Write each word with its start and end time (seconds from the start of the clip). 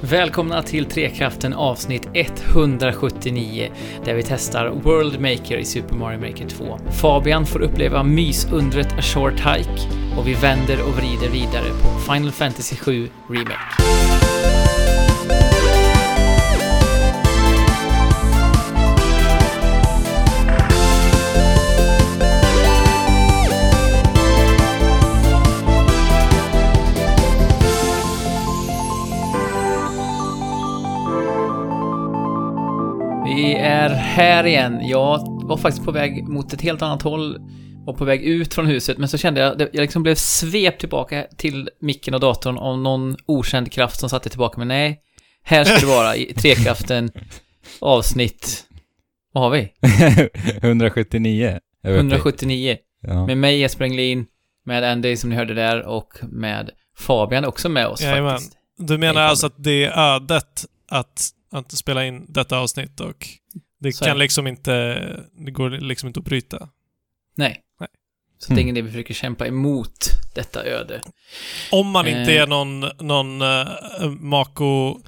Välkomna 0.00 0.62
till 0.62 0.84
Trekraften 0.84 1.52
avsnitt 1.52 2.08
179 2.14 3.68
där 4.04 4.14
vi 4.14 4.22
testar 4.22 4.68
World 4.68 5.20
Maker 5.20 5.56
i 5.56 5.64
Super 5.64 5.94
Mario 5.94 6.20
Maker 6.20 6.48
2. 6.48 6.78
Fabian 7.00 7.46
får 7.46 7.60
uppleva 7.60 8.02
mysundret 8.02 8.92
A 8.98 9.02
Short 9.02 9.40
Hike 9.40 9.88
och 10.18 10.28
vi 10.28 10.34
vänder 10.34 10.78
och 10.82 10.96
vrider 10.96 11.28
vidare 11.28 11.68
på 11.82 12.12
Final 12.12 12.32
Fantasy 12.32 12.76
7 12.76 13.08
Remake. 13.28 14.37
Är 33.90 33.94
här 33.94 34.46
igen. 34.46 34.88
Jag 34.88 35.18
var 35.48 35.56
faktiskt 35.56 35.84
på 35.84 35.92
väg 35.92 36.28
mot 36.28 36.52
ett 36.52 36.60
helt 36.60 36.82
annat 36.82 37.02
håll. 37.02 37.38
Var 37.86 37.94
på 37.94 38.04
väg 38.04 38.22
ut 38.22 38.54
från 38.54 38.66
huset, 38.66 38.98
men 38.98 39.08
så 39.08 39.18
kände 39.18 39.40
jag, 39.40 39.60
jag 39.60 39.74
liksom 39.74 40.02
blev 40.02 40.14
svept 40.14 40.80
tillbaka 40.80 41.26
till 41.36 41.70
micken 41.80 42.14
och 42.14 42.20
datorn 42.20 42.58
av 42.58 42.78
någon 42.78 43.16
okänd 43.26 43.72
kraft 43.72 44.00
som 44.00 44.08
satte 44.08 44.28
tillbaka 44.28 44.58
mig. 44.58 44.66
Nej, 44.66 45.00
här 45.42 45.64
ska 45.64 45.86
det 45.86 45.92
vara 45.92 46.16
i 46.16 46.34
Trekraften 46.34 47.10
avsnitt... 47.80 48.64
Vad 49.32 49.44
har 49.44 49.50
vi? 49.50 49.72
179. 50.62 51.58
Jag 51.82 51.90
vet 51.90 52.00
inte. 52.00 52.16
179. 52.16 52.76
Ja. 53.02 53.26
Med 53.26 53.38
mig 53.38 53.58
Jesper 53.58 53.84
Englin, 53.84 54.26
med 54.66 54.84
Andy 54.84 55.16
som 55.16 55.30
ni 55.30 55.36
hörde 55.36 55.54
där 55.54 55.86
och 55.86 56.12
med 56.22 56.70
Fabian 56.98 57.44
också 57.44 57.68
med 57.68 57.86
oss 57.86 58.02
Jajamän. 58.02 58.30
faktiskt. 58.30 58.58
Du 58.78 58.98
menar 58.98 59.20
alltså 59.20 59.46
att 59.46 59.54
det 59.56 59.84
är 59.84 60.14
ödet 60.14 60.64
att, 60.90 61.30
att 61.52 61.72
spela 61.72 62.04
in 62.04 62.26
detta 62.28 62.58
avsnitt 62.58 63.00
och 63.00 63.26
det 63.80 63.92
Så 63.92 64.04
kan 64.04 64.18
liksom 64.18 64.46
inte, 64.46 64.72
det 65.44 65.50
går 65.50 65.70
liksom 65.70 66.06
inte 66.06 66.20
att 66.20 66.24
bryta. 66.26 66.68
Nej. 67.36 67.60
Nej. 67.80 67.88
Så 68.38 68.48
det 68.48 68.52
är 68.52 68.54
Mm. 68.54 68.62
ingen 68.62 68.76
idé 68.76 68.82
vi 68.86 68.90
försöker 68.92 69.14
kämpa 69.14 69.46
emot 69.46 70.10
detta 70.34 70.64
öde. 70.64 71.00
Om 71.72 71.90
man 71.90 72.06
inte 72.06 72.32
Eh. 72.34 72.42
är 72.42 72.46
någon, 72.46 72.80
någon 73.00 73.42
uh, 73.42 74.10
Mako, 74.20 74.98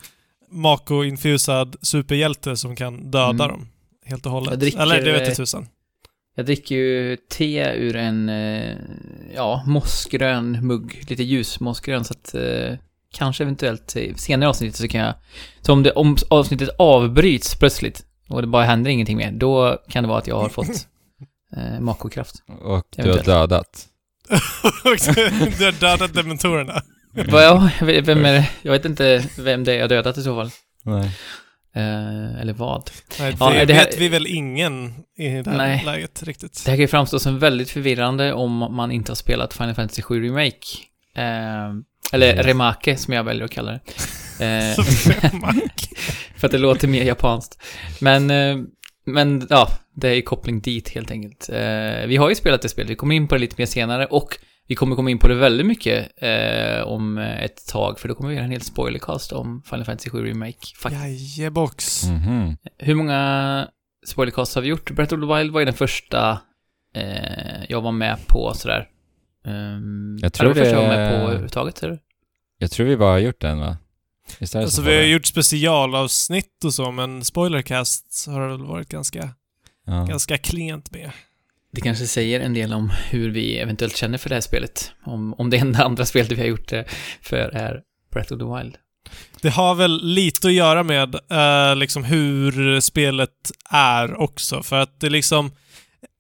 Mako-infusad 0.50 1.76
superhjälte 1.82 2.56
som 2.56 2.76
kan 2.76 3.10
döda 3.10 3.28
Mm. 3.44 3.48
dem 3.48 3.68
helt 4.04 4.26
och 4.26 4.32
hållet. 4.32 4.50
Jag 4.50 4.58
dricker, 4.58 4.78
Eller 4.80 5.04
det 5.04 5.12
vet 5.12 5.28
eh, 5.28 5.34
tusan. 5.34 5.68
Jag 6.34 6.46
dricker 6.46 6.74
ju 6.74 7.16
te 7.16 7.72
ur 7.76 7.96
en, 7.96 8.28
ja, 9.34 9.64
mossgrön 9.66 10.66
mugg. 10.66 11.04
Lite 11.08 11.22
ljus 11.22 11.60
mossgrön, 11.60 12.04
så 12.04 12.12
att 12.14 12.34
eh, 12.34 12.74
kanske 13.12 13.44
eventuellt 13.44 13.96
i 13.96 14.14
senare 14.16 14.48
avsnitt 14.50 14.76
så 14.76 14.88
kan 14.88 15.00
jag... 15.00 15.14
Så 15.60 15.72
om, 15.72 15.82
det, 15.82 15.92
om 15.92 16.16
avsnittet 16.30 16.68
avbryts 16.78 17.54
plötsligt 17.58 18.06
och 18.31 18.41
det 18.41 18.47
bara 18.48 18.64
händer 18.64 18.91
ingenting 18.91 19.17
mer, 19.17 19.33
då 19.33 19.78
kan 19.89 20.05
det 20.05 20.09
vara 20.09 20.19
att 20.19 20.27
jag 20.27 20.41
har 20.41 20.48
fått 20.48 20.69
eh, 21.56 21.81
makokraft. 21.81 22.34
Och 22.47 22.84
du 22.97 23.03
har 23.03 23.09
Eventuellt. 23.09 23.25
dödat. 23.27 23.87
du 25.59 25.64
har 25.64 25.81
dödat 25.81 26.14
dementorerna. 26.14 26.83
Jag, 27.14 27.70
vem 28.03 28.25
är 28.25 28.33
det? 28.33 28.48
Jag 28.62 28.72
vet 28.72 28.84
inte 28.84 29.25
vem 29.39 29.64
det 29.64 29.72
är 29.75 29.78
jag 29.78 29.89
dödat 29.89 30.19
i 30.19 30.22
så 30.22 30.34
fall. 30.37 30.50
Nej. 30.83 31.05
Eh, 31.75 32.41
eller 32.41 32.53
vad. 32.53 32.91
Nej, 33.20 33.33
det, 33.33 33.37
Ja, 33.41 33.64
det 33.64 33.75
här- 33.75 33.84
vet 33.84 33.98
vi 33.98 34.09
väl 34.09 34.27
ingen 34.27 34.94
i 35.19 35.28
det 35.28 35.50
här 35.50 35.56
Nej. 35.56 35.83
läget 35.87 36.22
riktigt. 36.22 36.62
Det 36.65 36.70
här 36.70 36.77
kan 36.77 36.81
ju 36.83 36.89
framstå 36.89 37.19
som 37.19 37.39
väldigt 37.39 37.70
förvirrande 37.70 38.33
om 38.33 38.56
man 38.59 38.92
inte 38.92 39.11
har 39.11 39.17
spelat 39.17 39.55
Final 39.55 39.75
Fantasy 39.75 40.03
7 40.03 40.25
Remake. 40.27 40.67
Eh, 41.17 41.22
eller 42.12 42.33
Mm. 42.33 42.47
Remake, 42.47 42.97
som 42.97 43.15
jag 43.15 43.25
väljer 43.25 43.44
att 43.44 43.50
kalla 43.50 43.72
det. 43.72 43.81
Eh. 44.41 44.84
För 46.36 46.46
att 46.46 46.52
det 46.52 46.58
låter 46.58 46.88
mer 46.88 47.05
japanskt. 47.05 47.62
Men, 48.00 48.30
eh, 48.30 48.56
men 49.06 49.47
ja, 49.50 49.69
det 49.94 50.08
är 50.08 50.14
ju 50.14 50.22
koppling 50.22 50.60
dit 50.60 50.88
helt 50.88 51.10
enkelt. 51.10 51.48
Eh, 51.52 52.06
vi 52.06 52.16
har 52.16 52.28
ju 52.28 52.34
spelat 52.34 52.62
det 52.62 52.69
spelet, 52.69 52.91
vi 52.91 52.94
kommer 52.94 53.15
in 53.15 53.28
på 53.28 53.34
det 53.34 53.41
lite 53.41 53.54
mer 53.59 53.66
senare 53.66 54.06
och 54.06 54.28
vi 54.66 54.75
kommer 54.75 54.97
komma 54.97 55.10
in 55.10 55.19
på 55.19 55.28
det 55.28 55.34
väldigt 55.34 55.66
mycket 55.66 56.09
eh, 56.22 56.82
om 56.82 57.19
ett 57.19 57.66
tag, 57.69 57.98
för 58.00 58.09
då 58.09 58.15
kommer 58.15 58.28
vi 58.31 58.34
göra 58.37 58.44
en 58.44 58.50
hel 58.50 58.60
spoilercast 58.60 59.32
om 59.32 59.62
Final 59.62 59.84
Fantasy 59.84 60.10
7 60.10 60.25
Remake. 60.26 60.59
Jajebox. 60.91 62.04
Mhm. 62.04 62.56
Hur 62.78 62.94
många 62.94 63.69
spoilercasts 64.06 64.54
har 64.54 64.62
vi 64.62 64.69
gjort? 64.69 64.91
Breath 64.91 65.15
of 65.15 65.20
the 65.20 65.34
Wild 65.36 65.53
var 65.53 65.60
ju 65.60 65.65
den 65.65 65.75
första 65.75 66.41
eh, 66.94 67.65
jag 67.69 67.81
var 67.81 67.92
med 67.92 68.16
på 68.26 68.53
sådär. 68.54 68.86
Um, 69.44 70.19
Jag 70.22 70.32
tror 70.32 70.48
det 70.48 70.60
var 70.60 70.65
första 70.65 70.81
jag 70.81 70.88
var 70.88 70.97
det- 70.97 71.00
med 71.03 71.10
på 71.20 71.26
överhuvudtaget, 71.26 71.82
eller? 71.82 71.98
Jag 72.59 72.70
tror 72.70 72.86
vi 72.86 72.97
bara 72.97 73.10
har 73.12 73.19
gjort 73.19 73.41
den 73.41 73.60
va? 73.60 73.76
Alltså 74.41 74.70
så 74.70 74.82
vi 74.82 74.96
har 74.96 75.02
gjort 75.02 75.26
specialavsnitt 75.26 76.64
och 76.64 76.74
så, 76.74 76.91
men 76.91 77.24
spoilercast 77.24 78.26
har 78.26 78.41
det 78.41 78.48
väl 78.48 78.66
varit 78.66 78.88
ganska, 78.88 79.30
Ja. 79.86 80.04
ganska 80.04 80.38
klent 80.38 80.91
med. 80.91 81.10
Det 81.72 81.80
kanske 81.80 82.06
säger 82.06 82.41
en 82.41 82.54
del 82.54 82.72
om 82.72 82.91
hur 83.10 83.30
vi 83.30 83.58
eventuellt 83.58 83.96
känner 83.96 84.18
för 84.18 84.28
det 84.28 84.34
här 84.34 84.41
spelet. 84.42 84.92
Om, 85.04 85.34
om 85.34 85.50
det 85.50 85.56
enda 85.56 85.84
andra 85.84 86.06
spelet 86.06 86.32
vi 86.32 86.41
har 86.41 86.48
gjort 86.48 86.68
det 86.68 86.84
för 87.22 87.36
är 87.38 87.80
Breath 88.12 88.32
of 88.32 88.38
the 88.38 88.44
Wild. 88.44 88.76
Det 89.42 89.48
har 89.50 89.74
väl 89.74 90.00
lite 90.04 90.47
att 90.48 90.52
göra 90.54 90.82
med 90.82 91.14
eh, 91.30 91.76
liksom 91.76 92.04
hur 92.04 92.80
spelet 92.80 93.50
är 93.70 94.20
också, 94.20 94.62
för 94.62 94.76
att 94.76 95.00
det 95.00 95.08
liksom 95.10 95.50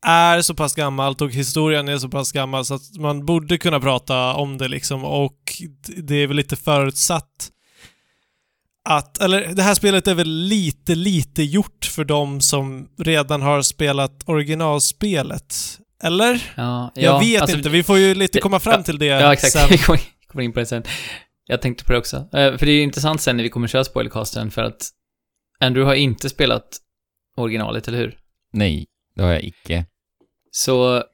är 0.06 0.42
så 0.42 0.54
pass 0.54 0.74
gammalt 0.74 1.20
och 1.20 1.30
historien 1.30 1.88
är 1.88 1.98
så 1.98 2.08
pass 2.08 2.32
gammal 2.32 2.64
så 2.64 2.74
att 2.74 2.96
man 2.98 3.26
borde 3.26 3.58
kunna 3.58 3.80
prata 3.80 4.34
om 4.34 4.58
det 4.58 4.68
liksom 4.68 5.04
och 5.04 5.36
det 5.96 6.14
är 6.14 6.26
väl 6.26 6.36
lite 6.36 6.56
förutsatt 6.56 7.50
att, 8.88 9.20
eller 9.20 9.54
det 9.54 9.62
här 9.62 9.74
spelet 9.74 10.06
är 10.06 10.14
väl 10.14 10.28
lite, 10.30 10.94
lite 10.94 11.42
gjort 11.42 11.84
för 11.84 12.04
de 12.04 12.40
som 12.40 12.88
redan 12.98 13.42
har 13.42 13.62
spelat 13.62 14.22
originalspelet. 14.28 15.54
Eller? 16.02 16.52
Ja, 16.56 16.92
Jag 16.94 17.04
ja, 17.04 17.18
vet 17.18 17.42
alltså, 17.42 17.56
inte, 17.56 17.68
vi 17.68 17.82
får 17.82 17.98
ju 17.98 18.14
lite 18.14 18.38
det- 18.38 18.42
komma 18.42 18.60
fram 18.60 18.82
till 18.82 18.98
det 18.98 19.06
Ja, 19.06 19.32
exakt. 19.32 19.52
sen. 19.52 19.68
Vi 19.70 19.78
kommer 20.32 20.44
in 20.44 20.52
på 20.52 20.60
det 20.60 20.66
sen. 20.66 20.82
Jag 21.46 21.62
tänkte 21.62 21.84
på 21.84 21.92
det 21.92 21.98
också. 21.98 22.16
Eh, 22.16 22.56
För 22.56 22.66
det 22.66 22.72
är 22.72 22.76
ju 22.76 22.82
intressant 22.82 23.20
sen 23.20 23.36
när 23.36 23.44
vi 23.44 23.50
kommer 23.50 23.68
köra 23.68 23.84
spoilercasten 23.84 24.50
för 24.50 24.62
att 24.62 24.88
Andrew 25.60 25.90
har 25.90 25.94
inte 25.94 26.28
spelat 26.28 26.68
originalet, 27.36 27.88
eller 27.88 27.98
hur? 27.98 28.16
Nej, 28.52 28.86
det 29.16 29.22
har 29.22 29.32
jag 29.32 29.42
icke. 29.44 29.86
Så... 30.50 30.94
det 30.94 31.04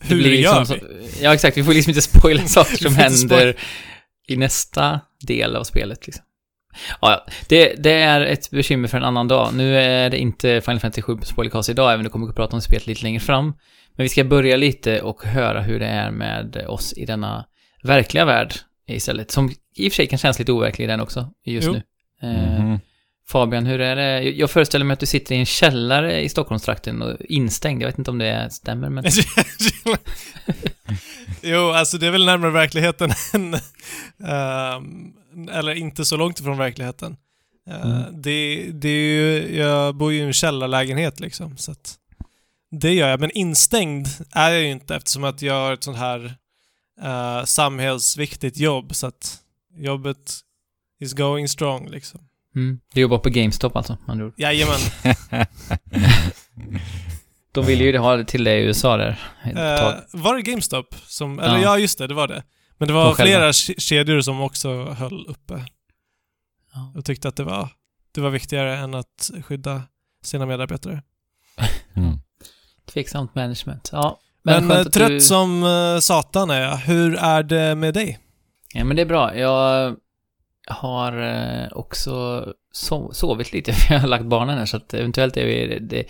Hur 0.00 0.16
blir 0.16 0.34
gör 0.40 0.58
liksom 0.60 0.78
vi? 0.90 1.08
så- 1.10 1.18
Ja, 1.24 1.34
exakt. 1.34 1.56
Vi 1.56 1.64
får 1.64 1.74
liksom 1.74 1.90
inte 1.90 2.02
spoila 2.02 2.42
saker 2.48 2.76
som 2.76 2.94
händer 2.94 3.56
i 4.28 4.36
nästa 4.36 5.00
del 5.26 5.56
av 5.56 5.64
spelet, 5.64 6.06
liksom. 6.06 6.24
Ja. 7.00 7.26
Det, 7.48 7.74
det 7.82 7.92
är 7.92 8.20
ett 8.20 8.50
bekymmer 8.50 8.88
för 8.88 8.98
en 8.98 9.04
annan 9.04 9.28
dag. 9.28 9.54
Nu 9.54 9.76
är 9.76 10.10
det 10.10 10.18
inte 10.18 10.60
Final 10.60 10.80
Fantasy 10.80 11.02
7 11.02 11.18
spoilercast 11.22 11.68
idag, 11.68 11.88
även 11.92 12.00
om 12.00 12.04
vi 12.04 12.10
kommer 12.10 12.28
att 12.28 12.36
prata 12.36 12.56
om 12.56 12.62
spelet 12.62 12.86
lite 12.86 13.02
längre 13.02 13.20
fram. 13.20 13.44
Men 13.96 14.02
vi 14.04 14.08
ska 14.08 14.24
börja 14.24 14.56
lite 14.56 15.00
och 15.02 15.24
höra 15.24 15.60
hur 15.62 15.80
det 15.80 15.86
är 15.86 16.10
med 16.10 16.64
oss 16.68 16.92
i 16.96 17.04
denna 17.06 17.44
verkliga 17.82 18.24
värld 18.24 18.54
istället. 18.86 19.30
Som 19.30 19.50
i 19.76 19.88
och 19.88 19.92
för 19.92 19.96
sig 19.96 20.06
kan 20.06 20.18
kännas 20.18 20.38
lite 20.38 20.52
overklig 20.52 20.88
den 20.88 21.00
också, 21.00 21.30
just 21.44 21.66
Jo. 21.66 21.72
nu. 21.72 21.82
Eh, 22.22 22.60
Mhm. 22.60 22.80
Fabian, 23.28 23.66
hur 23.66 23.80
är 23.80 23.96
det? 23.96 24.22
Jag 24.22 24.50
föreställer 24.50 24.84
mig 24.84 24.92
att 24.94 25.00
du 25.00 25.06
sitter 25.06 25.34
i 25.34 25.38
en 25.38 25.46
källare 25.46 26.20
i 26.20 26.28
Stockholmstrakten 26.28 27.02
och 27.02 27.16
instängd. 27.20 27.82
Jag 27.82 27.86
vet 27.88 27.98
inte 27.98 28.10
om 28.10 28.18
det 28.18 28.48
stämmer, 28.52 28.88
men... 28.88 29.04
jo, 31.42 31.70
alltså 31.70 31.98
det 31.98 32.06
är 32.06 32.10
väl 32.10 32.24
närmare 32.26 32.50
verkligheten 32.50 33.10
än... 33.34 33.54
ehm, 34.28 35.12
eller 35.50 35.74
inte 35.74 36.04
så 36.04 36.16
långt 36.16 36.40
ifrån 36.40 36.58
verkligheten. 36.58 37.16
Eh, 37.70 37.80
Mm. 37.90 38.22
det, 38.22 38.70
det 38.72 38.88
är 38.88 39.14
ju, 39.14 39.56
jag 39.58 39.94
bor 39.94 40.12
ju 40.12 40.18
i 40.18 40.22
en 40.22 40.32
källarlägenhet 40.32 41.20
liksom, 41.20 41.56
så 41.56 41.72
att 41.72 41.96
det 42.70 42.94
gör 42.94 43.08
jag. 43.08 43.20
Men 43.20 43.30
instängd 43.30 44.06
är 44.32 44.50
jag 44.50 44.60
ju 44.62 44.70
inte 44.70 44.96
eftersom 44.96 45.24
att 45.24 45.42
jag 45.42 45.54
har 45.54 45.72
ett 45.72 45.84
sånt 45.84 45.98
här 45.98 46.34
uh, 47.04 47.44
samhällsviktigt 47.44 48.58
jobb, 48.58 48.94
så 48.94 49.06
att 49.06 49.38
jobbet 49.76 50.40
is 51.00 51.12
going 51.12 51.48
strong 51.48 51.88
liksom. 51.88 52.20
Mm. 52.56 52.80
Du 52.94 53.00
jobbar 53.00 53.18
på 53.18 53.28
GameStop 53.30 53.76
alltså, 53.76 53.98
andra 54.06 54.24
ord. 54.26 54.34
Jajamän. 54.36 54.78
De 57.52 57.66
vill 57.66 57.80
ju 57.80 57.98
ha 57.98 58.16
det 58.16 58.24
till 58.24 58.44
det 58.44 58.58
i 58.58 58.64
USA 58.64 58.96
där. 58.96 59.20
Eh, 59.44 59.94
var 60.12 60.34
det 60.36 60.42
GameStop 60.42 60.94
som... 61.06 61.38
Eller 61.38 61.54
Ja. 61.56 61.62
ja, 61.62 61.78
just 61.78 61.98
det, 61.98 62.06
det 62.06 62.14
var 62.14 62.28
det. 62.28 62.42
Men 62.80 62.88
det 62.88 62.94
var 62.94 63.14
flera 63.14 63.50
ke- 63.52 63.80
kedjor 63.80 64.20
som 64.20 64.40
också 64.40 64.84
höll 64.84 65.26
uppe 65.26 65.64
Ja. 66.74 66.92
och 66.96 67.04
tyckte 67.04 67.28
att 67.28 67.36
det 67.36 67.44
var, 67.44 67.68
det 68.12 68.20
var 68.20 68.30
viktigare 68.30 68.76
än 68.76 68.94
att 68.94 69.30
skydda 69.44 69.82
sina 70.22 70.46
medarbetare. 70.46 71.02
Mm. 71.96 72.18
Tveksamt 72.86 73.34
management. 73.34 73.88
Ja. 73.92 74.20
Men, 74.42 74.68
skönt 74.68 74.86
eh, 74.86 74.90
trött 74.92 75.08
du- 75.08 75.20
som 75.20 75.62
eh, 75.64 75.98
satan 76.00 76.50
är 76.50 76.60
jag. 76.60 76.76
Hur 76.76 77.14
är 77.16 77.42
det 77.42 77.74
med 77.74 77.94
dig? 77.94 78.18
Ja, 78.74 78.84
men 78.84 78.96
det 78.96 79.02
är 79.02 79.06
bra. 79.06 79.36
Jag 79.36 79.96
har 80.68 81.22
eh, 81.22 81.68
också 81.72 82.44
so 82.72 83.12
sovit 83.12 83.52
lite, 83.52 83.72
för 83.74 83.94
jag 83.94 84.00
har 84.00 84.08
lagt 84.08 84.24
barnen 84.24 84.58
här, 84.58 84.66
så 84.66 84.76
att 84.76 84.94
eventuellt 84.94 85.36
är 85.36 85.46
vi 85.46 85.78
det, 85.78 86.04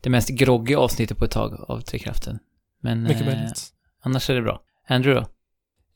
det 0.00 0.10
mest 0.10 0.28
groggy 0.28 0.74
avsnittet 0.74 1.18
på 1.18 1.24
ett 1.24 1.30
tag 1.30 1.64
av 1.68 1.80
Trekraften. 1.80 2.38
Men 2.80 3.02
Mycket 3.02 3.20
eh, 3.20 3.26
möjligt. 3.26 3.66
annars 4.02 4.30
är 4.30 4.34
det 4.34 4.42
bra. 4.42 4.60
Andrew 4.88 5.20
då? 5.20 5.26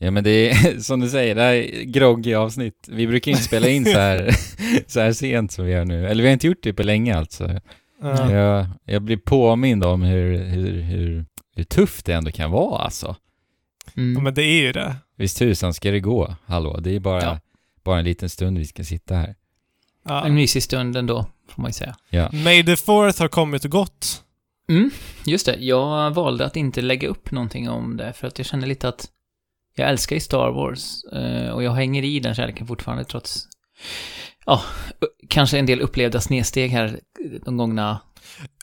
Ja 0.03 0.11
men 0.11 0.25
det 0.25 0.51
är 0.51 0.79
som 0.81 1.01
du 1.01 1.09
säger, 1.09 1.35
det 1.35 1.43
här 1.43 1.53
är 1.55 1.83
groggy 1.83 2.35
avsnitt. 2.35 2.89
Vi 2.89 3.07
brukar 3.07 3.31
inte 3.31 3.43
spela 3.43 3.69
in 3.69 3.85
så 3.85 3.99
här, 3.99 4.31
så 4.87 5.01
här 5.01 5.13
sent 5.13 5.53
som 5.53 5.65
vi 5.65 5.73
gör 5.73 5.85
nu. 5.85 6.07
Eller 6.09 6.23
vi 6.23 6.29
har 6.29 6.33
inte 6.33 6.47
gjort 6.47 6.63
det 6.63 6.73
på 6.73 6.83
länge 6.83 7.17
alltså. 7.17 7.61
Ja. 8.03 8.33
Jag, 8.33 8.67
jag 8.85 9.03
blir 9.03 9.17
påmind 9.17 9.85
om 9.85 10.03
hur, 10.03 10.39
hur, 10.45 10.81
hur, 10.81 11.25
hur 11.57 11.65
tufft 11.65 12.07
det 12.07 12.13
ändå 12.13 12.31
kan 12.31 12.51
vara 12.51 12.83
alltså. 12.83 13.17
Mm. 13.97 14.15
Ja, 14.15 14.21
men 14.21 14.35
det 14.35 14.43
är 14.45 14.63
ju 14.63 14.73
det. 14.73 14.95
Visst 15.17 15.39
tusan 15.39 15.75
ska 15.75 15.91
det 15.91 16.01
gå, 16.01 16.37
hallå? 16.47 16.81
Det 16.81 16.97
är 16.97 17.01
bara, 17.01 17.23
Ja. 17.23 17.39
bara 17.85 17.99
en 17.99 18.05
liten 18.05 18.29
stund 18.29 18.59
vi 18.59 18.65
ska 18.67 18.85
sitta 18.85 19.15
här. 19.15 19.35
Ja. 20.09 20.27
En 20.27 20.35
mysig 20.35 20.63
stund 20.63 20.97
ändå, 20.97 21.27
får 21.49 21.63
man 21.63 21.69
ju 21.69 21.73
säga. 21.73 21.97
Ja. 22.11 22.31
May 22.33 22.65
the 22.65 22.77
fourth 22.77 23.21
har 23.21 23.29
kommit 23.29 23.65
och 23.65 23.71
gått. 23.71 24.23
Mm, 24.69 24.91
just 25.27 25.47
det. 25.47 25.57
Jag 25.61 26.11
valde 26.11 26.47
att 26.47 26.57
inte 26.57 26.81
lägga 26.81 27.09
upp 27.09 27.31
någonting 27.31 27.69
om 27.71 27.97
det, 27.97 28.13
för 28.13 28.27
att 28.27 28.39
jag 28.39 28.47
kände 28.47 28.67
lite 28.67 28.89
att 28.89 29.09
jag 29.75 29.89
älskar 29.89 30.17
ju 30.17 30.21
Star 30.21 30.51
Wars, 30.51 31.05
eh, 31.13 31.51
och 31.51 31.63
jag 31.63 31.73
hänger 31.73 32.03
i 32.05 32.21
den 32.21 32.35
kärleken 32.35 32.67
fortfarande 32.67 33.05
trots, 33.05 33.49
ja, 34.47 34.63
kanske 35.29 35.59
en 35.59 35.67
del 35.67 35.81
upplevda 35.81 36.21
snedsteg 36.21 36.71
här 36.71 37.01
de 37.45 37.57
gångna, 37.57 38.01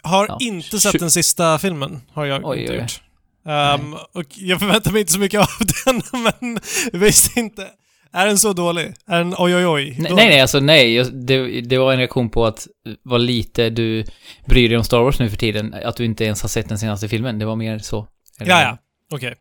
Har 0.03 0.25
Ja. 0.27 0.37
inte 0.41 0.79
sett 0.79 0.99
den 0.99 1.11
sista 1.11 1.59
filmen, 1.59 2.01
har 2.13 2.25
jag 2.25 2.45
Oj, 2.45 2.59
inte 2.61 2.73
oj, 2.73 2.79
gjort. 2.79 3.01
Ehm, 3.45 3.93
och 3.93 4.25
jag 4.35 4.59
förväntar 4.59 4.91
mig 4.91 5.01
inte 5.01 5.13
så 5.13 5.19
mycket 5.19 5.39
av 5.41 5.47
den, 5.85 6.01
men 6.41 6.59
visst 7.01 7.37
inte. 7.37 7.67
Är 8.13 8.25
den 8.27 8.37
så 8.37 8.53
dålig? 8.53 8.93
Är 9.07 9.17
den 9.17 9.35
oj 9.37 9.55
oj 9.55 9.65
oj? 9.67 9.95
nej, 9.99 10.13
nej, 10.15 10.41
alltså 10.41 10.59
nej, 10.59 11.03
det, 11.11 11.61
det 11.61 11.77
var 11.77 11.91
en 11.91 11.97
reaktion 11.97 12.29
på 12.29 12.45
att 12.45 12.67
vad 13.03 13.21
lite 13.21 13.69
du 13.69 14.05
bryr 14.47 14.69
dig 14.69 14.77
om 14.77 14.83
Star 14.83 14.99
Wars 14.99 15.19
nu 15.19 15.29
för 15.29 15.37
tiden, 15.37 15.75
att 15.85 15.95
du 15.97 16.05
inte 16.05 16.25
ens 16.25 16.41
har 16.41 16.49
sett 16.49 16.69
den 16.69 16.79
senaste 16.79 17.07
filmen, 17.09 17.39
det 17.39 17.45
var 17.45 17.55
mer 17.55 17.79
så. 17.79 18.07
Ja, 18.39 18.61
ja. 18.61 18.77
Okej. 19.11 19.35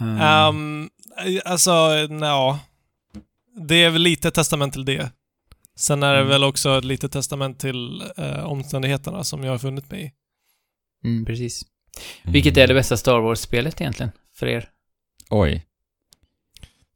Mm. 0.00 0.20
Ehm, 0.20 0.88
alltså, 1.44 1.70
ja. 2.20 2.58
Det 3.68 3.74
är 3.84 3.90
väl 3.90 4.02
lite 4.02 4.30
testament 4.30 4.72
till 4.72 4.84
det. 4.84 5.10
Sen 5.76 6.02
är 6.02 6.12
det 6.12 6.18
Mm. 6.18 6.28
väl 6.28 6.44
också 6.44 6.78
ett 6.78 6.84
litet 6.84 7.12
testament 7.12 7.58
till 7.60 8.02
eh, 8.16 8.44
omständigheterna 8.44 9.24
som 9.24 9.44
jag 9.44 9.50
har 9.52 9.58
funnit 9.58 9.90
mig 9.90 10.02
i. 10.04 10.12
Mm, 11.08 11.24
precis. 11.24 11.62
Vilket 12.22 12.56
är 12.56 12.66
det 12.66 12.74
bästa 12.74 12.96
Star 12.96 13.18
Wars-spelet 13.20 13.80
egentligen, 13.80 14.12
för 14.34 14.46
er? 14.46 14.68
Oj. 15.30 15.66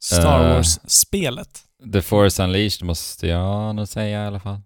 Star 0.03 0.45
Eh. 0.45 0.55
Wars-spelet. 0.55 1.63
The 1.93 2.03
Force 2.03 2.43
Unleashed 2.45 2.87
måste 2.87 3.27
jag 3.27 3.75
nog 3.75 3.89
säga 3.89 4.23
i 4.25 4.27
alla 4.27 4.41
fall. 4.41 4.61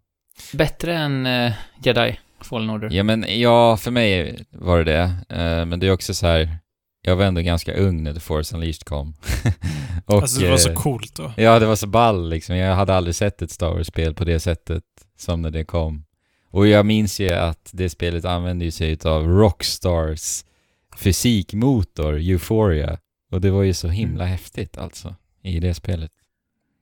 Bättre 0.53 0.97
än 0.97 1.27
eh, 1.27 1.53
Jedi 1.85 2.19
Fallen 2.41 2.71
Order? 2.71 2.91
Ja 2.93 3.03
men 3.03 3.25
ja, 3.41 3.77
för 3.77 3.91
mig 3.91 4.45
var 4.51 4.79
det 4.79 4.93
det. 4.93 5.37
Eh, 5.37 5.65
men 5.67 5.81
det 5.81 5.87
är 5.87 5.91
också 5.93 6.15
så 6.15 6.27
här. 6.27 6.59
Jag 7.03 7.17
var 7.17 7.25
ändå 7.25 7.41
ganska 7.41 7.75
ung 7.75 8.03
när 8.03 8.15
The 8.15 8.21
Force 8.21 8.57
Unleashed 8.57 8.85
kom. 8.85 9.15
Och, 10.07 10.23
alltså 10.23 10.41
det 10.41 10.51
var 10.51 10.57
så 10.57 10.71
eh, 10.71 10.77
coolt 10.77 11.15
då. 11.15 11.33
Ja, 11.37 11.59
det 11.59 11.67
var 11.67 11.77
så 11.77 11.87
ball 11.87 12.29
liksom. 12.29 12.57
Jag 12.57 12.75
hade 12.75 12.95
aldrig 12.95 13.15
sett 13.15 13.43
ett 13.43 13.51
Star 13.51 13.71
Wars-spel 13.71 14.15
på 14.15 14.25
det 14.25 14.41
sättet 14.41 14.85
som 15.19 15.43
när 15.43 15.51
det 15.51 15.65
kom. 15.65 16.05
Och 16.51 16.67
jag 16.67 16.87
minns 16.87 17.21
ju 17.21 17.31
att 17.31 17.71
det 17.73 17.91
spelet 17.91 18.25
använde 18.25 18.73
sig 18.73 18.99
av 19.05 19.29
Rockstars 19.29 20.45
fysikmotor, 20.97 22.15
Euphoria. 22.15 22.99
Och 23.33 23.41
det 23.41 23.51
var 23.51 23.63
ju 23.63 23.75
så 23.75 23.89
himla 23.89 24.25
häftigt 24.25 24.79
alltså, 24.79 25.15
i 25.43 25.61
det 25.61 25.75
spelet. 25.75 26.11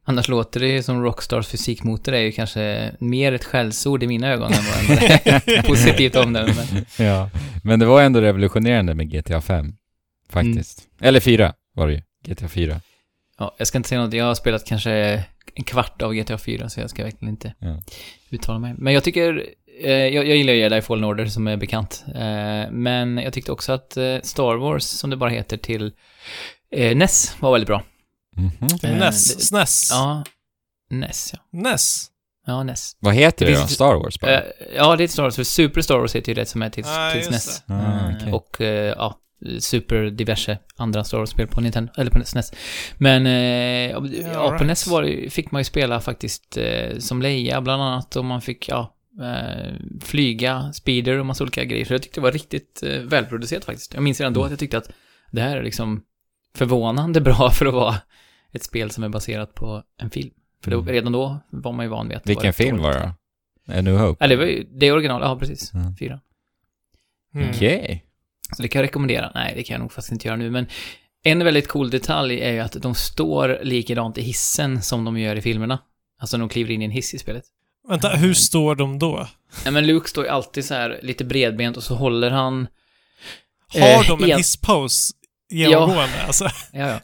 Annars 0.05 0.29
låter 0.29 0.61
det 0.61 0.69
ju 0.69 0.83
som 0.83 1.03
Rockstars 1.03 1.47
fysikmotor 1.47 2.15
är 2.15 2.21
ju 2.21 2.33
kanske 2.33 2.93
mer 2.99 3.33
ett 3.33 3.45
skällsord 3.45 4.03
i 4.03 4.07
mina 4.07 4.29
ögon 4.29 4.53
än 4.53 4.65
vad 4.89 4.99
det 4.99 5.57
är 5.57 5.63
positivt 5.63 6.17
om 6.17 6.33
den. 6.33 6.51
Men, 6.57 6.85
Ja. 7.07 7.31
Men 7.63 7.79
det 7.79 7.87
var 7.87 8.03
ändå 8.03 8.21
revolutionerande 8.21 8.95
med 8.95 9.11
GTA 9.11 9.41
5. 9.41 9.75
Faktiskt. 10.33 10.83
Eller 11.01 11.21
4 11.21 11.55
var 11.75 11.87
det 11.87 11.93
ju. 11.93 12.03
GTA 12.25 12.49
4. 12.49 12.81
ja, 13.39 13.55
jag 13.59 13.67
ska 13.69 13.79
inte 13.79 13.89
säga 13.89 14.01
något, 14.05 14.13
jag 14.15 14.25
har 14.25 14.35
spelat 14.35 14.67
kanske 14.67 15.25
en 15.55 15.65
kvart 15.65 16.03
av 16.03 16.15
GTA 16.15 16.39
4 16.39 16.69
så 16.69 16.81
jag 16.81 16.91
ska 16.91 17.05
verkligen 17.05 17.29
inte 17.35 17.55
Ja. 17.59 17.83
uttala 18.31 18.59
mig. 18.59 18.75
Men 18.79 18.93
jag 18.93 19.05
tycker, 19.05 19.47
eh, 19.83 19.91
jag, 19.93 20.27
jag 20.29 20.37
gillar 20.37 20.53
ju 20.53 20.59
Jedi 20.61 20.83
Fallen 20.83 21.05
Order 21.05 21.27
som 21.27 21.47
är 21.47 21.57
bekant. 21.57 22.05
Eh, 22.15 22.71
men 22.71 23.19
jag 23.19 23.33
tyckte 23.33 23.53
också 23.53 23.73
att 23.73 23.97
eh, 23.97 24.17
Star 24.23 24.57
Wars, 24.57 24.85
som 24.85 25.11
det 25.11 25.17
bara 25.17 25.31
heter, 25.31 25.57
till 25.57 25.93
eh, 26.73 26.97
NES 26.97 27.37
var 27.41 27.53
väldigt 27.53 27.67
bra. 27.69 27.83
Mhm. 28.37 28.53
Eh, 28.83 28.99
NES. 28.99 29.47
SNES. 29.49 29.89
Ja, 29.93 30.25
NES 30.91 31.33
ja. 31.33 31.39
NES. 31.53 32.07
Ja, 32.47 32.63
NES. 32.63 32.97
Vad 32.99 33.15
heter 33.15 33.47
det 33.47 33.53
Det 33.53 33.61
då? 33.61 33.67
Star 33.67 33.95
Wars 33.95 34.21
bara? 34.21 34.41
Eh, 34.41 34.45
ja, 34.77 34.97
det 34.97 35.05
är 35.05 35.09
Star 35.09 35.23
Wars, 35.23 35.37
för 35.37 35.45
Super 35.45 35.81
Star 35.81 35.99
Wars 35.99 36.17
heter 36.17 36.29
ju 36.29 36.35
det 36.35 36.47
som 36.47 36.63
är 36.63 36.71
till, 36.71 36.85
Ah, 36.87 37.11
till 37.11 37.19
just 37.21 37.29
SNES. 37.31 37.63
det. 37.67 37.75
Ah, 37.75 38.11
Eh, 38.11 38.17
okej. 38.17 38.33
Och 38.33 38.61
eh, 38.61 38.95
ja, 38.99 39.19
super 39.59 40.11
diverse 40.11 40.59
andra 40.77 41.05
Star 41.05 41.19
Wars-spel 41.19 41.47
på 41.49 41.61
Nintendo, 41.61 41.93
eller 41.97 42.11
på 42.11 42.25
SNES. 42.25 42.53
Men 42.99 43.27
eh, 43.27 43.91
ja, 43.91 44.01
på 44.01 44.55
right. 44.55 44.67
NES 44.67 44.87
var 44.87 45.03
det, 45.03 45.09
ju- 45.09 45.31
fick 45.31 45.51
man 45.51 45.61
ju 45.61 45.65
spela 45.65 46.01
faktiskt 46.01 46.57
eh, 46.57 46.99
som 46.99 47.23
Leia 47.23 47.61
bland 47.61 47.83
annat 47.83 48.17
och 48.17 48.25
man 48.25 48.41
fick, 48.43 48.69
ja, 48.69 48.95
eh, 49.23 49.75
flyga, 50.01 50.73
speeder 50.73 51.19
och 51.19 51.27
massa 51.27 51.45
olika 51.45 51.65
grejer. 51.65 51.85
Så 51.85 51.95
jag 51.95 52.03
tyckte 52.03 52.21
det 52.21 52.25
var 52.25 52.33
riktigt 52.33 52.83
eh, 52.83 53.01
välproducerat 53.03 53.65
faktiskt. 53.65 53.95
Jag 53.95 54.03
minns 54.03 54.21
redan 54.21 54.33
då 54.33 54.45
att 54.45 54.51
jag 54.51 54.59
tyckte 54.59 54.79
att 54.79 54.91
det 55.31 55.41
här 55.41 55.57
är 55.57 55.63
liksom 55.63 56.03
förvånande 56.55 57.21
bra 57.31 57.51
för 57.51 57.67
att 57.67 57.75
vara 57.75 57.95
ett 58.53 58.63
spel 58.65 58.91
som 58.91 59.05
är 59.05 59.09
baserat 59.09 59.55
på 59.55 59.83
en 60.01 60.11
film. 60.11 60.31
För 60.65 60.71
då, 60.71 60.79
Mm. 60.81 60.93
redan 60.93 61.13
då 61.13 61.41
var 61.51 61.73
man 61.73 61.85
ju 61.87 61.91
van 61.91 62.09
vid 62.09 62.17
att 62.17 62.25
det 62.25 62.31
Vilken 62.31 62.53
film 62.53 62.77
dåligt. 62.77 62.83
var 62.97 63.01
det 63.01 63.13
då? 63.67 63.79
A 63.79 63.81
New 63.83 63.97
Hope? 63.99 64.17
Ja, 64.25 64.29
det 64.29 64.37
var 64.37 64.45
ju, 64.45 64.67
det 64.73 64.87
är 64.87 64.93
original, 64.93 65.23
ja 65.23 65.39
precis. 65.39 65.75
Mm. 65.75 65.97
Fyra. 65.97 66.21
Mm. 67.35 67.51
Okej. 67.51 68.05
Så 68.57 68.63
det 68.63 68.69
kan 68.69 68.81
jag 68.81 68.85
rekommendera. 68.89 69.33
Nej, 69.35 69.53
det 69.57 69.63
kan 69.63 69.75
jag 69.75 69.81
nog 69.81 69.93
faktiskt 69.93 70.13
inte 70.13 70.29
göra 70.29 70.37
nu, 70.37 70.51
men 70.51 70.67
en 71.25 71.45
väldigt 71.45 71.69
cool 71.69 71.91
detalj 71.91 72.41
är 72.41 72.53
ju 72.53 72.61
att 72.61 72.73
de 72.73 72.95
står 72.95 73.59
likadant 73.63 74.19
i 74.19 74.23
hissen 74.23 74.83
som 74.83 75.05
de 75.05 75.19
gör 75.19 75.37
i 75.37 75.41
filmerna. 75.43 75.79
Alltså 76.21 76.37
när 76.37 76.41
de 76.43 76.49
kliver 76.49 76.71
in 76.75 76.83
i 76.83 76.85
en 76.85 76.91
hiss 76.91 77.15
i 77.15 77.19
spelet. 77.19 77.45
Vänta, 77.89 78.09
hur 78.09 78.35
står 78.35 78.75
de 78.75 78.99
då? 78.99 79.29
Nej, 79.65 79.73
men 79.73 79.87
Luke 79.87 80.09
står 80.09 80.25
ju 80.25 80.31
alltid 80.31 80.65
så 80.65 80.75
här 80.75 81.01
lite 81.03 81.25
bredbent 81.25 81.77
och 81.77 81.83
så 81.83 81.95
håller 81.95 82.31
han... 82.31 82.67
Har 83.75 83.81
Eh, 83.81 84.09
de 84.09 84.25
en 84.31 84.37
hisspose 84.37 85.13
genomgående? 85.51 86.23
Alltså, 86.27 86.45
Ja, 86.73 86.89
ja. 86.89 87.01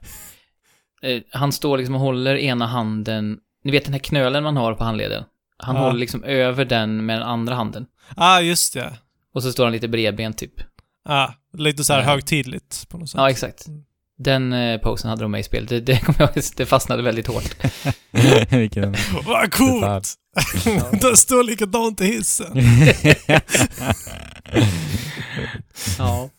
Eh, 1.08 1.22
han 1.32 1.52
står 1.52 1.78
liksom 1.78 1.94
och 1.94 2.00
håller 2.00 2.36
ena 2.36 2.66
handen... 2.66 3.38
Ni 3.64 3.70
vet 3.72 3.84
den 3.84 3.92
här 3.92 4.00
knölen 4.00 4.42
man 4.44 4.56
har 4.56 4.74
på 4.74 4.84
handleden? 4.84 5.24
Han 5.58 5.76
Ja. 5.76 5.82
håller 5.82 5.98
liksom 5.98 6.24
över 6.24 6.64
den 6.64 7.06
med 7.06 7.16
den 7.18 7.28
andra 7.28 7.54
handen. 7.54 7.86
ah, 8.16 8.40
just 8.40 8.74
det. 8.74 8.98
Och 9.34 9.42
så 9.42 9.52
står 9.52 9.64
han 9.64 9.72
lite 9.72 9.88
bredbent 9.88 10.38
typ. 10.38 10.54
Ah, 11.04 11.28
lite 11.56 11.84
så 11.84 11.92
här 11.92 12.00
Ja. 12.00 12.06
högtidligt 12.06 12.88
på 12.88 12.98
något 12.98 13.10
sätt. 13.10 13.18
Ja, 13.18 13.30
exakt. 13.30 13.66
Den 14.18 14.52
eh, 14.52 14.78
posen 14.80 15.10
hade 15.10 15.22
de 15.22 15.30
med 15.30 15.40
i 15.40 15.44
spelet. 15.44 15.68
Det, 15.68 15.80
det, 15.80 15.98
kommer 16.00 16.20
jag 16.20 16.36
ihåg, 16.36 16.44
det 16.56 16.66
fastnade 16.66 17.02
väldigt 17.02 17.26
hårt. 17.26 17.56
Vilken... 18.50 18.94
Vad 19.26 19.52
coolt! 19.52 20.14
de 21.00 21.16
står 21.16 21.42
likadant 21.44 22.00
i 22.00 22.04
hissen. 22.04 22.58
Ja. 25.98 26.30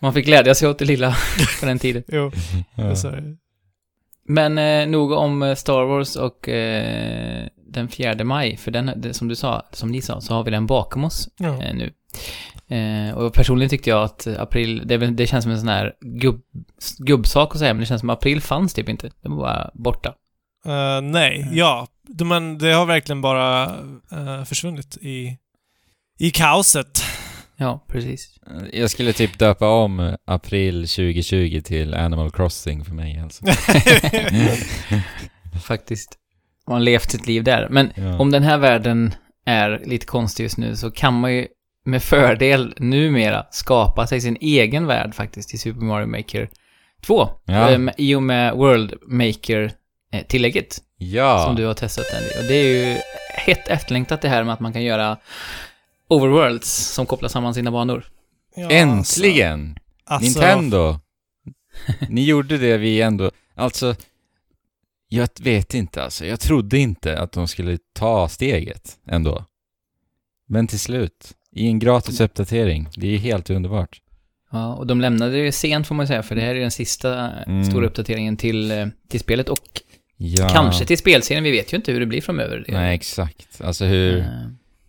Man 0.00 0.14
fick 0.14 0.26
glädja 0.26 0.54
sig 0.54 0.68
åt 0.68 0.78
det 0.78 0.84
lilla 0.84 1.16
på 1.60 1.66
den 1.66 1.78
tiden. 1.78 2.02
Jo, 2.08 2.32
Ja. 2.74 2.84
här. 2.84 3.36
Men 4.28 4.58
eh, 4.58 4.86
nog 4.88 5.12
om 5.12 5.42
eh, 5.42 5.54
Star 5.54 5.84
Wars 5.84 6.16
och 6.16 6.48
eh, 6.48 7.46
den 7.68 7.88
4 7.88 8.24
maj, 8.24 8.56
för 8.56 8.70
den, 8.70 8.90
det, 8.96 9.14
som 9.14 9.28
du 9.28 9.36
sa, 9.36 9.66
som 9.72 9.90
ni 9.90 10.02
sa, 10.02 10.20
så 10.20 10.34
har 10.34 10.44
vi 10.44 10.50
den 10.50 10.66
bakom 10.66 11.04
oss 11.04 11.28
Ja. 11.38 11.62
eh, 11.62 11.74
nu. 11.74 11.92
Eh, 12.68 13.14
och 13.16 13.32
personligen 13.34 13.70
tyckte 13.70 13.90
jag 13.90 14.02
att 14.02 14.26
april, 14.26 14.82
det, 14.86 14.96
det 14.96 15.26
känns 15.26 15.42
som 15.42 15.52
en 15.52 15.58
sån 15.58 15.68
här 15.68 15.92
gubb, 16.00 16.40
gubbsak 16.98 17.52
att 17.52 17.58
säga, 17.58 17.74
men 17.74 17.80
det 17.80 17.86
känns 17.86 18.00
som 18.00 18.10
att 18.10 18.18
april 18.18 18.40
fanns 18.40 18.74
typ 18.74 18.88
inte. 18.88 19.06
Det 19.22 19.28
var 19.28 19.36
bara 19.36 19.70
borta. 19.74 20.14
Eh, 20.66 21.00
nej, 21.02 21.48
ja. 21.52 21.86
De- 22.08 22.28
Men 22.28 22.58
det 22.58 22.72
har 22.72 22.86
verkligen 22.86 23.20
bara 23.20 23.64
eh, 24.12 24.44
försvunnit 24.44 24.96
i, 25.00 25.38
i 26.18 26.30
kaoset. 26.30 27.02
Ja, 27.56 27.84
precis. 27.88 28.34
Jag 28.72 28.90
skulle 28.90 29.12
typ 29.12 29.38
döpa 29.38 29.68
om 29.68 30.16
april 30.24 30.74
2020 30.88 31.60
till 31.64 31.94
Animal 31.94 32.30
Crossing 32.30 32.84
för 32.84 32.94
mig 32.94 33.20
alltså. 33.20 33.44
Faktiskt. 35.62 36.18
Man 36.66 36.74
har 36.74 36.80
levt 36.80 37.10
sitt 37.10 37.26
liv 37.26 37.44
där. 37.44 37.68
Men 37.70 37.90
Ja. 37.96 38.18
om 38.18 38.30
den 38.30 38.42
här 38.42 38.58
världen 38.58 39.14
är 39.46 39.82
lite 39.86 40.06
konstig 40.06 40.42
just 40.44 40.58
nu 40.58 40.76
så 40.76 40.90
kan 40.90 41.14
man 41.20 41.34
ju 41.34 41.46
med 41.86 42.02
fördel 42.02 42.74
numera 42.76 43.46
skapa 43.50 44.06
sig 44.06 44.20
sin 44.20 44.36
egen 44.40 44.86
värld 44.86 45.14
faktiskt 45.14 45.54
i 45.54 45.58
Super 45.58 45.80
Mario 45.80 46.06
Maker 46.06 46.50
2. 47.00 47.28
Ja. 47.44 47.70
Ehm, 47.70 47.90
I 47.96 48.14
och 48.14 48.22
med 48.22 48.54
World 48.54 48.94
Maker-tillägget 49.06 50.78
ja. 50.98 51.44
som 51.44 51.56
du 51.56 51.64
har 51.66 51.74
testat 51.74 52.04
den. 52.12 52.42
Och 52.42 52.48
det 52.48 52.54
är 52.54 52.64
ju 52.64 52.98
hett 53.34 53.68
efterlängtat 53.68 54.22
det 54.22 54.28
här 54.28 54.44
med 54.44 54.54
att 54.54 54.60
man 54.60 54.72
kan 54.72 54.82
göra 54.82 55.16
overworlds 56.08 56.68
som 56.68 57.06
kopplar 57.06 57.28
samman 57.28 57.54
sina 57.54 57.70
banor. 57.70 58.06
Ja, 58.56 58.70
Äntligen! 58.70 59.78
Alltså, 60.04 60.40
Nintendo! 60.40 60.98
Ni 62.08 62.24
gjorde 62.24 62.58
det 62.58 62.76
vi 62.76 63.02
ändå... 63.02 63.30
Alltså, 63.54 63.94
jag 65.08 65.28
vet 65.40 65.74
inte 65.74 66.02
alltså. 66.02 66.26
Jag 66.26 66.40
trodde 66.40 66.78
inte 66.78 67.18
att 67.18 67.32
de 67.32 67.48
skulle 67.48 67.78
ta 67.92 68.28
steget 68.28 68.98
ändå. 69.06 69.44
Men 70.48 70.66
till 70.66 70.80
slut, 70.80 71.35
i 71.56 71.66
en 71.66 71.78
gratis 71.78 72.20
uppdatering. 72.20 72.88
Det 72.96 73.14
är 73.14 73.18
helt 73.18 73.50
underbart. 73.50 74.00
Ja, 74.52 74.74
och 74.74 74.86
de 74.86 75.00
lämnade 75.00 75.42
det 75.44 75.52
sent 75.52 75.86
får 75.86 75.94
man 75.94 76.06
säga, 76.06 76.22
för 76.22 76.34
det 76.34 76.40
här 76.40 76.54
är 76.54 76.60
den 76.60 76.70
sista 76.70 77.30
Mm. 77.30 77.64
stora 77.64 77.86
uppdateringen 77.86 78.36
till, 78.36 78.70
eh, 78.70 78.86
till 79.08 79.20
spelet 79.20 79.48
och 79.48 79.66
Ja. 80.16 80.48
kanske 80.48 80.84
till 80.84 80.98
spelserien. 80.98 81.44
Vi 81.44 81.50
vet 81.50 81.72
ju 81.72 81.76
inte 81.76 81.92
hur 81.92 82.00
det 82.00 82.06
blir 82.06 82.20
framöver. 82.20 82.64
Nej, 82.68 82.94
exakt. 82.94 83.60
Alltså 83.60 83.84
hur, 83.84 84.18
Eh, 84.18 84.26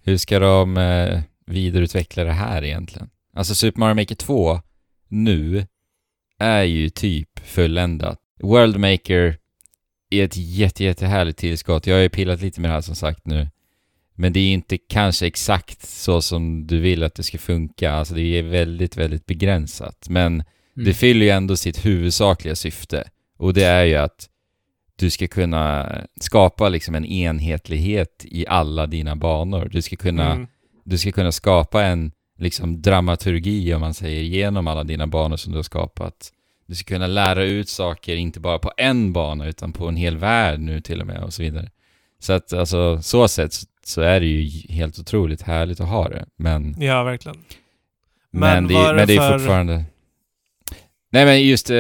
hur 0.03 0.17
ska 0.17 0.39
de 0.39 0.77
eh, 0.77 1.19
vidareutveckla 1.45 2.24
det 2.24 2.31
här 2.31 2.63
egentligen? 2.63 3.09
Alltså 3.36 3.55
Super 3.55 3.79
Mario 3.79 3.95
Maker 3.95 4.15
2 4.15 4.62
nu 5.09 5.65
är 6.39 6.63
ju 6.63 6.89
typ 6.89 7.39
fulländat. 7.39 8.19
World 8.41 8.77
Maker 8.79 9.38
är 10.09 10.24
ett 10.25 10.38
jätte, 10.38 10.83
jättehärligt 10.83 11.39
tillskott. 11.39 11.88
Jag 11.88 11.95
har 11.95 12.01
ju 12.01 12.09
pillat 12.09 12.41
lite 12.41 12.62
med 12.62 12.69
det 12.69 12.74
här 12.74 12.81
som 12.81 12.95
sagt 12.95 13.25
nu. 13.25 13.47
Men 14.19 14.33
det 14.33 14.39
är 14.39 14.53
inte 14.53 14.77
kanske 14.77 15.27
exakt 15.27 15.88
så 15.88 16.21
som 16.21 16.67
du 16.67 16.79
vill 16.79 17.03
att 17.03 17.15
det 17.15 17.24
ska 17.24 17.38
funka. 17.38 17.91
Alltså 17.91 18.13
det 18.13 18.21
är 18.21 18.43
väldigt, 18.43 18.97
väldigt 18.97 19.25
begränsat. 19.25 20.09
Men 20.09 20.33
mm. 20.33 20.45
det 20.74 20.93
fyller 20.93 21.25
ju 21.25 21.29
ändå 21.29 21.57
sitt 21.57 21.86
huvudsakliga 21.86 22.55
syfte. 22.55 23.09
Och 23.38 23.53
det 23.53 23.63
är 23.63 23.83
ju 23.83 23.95
att 23.95 24.29
du 24.95 25.09
ska 25.09 25.27
kunna 25.27 25.91
skapa 26.21 26.69
liksom 26.69 26.95
en 26.95 27.05
enhetlighet 27.05 28.25
i 28.25 28.47
alla 28.47 28.88
dina 28.88 29.15
banor. 29.15 29.69
Du 29.71 29.81
ska 29.81 29.95
kunna, 29.95 30.31
Mm. 30.31 30.47
du 30.83 30.97
ska 30.97 31.12
kunna 31.12 31.31
skapa 31.31 31.83
en 31.83 32.12
liksom 32.39 32.81
dramaturgi 32.81 33.74
om 33.74 33.81
man 33.81 33.93
säger 33.93 34.21
genom 34.21 34.67
alla 34.67 34.83
dina 34.83 35.07
banor 35.07 35.38
som 35.38 35.51
du 35.51 35.57
har 35.57 35.63
skapat. 35.63 36.31
Du 36.67 36.75
ska 36.75 36.93
kunna 36.93 37.07
lära 37.07 37.43
ut 37.43 37.69
saker 37.69 38.15
inte 38.15 38.39
bara 38.39 38.59
på 38.59 38.71
en 38.77 39.13
bana 39.13 39.47
utan 39.47 39.74
på 39.74 39.88
en 39.88 39.95
hel 39.95 40.17
värld 40.17 40.59
nu 40.59 40.81
till 40.81 41.01
och 41.01 41.07
med 41.07 41.24
och 41.24 41.33
så 41.33 41.43
vidare. 41.43 41.69
Så 42.19 42.33
att 42.33 42.53
alltså 42.53 43.01
så 43.01 43.27
sätt 43.27 43.53
så 43.88 44.01
är 44.01 44.20
det 44.20 44.25
ju 44.25 44.50
helt 44.74 45.00
otroligt 45.00 45.41
härligt 45.41 45.79
att 45.79 45.88
ha 45.89 46.10
det. 46.10 46.25
Men 46.38 46.75
Ja, 46.79 47.03
verkligen. 47.03 47.38
men, 48.32 48.41
Men 48.63 48.67
det, 48.67 48.75
är 48.75 48.94
men 48.96 49.08
det 49.08 49.13
är 49.15 49.17
för- 49.17 49.38
fortfarande... 49.39 49.84
Nej 51.12 51.25
men 51.25 51.41
just 51.44 51.70
eh, 51.70 51.75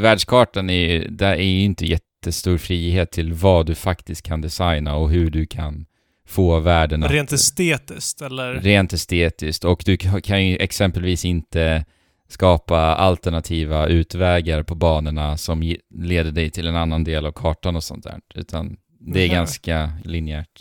världskartan, 0.00 0.70
är, 0.70 1.08
där 1.08 1.32
är 1.32 1.42
ju 1.42 1.60
inte 1.60 1.86
jättestor 1.86 2.58
frihet 2.58 3.10
till 3.10 3.32
vad 3.32 3.66
du 3.66 3.74
faktiskt 3.74 4.22
kan 4.22 4.40
designa 4.40 4.96
och 4.96 5.10
hur 5.10 5.30
du 5.30 5.46
kan 5.46 5.86
få 6.26 6.60
världen 6.60 7.02
att... 7.02 7.10
Rent 7.10 7.32
estetiskt, 7.32 8.22
eller? 8.22 8.54
Rent 8.54 8.92
estetiskt. 8.92 9.64
Och 9.64 9.82
du 9.86 9.96
ka- 9.96 10.20
kan 10.20 10.46
ju 10.46 10.56
exempelvis 10.56 11.24
inte 11.24 11.84
skapa 12.28 12.78
alternativa 12.80 13.86
utvägar 13.86 14.62
på 14.62 14.74
banorna 14.74 15.36
som 15.36 15.76
leder 15.94 16.30
dig 16.32 16.50
till 16.50 16.66
en 16.66 16.76
annan 16.76 17.04
del 17.04 17.26
av 17.26 17.32
kartan 17.32 17.76
och 17.76 17.84
sånt 17.84 18.04
där. 18.04 18.18
Utan 18.34 18.76
det 19.00 19.20
är 19.20 19.28
Nähä. 19.28 19.34
ganska 19.34 19.92
linjärt. 20.04 20.60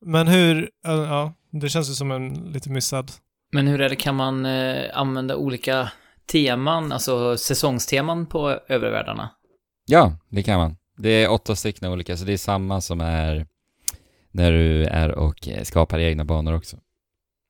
Men 0.00 0.28
hur... 0.28 0.70
ja, 0.82 1.34
det 1.50 1.68
känns 1.68 1.90
ju 1.90 1.94
som 1.94 2.10
en 2.10 2.34
lite 2.34 2.70
missad... 2.70 3.12
Men 3.52 3.66
hur 3.66 3.80
är 3.80 3.88
det, 3.88 3.96
kan 3.96 4.14
man 4.14 4.46
eh, 4.46 4.84
använda 4.94 5.36
olika 5.36 5.92
teman, 6.32 6.92
alltså 6.92 7.36
säsongsteman 7.36 8.26
på 8.26 8.50
övervärldarna? 8.68 9.30
Ja, 9.86 10.16
det 10.28 10.42
kan 10.42 10.58
man. 10.58 10.76
Det 10.96 11.08
är 11.08 11.30
åtta 11.30 11.56
stycken 11.56 11.92
olika, 11.92 12.16
så 12.16 12.24
det 12.24 12.32
är 12.32 12.36
samma 12.36 12.80
som 12.80 13.00
är 13.00 13.46
när 14.30 14.52
du 14.52 14.84
är 14.84 15.10
och 15.10 15.48
eh, 15.48 15.62
skapar 15.62 15.98
egna 15.98 16.24
banor 16.24 16.54
också. 16.54 16.76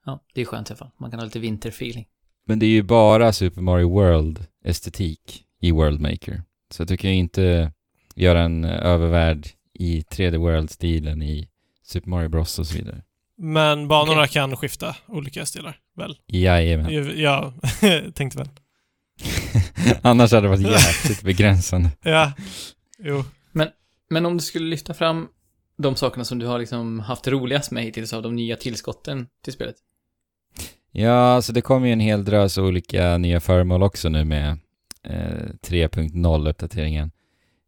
Ja, 0.05 0.21
det 0.35 0.41
är 0.41 0.45
skönt 0.45 0.71
i 0.71 0.73
alla 0.73 0.79
fall. 0.79 0.91
Man 0.99 1.11
kan 1.11 1.21
ha 1.21 1.25
lite 1.25 1.39
vinterfeeling. 1.39 2.07
Men 2.47 2.59
det 2.59 2.67
är 2.67 2.71
ju 2.71 2.83
bara 2.83 3.33
Super 3.33 3.61
Mario 3.61 3.91
World-estetik 3.91 5.45
i 5.61 5.71
World 5.73 6.01
Maker. 6.01 6.43
Så 6.71 6.85
du 6.85 6.97
kan 6.97 7.11
ju 7.11 7.17
inte 7.17 7.73
göra 8.15 8.43
en 8.43 8.65
övervärld 8.65 9.49
i 9.75 10.01
3D 10.01 10.37
World-stilen 10.37 11.23
i 11.23 11.49
Super 11.89 12.11
Mario 12.11 12.29
Bros 12.29 12.59
och 12.59 12.67
så 12.67 12.75
vidare. 12.75 13.03
Men 13.39 13.89
banorna 13.89 14.21
Okej. 14.21 14.33
kan 14.33 14.57
skifta 14.57 14.97
olika 15.07 15.47
stilar, 15.47 15.77
väl? 15.97 16.19
Jajamän. 16.27 17.21
Ja, 17.21 17.53
tänkte 18.15 18.39
väl. 18.39 18.49
Annars 20.03 20.33
hade 20.33 20.43
det 20.43 20.49
varit 20.49 20.85
jäkligt 20.85 21.23
begränsande. 21.23 21.91
Ja, 22.03 22.33
jo. 22.99 23.25
Men 24.11 24.27
om 24.27 24.37
du 24.37 24.43
skulle 24.43 24.67
lyfta 24.67 24.95
fram 24.95 25.29
de 25.79 25.97
sakerna 25.97 26.25
som 26.25 26.39
du 26.39 26.47
har 26.47 26.59
liksom 26.59 27.01
haft 27.01 27.29
roligast 27.29 27.71
med 27.71 27.85
hittills 27.85 28.13
av 28.13 28.23
de 28.23 28.37
nya 28.37 28.57
tillskotten 28.57 29.27
till 29.45 29.53
spelet. 29.53 29.77
Ja, 30.93 31.43
så 31.43 31.53
det 31.53 31.61
kommer 31.61 31.87
ju 31.87 31.93
en 31.93 32.01
hel 32.01 32.25
drös 32.25 32.59
olika 32.59 33.19
nya 33.19 33.41
föremål 33.41 33.83
också 33.83 34.09
nu 34.09 34.25
med 34.25 34.59
eh, 35.05 35.49
3.0-uppdateringen. 35.67 37.11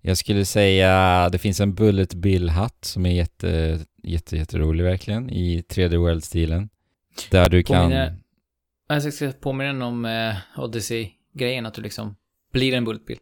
Jag 0.02 0.16
skulle 0.18 0.44
säga 0.44 1.28
det 1.28 1.38
finns 1.38 1.60
en 1.60 1.74
Bullet 1.74 2.14
Bill-hatt 2.14 2.84
som 2.84 3.06
är 3.06 3.10
jätte, 3.10 3.78
jätte, 4.02 4.36
jätterolig 4.36 4.84
verkligen 4.84 5.30
i 5.30 5.60
3D 5.60 5.96
World-stilen. 5.96 6.68
Där 7.30 7.48
du 7.48 7.62
kan... 7.62 7.76
Påminner- 7.90 8.16
Jag 8.88 9.12
ska 9.14 9.32
påminna 9.40 9.86
om 9.86 10.04
eh, 10.04 10.34
Odyssey-grejen, 10.56 11.66
att 11.66 11.74
du 11.74 11.82
liksom 11.82 12.16
blir 12.52 12.72
en 12.74 12.84
bulletbill. 12.84 13.18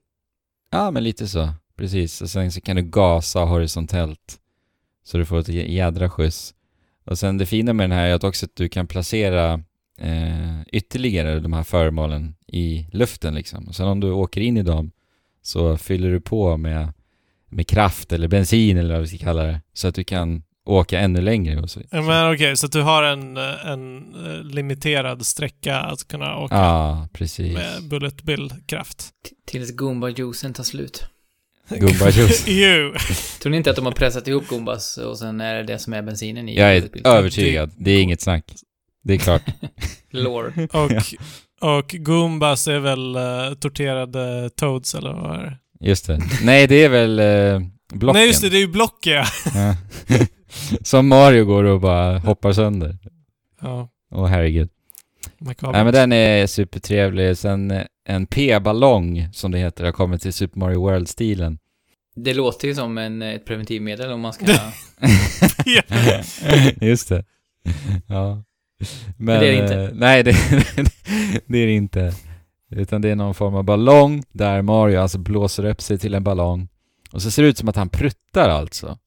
Ja, 0.71 0.91
men 0.91 1.05
lite 1.05 1.29
så. 1.29 1.49
Precis. 1.77 2.23
Och 2.23 2.31
sen 2.31 2.53
så 2.53 2.61
kan 2.61 2.77
du 2.77 2.83
gasa 2.83 3.41
horisontellt. 3.41 4.39
Så 5.05 5.19
du 5.19 5.25
får 5.27 5.39
ett 5.39 5.49
jä- 5.49 5.69
jädra 5.69 6.11
skjuts. 6.11 6.55
Och 7.05 7.19
sen 7.19 7.39
det 7.39 7.47
fina 7.47 7.73
med 7.73 7.85
den 7.91 7.99
här 7.99 8.07
är 8.09 8.15
att 8.15 8.25
också 8.25 8.47
att 8.47 8.57
du 8.57 8.69
kan 8.69 8.87
placera 8.87 9.53
eh, 9.99 10.61
ytterligare 10.73 11.41
de 11.41 11.53
här 11.53 11.63
föremålen 11.63 12.35
i 12.47 12.87
luften 12.93 13.35
liksom. 13.35 13.69
Och 13.69 13.75
sen 13.75 13.89
om 13.89 14.01
du 14.01 14.11
åker 14.11 14.41
in 14.41 14.57
i 14.57 14.63
dem 14.63 14.91
så 15.43 15.77
fyller 15.77 16.11
du 16.11 16.21
på 16.21 16.57
med, 16.57 16.93
med 17.49 17.67
kraft 17.67 18.13
eller 18.13 18.29
bensin 18.29 18.77
eller 18.77 18.95
vad 18.95 19.01
vi 19.03 19.09
ska 19.09 19.19
kalla 19.19 19.43
det. 19.43 19.61
Så 19.73 19.89
att 19.89 19.95
du 19.95 20.05
kan 20.05 20.43
åka 20.69 21.01
ännu 21.01 21.21
längre 21.21 21.61
och 21.61 21.71
så. 21.71 21.81
Ja, 21.91 22.03
Men 22.03 22.35
okej, 22.35 22.57
så 22.57 22.67
att 22.67 22.73
du 22.73 22.83
har 22.83 23.03
en, 23.03 23.37
eh, 23.37 23.67
en 23.67 24.15
eh, 24.27 24.43
limiterad 24.43 25.27
sträcka 25.27 25.77
att 25.77 26.09
kunna 26.09 26.37
åka 26.39 26.55
Ja, 26.55 27.09
precis. 27.13 27.55
med 27.55 27.89
Bullet 27.89 28.23
Bill-kraft. 28.23 29.11
Tills 29.47 29.73
Goomba-juicen 29.77 30.53
tar 30.55 30.65
slut. 30.65 31.07
Goomba 31.69 32.11
juice. 32.11 32.45
Jo! 32.47 32.95
Tror 33.43 33.51
ni 33.51 33.57
inte 33.57 33.71
att 33.71 33.77
de 33.77 33.85
har 33.85 33.93
pressat 33.93 34.29
ihop 34.29 34.49
Goombas 34.49 34.99
och 34.99 35.19
sen 35.19 35.41
är 35.41 35.55
det 35.55 35.63
det 35.63 35.79
som 35.79 35.93
är 35.93 36.03
bensinen 36.03 36.49
i 36.49 36.57
Jag 36.57 36.77
är 36.77 37.07
övertygad. 37.07 37.71
Det 37.77 37.91
är 37.91 38.03
inget 38.03 38.21
snack. 38.21 38.45
Det 39.05 39.15
är 39.15 39.19
klart. 39.19 39.43
Lore. 40.11 40.69
Och, 40.73 40.91
och 41.77 41.95
Goombas 41.99 42.69
är 42.69 42.79
väl 42.79 43.17
uh, 43.17 43.55
torterade 43.55 44.51
Toads, 44.51 44.95
eller 44.95 45.13
vad 45.13 45.41
är 45.41 45.43
det? 45.45 45.59
Just 45.89 46.07
det. 46.07 46.21
Nej, 46.43 46.67
det 46.67 46.85
är 46.85 46.89
väl 46.89 47.19
eh, 47.19 47.69
blocken. 47.93 48.21
Nej, 48.21 48.27
just 48.27 48.43
det, 48.43 48.49
det 48.49 48.57
är 48.57 48.61
ju 48.61 48.69
block, 48.69 49.07
ja. 49.07 49.25
Som 50.83 51.09
Mario 51.09 51.45
går 51.45 51.65
och 51.65 51.81
bara 51.81 52.19
hoppar 52.19 52.53
sönder. 52.53 52.99
Ja, 53.61 53.89
Åh 54.11 54.27
herregud. 54.27 54.69
makabert. 55.39 55.73
Nej 55.73 55.85
men 55.85 55.93
den 55.93 56.13
är 56.13 56.47
supertrevlig. 56.47 57.37
Sen 57.37 57.71
eh, 57.71 57.83
en 58.05 58.27
P-ballong, 58.27 59.29
som 59.33 59.51
det 59.51 59.59
heter, 59.59 59.85
har 59.85 59.93
kommit 59.93 60.23
till 60.23 60.33
Super 60.33 60.59
Mario 60.61 60.81
World-stilen. 60.81 61.59
Det 62.17 62.35
låter 62.35 62.69
ju 62.69 62.75
som 62.75 62.99
en, 62.99 63.23
ett 63.23 63.45
preventivmedel 63.45 64.13
om 64.13 64.21
man 64.21 64.33
ska... 64.33 64.47
Just 66.87 67.09
det. 67.09 67.25
Ja. 68.07 68.43
Men, 69.17 69.41
det 69.41 69.47
är 69.47 69.53
det 69.53 69.63
inte. 69.63 69.75
eh, 69.81 69.91
nej, 69.93 70.23
det, 70.23 70.33
det 71.47 71.59
är 71.59 71.67
det 71.67 71.73
inte. 71.73 72.13
Utan 72.71 73.03
det 73.03 73.09
är 73.11 73.17
någon 73.17 73.35
form 73.35 73.55
av 73.55 73.65
ballong 73.65 74.23
där 74.33 74.63
Mario 74.63 74.99
alltså 75.01 75.19
blåser 75.19 75.65
upp 75.65 75.81
sig 75.83 75.99
till 75.99 76.15
en 76.15 76.25
ballong. 76.25 76.69
Och 77.13 77.23
så 77.23 77.31
ser 77.31 77.43
det 77.43 77.49
ut 77.49 77.59
som 77.59 77.69
att 77.69 77.77
han 77.77 77.89
pruttar 77.89 78.49
alltså. 78.49 78.99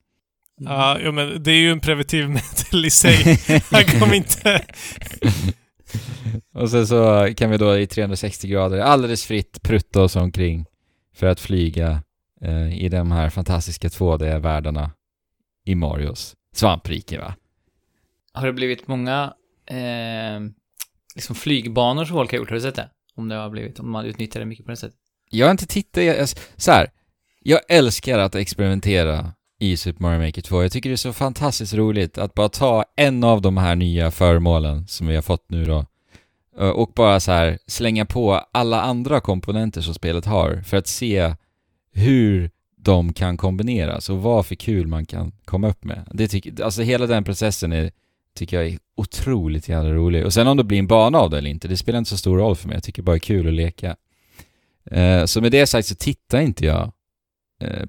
Ja, 0.65 0.97
jo, 0.99 1.11
men 1.11 1.43
det 1.43 1.51
är 1.51 1.59
ju 1.59 1.71
en 1.71 1.79
preventivmedel 1.79 2.85
i 2.85 2.89
sig. 2.89 3.37
Han 3.71 3.83
kommer 3.83 4.13
inte... 4.13 4.65
Och 6.53 6.69
sen 6.69 6.87
så 6.87 7.29
kan 7.37 7.49
vi 7.49 7.57
då 7.57 7.77
i 7.77 7.87
360 7.87 8.47
grader 8.47 8.79
alldeles 8.79 9.25
fritt 9.25 9.61
prutta 9.61 10.01
oss 10.01 10.15
omkring 10.15 10.65
för 11.15 11.27
att 11.27 11.39
flyga 11.39 12.03
eh, 12.41 12.83
i 12.83 12.89
de 12.89 13.11
här 13.11 13.29
fantastiska 13.29 13.87
2D-världarna 13.87 14.91
i 15.65 15.75
Marios 15.75 16.35
svamprike 16.55 17.19
va? 17.19 17.35
Har 18.33 18.47
det 18.47 18.53
blivit 18.53 18.87
många 18.87 19.33
eh, 19.65 20.39
liksom 21.15 21.35
flygbanor 21.35 22.05
som 22.05 22.15
folk 22.15 22.31
har 22.31 22.37
gjort? 22.37 22.49
Har 22.49 22.55
du 22.55 22.61
sett 22.61 22.75
det? 22.75 22.89
Om 23.15 23.27
det 23.27 23.35
har 23.35 23.49
blivit, 23.49 23.79
om 23.79 23.91
man 23.91 24.05
utnyttjar 24.05 24.39
det 24.39 24.45
mycket 24.45 24.65
på 24.65 24.71
det 24.71 24.77
sättet. 24.77 24.97
Jag 25.29 25.45
har 25.45 25.51
inte 25.51 25.67
tittat, 25.67 26.03
jag, 26.03 26.17
jag, 26.17 26.29
så 26.57 26.71
här, 26.71 26.89
jag 27.39 27.59
älskar 27.69 28.19
att 28.19 28.35
experimentera 28.35 29.33
i 29.61 29.77
Super 29.77 30.01
Mario 30.01 30.19
Maker 30.19 30.41
2. 30.41 30.61
Jag 30.61 30.71
tycker 30.71 30.89
det 30.89 30.93
är 30.93 30.97
så 30.97 31.13
fantastiskt 31.13 31.73
roligt 31.73 32.17
att 32.17 32.33
bara 32.33 32.49
ta 32.49 32.85
en 32.95 33.23
av 33.23 33.41
de 33.41 33.57
här 33.57 33.75
nya 33.75 34.11
föremålen 34.11 34.87
som 34.87 35.07
vi 35.07 35.15
har 35.15 35.21
fått 35.21 35.49
nu 35.49 35.65
då 35.65 35.85
eh, 36.59 36.69
och 36.69 36.91
bara 36.95 37.19
så 37.19 37.31
här 37.31 37.59
slänga 37.67 38.05
på 38.05 38.33
alla 38.51 38.81
andra 38.81 39.19
komponenter 39.19 39.81
som 39.81 39.93
spelet 39.93 40.25
har 40.25 40.61
för 40.65 40.77
att 40.77 40.87
se 40.87 41.35
hur 41.93 42.49
de 42.77 43.13
kan 43.13 43.37
kombineras 43.37 44.09
och 44.09 44.21
vad 44.21 44.45
för 44.45 44.55
kul 44.55 44.87
man 44.87 45.05
kan 45.05 45.31
komma 45.45 45.69
upp 45.69 45.83
med. 45.83 46.07
Det 46.13 46.27
tycker, 46.27 46.63
alltså 46.63 46.81
hela 46.81 47.07
den 47.07 47.23
processen 47.23 47.71
är, 47.71 47.91
tycker 48.35 48.57
jag 48.57 48.67
är 48.67 48.79
otroligt 48.95 49.69
jävla 49.69 49.93
rolig. 49.93 50.25
Och 50.25 50.33
sen 50.33 50.47
om 50.47 50.57
det 50.57 50.63
blir 50.63 50.79
en 50.79 50.87
bana 50.87 51.17
av 51.17 51.29
det 51.29 51.37
eller 51.37 51.49
inte, 51.49 51.67
det 51.67 51.77
spelar 51.77 51.99
inte 51.99 52.09
så 52.09 52.17
stor 52.17 52.37
roll 52.37 52.55
för 52.55 52.67
mig. 52.67 52.75
Jag 52.75 52.83
tycker 52.83 53.03
bara 53.03 53.11
det 53.11 53.17
är 53.17 53.19
kul 53.19 53.47
att 53.47 53.53
leka. 53.53 53.95
Eh, 54.91 55.25
så 55.25 55.41
med 55.41 55.51
det 55.51 55.67
sagt 55.67 55.87
så 55.87 55.95
tittar 55.95 56.39
inte 56.39 56.65
jag 56.65 56.91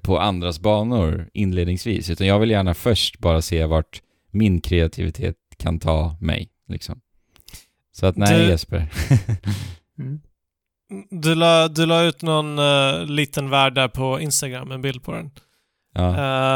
på 0.01 0.19
andras 0.19 0.59
banor 0.59 1.29
inledningsvis, 1.33 2.09
utan 2.09 2.27
jag 2.27 2.39
vill 2.39 2.49
gärna 2.51 2.73
först 2.73 3.19
bara 3.19 3.41
se 3.41 3.65
vart 3.65 4.01
min 4.31 4.61
kreativitet 4.61 5.35
kan 5.57 5.79
ta 5.79 6.15
mig, 6.21 6.49
liksom. 6.67 7.01
Så 7.91 8.05
att 8.05 8.17
nej 8.17 8.39
Du- 8.39 8.49
Jesper. 8.49 8.87
Mm. 9.99 10.19
Du 11.09 11.35
la, 11.35 11.67
du 11.67 11.85
la 11.85 12.03
ut 12.03 12.21
någon 12.21 12.59
uh, 12.59 13.05
liten 13.05 13.49
värld 13.49 13.75
där 13.75 13.87
på 13.87 14.19
Instagram, 14.19 14.71
en 14.71 14.81
bild 14.81 15.03
på 15.03 15.11
den. 15.11 15.31
Ja. 15.93 16.09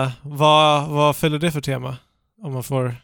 Uh, 0.03 0.11
vad, 0.23 0.89
vad 0.89 1.15
följer 1.15 1.39
det 1.39 1.51
för 1.51 1.61
tema? 1.61 1.97
Om 2.43 2.53
man 2.53 2.63
får... 2.63 2.95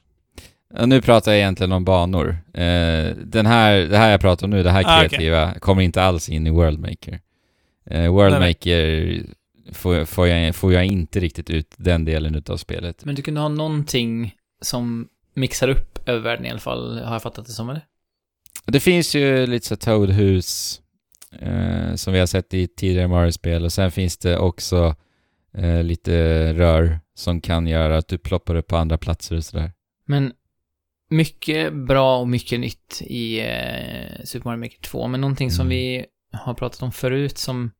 Ja, 0.73 0.85
nu 0.85 1.01
pratar 1.01 1.31
jag 1.31 1.39
egentligen 1.39 1.71
om 1.71 1.85
banor. 1.85 2.37
Eh, 2.53 3.15
den 3.25 3.45
här, 3.45 3.75
det 3.75 3.97
här 3.97 4.11
jag 4.11 4.21
pratar 4.21 4.47
om 4.47 4.51
nu, 4.51 4.63
det 4.63 4.71
här 4.71 4.83
Ah, 4.87 4.99
kreativa, 4.99 5.53
kommer 5.59 5.81
inte 5.81 6.03
alls 6.03 6.29
in 6.29 6.47
i 6.47 6.49
Worldmaker. 6.49 7.19
Eh, 7.89 8.11
Worldmaker 8.11 9.21
får, 9.71 10.05
får, 10.05 10.27
jag, 10.27 10.55
får 10.55 10.73
jag 10.73 10.85
inte 10.85 11.19
riktigt 11.19 11.49
ut 11.49 11.73
den 11.77 12.05
delen 12.05 12.35
utav 12.35 12.57
spelet. 12.57 13.05
Men 13.05 13.15
du 13.15 13.21
kunde 13.21 13.41
ha 13.41 13.47
någonting 13.47 14.35
som 14.61 15.07
mixar 15.33 15.67
upp 15.67 15.99
övervärlden 16.09 16.45
i 16.45 16.49
alla 16.49 16.59
fall, 16.59 16.99
har 17.03 17.13
jag 17.13 17.21
fattat 17.21 17.45
det 17.45 17.51
som, 17.51 17.69
eller? 17.69 17.85
Det 18.65 18.79
finns 18.79 19.15
ju 19.15 19.47
lite 19.47 19.67
så 19.67 19.75
Toad-hus 19.75 20.81
eh, 21.39 21.95
som 21.95 22.13
vi 22.13 22.19
har 22.19 22.25
sett 22.25 22.53
i 22.53 22.67
tidigare 22.67 23.07
Mario-spel 23.07 23.63
och 23.65 23.73
sen 23.73 23.91
finns 23.91 24.17
det 24.17 24.37
också 24.37 24.95
eh, 25.57 25.83
lite 25.83 26.13
rör 26.53 26.99
som 27.15 27.41
kan 27.41 27.67
göra 27.67 27.97
att 27.97 28.07
du 28.07 28.17
ploppar 28.17 28.55
upp 28.55 28.67
på 28.67 28.77
andra 28.77 28.97
platser 28.97 29.35
och 29.35 29.43
sådär. 29.45 29.71
Men 30.05 30.33
mycket 31.09 31.73
bra 31.73 32.19
och 32.19 32.27
mycket 32.27 32.59
nytt 32.59 33.01
i 33.01 33.39
eh, 33.39 34.23
Super 34.25 34.49
Mario 34.49 34.59
Maker 34.59 34.81
2, 34.81 35.07
men 35.07 35.21
någonting 35.21 35.51
som 35.51 35.65
Mm. 35.67 35.69
vi 35.69 36.05
har 36.31 36.53
pratat 36.53 36.81
om 36.81 36.91
förut 36.91 37.37
som 37.37 37.71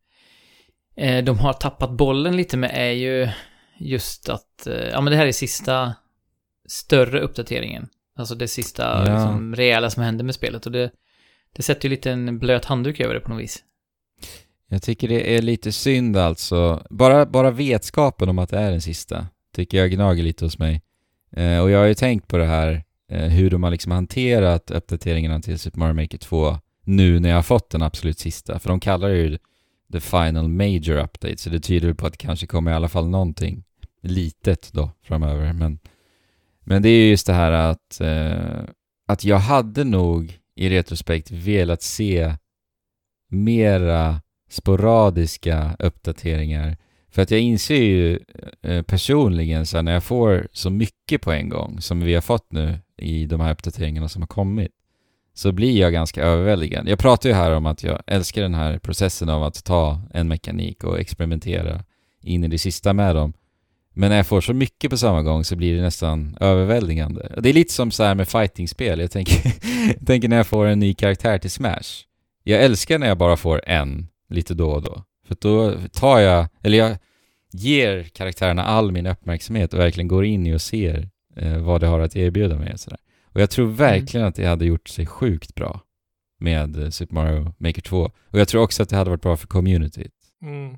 eh, 0.98 1.24
de 1.24 1.40
har 1.40 1.54
tappat 1.54 1.92
bollen 1.92 2.38
lite 2.38 2.58
med 2.58 2.72
är 2.74 2.92
ju 2.92 3.30
just 3.78 4.30
att, 4.30 4.68
eh, 4.68 4.74
ja 4.74 5.02
men 5.02 5.12
det 5.12 5.18
här 5.18 5.28
är 5.28 5.32
sista 5.32 5.94
större 6.68 7.20
uppdateringen. 7.20 7.88
Alltså 8.18 8.36
det 8.36 8.48
sista 8.48 8.84
Ja. 8.84 9.14
liksom, 9.14 9.56
rejäla 9.56 9.90
som 9.90 10.04
händer 10.04 10.24
med 10.26 10.36
spelet 10.36 10.66
och 10.66 10.72
det, 10.72 10.92
det 11.56 11.64
sätter 11.64 11.90
ju 11.90 11.90
lite 11.90 12.12
en 12.12 12.40
blöt 12.40 12.66
handduk 12.66 13.00
över 13.00 13.14
det 13.14 13.20
på 13.20 13.30
något 13.30 13.42
vis. 13.42 13.64
Jag 14.70 14.82
tycker 14.84 15.08
det 15.08 15.36
är 15.38 15.42
lite 15.42 15.72
synd 15.72 16.18
alltså. 16.18 16.86
Bara, 16.90 17.26
bara 17.26 17.52
vetskapen 17.52 18.30
om 18.30 18.40
att 18.40 18.50
det 18.50 18.58
är 18.60 18.72
den 18.72 18.82
sista 18.82 19.28
tycker 19.56 19.78
jag 19.78 19.92
gnager 19.92 20.24
lite 20.24 20.46
hos 20.46 20.60
mig. 20.60 20.82
Eh, 21.36 21.60
och 21.60 21.70
jag 21.72 21.80
har 21.80 21.86
ju 21.86 21.94
tänkt 21.94 22.28
på 22.28 22.38
det 22.38 22.46
här, 22.46 22.84
eh, 23.12 23.24
hur 23.28 23.50
de 23.50 23.64
har 23.64 23.72
liksom 23.72 23.92
hanterat 23.92 24.72
uppdateringarna 24.72 25.40
till 25.42 25.60
Super 25.60 25.80
Mario 25.80 25.94
Maker 25.94 26.18
2 26.18 26.58
nu 26.86 27.20
när 27.20 27.30
jag 27.30 27.36
har 27.36 27.44
fått 27.44 27.70
den 27.70 27.82
absolut 27.82 28.20
sista. 28.20 28.60
För 28.60 28.70
de 28.70 28.80
kallar 28.80 29.10
det 29.10 29.18
ju 29.18 29.38
the 29.94 30.00
final 30.00 30.48
major 30.48 30.98
update, 30.98 31.38
så 31.38 31.50
det 31.50 31.60
tyder 31.60 31.88
väl 31.88 31.96
på 31.96 32.06
att 32.06 32.14
det 32.14 32.18
kanske 32.18 32.48
kommer 32.48 32.72
i 32.72 32.74
alla 32.74 32.90
fall 32.90 33.10
någonting 33.10 33.64
litet 34.02 34.70
då 34.74 34.92
framöver. 35.04 35.54
Men, 35.54 35.80
men 36.64 36.82
det 36.82 36.90
är 36.90 36.98
ju 36.98 37.10
just 37.10 37.28
det 37.28 37.34
här 37.34 37.52
att, 37.52 38.02
eh, 38.02 38.64
att 39.08 39.24
jag 39.24 39.38
hade 39.38 39.84
nog 39.84 40.40
i 40.56 40.70
retrospekt 40.70 41.32
velat 41.32 41.82
se 41.82 42.36
mera 43.30 44.22
sporadiska 44.50 45.76
uppdateringar. 45.80 46.78
För 47.10 47.22
att 47.22 47.32
jag 47.32 47.40
inser 47.40 47.84
ju 47.84 48.20
eh, 48.62 48.82
personligen 48.82 49.66
så 49.66 49.78
här, 49.78 49.84
när 49.84 49.94
jag 49.94 50.04
får 50.04 50.48
så 50.52 50.70
mycket 50.70 51.22
på 51.22 51.32
en 51.32 51.50
gång 51.50 51.82
som 51.82 52.00
vi 52.00 52.14
har 52.14 52.22
fått 52.22 52.52
nu 52.52 52.80
i 52.98 53.26
de 53.26 53.42
här 53.42 53.52
uppdateringarna 53.52 54.10
som 54.10 54.22
har 54.22 54.28
kommit 54.28 54.72
så 55.34 55.52
blir 55.52 55.80
jag 55.80 55.94
ganska 55.94 56.24
överväldigad. 56.24 56.90
Jag 56.90 57.00
pratar 57.00 57.30
ju 57.30 57.36
här 57.36 57.52
om 57.52 57.66
att 57.66 57.84
jag 57.84 58.02
älskar 58.08 58.42
den 58.42 58.54
här 58.54 58.78
processen 58.80 59.30
av 59.30 59.44
att 59.44 59.64
ta 59.64 60.02
en 60.14 60.28
mekanik 60.28 60.84
och 60.84 61.00
experimentera 61.00 61.84
in 62.22 62.44
i 62.44 62.48
det 62.48 62.58
sista 62.58 62.94
med 62.94 63.16
dem. 63.16 63.34
Men 63.96 64.10
när 64.10 64.18
jag 64.18 64.28
får 64.28 64.42
så 64.42 64.54
mycket 64.54 64.90
på 64.90 64.98
samma 64.98 65.22
gång 65.22 65.44
så 65.44 65.56
blir 65.56 65.76
det 65.76 65.82
nästan 65.82 66.38
överväldigande. 66.40 67.36
Det 67.38 67.50
är 67.50 67.54
lite 67.54 67.74
som 67.74 67.92
så 67.92 68.04
här 68.04 68.16
med 68.16 68.28
fightingspel. 68.28 69.00
Jag 69.00 69.12
tänker, 69.12 69.52
jag 69.98 70.06
tänker 70.08 70.28
när 70.28 70.38
jag 70.38 70.48
får 70.48 70.66
en 70.66 70.80
ny 70.80 70.94
karaktär 70.94 71.38
till 71.38 71.52
Smash. 71.52 72.06
Jag 72.44 72.64
älskar 72.64 73.00
när 73.00 73.08
jag 73.08 73.18
bara 73.18 73.38
får 73.38 73.62
en 73.70 74.08
lite 74.30 74.54
då 74.54 74.72
och 74.72 74.82
då. 74.82 75.04
För 75.28 75.36
då 75.40 75.74
tar 75.92 76.20
jag, 76.20 76.48
eller 76.64 76.78
jag 76.78 76.98
ger 77.54 78.04
karaktärerna 78.04 78.64
all 78.64 78.92
min 78.92 79.08
uppmärksamhet 79.08 79.74
och 79.74 79.80
verkligen 79.80 80.08
går 80.08 80.26
in 80.26 80.48
i 80.48 80.56
och 80.56 80.62
ser 80.62 81.10
eh, 81.36 81.58
vad 81.58 81.82
det 81.82 81.88
har 81.88 82.00
att 82.00 82.16
erbjuda 82.16 82.56
mig 82.56 82.74
och 82.74 82.80
sådär. 82.80 83.00
Och 83.34 83.42
jag 83.42 83.50
tror 83.50 83.68
verkligen 83.68 84.28
att 84.28 84.36
det 84.36 84.46
hade 84.46 84.66
gjort 84.66 84.88
sig 84.90 85.06
sjukt 85.06 85.56
bra 85.56 85.82
med 86.40 86.84
eh, 86.84 86.90
Super 86.90 87.16
Mario 87.16 87.54
Maker 87.58 87.82
2. 87.82 88.12
Och 88.30 88.40
jag 88.40 88.48
tror 88.48 88.62
också 88.62 88.84
att 88.84 88.90
det 88.90 88.96
hade 88.96 89.10
varit 89.10 89.22
bra 89.22 89.38
för 89.38 89.48
communityt. 89.48 90.12
Mm. 90.42 90.78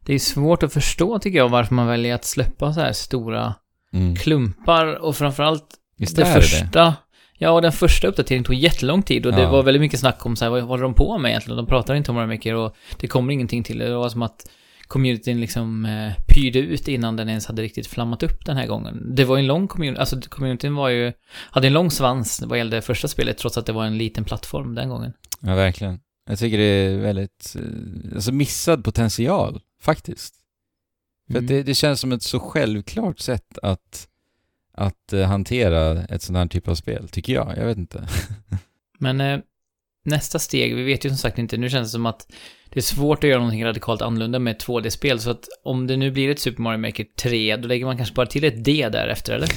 Det 0.00 0.14
är 0.14 0.18
svårt 0.18 0.62
att 0.62 0.72
förstå 0.72 1.18
tycker 1.18 1.38
jag 1.38 1.48
varför 1.48 1.74
man 1.74 1.86
väljer 1.86 2.14
att 2.14 2.24
släppa 2.24 2.72
så 2.72 2.80
här 2.80 2.92
stora 2.92 3.54
Mm. 3.92 4.16
klumpar 4.16 4.86
och 4.86 5.16
framförallt 5.16 5.64
Visst 5.96 6.16
det 6.16 6.22
det 6.22 6.28
det? 6.28 6.34
första, 6.40 6.94
ja, 7.38 7.50
och 7.50 7.62
den 7.62 7.72
första 7.72 8.06
uppdateringen 8.08 8.44
tog 8.44 8.54
jättelång 8.54 9.02
tid 9.02 9.26
och 9.26 9.32
det 9.32 9.42
Ja. 9.42 9.50
var 9.50 9.62
väldigt 9.62 9.80
mycket 9.80 10.00
snack 10.00 10.26
om 10.26 10.36
så 10.36 10.44
här, 10.44 10.50
vad 10.50 10.62
håller 10.62 10.82
de 10.82 10.94
på 10.94 11.18
med 11.18 11.28
egentligen? 11.28 11.56
De 11.56 11.66
pratar 11.66 11.94
inte 11.94 12.10
om 12.10 12.14
Mario 12.14 12.26
Maker 12.28 12.54
och 12.54 12.76
det 13.00 13.06
kommer 13.06 13.32
ingenting 13.32 13.62
till 13.62 13.78
det. 13.78 13.88
Det 13.88 13.96
var 13.96 14.08
som 14.08 14.22
att 14.22 14.50
communityn 14.86 15.40
liksom 15.40 15.84
eh, 15.84 16.12
pyrde 16.34 16.58
ut 16.58 16.88
innan 16.88 17.16
den 17.16 17.28
ens 17.28 17.46
hade 17.46 17.62
riktigt 17.62 17.86
flammat 17.86 18.22
upp 18.22 18.44
den 18.44 18.56
här 18.56 18.66
gången. 18.66 19.14
Det 19.14 19.24
var 19.24 19.38
en 19.38 19.46
lång 19.46 19.68
community, 19.68 20.00
alltså 20.00 20.20
communityn 20.20 20.74
var 20.74 20.88
ju, 20.88 21.12
hade 21.32 21.66
en 21.66 21.72
lång 21.72 21.90
svans 21.90 22.42
vad 22.46 22.58
gällde 22.58 22.82
första 22.82 23.08
spelet 23.08 23.38
trots 23.38 23.58
att 23.58 23.66
det 23.66 23.72
var 23.72 23.84
en 23.84 23.98
liten 23.98 24.24
plattform 24.24 24.74
den 24.74 24.88
gången. 24.88 25.12
Ja, 25.40 25.54
verkligen. 25.54 26.00
Jag 26.26 26.38
tycker 26.38 26.58
det 26.58 26.64
är 26.64 26.96
väldigt, 26.98 27.56
eh, 27.58 28.14
alltså 28.14 28.32
missad 28.32 28.84
potential, 28.84 29.60
faktiskt. 29.80 30.34
För 31.26 31.38
Mm. 31.38 31.46
det, 31.46 31.62
det 31.62 31.74
känns 31.74 32.00
som 32.00 32.12
ett 32.12 32.22
så 32.22 32.40
självklart 32.40 33.18
sätt 33.18 33.58
att, 33.62 34.08
att 34.74 35.12
eh, 35.12 35.22
hantera 35.22 36.02
ett 36.04 36.22
sånt 36.22 36.36
här 36.36 36.46
typ 36.46 36.68
av 36.68 36.74
spel, 36.74 37.08
tycker 37.08 37.32
jag. 37.32 37.54
Jag 37.56 37.66
vet 37.66 37.78
inte. 37.78 38.08
Men 38.98 39.20
eh, 39.20 39.40
nästa 40.04 40.38
steg, 40.38 40.76
vi 40.76 40.82
vet 40.82 41.04
ju 41.04 41.08
som 41.08 41.18
sagt 41.18 41.38
inte, 41.38 41.56
nu 41.56 41.70
känns 41.70 41.88
det 41.88 41.92
som 41.92 42.06
att 42.06 42.26
det 42.70 42.80
är 42.80 42.82
svårt 42.82 43.24
att 43.24 43.30
göra 43.30 43.38
någonting 43.38 43.64
radikalt 43.64 44.02
annorlunda 44.02 44.38
med 44.38 44.56
ett 44.56 44.66
2D-spel, 44.66 45.20
så 45.20 45.30
att 45.30 45.44
om 45.64 45.86
det 45.86 45.96
nu 45.96 46.10
blir 46.10 46.30
ett 46.30 46.38
Super 46.38 46.62
Mario 46.62 46.78
Maker 46.78 47.06
3, 47.22 47.56
då 47.56 47.68
lägger 47.68 47.86
man 47.86 47.96
kanske 47.96 48.14
bara 48.14 48.26
till 48.26 48.44
ett 48.44 48.64
D 48.64 48.88
därefter, 48.92 49.32
eller? 49.34 49.48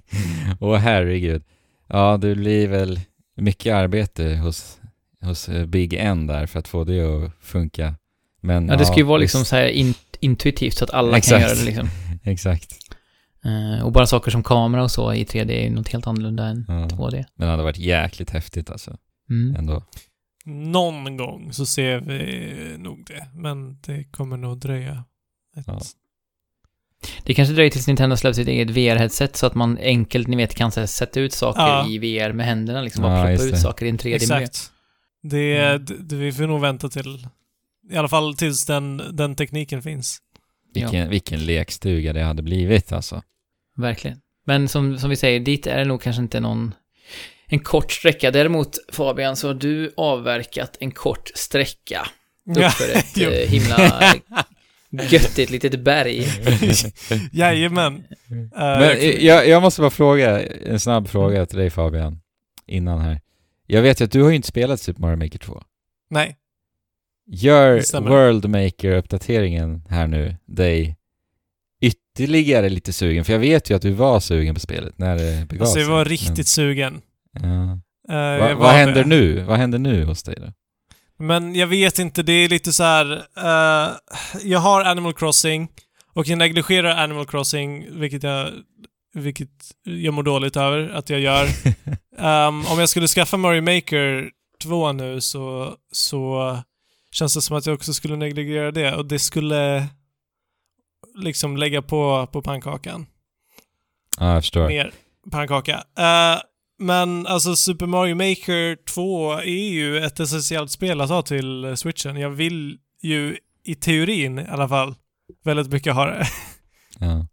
Åh 0.60 0.76
herregud. 0.76 1.42
Ja, 1.88 2.16
det 2.16 2.34
blir 2.34 2.68
väl 2.68 3.00
mycket 3.36 3.74
arbete 3.74 4.34
hos, 4.34 4.78
hos 5.22 5.48
eh, 5.48 5.66
Big 5.66 5.92
N 5.94 6.26
där 6.26 6.46
för 6.46 6.58
att 6.58 6.68
få 6.68 6.84
det 6.84 7.00
att 7.00 7.32
funka. 7.40 7.94
Men, 8.40 8.68
Ja, 8.68 8.76
det 8.76 8.86
ska 8.86 8.96
ju 8.96 9.02
vara 9.02 9.18
liksom 9.18 9.44
så 9.44 9.56
här 9.56 9.66
in, 9.66 9.94
intuitivt 10.20 10.74
så 10.76 10.84
att 10.84 10.90
alla 10.90 11.16
Exakt. 11.18 11.40
kan 11.40 11.40
göra 11.50 11.58
det 11.58 11.64
liksom. 11.64 11.88
Exakt. 12.24 12.72
Eh, 13.44 13.84
och 13.86 13.92
bara 13.92 14.06
saker 14.06 14.30
som 14.30 14.42
kamera 14.42 14.82
och 14.82 14.90
så 14.90 15.12
i 15.14 15.24
3D 15.24 15.50
är 15.50 15.62
ju 15.64 15.70
något 15.70 15.88
helt 15.88 16.06
annorlunda 16.06 16.44
än 16.46 16.64
Ja. 16.68 16.74
2D. 16.74 17.24
Men 17.36 17.46
det 17.46 17.50
hade 17.50 17.62
varit 17.62 17.78
jäkligt 17.78 18.30
häftigt 18.30 18.70
alltså, 18.70 18.96
Mm. 19.30 19.56
ändå. 19.56 19.82
Någon 20.46 21.16
gång 21.16 21.52
så 21.52 21.66
ser 21.66 22.00
vi 22.00 22.78
nog 22.78 23.04
det, 23.06 23.28
men 23.34 23.78
det 23.80 24.04
kommer 24.04 24.36
nog 24.36 24.58
dröja. 24.58 25.04
Ett... 25.56 25.64
Ja. 25.66 25.80
Det 27.24 27.34
kanske 27.34 27.54
dröjer 27.54 27.70
tills 27.70 27.86
Nintendo 27.86 28.16
släpper 28.16 28.34
sitt 28.34 28.48
eget 28.48 28.70
VR-headset 28.70 29.36
så 29.36 29.46
att 29.46 29.54
man 29.54 29.78
enkelt, 29.78 30.28
ni 30.28 30.36
vet, 30.36 30.54
kan 30.54 30.70
här, 30.76 30.86
sätta 30.86 31.20
ut 31.20 31.32
saker 31.32 31.60
Ja. 31.60 31.88
i 31.88 31.98
VR 31.98 32.32
med 32.32 32.46
händerna 32.46 32.82
liksom. 32.82 33.04
Ja, 33.04 33.20
och 33.32 33.38
ploppa 33.38 33.44
ut 33.56 33.58
saker 33.58 33.86
i 33.86 33.88
en 33.88 33.98
3D-miljö. 33.98 34.16
Exakt. 34.40 34.70
Det, 35.22 35.58
Mm. 35.58 35.84
det, 35.84 35.96
det, 35.98 36.16
vi 36.16 36.32
får 36.32 36.46
nog 36.46 36.60
vänta 36.60 36.88
till, 36.88 37.26
i 37.90 37.96
alla 37.96 38.08
fall 38.08 38.36
tills 38.36 38.66
den, 38.66 39.02
den 39.12 39.36
tekniken 39.36 39.82
finns. 39.82 40.18
Vilken, 40.74 41.10
vilken 41.10 41.46
lekstuga 41.46 42.12
det 42.12 42.22
hade 42.22 42.42
blivit 42.42 42.92
alltså. 42.92 43.22
Verkligen. 43.76 44.20
Men 44.46 44.68
som, 44.68 44.98
som 44.98 45.10
vi 45.10 45.16
säger, 45.16 45.40
dit 45.40 45.66
är 45.66 45.76
det 45.78 45.84
nog 45.84 46.02
kanske 46.02 46.22
inte 46.22 46.40
någon 46.40 46.74
en 47.46 47.58
kort 47.58 47.92
sträcka. 47.92 48.30
Däremot, 48.30 48.78
Fabian, 48.92 49.36
så 49.36 49.46
har 49.46 49.54
du 49.54 49.92
avverkat 49.96 50.76
en 50.80 50.90
kort 50.90 51.30
sträcka 51.34 52.06
uppför 52.48 52.98
ett 52.98 53.18
eh, 53.20 53.50
himla 53.50 54.14
göttigt 55.10 55.50
litet 55.50 55.80
berg. 55.80 56.26
Jajamän. 57.32 57.94
Eh, 57.96 58.48
Men 58.56 58.82
eh, 58.82 59.24
jag, 59.24 59.48
jag 59.48 59.62
måste 59.62 59.80
bara 59.80 59.90
fråga, 59.90 60.42
en 60.46 60.80
snabb 60.80 61.08
fråga 61.08 61.46
till 61.46 61.58
dig 61.58 61.70
Fabian, 61.70 62.20
innan 62.66 63.00
här. 63.00 63.20
Jag 63.66 63.82
vet 63.82 64.00
ju 64.00 64.04
att 64.04 64.12
du 64.12 64.22
har 64.22 64.30
ju 64.30 64.36
inte 64.36 64.48
spelat 64.48 64.80
Super 64.80 65.00
Mario 65.00 65.16
Maker 65.16 65.38
2. 65.38 65.62
Nej. 66.10 66.36
Gör. 67.26 68.00
World 68.00 68.44
Maker-uppdateringen 68.50 69.82
här 69.88 70.06
nu 70.06 70.36
dig 70.46 70.96
ytterligare 71.80 72.68
lite 72.68 72.92
sugen? 72.92 73.24
För 73.24 73.32
jag 73.32 73.40
vet 73.40 73.70
ju 73.70 73.76
att 73.76 73.82
du 73.82 73.90
var 73.90 74.20
sugen 74.20 74.54
på 74.54 74.60
spelet 74.60 74.98
när 74.98 75.16
det 75.16 75.46
begav 75.48 75.62
Alltså 75.62 75.78
jag 75.78 75.86
sig. 75.86 75.94
var 75.94 76.04
riktigt 76.04 76.48
sugen. 76.48 77.00
Men, 77.40 77.80
Eh, 78.08 78.16
ja. 78.16 78.38
Va, 78.38 78.46
var 78.48 78.54
vad 78.54 78.72
händer 78.72 79.02
det. 79.02 79.08
nu? 79.08 79.40
Vad 79.40 79.58
händer 79.58 79.78
nu 79.78 80.04
hos 80.04 80.22
dig 80.22 80.34
då? 80.40 80.52
Men 81.18 81.54
jag 81.54 81.66
vet 81.66 81.98
inte, 81.98 82.22
det 82.22 82.32
är 82.32 82.48
lite 82.48 82.72
så 82.72 82.82
här. 82.82 83.12
eh, 83.36 83.92
jag 84.42 84.58
har 84.58 84.84
Animal 84.84 85.12
Crossing 85.14 85.68
och 86.12 86.26
jag 86.26 86.38
negligerar 86.38 87.02
Animal 87.04 87.26
Crossing, 87.26 88.00
vilket 88.00 88.22
jag, 88.22 88.50
vilket 89.14 89.48
jag 89.84 90.14
mår 90.14 90.22
dåligt 90.22 90.56
över 90.56 90.88
att 90.88 91.10
jag 91.10 91.20
gör. 91.20 91.46
Ehm, 92.18 92.66
om 92.66 92.78
jag 92.78 92.88
skulle 92.88 93.06
skaffa 93.08 93.36
Mario 93.36 93.62
Maker 93.62 94.30
2 94.62 94.92
nu 94.92 95.20
så, 95.20 95.74
så 95.92 96.58
känns 97.12 97.34
det 97.34 97.40
som 97.42 97.56
att 97.56 97.66
jag 97.66 97.74
också 97.74 97.92
skulle 97.94 98.16
negligera 98.16 98.70
det 98.70 98.94
och 98.94 99.06
det 99.06 99.18
skulle 99.18 99.86
liksom 101.14 101.56
lägga 101.56 101.82
på, 101.82 102.26
på 102.32 102.42
pannkakan. 102.42 103.06
Ja, 104.18 104.32
jag 104.34 104.42
förstår. 104.42 104.68
Mer 104.68 104.92
pannkaka. 105.30 105.84
Eh, 105.98 106.38
men 106.78 107.26
alltså 107.26 107.56
Super 107.56 107.86
Mario 107.86 108.14
Maker 108.14 108.84
2 108.84 109.32
är 109.32 109.70
ju 109.70 109.98
ett 109.98 110.20
essentiellt 110.20 110.70
spel 110.70 111.00
att 111.00 111.10
ha 111.10 111.22
till 111.22 111.76
switchen. 111.76 112.16
Jag 112.16 112.30
vill 112.30 112.78
ju 113.02 113.36
i 113.64 113.74
teorin 113.74 114.38
i 114.38 114.46
alla 114.48 114.68
fall 114.68 114.94
väldigt 115.44 115.72
mycket 115.72 115.94
ha 115.94 116.06
det. 116.06 116.26
Ja. 116.98 117.26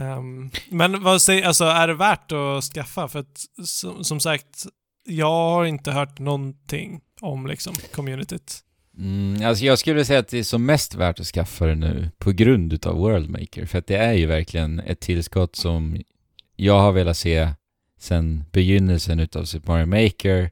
Ehm, 0.00 0.50
men 0.68 1.02
vad 1.02 1.22
säger, 1.22 1.46
alltså 1.46 1.64
är 1.64 1.88
det 1.88 1.94
värt 1.94 2.32
att 2.32 2.64
skaffa? 2.64 3.08
För 3.08 3.18
att 3.18 3.44
som, 3.64 4.04
som 4.04 4.20
sagt, 4.20 4.66
jag 5.06 5.26
har 5.26 5.64
inte 5.64 5.92
hört 5.92 6.18
någonting 6.18 7.00
om 7.20 7.46
liksom 7.46 7.74
communityt. 7.92 8.60
Mm, 8.98 9.46
alltså 9.46 9.64
jag 9.64 9.78
skulle 9.78 10.04
säga 10.04 10.18
att 10.18 10.28
det 10.28 10.38
är 10.38 10.42
som 10.42 10.66
mest 10.66 10.94
värt 10.94 11.20
att 11.20 11.26
skaffa 11.26 11.66
det 11.66 11.74
nu 11.74 12.10
på 12.18 12.32
grund 12.32 12.72
utav 12.72 12.96
Worldmaker. 12.96 13.66
För 13.66 13.78
att 13.78 13.86
det 13.86 13.96
är 13.96 14.12
ju 14.12 14.26
verkligen 14.26 14.80
ett 14.80 15.00
tillskott 15.00 15.56
som 15.56 16.02
jag 16.56 16.78
har 16.78 16.92
velat 16.92 17.16
se 17.16 17.48
sedan 18.04 18.44
begynnelsen 18.52 19.20
utav 19.20 19.44
Super 19.44 19.68
Mario 19.72 19.86
Maker. 19.86 20.50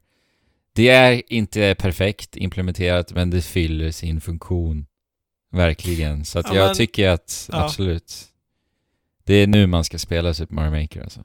Det 0.75 0.89
är 0.89 1.21
inte 1.33 1.75
perfekt 1.79 2.37
implementerat, 2.37 3.11
men 3.13 3.29
det 3.29 3.41
fyller 3.41 3.91
sin 3.91 4.21
funktion. 4.21 4.85
Verkligen. 5.51 6.25
Så 6.25 6.39
att 6.39 6.47
Ja, 6.49 6.55
jag 6.55 6.65
men- 6.65 6.75
tycker 6.75 7.09
att 7.09 7.49
ja. 7.51 7.63
absolut. 7.65 8.25
Det 9.23 9.33
är 9.33 9.47
nu 9.47 9.67
man 9.67 9.83
ska 9.83 9.99
spela 9.99 10.33
Super 10.33 10.55
Mario 10.55 10.81
Maker 10.81 11.01
alltså. 11.01 11.23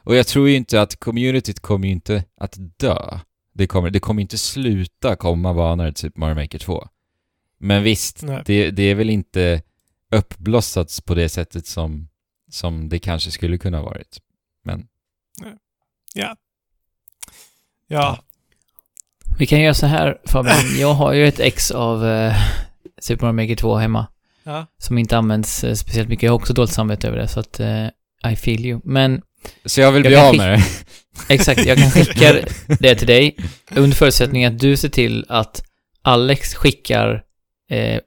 Och 0.00 0.16
jag 0.16 0.26
tror 0.26 0.48
ju 0.48 0.54
inte 0.56 0.82
att 0.82 0.96
communityt 1.00 1.60
kommer 1.60 1.86
ju 1.86 1.92
inte 1.92 2.24
att 2.36 2.56
dö. 2.76 3.18
Det 3.54 3.66
kommer, 3.66 3.90
det 3.90 4.00
kommer 4.00 4.22
inte 4.22 4.38
sluta 4.38 5.16
komma 5.16 5.54
banor 5.54 5.86
till 5.90 5.96
Super 6.00 6.20
Mario 6.20 6.34
Maker 6.34 6.58
2. 6.58 6.88
Men 7.58 7.82
visst, 7.82 8.22
Nej. 8.22 8.42
det, 8.46 8.70
det 8.70 8.82
är 8.82 8.94
väl 8.94 9.10
inte 9.10 9.62
uppblossats 10.12 11.00
på 11.00 11.14
det 11.14 11.28
sättet 11.28 11.66
som, 11.66 12.08
som 12.50 12.88
det 12.88 12.98
kanske 12.98 13.30
skulle 13.30 13.58
kunna 13.58 13.78
ha 13.78 13.84
varit. 13.84 14.18
Men 14.64 14.86
Ja. 16.16 16.36
Ja. 17.88 18.18
Vi 19.38 19.46
kan 19.46 19.60
göra 19.60 19.74
så 19.74 19.86
här 19.86 20.18
Fabian, 20.26 20.56
jag 20.78 20.94
har 20.94 21.12
ju 21.12 21.28
ett 21.28 21.40
ex 21.40 21.70
av 21.70 22.06
eh, 22.06 22.34
Super 23.00 23.26
Mario 23.32 23.32
Maker 23.48 23.56
2 23.56 23.76
hemma. 23.76 24.06
Ja. 24.44 24.66
Som 24.78 24.98
inte 24.98 25.16
används 25.18 25.64
eh, 25.64 25.74
speciellt 25.74 26.08
mycket. 26.08 26.22
Jag 26.22 26.32
har 26.32 26.36
också 26.38 26.52
dåligt 26.52 26.72
samvete 26.72 27.08
över 27.08 27.18
det, 27.18 27.28
så 27.28 27.40
att 27.40 27.60
eh, 27.60 27.86
I 28.32 28.36
feel 28.36 28.66
you. 28.66 28.80
Men 28.84 29.22
Så 29.64 29.80
jag 29.80 29.92
vill 29.92 30.04
Jag 30.04 30.10
bli 30.10 30.16
av 30.16 30.36
med 30.48 30.58
det. 30.58 30.64
exakt, 31.34 31.64
jag 31.66 31.78
kan 31.78 31.90
skicka 31.90 32.34
det 32.80 32.94
till 32.94 33.06
dig 33.06 33.36
under 33.70 33.96
förutsättning 33.96 34.44
att 34.44 34.58
du 34.58 34.76
ser 34.76 34.88
till 34.88 35.26
att 35.28 35.62
Alex 36.02 36.54
skickar, 36.54 37.22
eh, 37.70 38.00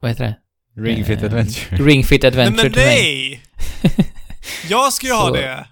vad 0.00 0.10
heter 0.10 0.24
det? 0.24 0.36
Ring 0.82 1.04
Fit 1.04 1.18
Eh, 1.18 1.24
Adventure. 1.24 1.76
Ring 1.84 2.04
Fit 2.04 2.22
Nej 2.22 2.28
Adventure 2.28 2.62
men 2.62 2.72
till 2.72 2.82
mig. 2.82 3.02
nej! 3.02 3.42
Jag 4.68 4.92
ska 4.92 5.06
ju 5.06 5.12
ha 5.12 5.30
det. 5.30 5.66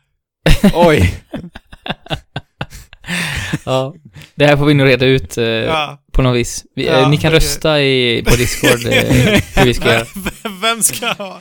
Oj! 0.74 1.14
Ja, 3.64 3.94
det 4.34 4.46
här 4.46 4.56
får 4.56 4.66
vi 4.66 4.74
nog 4.74 4.86
reda 4.88 5.06
ut 5.06 5.38
eh, 5.38 5.44
Ja. 5.44 5.98
på 6.12 6.22
något 6.22 6.36
vis. 6.36 6.64
Vi, 6.74 6.86
Ja, 6.86 6.92
eh, 7.00 7.08
ni 7.10 7.16
kan 7.16 7.28
okej. 7.28 7.36
rösta 7.36 7.80
i, 7.82 8.22
på 8.24 8.36
Discord 8.36 8.92
eh, 8.92 9.02
hur 9.56 9.64
vi 9.64 9.74
ska 9.74 9.92
göra. 9.92 10.06
Vem- 10.62 10.82
ska 10.82 11.06
ha? 11.12 11.40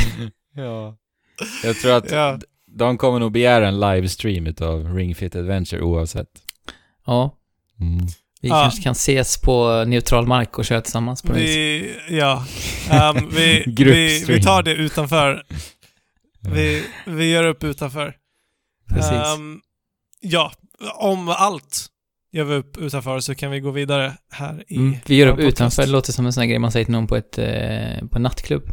ja. 0.54 0.96
Jag 1.64 1.76
tror 1.76 1.92
att 1.92 2.10
Ja. 2.10 2.38
de 2.66 2.98
kommer 2.98 3.18
nog 3.18 3.32
begära 3.32 3.68
en 3.68 3.80
livestream 3.80 4.46
utav 4.46 4.94
Ring 4.96 5.14
Fit 5.14 5.36
Adventure 5.36 5.80
oavsett. 5.82 6.28
Ja, 7.06 7.36
Mm. 7.80 8.06
vi 8.40 8.48
Ja. 8.48 8.62
kanske 8.62 8.82
kan 8.82 8.92
ses 8.92 9.40
på 9.40 9.84
neutral 9.84 10.26
mark 10.26 10.58
och 10.58 10.64
köra 10.64 10.80
tillsammans 10.80 11.22
på. 11.22 11.32
Vi, 11.32 11.96
ja. 12.10 12.44
Ehm, 12.90 13.28
vi, 13.36 13.64
vi, 13.76 14.24
vi 14.28 14.42
tar 14.42 14.62
det 14.62 14.72
utanför. 14.74 15.42
Vi, 16.40 16.84
vi 17.06 17.30
gör 17.30 17.44
upp 17.44 17.64
utanför. 17.64 18.14
Precis. 18.88 19.12
Ehm, 19.12 19.60
ja, 20.30 20.52
om 20.94 21.28
allt 21.28 21.86
gör 22.32 22.44
vi 22.44 22.54
upp 22.54 22.76
utanför 22.78 23.20
så 23.20 23.34
kan 23.34 23.50
vi 23.50 23.60
gå 23.60 23.70
vidare 23.70 24.12
här 24.30 24.64
i 24.68 24.76
Mm, 24.76 24.96
vi 25.06 25.14
gör 25.16 25.26
upp 25.26 25.38
utanför, 25.38 25.82
det 25.82 25.88
låter 25.88 26.12
som 26.12 26.26
en 26.26 26.32
sån 26.32 26.40
här 26.40 26.48
grej 26.48 26.58
man 26.58 26.72
säger 26.72 26.84
till 26.84 26.92
någon 26.92 27.06
på 27.06 27.16
ett, 27.16 27.38
eh, 27.38 28.06
på 28.10 28.16
en 28.16 28.22
nattklubb. 28.22 28.72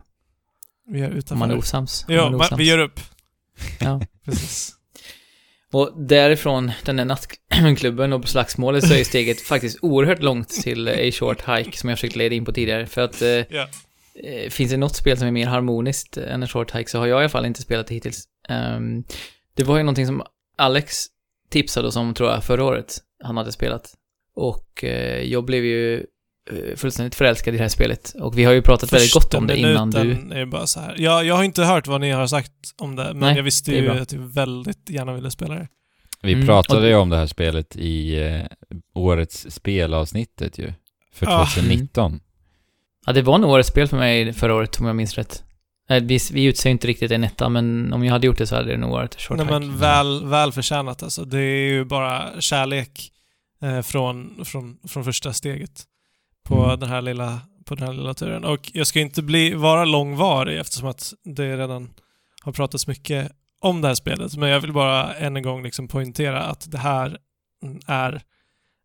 Vi 0.88 1.00
gör 1.00 1.08
Om 1.12 1.18
utanför. 1.18 1.36
man 1.36 1.52
är 1.52 1.58
osams. 1.58 2.06
Om 2.08 2.13
Ja, 2.16 2.24
man 2.24 2.34
är 2.34 2.38
osams. 2.46 2.60
vi 2.60 2.63
gör 2.70 2.78
upp. 2.80 3.00
Ja. 3.80 4.02
Precis. 4.26 4.74
Och 5.74 5.92
därifrån 6.08 6.72
den 6.86 6.96
där 6.96 7.06
nattklubben 7.62 8.13
och 8.13 8.28
slagsmålet 8.30 8.88
så 8.88 8.94
är 8.94 9.04
steget 9.04 9.42
faktiskt 9.48 9.78
oerhört 9.82 10.22
långt 10.22 10.50
till 10.50 10.88
A 10.88 11.12
Short 11.12 11.42
Hike 11.50 11.78
som 11.78 11.89
jag 11.89 11.98
försökt 12.00 12.16
leda 12.16 12.36
in 12.36 12.46
på 12.46 12.52
tidigare. 12.52 12.86
För 12.88 13.02
att 13.02 13.22
Ja. 13.50 13.68
eh, 14.24 14.50
finns 14.50 14.72
det 14.72 14.78
något 14.78 14.96
spel 14.96 15.18
som 15.18 15.28
är 15.28 15.32
mer 15.32 15.48
harmoniskt 15.48 16.18
än 16.18 16.44
A 16.44 16.48
Short 16.48 16.76
Hike 16.76 16.89
så 16.89 17.00
har 17.00 17.08
jag 17.08 17.18
i 17.18 17.20
alla 17.22 17.30
fall 17.30 17.46
inte 17.46 17.62
spelat 17.62 17.88
det 17.88 17.94
hittills. 17.94 18.24
Ehm, 18.50 19.04
det 19.56 19.63
var 19.63 19.78
ju 19.78 19.84
någonting 19.84 20.06
som 20.08 20.24
Alex 20.58 21.06
tipsade 21.54 21.88
oss 21.88 21.96
om 21.96 22.13
tror 22.13 22.30
jag 22.30 22.44
förra 22.44 22.63
året 22.63 22.98
han 23.24 23.38
hade 23.38 23.52
spelat. 23.52 23.94
Och 24.36 24.84
eh, 24.84 25.22
jag 25.22 25.46
blev 25.46 25.66
ju 25.66 25.96
eh, 26.52 26.76
fullständigt 26.76 27.16
förälskad 27.16 27.54
i 27.54 27.58
det 27.58 27.63
här 27.63 27.70
spelet. 27.70 28.13
Och 28.20 28.38
vi 28.38 28.44
har 28.44 28.54
ju 28.54 28.62
pratat 28.62 28.94
väldigt 28.94 29.13
gott 29.13 29.34
om 29.34 29.48
det 29.48 29.58
innan 29.58 29.92
du... 29.92 30.12
är 30.34 30.46
bara 30.46 30.68
så 30.68 30.80
här. 30.80 30.96
Jag, 30.98 31.26
jag 31.26 31.36
har 31.36 31.44
inte 31.44 31.63
hört 31.63 31.88
vad 31.88 32.02
ni 32.02 32.12
har 32.12 32.28
sagt 32.28 32.52
om 32.78 32.96
det, 32.96 33.04
men 33.04 33.18
Nej, 33.20 33.36
jag 33.36 33.44
visste 33.44 33.72
ju 33.72 33.89
att 33.89 34.10
du 34.10 34.18
väldigt 34.18 34.89
gärna 34.89 35.13
ville 35.13 35.32
spela 35.32 35.56
det. 35.56 35.68
Vi 36.22 36.34
Mm, 36.34 36.46
pratade 36.46 36.88
ju 36.88 36.96
om 36.96 37.10
det 37.10 37.18
här 37.18 37.26
spelet 37.28 37.76
i 37.76 38.24
eh, 38.24 38.42
årets 38.96 39.46
spelavsnittet 39.50 40.58
ju. 40.58 40.74
För 41.13 41.26
Ah. 41.30 41.46
2019. 41.46 42.20
Ja, 43.06 43.13
det 43.13 43.22
var 43.22 43.38
nog 43.38 43.52
årets 43.52 43.70
spel 43.70 43.88
för 43.88 43.98
mig 43.98 44.34
förra 44.34 44.56
året 44.56 44.80
om 44.80 44.86
jag 44.86 44.96
minns 44.96 45.16
rätt. 45.16 45.44
Eh, 45.98 46.04
Vi, 46.04 46.20
vi 46.32 46.44
utser 46.44 46.70
inte 46.70 46.88
riktigt 46.88 47.12
en 47.12 47.24
etta, 47.24 47.50
men 47.50 47.94
om 47.94 48.04
jag 48.06 48.12
hade 48.12 48.28
gjort 48.28 48.38
det 48.38 48.48
så 48.48 48.56
hade 48.56 48.72
det 48.72 48.78
nog 48.78 48.92
varit 48.92 49.22
Short 49.22 49.38
Nej, 49.38 49.46
men 49.46 49.78
väl, 49.78 50.26
väl 50.26 50.52
förtjänat 50.52 51.04
alltså. 51.04 51.26
Det 51.26 51.40
är 51.40 51.70
ju 51.72 51.86
bara 51.86 52.42
kärlek 52.42 53.12
eh, 53.62 53.82
från, 53.82 54.46
från, 54.46 54.78
från 54.88 55.04
första 55.04 55.34
steget 55.34 55.84
på 56.46 56.64
Mm. 56.66 56.80
den 56.80 56.90
här 56.90 57.02
lilla 57.02 57.40
på 57.66 57.76
den 57.76 57.88
här 57.88 57.94
lilla 57.94 58.14
turen. 58.14 58.44
Och 58.46 58.72
jag 58.74 58.88
ska 58.88 59.00
inte 59.00 59.22
bli, 59.22 59.54
vara 59.54 59.86
långvarig 59.86 60.60
eftersom 60.60 60.88
att 60.90 61.14
det 61.24 61.58
redan 61.58 61.90
har 62.42 62.52
pratats 62.52 62.88
mycket 62.88 63.32
om 63.62 63.82
det 63.82 63.88
här 63.88 63.96
spelet. 63.96 64.36
Men 64.38 64.50
jag 64.50 64.60
vill 64.60 64.74
bara 64.74 65.14
än 65.14 65.38
en 65.38 65.44
gång 65.44 65.64
liksom 65.64 65.88
poängtera 65.88 66.42
att 66.44 66.72
det 66.72 66.78
här 66.78 67.18
är 67.88 68.22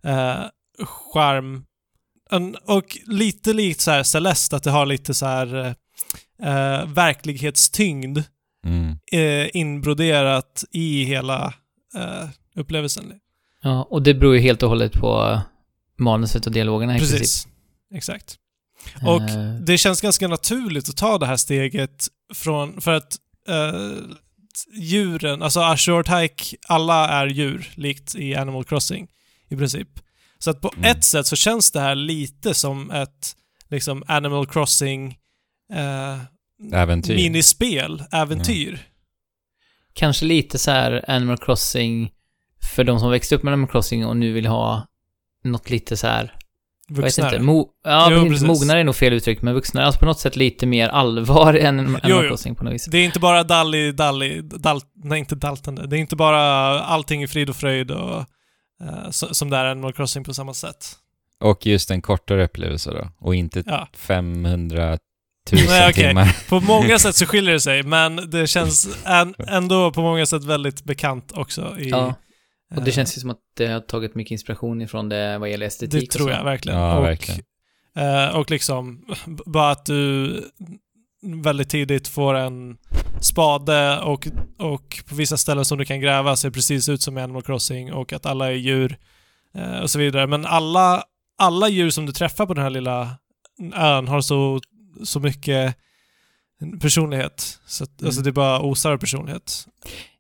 eh, 0.04 0.40
skärm 0.84 1.64
en, 2.30 2.56
och 2.64 2.98
lite 3.06 3.52
likt 3.52 3.80
så 3.80 3.90
här 3.90 4.02
Celeste, 4.02 4.56
att 4.56 4.62
det 4.62 4.70
har 4.70 4.86
lite 4.86 5.14
så 5.14 5.26
här 5.26 5.74
eh, 6.42 6.80
eh, 6.80 6.86
verklighetstyngd 6.86 8.22
Mm. 8.66 8.98
eh, 9.12 9.48
inbroderat 9.56 10.64
i 10.72 11.04
hela 11.04 11.54
eh, 11.94 12.28
upplevelsen. 12.56 13.12
Ja, 13.62 13.82
och 13.90 14.02
det 14.02 14.14
beror 14.14 14.34
ju 14.34 14.40
helt 14.40 14.62
och 14.62 14.68
hållet 14.68 14.92
på 14.92 15.40
manuset 15.98 16.46
och 16.46 16.52
dialogerna 16.52 16.96
i 16.96 16.98
princip. 16.98 17.18
Precis. 17.18 17.48
Exakt. 17.94 18.36
Och 19.06 19.22
Eh, 19.22 19.54
det 19.54 19.78
känns 19.78 20.00
ganska 20.00 20.28
naturligt 20.28 20.88
att 20.88 20.96
ta 20.96 21.18
det 21.18 21.26
här 21.26 21.36
steget 21.36 22.06
från, 22.34 22.80
för 22.80 22.92
att 22.92 23.16
eh, 23.48 23.92
djuren, 24.80 25.42
alltså 25.42 25.60
A 25.60 25.76
Short 25.76 26.08
Hike, 26.08 26.56
alla 26.68 27.08
är 27.08 27.26
djur, 27.26 27.70
likt 27.74 28.14
i 28.14 28.34
Animal 28.34 28.64
Crossing 28.64 29.08
i 29.48 29.56
princip. 29.56 29.88
Så 30.38 30.50
att 30.50 30.60
på 30.60 30.72
Mm. 30.76 30.90
ett 30.90 31.04
sätt 31.04 31.26
så 31.26 31.36
känns 31.36 31.70
det 31.72 31.80
här 31.80 31.94
lite 31.94 32.54
som 32.54 32.90
ett 32.90 33.36
liksom 33.70 34.02
Animal 34.06 34.46
Crossing 34.46 35.16
eh, 35.72 36.18
Äventyr. 36.80 37.14
minispel, 37.16 38.02
äventyr. 38.12 38.80
Kanske 39.92 40.24
lite 40.24 40.58
så 40.58 40.70
här 40.70 41.04
Animal 41.10 41.38
Crossing 41.38 42.10
för 42.76 42.84
de 42.84 43.00
som 43.00 43.10
växte 43.10 43.34
upp 43.34 43.42
med 43.42 43.52
Animal 43.52 43.70
Crossing 43.70 44.06
och 44.06 44.16
nu 44.16 44.32
vill 44.32 44.46
ha 44.46 44.86
något 45.44 45.70
lite 45.70 45.96
så 45.96 46.06
här, 46.06 46.34
jag 46.88 46.96
vet 46.96 47.04
Vuxnare. 47.04 47.28
inte, 47.34 47.44
mo 47.44 47.68
ja, 47.84 48.08
Jo, 48.12 48.28
precis. 48.28 48.46
mognare 48.46 48.80
är 48.80 48.84
nog 48.84 48.96
fel 48.96 49.12
uttryck, 49.12 49.42
men 49.42 49.54
vuxnare, 49.54 49.84
alltså 49.86 50.00
på 50.00 50.06
något 50.06 50.18
sätt 50.20 50.36
lite 50.36 50.66
mer 50.66 50.88
allvar 50.88 51.54
än 51.54 51.78
Animal 51.78 52.00
Jo, 52.04 52.20
jo. 52.22 52.28
Crossing 52.28 52.54
på 52.54 52.64
något 52.64 52.74
vis. 52.74 52.84
Det 52.84 52.98
är 52.98 53.04
inte 53.04 53.20
bara 53.20 53.44
Dalli, 53.44 53.92
Dalli, 53.92 54.40
Dal, 54.42 54.80
nej 54.94 55.18
inte 55.18 55.34
daltande. 55.34 55.86
Det 55.86 55.96
är 55.96 56.00
inte 56.00 56.16
bara 56.16 56.40
allting 56.80 57.22
i 57.22 57.28
frid 57.28 57.50
och 57.50 57.56
fröjd 57.56 57.90
och 57.90 58.24
så, 59.10 59.34
som 59.34 59.50
det 59.50 59.56
är 59.56 59.64
Animal 59.64 59.92
Crossing 59.92 60.24
på 60.24 60.34
samma 60.34 60.54
sätt. 60.54 60.86
Och 61.40 61.66
just 61.66 61.90
en 61.90 62.02
kortare 62.02 62.44
upplevelse 62.44 62.90
då. 62.90 63.08
Och 63.18 63.34
inte 63.34 63.62
Ja. 63.66 63.88
500 63.92 64.98
000 65.52 65.62
Nej, 65.66 65.90
okej. 65.90 66.08
timmar. 66.08 66.36
På 66.48 66.60
många 66.60 66.98
sätt 66.98 67.16
så 67.16 67.26
skiljer 67.26 67.52
det 67.52 67.60
sig, 67.60 67.82
men 67.82 68.30
det 68.30 68.46
känns 68.56 68.98
än, 69.04 69.34
ändå 69.48 69.92
på 69.92 70.00
många 70.00 70.26
sätt 70.26 70.44
väldigt 70.44 70.84
bekant 70.84 71.32
också 71.32 71.74
i... 71.78 71.88
Ja, 71.88 72.14
och 72.76 72.82
det 72.82 72.90
eh, 72.90 72.94
känns 72.94 73.16
ju 73.16 73.20
som 73.20 73.30
att 73.30 73.38
det 73.56 73.66
har 73.66 73.80
tagit 73.80 74.14
mycket 74.14 74.30
inspiration 74.30 74.82
ifrån 74.82 75.08
det 75.08 75.38
vad 75.38 75.50
gäller 75.50 75.66
estetik 75.66 76.10
Det 76.12 76.18
tror 76.18 76.30
jag 76.30 76.44
verkligen. 76.44 76.78
Ja, 76.78 76.98
och, 76.98 77.04
verkligen. 77.04 77.40
eh, 77.96 78.36
och 78.36 78.50
liksom, 78.50 79.04
bara 79.46 79.70
att 79.70 79.86
du 79.86 80.32
väldigt 81.22 81.68
tidigt 81.68 82.08
får 82.08 82.34
en 82.34 82.76
spade 83.20 83.98
och, 84.00 84.28
och 84.58 85.02
på 85.08 85.14
vissa 85.14 85.36
ställen 85.36 85.64
som 85.64 85.78
du 85.78 85.84
kan 85.84 86.00
gräva 86.00 86.36
ser 86.36 86.50
precis 86.50 86.88
ut 86.88 87.02
som 87.02 87.18
i 87.18 87.22
Animal 87.22 87.42
Crossing 87.42 87.92
och 87.92 88.12
att 88.12 88.26
alla 88.26 88.46
är 88.46 88.52
djur 88.52 88.98
eh, 89.54 89.78
och 89.80 89.90
så 89.90 89.98
vidare. 89.98 90.26
Men 90.26 90.46
alla, 90.46 91.02
alla 91.38 91.68
djur 91.68 91.90
som 91.90 92.06
du 92.06 92.12
träffar 92.12 92.46
på 92.46 92.54
den 92.54 92.62
här 92.62 92.70
lilla 92.70 93.10
ön 93.74 94.08
har 94.08 94.20
så, 94.20 94.60
så 95.04 95.20
mycket 95.20 95.74
personlighet. 96.80 97.60
Så 97.66 97.84
att, 97.84 98.00
Mm. 98.00 98.06
Alltså 98.08 98.22
det 98.22 98.32
bara 98.32 98.60
osar 98.60 98.96
personlighet. 98.96 99.66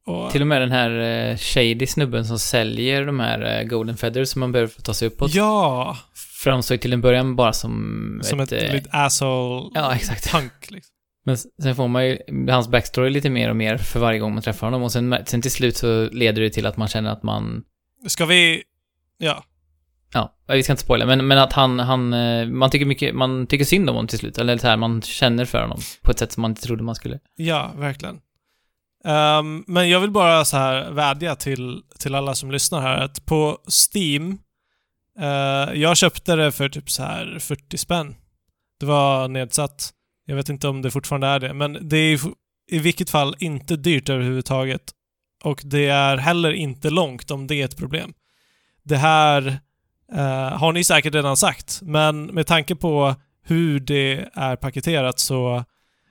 Och, 0.06 0.32
Till 0.32 0.40
och 0.40 0.46
med 0.46 0.60
den 0.62 0.70
här 0.70 0.90
eh, 1.30 1.36
shady 1.36 1.86
snubben 1.86 2.24
som 2.24 2.38
säljer 2.38 3.06
de 3.06 3.20
här 3.20 3.58
eh, 3.60 3.64
golden 3.68 3.96
feathers 3.96 4.28
som 4.28 4.40
man 4.40 4.52
behöver 4.52 4.72
för 4.72 4.80
att 4.80 4.84
ta 4.84 4.94
sig 4.94 5.08
uppåt. 5.08 5.34
ja, 5.34 5.98
Framstod 6.42 6.80
till 6.80 6.92
en 6.92 7.00
början 7.00 7.36
bara 7.36 7.52
som, 7.52 8.20
som 8.24 8.40
ett, 8.40 8.52
eh, 8.52 8.72
litet 8.72 8.88
asshole 8.94 9.70
Ja, 9.74 9.94
exakt. 9.94 10.32
punk 10.32 10.70
liksom. 10.70 10.94
Men 11.24 11.36
sen 11.36 11.76
får 11.76 11.88
man 11.88 12.06
ju 12.06 12.18
hans 12.50 12.68
backstory 12.68 13.10
lite 13.10 13.30
mer 13.30 13.50
och 13.50 13.56
mer 13.56 13.76
för 13.78 14.00
varje 14.00 14.18
gång 14.18 14.34
man 14.34 14.42
träffar 14.42 14.66
honom 14.66 14.82
och 14.82 14.92
sen, 14.92 15.16
sen 15.26 15.42
till 15.42 15.50
slut 15.50 15.76
så 15.76 16.08
leder 16.10 16.42
det 16.42 16.50
till 16.50 16.66
att 16.66 16.76
man 16.76 16.88
känner 16.88 17.10
att 17.10 17.22
man 17.22 17.62
Ska 18.06 18.26
vi... 18.26 18.62
Ja. 19.18 19.44
Ja, 20.12 20.34
vi 20.48 20.62
ska 20.62 20.72
inte 20.72 20.82
spoila, 20.82 21.06
men, 21.06 21.26
men 21.26 21.38
att 21.38 21.52
han, 21.52 21.78
han, 21.78 22.12
eh, 22.12 22.48
man 22.48 22.70
tycker 22.70 22.86
mycket, 22.86 23.14
man 23.14 23.46
tycker 23.46 23.64
synd 23.64 23.90
om 23.90 23.96
honom 23.96 24.08
till 24.08 24.18
slut, 24.18 24.38
eller 24.38 24.58
så 24.58 24.66
här, 24.66 24.76
man 24.76 25.02
känner 25.02 25.44
för 25.44 25.60
honom 25.60 25.80
på 26.02 26.10
ett 26.10 26.18
sätt 26.18 26.32
som 26.32 26.40
man 26.40 26.50
inte 26.50 26.62
trodde 26.62 26.82
man 26.82 26.94
skulle. 26.94 27.18
Ja, 27.36 27.72
verkligen. 27.76 28.20
Um, 29.04 29.64
men 29.66 29.88
jag 29.88 30.00
vill 30.00 30.10
bara 30.10 30.44
så 30.44 30.56
här 30.56 30.90
vädja 30.90 31.36
till, 31.36 31.82
till 31.98 32.14
alla 32.14 32.34
som 32.34 32.50
lyssnar 32.50 32.80
här 32.80 32.96
att 32.96 33.26
på 33.26 33.58
Steam, 33.94 34.38
uh, 35.20 35.80
jag 35.80 35.96
köpte 35.96 36.36
det 36.36 36.52
för 36.52 36.68
typ 36.68 36.90
så 36.90 37.02
här 37.02 37.38
40 37.40 37.78
spänn. 37.78 38.14
Det 38.80 38.86
var 38.86 39.28
nedsatt. 39.28 39.92
Jag 40.26 40.36
vet 40.36 40.48
inte 40.48 40.68
om 40.68 40.82
det 40.82 40.90
fortfarande 40.90 41.26
är 41.26 41.40
det, 41.40 41.54
men 41.54 41.88
det 41.88 41.96
är 41.96 42.20
i 42.70 42.78
vilket 42.78 43.10
fall 43.10 43.36
inte 43.38 43.76
dyrt 43.76 44.08
överhuvudtaget. 44.08 44.82
Och 45.44 45.60
det 45.64 45.86
är 45.86 46.16
heller 46.16 46.52
inte 46.52 46.90
långt 46.90 47.30
om 47.30 47.46
det 47.46 47.54
är 47.54 47.64
ett 47.64 47.76
problem. 47.76 48.12
Det 48.82 48.96
här 48.96 49.60
eh, 50.12 50.58
har 50.58 50.72
ni 50.72 50.84
säkert 50.84 51.14
redan 51.14 51.36
sagt, 51.36 51.80
men 51.82 52.26
med 52.26 52.46
tanke 52.46 52.74
på 52.74 53.14
hur 53.42 53.80
det 53.80 54.28
är 54.34 54.56
paketerat 54.56 55.18
så, 55.18 55.64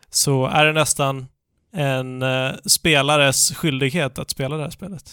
så 0.10 0.46
är 0.46 0.66
det 0.66 0.74
nästan 0.74 1.26
en 1.74 2.22
eh, 2.22 2.52
spelares 2.66 3.56
skyldighet 3.56 4.20
att 4.20 4.30
spela 4.30 4.58
det 4.58 4.64
här 4.64 4.70
spelet. 4.70 5.04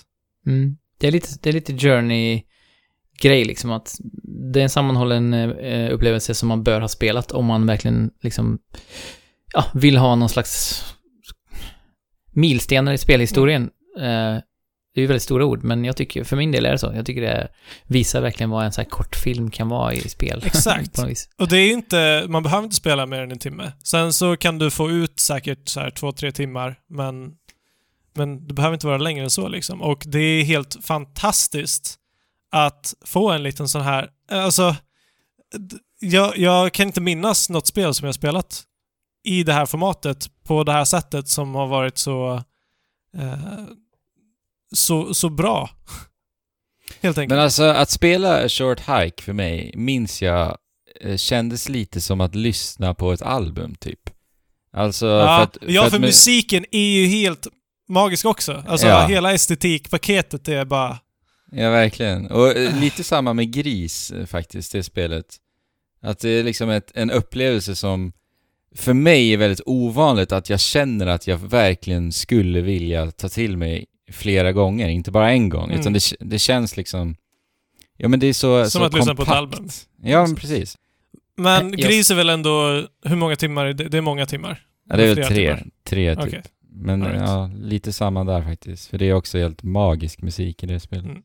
Mm. 0.46 0.76
Det 0.98 1.06
är 1.06 1.12
lite, 1.12 1.28
det 1.42 1.48
är 1.48 1.52
lite 1.52 1.78
journey-grej 1.78 3.44
liksom, 3.44 3.70
att 3.72 3.96
det 4.52 4.60
är 4.60 4.62
en 4.62 4.70
sammanhållen 4.70 5.34
eh, 5.34 5.94
upplevelse 5.94 6.34
som 6.34 6.48
man 6.48 6.62
bör 6.62 6.80
ha 6.80 6.88
spelat 6.88 7.32
om 7.32 7.46
man 7.46 7.66
verkligen 7.66 8.10
liksom, 8.22 8.58
ja, 9.52 9.64
vill 9.74 9.96
ha 9.96 10.14
någon 10.14 10.28
slags 10.28 10.84
milstenar 12.32 12.92
i 12.92 12.98
spelhistorien. 12.98 13.70
Eh, 14.00 14.38
det 14.94 15.00
är 15.00 15.02
ju 15.02 15.06
väldigt 15.06 15.22
stora 15.22 15.44
ord, 15.44 15.64
men 15.64 15.84
jag 15.84 15.96
tycker, 15.96 16.24
för 16.24 16.36
min 16.36 16.52
del 16.52 16.66
är 16.66 16.72
det 16.72 16.78
så. 16.78 16.92
Jag 16.94 17.06
tycker 17.06 17.20
det 17.20 17.48
visar 17.86 18.20
verkligen 18.20 18.50
vad 18.50 18.64
en 18.64 18.72
så 18.72 18.80
här 18.80 18.88
kortfilm 18.88 19.50
kan 19.50 19.68
vara 19.68 19.94
i 19.94 20.08
spel. 20.08 20.42
Exakt. 20.46 20.98
Och 21.38 21.48
det 21.48 21.58
är 21.58 21.72
inte, 21.72 22.24
man 22.28 22.42
behöver 22.42 22.64
inte 22.64 22.76
spela 22.76 23.06
mer 23.06 23.20
än 23.20 23.32
en 23.32 23.38
timme. 23.38 23.72
Sen 23.84 24.12
så 24.12 24.36
kan 24.36 24.58
du 24.58 24.70
få 24.70 24.90
ut 24.90 25.20
säkert 25.20 25.68
så 25.68 25.80
här 25.80 25.90
två, 25.90 26.12
tre 26.12 26.32
timmar, 26.32 26.78
men, 26.88 27.32
men 28.14 28.46
det 28.46 28.54
behöver 28.54 28.74
inte 28.74 28.86
vara 28.86 28.98
längre 28.98 29.24
än 29.24 29.30
så 29.30 29.48
liksom. 29.48 29.82
Och 29.82 30.02
det 30.06 30.18
är 30.18 30.44
helt 30.44 30.76
fantastiskt 30.82 31.98
att 32.50 32.94
få 33.04 33.30
en 33.30 33.42
liten 33.42 33.68
sån 33.68 33.82
här, 33.82 34.08
alltså, 34.30 34.76
jag, 36.00 36.38
jag 36.38 36.72
kan 36.72 36.86
inte 36.86 37.00
minnas 37.00 37.50
något 37.50 37.66
spel 37.66 37.94
som 37.94 38.06
jag 38.06 38.14
spelat 38.14 38.62
i 39.24 39.42
det 39.42 39.52
här 39.52 39.66
formatet 39.66 40.30
på 40.44 40.64
det 40.64 40.72
här 40.72 40.84
sättet 40.84 41.28
som 41.28 41.54
har 41.54 41.66
varit 41.66 41.98
så, 41.98 42.34
eh, 43.16 43.64
så, 44.74 45.14
så 45.14 45.28
bra. 45.28 45.70
Helt 47.00 47.18
enkelt. 47.18 47.30
Men 47.30 47.44
alltså 47.44 47.62
att 47.62 47.90
spela 47.90 48.48
Short 48.48 48.80
Hike 48.80 49.22
för 49.22 49.32
mig, 49.32 49.72
minns 49.76 50.22
jag, 50.22 50.56
eh, 51.00 51.16
kändes 51.16 51.68
lite 51.68 52.00
som 52.00 52.20
att 52.20 52.34
lyssna 52.34 52.94
på 52.94 53.12
ett 53.12 53.22
album 53.22 53.74
typ. 53.74 54.00
Alltså 54.72 55.06
Ja, 55.06 55.36
för 55.36 55.42
att... 55.42 55.58
ja, 55.72 55.84
att 55.84 55.90
för 55.90 55.98
mu- 55.98 56.02
musiken 56.02 56.64
är 56.70 56.88
ju 57.00 57.06
helt 57.06 57.46
magisk 57.88 58.24
också. 58.26 58.64
Alltså 58.68 58.86
Ja. 58.86 59.06
hela 59.06 59.32
estetikpaketet 59.32 60.48
är 60.48 60.64
bara... 60.64 60.98
Ja, 61.52 61.70
verkligen. 61.70 62.26
Och 62.30 62.56
eh, 62.56 62.80
lite 62.80 63.04
samma 63.04 63.32
med 63.32 63.52
Gris 63.52 64.10
eh, 64.10 64.26
faktiskt, 64.26 64.72
det 64.72 64.82
spelet. 64.82 65.26
Att 66.02 66.18
det 66.18 66.28
är 66.28 66.42
liksom 66.44 66.70
ett, 66.70 66.90
en 66.94 67.10
upplevelse 67.10 67.76
som 67.76 68.12
för 68.76 68.92
mig 68.94 69.32
är 69.32 69.36
väldigt 69.36 69.60
ovanligt 69.66 70.32
att 70.32 70.50
jag 70.50 70.60
känner 70.60 71.06
att 71.06 71.26
jag 71.26 71.36
verkligen 71.38 72.12
skulle 72.12 72.60
vilja 72.60 73.10
ta 73.10 73.28
till 73.28 73.56
mig 73.56 73.86
flera 74.14 74.52
gånger, 74.52 74.88
inte 74.88 75.10
bara 75.10 75.30
en 75.30 75.48
gång, 75.48 75.64
Mm. 75.68 75.80
utan 75.80 75.92
det, 75.92 76.00
det 76.20 76.38
känns 76.38 76.76
liksom... 76.76 77.16
Ja 77.96 78.08
men 78.08 78.20
det 78.20 78.26
är 78.26 78.32
så 78.32 78.62
Som 78.64 78.70
så 78.80 78.84
att 78.84 78.94
lyssna 78.94 79.14
på 79.14 79.22
ett 79.22 79.28
kompakt. 79.28 79.54
album. 79.56 79.68
Ja 80.02 80.26
men 80.26 80.36
precis. 80.36 80.78
Men 81.36 81.72
Gris 81.72 82.10
är 82.10 82.14
väl 82.14 82.28
ändå... 82.28 82.82
Hur 83.04 83.16
många 83.16 83.36
timmar? 83.36 83.66
är 83.66 83.72
Det 83.72 83.84
Det 83.88 83.96
är 83.98 84.02
många 84.02 84.26
timmar. 84.26 84.66
Ja, 84.88 84.96
det 84.96 85.02
är 85.04 85.14
väl 85.14 85.24
tre, 85.26 85.34
timmar. 85.56 85.66
tre 85.84 86.16
typ. 86.16 86.24
Okej. 86.26 86.42
Men 86.76 87.04
right. 87.04 87.20
ja, 87.20 87.50
lite 87.56 87.92
samma 87.92 88.24
där 88.24 88.42
faktiskt. 88.42 88.86
För 88.90 88.98
det 88.98 89.08
är 89.08 89.14
också 89.14 89.38
helt 89.38 89.62
magisk 89.62 90.22
musik 90.22 90.62
i 90.62 90.66
det 90.66 90.80
spelet. 90.80 91.04
Mm. 91.04 91.22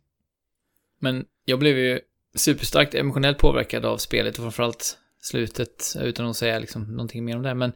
Men 1.02 1.26
jag 1.46 1.60
blev 1.60 1.78
ju 1.78 2.00
superstarkt 2.36 2.94
emotionellt 2.96 3.38
påverkad 3.38 3.86
av 3.86 3.98
spelet 3.98 4.38
och 4.38 4.44
framförallt 4.44 4.98
slutet, 5.22 5.96
utan 6.02 6.26
att 6.26 6.36
säga 6.38 6.60
liksom 6.60 6.84
någonting 6.84 7.26
mer 7.26 7.36
om 7.36 7.42
det. 7.44 7.54
Men, 7.54 7.72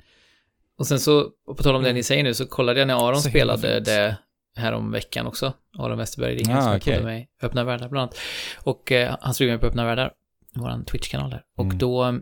och 0.78 0.88
sen 0.88 1.00
så, 1.00 1.30
och 1.48 1.58
på 1.58 1.64
tal 1.64 1.76
om 1.76 1.84
det 1.84 1.90
Mm. 1.90 1.96
ni 1.96 2.04
säger 2.04 2.24
nu, 2.24 2.34
så 2.34 2.46
kollade 2.46 2.80
jag 2.80 2.88
när 2.88 3.08
Aron 3.10 3.22
Så 3.22 3.30
spelade 3.30 3.80
det 3.80 4.18
här 4.56 4.72
om 4.74 4.92
veckan 4.92 5.28
också. 5.28 5.54
Aron 5.78 5.98
Westerberg 5.98 6.36
Ringen 6.36 6.58
Ah, 6.58 6.80
som 6.80 7.04
med 7.04 7.20
i 7.22 7.28
Öppna 7.42 7.64
Världar 7.64 7.90
bland 7.90 8.02
annat. 8.04 8.18
Och 8.64 8.92
eh, 8.92 9.16
han 9.22 9.34
streamade 9.34 9.60
på 9.60 9.66
Öppna 9.68 9.86
Världar, 9.86 10.12
vår 10.56 10.84
Twitch-kanal 10.86 11.30
där. 11.30 11.42
Och 11.58 11.66
Mm. 11.66 11.78
då 11.78 12.06
eh, 12.06 12.14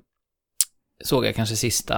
såg 1.04 1.26
jag 1.26 1.36
kanske 1.36 1.56
sista 1.56 1.98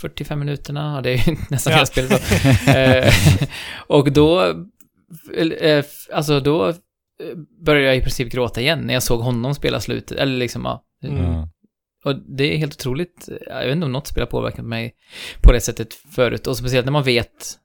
45 0.00 0.38
minuterna, 0.38 1.00
det 1.02 1.10
är 1.10 1.28
ju 1.30 1.36
nästan 1.50 1.70
Ja. 1.70 1.76
hela 1.76 1.86
spelet 1.86 2.10
då. 2.10 2.70
Eh, 2.72 3.12
och 3.86 4.12
då, 4.12 4.42
eh, 5.60 5.84
alltså 6.12 6.40
då 6.40 6.68
eh, 6.68 6.74
började 7.64 7.86
jag 7.86 7.96
i 7.96 8.00
princip 8.00 8.32
gråta 8.32 8.60
igen 8.60 8.80
när 8.80 8.94
jag 8.94 9.02
såg 9.02 9.20
honom 9.20 9.54
spela 9.54 9.80
slutet, 9.80 10.18
eller 10.18 10.38
liksom, 10.38 10.64
ja. 10.64 10.84
Mm. 11.04 11.22
Ja. 11.24 11.48
Och 12.04 12.16
det 12.36 12.54
är 12.54 12.58
helt 12.58 12.74
otroligt, 12.74 13.28
jag 13.46 13.64
vet 13.64 13.72
inte 13.72 13.86
om 13.86 13.92
något 13.92 14.06
spel 14.06 14.22
har 14.22 14.26
påverkat 14.30 14.64
mig 14.64 14.94
på 15.42 15.52
det 15.52 15.60
sättet 15.60 15.94
förut, 15.94 16.46
och 16.46 16.56
speciellt 16.56 16.84
när 16.86 16.92
man 16.92 17.02
vet, 17.02 17.58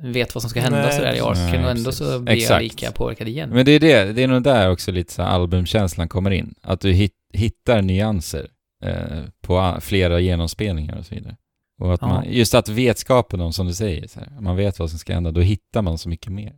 vet 0.00 0.34
vad 0.34 0.42
som 0.42 0.50
ska 0.50 0.60
hända 0.60 0.82
Nej, 0.82 0.92
sådär 0.92 1.12
i 1.14 1.20
arken, 1.20 1.44
Nej, 1.50 1.64
och 1.64 1.70
ändå 1.70 1.84
precis. 1.90 1.98
så 2.08 2.18
blir 2.18 2.34
jag 2.34 2.42
Exakt. 2.42 2.62
lika 2.62 2.92
påverkad 2.92 3.28
igen. 3.28 3.50
Men 3.50 3.64
det 3.64 3.72
är 3.72 3.80
det, 3.80 4.12
det 4.12 4.22
är 4.22 4.28
nog 4.28 4.42
där 4.42 4.70
också 4.70 4.92
lite 4.92 5.12
så 5.12 5.22
albumkänslan 5.22 6.08
kommer 6.08 6.30
in. 6.30 6.54
Att 6.62 6.80
du 6.80 6.92
hit, 6.92 7.12
hittar 7.32 7.82
nyanser 7.82 8.46
eh, 8.84 8.94
på 9.42 9.58
a- 9.58 9.80
flera 9.80 10.20
genomspelningar 10.20 10.96
och 10.98 11.06
så 11.06 11.14
vidare. 11.14 11.36
Och 11.80 11.94
att 11.94 12.00
Ja. 12.02 12.08
man, 12.08 12.24
just 12.32 12.54
att 12.54 12.68
vetskapen 12.68 13.40
om, 13.40 13.52
som 13.52 13.66
du 13.66 13.74
säger, 13.74 14.08
så 14.08 14.20
här, 14.20 14.40
man 14.40 14.56
vet 14.56 14.78
vad 14.78 14.90
som 14.90 14.98
ska 14.98 15.14
hända, 15.14 15.30
då 15.30 15.40
hittar 15.40 15.82
man 15.82 15.98
så 15.98 16.08
mycket 16.08 16.32
mer. 16.32 16.52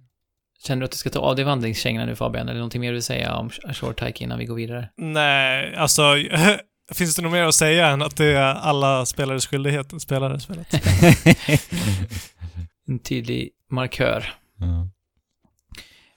Känner 0.67 0.81
du 0.81 0.85
att 0.85 0.91
du 0.91 0.97
ska 0.97 1.11
ta 1.11 1.21
av 1.21 1.37
dig 1.37 1.45
vandringskängorna 1.45 2.07
nu 2.07 2.15
Fabian, 2.17 2.49
eller 2.49 2.59
någonting 2.59 2.81
mer 2.81 2.89
du 2.89 2.95
vill 2.95 3.03
säga 3.03 3.35
om 3.37 3.51
Short 3.51 4.03
Hike 4.03 4.25
innan 4.25 4.39
vi 4.39 4.45
går 4.45 4.55
vidare? 4.55 4.89
Nej, 4.97 5.75
alltså... 5.77 6.03
Finns 6.93 7.17
det 7.17 7.23
något 7.23 7.33
mer 7.33 7.43
att 7.43 7.55
säga 7.55 7.87
än 7.89 8.03
att 8.03 8.17
det 8.17 8.25
är 8.27 8.55
alla 8.55 9.07
spelares 9.07 9.47
skyldighet 9.47 9.93
att 9.95 10.03
spela 10.03 10.29
det 10.29 10.41
spelet? 10.41 10.67
En 12.89 12.99
tydlig 12.99 13.51
markör. 13.71 14.35
ja. 14.59 14.89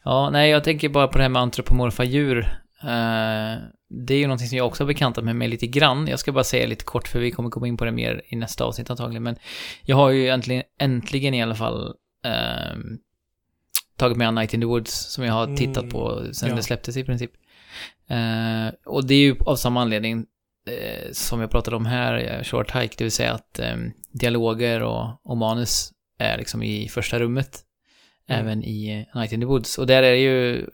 Ja, 0.04 0.30
nej, 0.30 0.52
jag 0.52 0.64
tänker 0.64 0.90
bara 0.90 1.08
på 1.08 1.18
det 1.18 1.24
här 1.24 1.30
med 1.30 1.42
antropomorfa 1.42 2.04
djur. 2.04 2.40
Eh, 2.82 3.56
det 3.90 4.14
är 4.14 4.18
ju 4.18 4.28
någonting 4.28 4.48
som 4.48 4.58
jag 4.58 4.68
också 4.68 4.84
har 4.84 4.88
bekantat 4.88 5.24
mig 5.24 5.34
med 5.34 5.50
lite 5.50 5.68
grann. 5.68 6.08
Jag 6.08 6.20
ska 6.20 6.32
bara 6.32 6.44
säga 6.44 6.68
lite 6.68 6.84
kort, 6.86 7.08
för 7.08 7.20
vi 7.20 7.32
kommer 7.32 7.50
komma 7.50 7.68
in 7.68 7.78
på 7.78 7.86
det 7.86 7.92
mer 7.92 8.22
i 8.28 8.36
nästa 8.36 8.64
avsnitt 8.66 8.90
antagligen. 8.90 9.24
Men 9.24 9.36
jag 9.82 9.96
har 9.96 10.10
ju 10.10 10.30
äntligen, 10.30 10.64
äntligen 10.80 11.34
i 11.34 11.44
alla 11.44 11.56
fall 11.56 11.94
ehm, 12.26 12.98
tagit 13.98 14.18
med 14.18 14.34
Night 14.34 14.54
in 14.54 14.62
the 14.62 14.66
Woods, 14.68 15.12
som 15.14 15.24
jag 15.24 15.34
har 15.34 15.56
tittat 15.56 15.84
Mm, 15.84 15.90
på 15.92 16.24
sen 16.32 16.50
ja. 16.50 16.56
det 16.56 16.64
släpptes 16.64 16.98
i 16.98 17.04
princip. 17.04 17.32
Eh, 18.08 18.74
och 18.86 19.08
det 19.08 19.14
är 19.14 19.20
ju 19.20 19.36
av 19.46 19.56
samma 19.56 19.82
anledning 19.82 20.26
eh, 20.68 21.12
som 21.12 21.42
jag 21.42 21.52
pratade 21.52 21.76
om 21.78 21.86
här, 21.86 22.38
eh, 22.38 22.44
Short 22.44 22.76
Hike, 22.76 22.96
det 22.98 23.04
vill 23.04 23.12
säga 23.12 23.34
att 23.34 23.60
ehm, 23.60 23.92
dialoger 24.12 24.84
och, 24.84 25.22
och 25.24 25.38
manus 25.38 25.94
är 26.18 26.38
liksom 26.38 26.64
i 26.64 26.90
första 26.90 27.20
rummet. 27.20 27.60
Mm. 28.30 28.42
Även 28.42 28.64
i 28.64 29.06
eh, 29.14 29.20
Night 29.20 29.32
in 29.32 29.40
the 29.40 29.46
Woods. 29.46 29.78
Och 29.78 29.88
där 29.88 30.04
är 30.04 30.12
det 30.12 30.18
ju, 30.20 30.68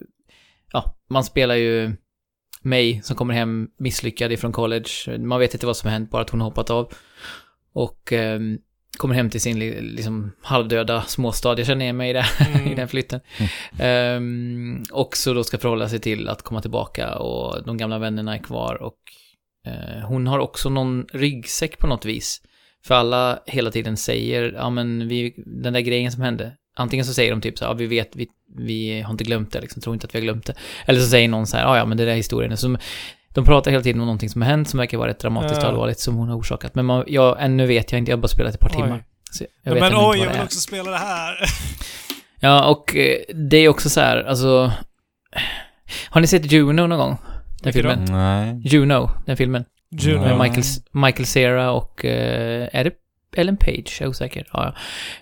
ja, 0.72 0.96
man 1.10 1.24
spelar 1.24 1.56
ju 1.56 1.96
May 2.62 3.02
som 3.02 3.16
kommer 3.16 3.34
hem 3.34 3.68
misslyckad 3.80 4.32
ifrån 4.32 4.52
college. 4.52 5.18
Man 5.20 5.40
vet 5.40 5.54
inte 5.54 5.66
vad 5.66 5.78
som 5.78 5.88
har 5.88 5.94
hänt, 5.94 6.10
bara 6.12 6.22
att 6.22 6.30
hon 6.30 6.42
har 6.42 6.50
hoppat 6.50 6.70
av. 6.70 6.94
Och 7.74 8.14
ehm, 8.14 8.58
kommer 8.98 9.16
hem 9.16 9.30
till 9.30 9.42
sin 9.42 9.60
li- 9.60 9.82
liksom 9.82 10.32
halvdöda 10.42 11.02
småstad. 11.02 11.58
Jag 11.58 11.68
känner 11.68 11.84
igen 11.86 11.98
mig 11.98 12.10
i, 12.10 12.14
det, 12.14 12.26
Mm. 12.56 12.68
i 12.72 12.76
den 12.76 12.88
flytten. 12.88 13.20
Ehm, 13.80 14.84
och 14.92 15.18
så 15.18 15.34
då 15.34 15.44
ska 15.44 15.58
förhålla 15.58 15.90
sig 15.90 16.00
till 16.00 16.30
att 16.30 16.42
komma 16.42 16.62
tillbaka 16.62 17.16
och 17.16 17.66
de 17.66 17.78
gamla 17.78 18.00
vännerna 18.00 18.34
är 18.38 18.44
kvar 18.44 18.76
och 18.82 18.98
eh, 19.68 20.06
hon 20.08 20.28
har 20.28 20.40
också 20.40 20.70
någon 20.70 21.06
ryggsäck 21.14 21.78
på 21.78 21.88
något 21.88 22.06
vis. 22.06 22.42
För 22.88 22.96
alla 22.96 23.40
hela 23.46 23.72
tiden 23.72 23.98
säger, 23.98 24.54
ja 24.58 24.70
men 24.70 25.08
vi, 25.08 25.34
den 25.46 25.74
där 25.74 25.80
grejen 25.80 26.12
som 26.12 26.22
hände. 26.22 26.52
Antingen 26.76 27.06
så 27.06 27.14
säger 27.14 27.32
de 27.32 27.42
typ 27.42 27.58
så 27.58 27.66
här, 27.66 27.72
ja 27.72 27.76
vi 27.76 27.86
vet, 27.88 28.16
vi, 28.16 28.28
vi 28.58 29.02
har 29.02 29.12
inte 29.12 29.24
glömt 29.24 29.52
det 29.54 29.62
liksom, 29.62 29.82
tror 29.82 29.94
inte 29.96 30.06
att 30.08 30.16
vi 30.16 30.20
har 30.20 30.24
glömt 30.24 30.46
det. 30.46 30.54
Eller 30.86 31.00
så 31.00 31.08
säger 31.08 31.28
någon 31.28 31.48
så 31.48 31.58
här, 31.58 31.64
ja 31.64 31.78
ja 31.78 31.86
men 31.86 31.98
det 31.98 32.06
där 32.06 32.12
är 32.12 32.16
historien. 32.16 32.58
Så 32.58 32.78
De 33.34 33.46
pratar 33.46 33.72
hela 33.72 33.84
tiden 33.84 34.02
om 34.02 34.06
någonting 34.08 34.30
som 34.30 34.42
har 34.42 34.50
hänt 34.50 34.70
som 34.70 34.78
verkar 34.78 34.98
vara 34.98 35.10
rätt 35.10 35.20
dramatiskt 35.20 35.58
och 35.58 35.64
Ja. 35.64 35.68
allvarligt 35.68 36.00
som 36.00 36.16
hon 36.16 36.30
har 36.30 36.38
orsakat. 36.38 36.76
Men 36.76 36.86
man, 36.86 37.04
jag, 37.08 37.38
ännu 37.40 37.66
vet 37.68 37.92
jag 37.92 38.00
inte, 38.00 38.12
jag 38.12 38.18
har 38.18 38.22
bara 38.22 38.28
spelat 38.28 38.54
ett 38.54 38.60
par 38.60 38.70
Oj. 38.70 38.74
timmar. 38.74 39.04
Jag 39.64 39.80
men 39.80 39.94
oj, 39.96 40.20
jag 40.20 40.32
vill 40.32 40.42
också 40.44 40.60
spela 40.60 40.92
det 40.92 40.98
här. 40.98 41.36
Ja, 42.40 42.66
och 42.70 42.96
eh, 42.96 43.18
det 43.50 43.58
är 43.58 43.70
också 43.70 43.90
så 43.90 44.00
här, 44.00 44.24
alltså... 44.24 44.72
Har 46.10 46.22
ni 46.22 46.28
sett 46.28 46.52
Juno 46.52 46.88
någon 46.88 46.98
gång? 47.00 47.18
Den 47.64 47.72
då? 47.72 47.72
filmen? 47.72 48.06
Nej. 48.12 48.62
Juno, 48.66 49.10
den 49.26 49.38
filmen. 49.38 49.66
Juno. 50.00 50.22
Med. 50.22 50.40
Michael, 50.40 50.64
Michael 50.92 51.26
Cera 51.26 51.72
och... 51.72 52.06
eh, 52.06 52.70
är 52.74 52.84
det 52.84 52.94
Ellen 53.36 53.58
Page? 53.58 53.98
Jag 54.00 54.06
är 54.06 54.08
osäker. 54.10 54.48
Ja, 54.54 54.76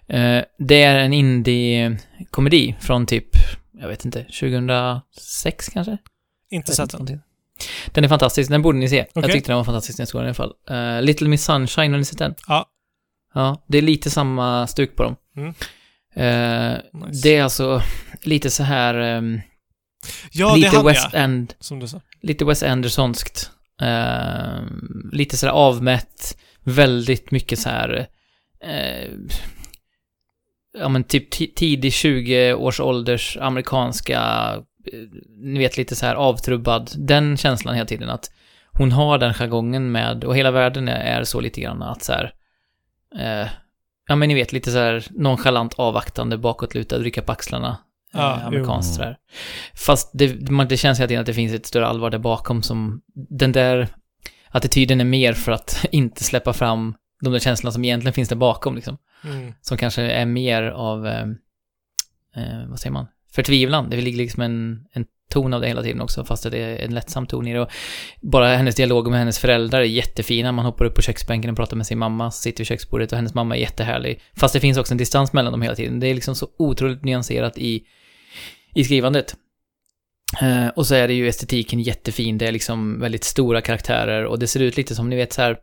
ja. 0.08 0.16
Eh, 0.16 0.44
det 0.60 0.84
är 0.84 0.98
en 1.00 1.14
indie-komedi 1.14 2.76
från 2.80 3.06
typ, 3.06 3.30
jag 3.80 3.88
vet 3.88 4.06
inte, 4.06 4.24
2006 4.24 5.70
kanske? 5.70 5.98
Inte 6.50 6.70
Jag 6.70 6.76
sett 6.76 7.06
den. 7.08 7.22
Den 7.88 8.04
är 8.04 8.08
fantastisk, 8.08 8.50
den 8.50 8.62
borde 8.62 8.78
ni 8.78 8.90
se. 8.90 8.98
Jag 8.98 9.08
Okej. 9.24 9.32
tyckte 9.34 9.52
den 9.52 9.58
var 9.58 9.64
fantastisk 9.64 9.98
när 10.00 10.02
jag 10.04 10.08
såg 10.10 10.22
den 10.22 10.26
i 10.26 10.28
alla 10.30 10.34
fall. 10.34 10.54
Eh, 10.70 11.02
Little 11.02 11.28
Miss 11.30 11.44
Sunshine, 11.46 11.92
har 11.92 11.98
ni 11.98 12.06
sett 12.06 12.18
den? 12.20 12.36
Ja. 12.48 12.66
Ja, 13.34 13.64
det 13.68 13.78
är 13.78 13.82
lite 13.82 14.10
samma 14.10 14.68
stuk 14.68 14.96
på 14.96 15.04
dem. 15.04 15.16
Mm. 15.38 15.54
Eh, 16.16 16.78
Nice. 16.94 17.22
Det 17.24 17.36
är 17.36 17.44
alltså 17.44 17.82
lite 18.24 18.50
så 18.50 18.64
här... 18.64 18.94
ehm, 18.96 19.42
Ja, 20.32 20.48
det 20.48 20.52
är 20.54 20.58
lite 20.58 20.76
han 20.76 20.86
West 20.86 21.08
ja. 21.14 21.20
End, 21.20 21.54
Som 21.60 21.80
du 21.80 21.88
sa. 21.88 22.02
lite 22.22 22.46
West 22.46 22.64
Andersonskt. 22.64 23.52
Eh, 23.82 24.64
lite 25.12 25.38
sådär 25.38 25.54
avmätt, 25.54 26.38
väldigt 26.64 27.32
mycket 27.32 27.60
så 27.60 27.70
här... 27.70 28.08
eh, 28.64 29.10
ja 30.78 30.90
men 30.90 31.04
typ 31.04 31.56
tidig 31.56 31.92
20-års 31.92 32.80
ålders 32.80 33.38
amerikanska, 33.42 34.20
eh, 34.94 35.00
ni 35.38 35.60
vet 35.60 35.78
lite 35.78 35.96
så 35.96 36.06
här 36.06 36.16
avtrubbad, 36.16 36.92
den 36.98 37.38
känslan 37.38 37.76
hela 37.76 37.88
tiden 37.88 38.10
att 38.10 38.32
hon 38.74 38.92
har 38.92 39.18
den 39.18 39.34
jargongen 39.34 39.92
med, 39.92 40.24
och 40.24 40.38
hela 40.38 40.52
världen 40.52 40.88
är, 40.88 41.20
är 41.20 41.24
så 41.24 41.40
lite 41.40 41.62
grann 41.62 41.82
att 41.82 42.04
så 42.04 42.14
här, 42.14 42.34
eh, 43.20 43.50
ja 44.08 44.16
men 44.16 44.30
ni 44.30 44.36
vet 44.36 44.54
lite 44.54 44.72
så 44.72 44.78
här 44.78 45.06
nonchalant 45.10 45.74
avvaktande, 45.74 46.38
bakåtlutad, 46.38 46.98
rycka 46.98 47.22
på 47.22 47.32
axlarna, 47.32 47.78
Ja, 48.14 48.38
eh, 48.38 48.48
amerikanskt 48.48 48.94
sådär. 48.94 49.18
Fast 49.74 50.12
det, 50.14 50.50
man, 50.50 50.68
det 50.68 50.78
känns 50.78 51.00
hela 51.00 51.08
tiden 51.08 51.22
att 51.22 51.26
det 51.26 51.34
finns 51.34 51.54
ett 51.54 51.66
större 51.66 51.88
allvar 51.88 52.10
där 52.10 52.20
bakom 52.20 52.64
som, 52.64 53.02
den 53.14 53.52
där 53.52 53.88
attityden 54.50 55.02
är 55.02 55.06
mer 55.06 55.34
för 55.34 55.52
att 55.52 55.86
inte 55.92 56.24
släppa 56.24 56.54
fram 56.54 56.96
de 57.22 57.34
där 57.34 57.40
känslorna 57.40 57.72
som 57.72 57.84
egentligen 57.84 58.14
finns 58.14 58.30
där 58.30 58.36
bakom 58.36 58.76
liksom. 58.76 58.98
Mm. 59.24 59.54
Som 59.62 59.78
kanske 59.78 60.02
är 60.02 60.26
mer 60.26 60.64
av, 60.64 61.08
eh, 61.08 61.26
eh, 62.36 62.68
vad 62.68 62.80
säger 62.80 62.94
man, 62.94 63.08
förtvivlan. 63.32 63.90
Det 63.90 64.02
ligger 64.02 64.18
liksom 64.18 64.44
en, 64.44 64.86
en 64.94 65.06
ton 65.32 65.54
av 65.54 65.62
det 65.62 65.68
hela 65.68 65.84
tiden 65.84 66.02
också, 66.02 66.26
fast 66.26 66.52
det 66.52 66.58
är 66.58 66.86
en 66.86 66.94
lättsam 66.94 67.28
ton 67.28 67.48
i 67.48 67.54
det. 67.54 67.60
Och 67.60 67.72
bara 68.22 68.56
hennes 68.56 68.76
dialog 68.76 69.10
med 69.10 69.20
hennes 69.20 69.40
föräldrar 69.40 69.80
är 69.80 69.86
jättefina. 69.86 70.52
Man 70.52 70.66
hoppar 70.66 70.86
upp 70.86 70.96
på 70.96 71.02
köksbänken 71.02 71.52
och 71.52 71.58
pratar 71.58 71.78
med 71.78 71.88
sin 71.88 72.00
mamma, 72.00 72.32
sitter 72.32 72.58
vid 72.58 72.68
köksbordet 72.68 73.12
och 73.12 73.16
hennes 73.16 73.34
mamma 73.34 73.56
är 73.56 73.60
jättehärlig. 73.60 74.22
Fast 74.36 74.54
det 74.54 74.60
finns 74.60 74.78
också 74.78 74.94
en 74.94 74.98
distans 74.98 75.34
mellan 75.34 75.52
dem 75.52 75.62
hela 75.62 75.76
tiden. 75.76 76.00
Det 76.00 76.08
är 76.08 76.14
liksom 76.14 76.36
så 76.36 76.48
otroligt 76.58 77.04
nyanserat 77.04 77.58
i, 77.58 77.84
i 78.74 78.84
skrivandet. 78.84 79.36
Eh, 80.42 80.68
och 80.68 80.88
så 80.88 80.96
är 80.96 81.08
det 81.08 81.14
ju 81.14 81.28
estetiken 81.28 81.80
jättefin. 81.80 82.38
Det 82.38 82.48
är 82.48 82.52
liksom 82.52 83.00
väldigt 83.00 83.24
stora 83.24 83.62
karaktärer 83.62 84.26
och 84.26 84.40
det 84.40 84.48
ser 84.48 84.60
ut 84.60 84.78
lite 84.78 84.96
som, 84.96 85.10
ni 85.10 85.16
vet 85.16 85.34
så 85.34 85.42
här. 85.42 85.58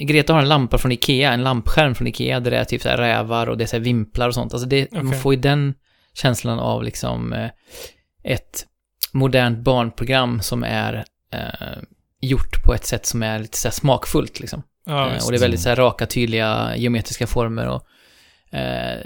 Greta 0.00 0.32
har 0.32 0.40
en 0.40 0.48
lampa 0.48 0.78
från 0.78 0.92
Ikea, 0.92 1.32
en 1.32 1.42
lampskärm 1.42 1.94
från 1.94 2.06
Ikea 2.06 2.40
där 2.40 2.50
det 2.50 2.56
är 2.56 2.64
typ 2.64 2.82
så 2.82 2.88
här 2.88 2.96
rävar 2.96 3.46
och 3.46 3.58
det 3.58 3.64
är 3.64 3.66
så 3.66 3.76
här 3.76 3.84
vimplar 3.84 4.28
och 4.28 4.34
sånt. 4.34 4.52
Alltså 4.52 4.68
det, 4.68 4.92
man 4.92 5.06
Okej. 5.06 5.20
får 5.20 5.34
ju 5.34 5.40
den 5.40 5.74
känslan 6.14 6.58
av 6.58 6.82
liksom 6.82 7.32
eh, 7.32 7.50
ett 8.24 8.66
modernt 9.12 9.58
barnprogram 9.58 10.40
som 10.40 10.64
är 10.64 11.04
eh, 11.32 11.78
gjort 12.20 12.62
på 12.64 12.74
ett 12.74 12.86
sätt 12.86 13.06
som 13.06 13.22
är 13.22 13.38
lite 13.38 13.58
så 13.58 13.70
smakfullt 13.70 14.40
liksom. 14.40 14.62
Ja, 14.86 15.10
Eh, 15.10 15.24
och 15.24 15.30
det 15.30 15.38
är 15.38 15.40
väldigt 15.40 15.60
så 15.60 15.74
raka, 15.74 16.06
tydliga 16.06 16.76
geometriska 16.76 17.26
former 17.26 17.68
och 17.68 17.86
eh, 18.58 19.00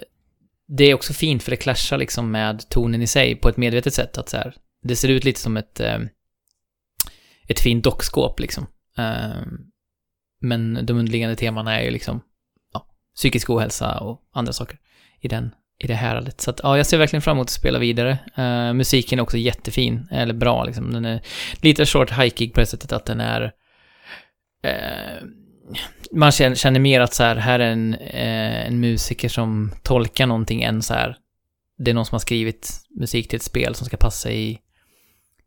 det 0.77 0.85
är 0.85 0.95
också 0.95 1.13
fint 1.13 1.43
för 1.43 1.51
det 1.51 1.57
clashar 1.57 1.99
liksom 1.99 2.31
med 2.31 2.69
tonen 2.69 3.03
i 3.03 3.07
sig 3.07 3.35
på 3.35 3.49
ett 3.49 3.57
medvetet 3.57 3.95
sätt 3.95 4.19
att 4.19 4.29
så 4.29 4.37
här, 4.37 4.55
det 4.83 4.97
ser 4.97 5.09
ut 5.09 5.25
lite 5.25 5.41
som 5.41 5.57
ett 5.57 5.81
eh, 5.81 5.99
ett 7.49 7.61
fint 7.61 7.85
dockskåp 7.85 8.41
liksom. 8.41 8.67
Eh, 8.99 9.43
men 10.41 10.87
de 10.87 10.99
underliggande 10.99 11.37
temana 11.37 11.81
är 11.81 11.85
ju 11.85 11.91
liksom 11.91 12.23
ja, 12.73 12.87
psykisk 13.17 13.51
ohälsa 13.51 14.01
och 14.01 14.21
andra 14.33 14.53
saker 14.53 14.79
i 15.21 15.29
den 15.29 15.55
i 15.79 15.87
det 15.87 15.95
häradet. 15.95 16.41
Så 16.41 16.51
att, 16.51 16.61
ja, 16.63 16.77
jag 16.77 16.87
ser 16.87 16.99
verkligen 16.99 17.23
fram 17.23 17.37
emot 17.37 17.47
att 17.47 17.51
spela 17.51 17.79
vidare. 17.79 18.19
Eh, 18.37 18.73
musiken 18.73 19.19
är 19.19 19.23
också 19.23 19.37
jättefin, 19.37 20.09
eller 20.11 20.35
bra 20.35 20.65
liksom. 20.65 20.93
Den 20.93 21.05
är 21.05 21.23
lite 21.61 21.87
short 21.87 22.11
hikig 22.11 22.55
på 22.55 22.61
det 22.61 22.67
sättet 22.67 22.93
att 22.93 23.07
den 23.07 23.21
är 23.21 23.53
ehm, 24.63 25.40
man 26.13 26.33
känner, 26.33 26.57
känner 26.57 26.81
mer 26.81 27.01
att 27.01 27.15
så 27.15 27.23
här, 27.23 27.37
här 27.37 27.59
är 27.59 27.73
en, 27.73 27.95
eh, 27.95 28.67
en 28.67 28.81
musiker 28.81 29.29
som 29.29 29.73
tolkar 29.83 30.27
någonting 30.27 30.63
än 30.63 30.83
så 30.83 30.95
här, 30.95 31.17
det 31.79 31.91
är 31.91 31.95
någon 31.95 32.07
som 32.07 32.15
har 32.15 32.21
skrivit 32.21 32.81
musik 33.01 33.29
till 33.29 33.37
ett 33.37 33.43
spel 33.43 33.75
som 33.75 33.87
ska 33.87 33.97
passa 33.97 34.31
i, 34.31 34.59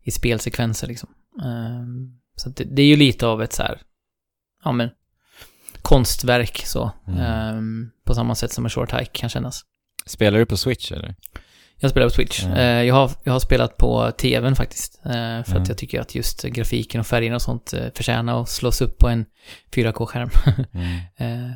i 0.02 0.10
spelsekvenser 0.10 0.86
liksom. 0.86 1.08
Ehm, 1.44 2.18
så 2.36 2.48
det, 2.48 2.64
det 2.64 2.82
är 2.82 2.86
ju 2.86 2.96
lite 2.96 3.26
av 3.26 3.42
ett 3.42 3.52
så 3.52 3.62
här, 3.62 3.80
ja 4.64 4.72
men, 4.72 4.90
konstverk 5.82 6.62
så. 6.66 6.92
Mm. 7.08 7.20
Ehm, 7.20 7.90
på 8.04 8.14
samma 8.14 8.34
sätt 8.34 8.52
som 8.52 8.64
en 8.64 8.70
short 8.70 8.92
hike 8.92 9.10
kan 9.12 9.28
kännas. 9.28 9.64
Spelar 10.06 10.38
du 10.38 10.46
på 10.46 10.56
Switch 10.56 10.92
eller? 10.92 11.14
Jag 11.80 11.90
spelar 11.90 12.06
på 12.06 12.10
Switch. 12.14 12.42
Ja. 12.42 12.56
Eh, 12.56 12.82
jag, 12.82 12.94
har, 12.94 13.10
jag 13.24 13.32
har 13.32 13.40
spelat 13.40 13.76
på 13.76 14.10
TVn 14.18 14.56
faktiskt. 14.56 15.00
eh, 15.04 15.10
för 15.12 15.44
Ja. 15.54 15.60
att 15.60 15.68
jag 15.68 15.78
tycker 15.78 16.00
att 16.00 16.14
just 16.14 16.42
grafiken 16.42 17.00
och 17.00 17.06
färgerna 17.06 17.36
och 17.36 17.42
sånt 17.42 17.72
eh, 17.72 17.86
förtjänar 17.94 18.42
att 18.42 18.48
slås 18.48 18.80
upp 18.80 18.98
på 18.98 19.08
en 19.08 19.24
4K-skärm. 19.74 20.30
Mm. 20.72 20.86
Eh, 21.16 21.50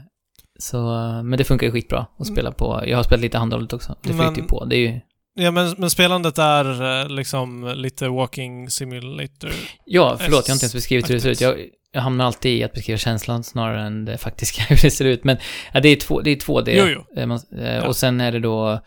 så, 0.60 0.78
men 1.24 1.38
det 1.38 1.44
funkar 1.44 1.66
ju 1.66 1.72
skitbra 1.72 2.06
att 2.18 2.26
spela 2.26 2.52
på. 2.52 2.82
Jag 2.86 2.96
har 2.96 3.02
spelat 3.04 3.20
lite 3.22 3.38
handhållet 3.38 3.72
också. 3.72 3.96
Det 4.02 4.08
flyter 4.08 4.36
ju 4.36 4.42
på. 4.42 4.64
Det 4.64 4.76
är 4.76 4.80
ju... 4.80 5.00
Ja, 5.34 5.50
men, 5.50 5.74
men 5.78 5.90
spelandet 5.90 6.38
är 6.38 7.08
liksom 7.08 7.72
lite 7.76 8.08
walking 8.08 8.70
simulator. 8.70 9.50
Ja, 9.84 10.16
förlåt, 10.20 10.48
jag 10.48 10.52
har 10.52 10.56
inte 10.56 10.64
ens 10.64 10.74
beskrivit 10.74 11.10
hur 11.10 11.14
det 11.14 11.20
ser 11.20 11.30
ut. 11.30 11.40
Jag, 11.40 11.56
jag 11.92 12.00
hamnar 12.00 12.24
alltid 12.24 12.52
i 12.58 12.64
att 12.64 12.72
beskriva 12.72 12.98
känslan 12.98 13.44
snarare 13.44 13.82
än 13.86 14.04
det 14.04 14.18
faktiska 14.18 14.62
hur 14.68 14.78
det 14.82 14.90
ser 14.90 15.04
ut. 15.04 15.24
Men 15.24 15.36
ja, 15.72 15.80
det 15.80 15.88
är 15.88 15.96
två, 15.96 16.20
det 16.20 16.30
är 16.30 16.36
två 16.36 16.60
d 16.60 16.72
Jo, 16.78 16.86
jo. 17.14 17.20
Eh, 17.20 17.26
man, 17.26 17.40
eh, 17.58 17.74
Ja. 17.74 17.86
Och 17.88 17.96
sen 17.96 18.20
är 18.20 18.32
det 18.32 18.38
då, 18.40 18.80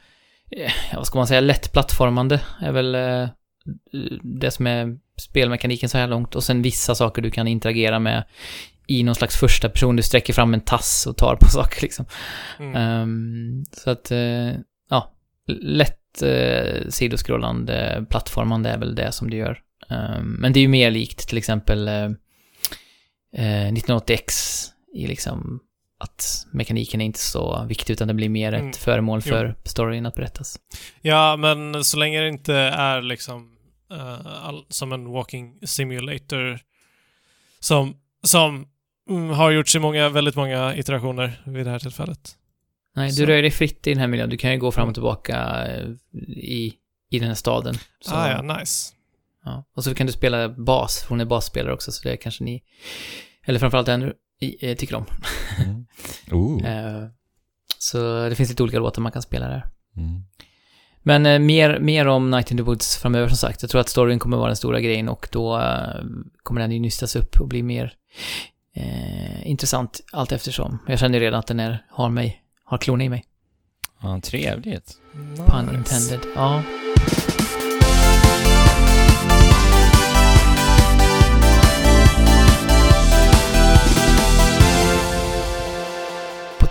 ja, 0.52 0.70
vad 0.96 1.08
ska 1.08 1.20
man 1.20 1.28
säga, 1.28 1.42
lätt 1.42 1.74
plattformande 1.74 2.42
är 2.62 2.72
väl 2.72 2.96
eh, 2.96 3.30
det 4.24 4.52
som 4.52 4.68
är 4.68 4.98
spelmekaniken 5.22 5.90
så 5.90 5.98
här 5.98 6.08
långt. 6.08 6.36
Och 6.36 6.44
sen 6.44 6.62
vissa 6.62 6.96
saker 6.96 7.22
du 7.22 7.32
kan 7.32 7.48
interagera 7.48 8.00
med 8.00 8.24
i 8.88 9.04
någon 9.04 9.16
slags 9.16 9.38
första 9.38 9.70
person. 9.70 9.96
Du 9.96 10.04
sträcker 10.04 10.34
fram 10.34 10.54
en 10.54 10.62
tass 10.62 11.08
och 11.08 11.18
tar 11.18 11.36
på 11.36 11.46
saker 11.50 11.82
liksom. 11.82 12.06
Mm. 12.60 12.76
Ehm, 12.76 13.64
så 13.72 13.90
att, 13.90 14.12
eh, 14.12 14.52
ja, 14.90 15.14
lätt 15.62 15.98
uh, 16.24 16.90
sidoskrollande 16.90 18.06
plattformande 18.10 18.70
är 18.70 18.78
väl 18.78 18.96
det 18.96 19.12
som 19.12 19.30
det 19.30 19.38
gör. 19.38 19.60
Ehm, 19.90 20.36
men 20.40 20.54
det 20.54 20.60
är 20.60 20.62
ju 20.62 20.68
mer 20.68 20.92
likt 20.92 21.28
till 21.28 21.38
exempel 21.38 21.88
eh, 21.88 22.10
eh, 23.36 23.72
1980X 23.72 24.32
i 24.94 25.08
liksom 25.08 25.60
att 26.02 26.46
mekaniken 26.52 27.02
är 27.02 27.06
inte 27.06 27.20
så 27.20 27.66
viktig 27.70 27.94
utan 27.94 28.08
det 28.08 28.14
blir 28.14 28.30
mer 28.30 28.54
ett 28.54 28.60
Mm. 28.62 28.74
föremål 28.74 29.22
för 29.22 29.56
storyn 29.66 30.06
att 30.06 30.16
berättas. 30.16 30.60
Ja, 31.02 31.36
men 31.38 31.84
så 31.84 31.98
länge 31.98 32.22
det 32.22 32.28
inte 32.28 32.56
är 32.56 33.02
liksom 33.02 33.58
eh, 33.92 34.46
all, 34.48 34.66
som 34.70 34.92
en 34.94 35.12
walking 35.12 35.60
simulator 35.64 36.60
som, 37.60 37.96
som 38.24 38.68
mm, 39.10 39.30
har 39.30 39.52
gjorts 39.52 39.76
i 39.76 39.80
många, 39.80 40.10
väldigt 40.10 40.36
många 40.36 40.76
iterationer 40.76 41.42
vid 41.46 41.66
det 41.66 41.72
här 41.72 41.80
tillfället. 41.80 42.38
Nej, 42.96 43.12
Så. 43.12 43.20
du 43.22 43.26
rör 43.26 43.42
dig 43.42 43.52
fritt 43.52 43.88
i 43.88 43.90
den 43.90 44.00
här 44.00 44.08
miljön. 44.08 44.30
Du 44.30 44.38
kan 44.38 44.52
ju 44.52 44.58
gå 44.58 44.72
fram 44.72 44.88
och 44.88 44.94
tillbaka 44.94 45.66
eh, 45.68 45.88
i, 46.38 46.74
i 47.10 47.20
den 47.20 47.28
här 47.28 47.36
staden. 47.36 47.76
Så, 48.02 48.16
Ah, 48.16 48.30
ja, 48.32 48.58
nice. 48.58 48.94
ja. 49.46 49.64
Och 49.76 49.84
så 49.84 49.96
kan 49.96 50.08
du 50.08 50.14
spela 50.14 50.50
bas, 50.50 51.06
hon 51.10 51.22
är 51.22 51.26
basspelare 51.26 51.74
också, 51.74 51.92
så 51.92 52.08
det 52.10 52.18
kanske 52.18 52.44
ni, 52.44 52.64
eller 53.46 53.60
framförallt 53.60 53.86
den 53.88 54.14
i- 54.42 54.70
eh, 54.72 54.76
tycker 54.78 54.96
om. 54.96 55.06
Mm. 55.66 55.86
Oh. 56.32 57.08
Så 57.78 58.30
det 58.30 58.36
finns 58.36 58.50
lite 58.50 58.64
olika 58.64 58.80
låtar 58.80 59.02
man 59.02 59.12
kan 59.12 59.22
spela 59.22 59.48
där. 59.48 59.66
Mm. 59.98 60.24
Men 61.04 61.26
eh, 61.26 61.40
mer, 61.40 61.80
mer 61.80 62.06
om 62.08 62.32
Night 62.32 62.52
in 62.52 62.58
the 62.58 62.64
Woods 62.64 62.98
framöver 62.98 63.28
som 63.28 63.38
sagt. 63.38 63.62
Jag 63.62 63.72
tror 63.72 63.82
att 63.82 63.90
storyn 63.90 64.20
kommer 64.20 64.38
vara 64.38 64.48
den 64.48 64.56
stora 64.56 64.80
grejen 64.80 65.10
och 65.10 65.28
då 65.32 65.62
kommer 66.44 66.62
den 66.62 66.72
ju 66.72 66.80
nystas 66.80 67.16
upp 67.16 67.42
och 67.42 67.48
bli 67.48 67.64
mer 67.64 67.94
eh, 68.76 69.48
intressant 69.48 70.02
allt 70.12 70.32
eftersom. 70.32 70.80
Jag 70.88 71.00
känner 71.00 71.20
ju 71.20 71.26
redan 71.26 71.40
att 71.40 71.48
den 71.48 71.60
är, 71.60 71.86
har 71.90 72.10
mig, 72.10 72.42
har 72.64 72.78
klorna 72.78 73.04
i 73.04 73.10
mig. 73.10 73.24
Ja, 74.02 74.20
trevligt. 74.24 74.98
Pun 75.48 75.76
intended. 75.76 76.20
Ja. 76.36 76.64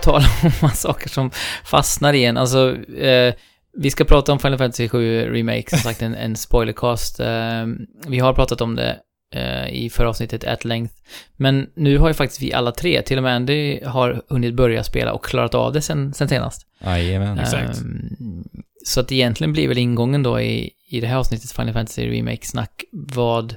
På 0.01 0.05
tal 0.05 0.22
om 0.62 0.70
saker 0.70 1.09
som 1.09 1.30
fastnar 1.64 2.12
igen, 2.12 2.36
alltså 2.36 2.76
eh, 2.94 3.34
Vi 3.78 3.90
ska 3.90 4.05
prata 4.05 4.32
om 4.32 4.38
Final 4.38 4.59
Fantasy 4.59 4.88
7 4.88 5.32
Remake, 5.32 5.70
som 5.70 5.78
sagt 5.78 6.03
en, 6.03 6.14
en 6.14 6.36
spoilercast. 6.36 7.20
Eh, 7.20 7.66
vi 8.07 8.18
har 8.18 8.32
pratat 8.32 8.61
om 8.61 8.76
det 8.76 8.96
eh, 9.34 9.68
i 9.68 9.90
förra 9.90 10.09
avsnittet 10.09 10.44
at 10.44 10.64
length. 10.64 10.94
Men 11.36 11.66
nu 11.74 11.98
har 11.98 12.09
ju 12.09 12.14
faktiskt 12.14 12.42
vi 12.42 12.53
alla 12.53 12.72
tre, 12.72 13.03
till 13.03 13.16
och 13.16 13.22
med 13.22 13.36
Andy, 13.36 13.84
har 13.84 14.22
hunnit 14.28 14.55
börja 14.55 14.84
spela 14.84 15.12
och 15.12 15.24
klarat 15.24 15.55
av 15.55 15.72
det 15.72 15.82
sen, 15.82 16.14
sen 16.14 16.28
senast. 16.28 16.66
Jajamän. 16.84 17.38
Exakt. 17.38 17.80
Ehm, 17.80 18.44
så 18.84 19.01
att 19.01 19.12
egentligen 19.12 19.53
blir 19.53 19.68
väl 19.68 19.78
ingången 19.78 20.22
då 20.22 20.40
i, 20.40 20.70
i 20.88 21.01
det 21.01 21.07
här 21.07 21.16
avsnittet 21.16 21.53
Final 21.53 21.72
Fantasy 21.72 22.11
Remake-snack, 22.11 22.84
vad 22.92 23.55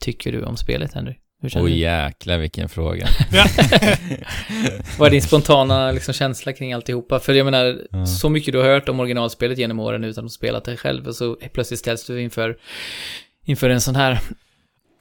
tycker 0.00 0.32
du 0.32 0.42
om 0.42 0.56
spelet, 0.56 0.94
Henry? 0.94 1.14
Hur 1.42 1.48
känner 1.48 1.64
Åh 1.64 1.70
du? 1.70 1.76
jäklar 1.76 2.38
vilken 2.38 2.68
fråga. 2.68 3.08
Ja. 3.32 3.44
Vad 4.98 5.06
är 5.06 5.10
din 5.10 5.22
spontana 5.22 5.90
liksom, 5.92 6.14
känsla 6.14 6.52
kring 6.52 6.72
alltihopa? 6.72 7.20
För 7.20 7.34
jag 7.34 7.44
menar, 7.44 7.78
Ja. 7.90 8.06
så 8.06 8.28
mycket 8.28 8.52
du 8.52 8.58
har 8.58 8.66
hört 8.68 8.88
om 8.88 9.00
originalspelet 9.00 9.58
genom 9.58 9.80
åren 9.80 10.04
utan 10.04 10.24
att 10.24 10.32
spela 10.32 10.60
det 10.60 10.76
själv 10.76 11.06
och 11.06 11.16
så 11.16 11.36
plötsligt 11.52 11.80
ställs 11.80 12.06
du 12.06 12.22
inför, 12.22 12.56
inför 13.44 13.70
en 13.70 13.80
sån 13.80 13.96
här 13.96 14.20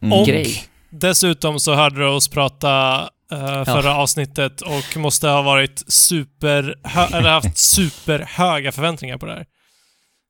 Mm. 0.02 0.20
Och- 0.20 0.28
grej. 0.28 0.64
Dessutom 0.89 1.60
så 1.60 1.74
hörde 1.74 2.00
du 2.00 2.08
oss 2.08 2.28
prata 2.28 3.02
eh, 3.32 3.66
förra 3.66 3.96
avsnittet 3.96 4.62
och 4.62 4.98
måste 4.98 5.28
ha 5.28 5.42
varit 5.42 5.84
super... 5.92 6.76
Eller 7.14 7.30
haft 7.30 7.58
superhöga 7.76 8.72
förväntningar 8.72 9.18
på 9.18 9.26
det 9.26 9.32
här. 9.34 9.46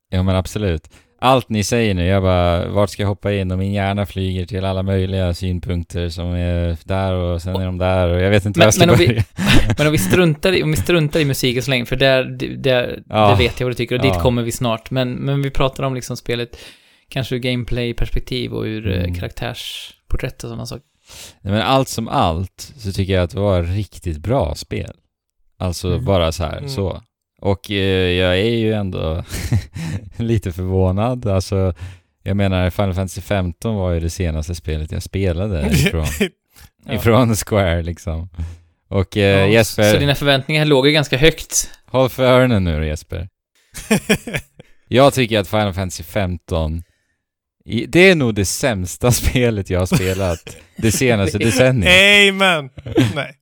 Ja 0.09 0.23
men 0.23 0.35
absolut. 0.35 0.89
Allt 1.23 1.49
ni 1.49 1.63
säger 1.63 1.93
nu, 1.93 2.05
jag 2.05 2.23
bara, 2.23 2.67
vart 2.69 2.89
ska 2.89 3.01
jag 3.03 3.07
hoppa 3.07 3.33
in? 3.33 3.51
Och 3.51 3.57
min 3.57 3.73
hjärna 3.73 4.05
flyger 4.05 4.45
till 4.45 4.65
alla 4.65 4.83
möjliga 4.83 5.33
synpunkter 5.33 6.09
som 6.09 6.25
är 6.33 6.77
där 6.83 7.13
och 7.13 7.41
sen 7.41 7.55
är 7.55 7.65
de 7.65 7.77
där 7.77 8.09
och 8.09 8.21
jag 8.21 8.29
vet 8.29 8.45
inte 8.45 8.59
Men- 8.59 8.65
jag 8.65 8.73
ska 8.73 8.81
men 8.85 8.89
om 8.89 8.95
vi- 8.99 9.07
börja. 9.07 9.23
Men 9.77 9.87
om 9.87 9.91
vi 9.91 9.97
struntar 9.97 10.53
i, 10.53 10.63
om 10.63 10.71
vi 10.71 10.77
struntar 10.77 11.19
i 11.19 11.25
musiken 11.25 11.63
så 11.63 11.69
länge, 11.71 11.85
för 11.85 11.95
där, 11.95 12.23
där, 12.57 13.03
Ja. 13.09 13.29
det 13.31 13.43
vet 13.43 13.59
jag 13.59 13.65
vad 13.67 13.71
du 13.71 13.75
tycker 13.77 13.95
och 13.95 14.01
dit 14.01 14.13
Ja. 14.15 14.21
kommer 14.21 14.41
vi 14.43 14.51
snart. 14.51 14.91
Men, 14.91 15.11
men 15.13 15.41
vi 15.41 15.49
pratar 15.51 15.83
om 15.83 15.95
liksom 15.95 16.17
spelet, 16.17 16.57
kanske 17.09 17.35
ur 17.35 17.39
gameplay-perspektiv 17.39 18.53
och 18.53 18.63
ur 18.63 18.87
Mm. 18.87 18.99
mm. 18.99 19.15
karaktärsporträtt 19.15 20.43
och 20.43 20.49
sådana 20.49 20.65
saker. 20.65 20.83
Nej, 21.41 21.53
men 21.53 21.61
allt 21.61 21.87
som 21.87 22.07
allt 22.07 22.73
så 22.77 22.91
tycker 22.91 23.13
jag 23.13 23.23
att 23.23 23.31
det 23.31 23.39
var 23.39 23.63
ett 23.63 23.75
riktigt 23.75 24.17
bra 24.17 24.55
spel. 24.55 24.91
Alltså 25.59 25.87
Mm. 25.87 26.05
bara 26.05 26.31
så 26.31 26.43
här, 26.43 26.57
Mm. 26.57 26.69
så. 26.69 27.01
Och 27.41 27.71
eh, 27.71 28.09
jag 28.11 28.39
är 28.39 28.55
ju 28.57 28.73
ändå 28.73 29.23
lite 30.17 30.51
förvånad. 30.51 31.25
Alltså, 31.27 31.73
jag 32.23 32.37
menar 32.37 32.69
Final 32.69 32.93
Fantasy 32.93 33.21
15 33.21 33.75
var 33.75 33.91
ju 33.91 33.99
det 33.99 34.09
senaste 34.09 34.55
spelet 34.55 34.91
jag 34.91 35.03
spelade 35.03 35.67
ifrån, 35.71 36.05
Ja. 36.85 36.93
ifrån 36.93 37.35
Square 37.35 37.83
liksom. 37.83 38.29
Och 38.89 39.17
eh, 39.17 39.39
Ja, 39.39 39.47
Jesper, 39.47 39.91
Så 39.93 39.97
dina 39.99 40.15
förväntningar 40.15 40.65
låg 40.65 40.87
ju 40.87 40.93
ganska 40.93 41.17
högt. 41.17 41.69
håll 41.85 42.09
för 42.09 42.23
öronen 42.23 42.63
nu 42.63 42.85
Jesper. 42.87 43.27
Jag 44.87 45.13
tycker 45.13 45.39
att 45.39 45.47
Final 45.47 45.73
Fantasy 45.73 46.03
15 46.03 46.83
i- 47.65 47.85
det 47.85 47.99
är 48.09 48.15
nog 48.15 48.35
det 48.35 48.45
sämsta 48.45 49.11
spelet 49.11 49.69
jag 49.69 49.79
har 49.79 49.85
spelat 49.85 50.57
det 50.77 50.91
senaste 50.91 51.37
decenniet. 51.37 52.29
Amen! 52.33 52.69
Nej. 53.15 53.35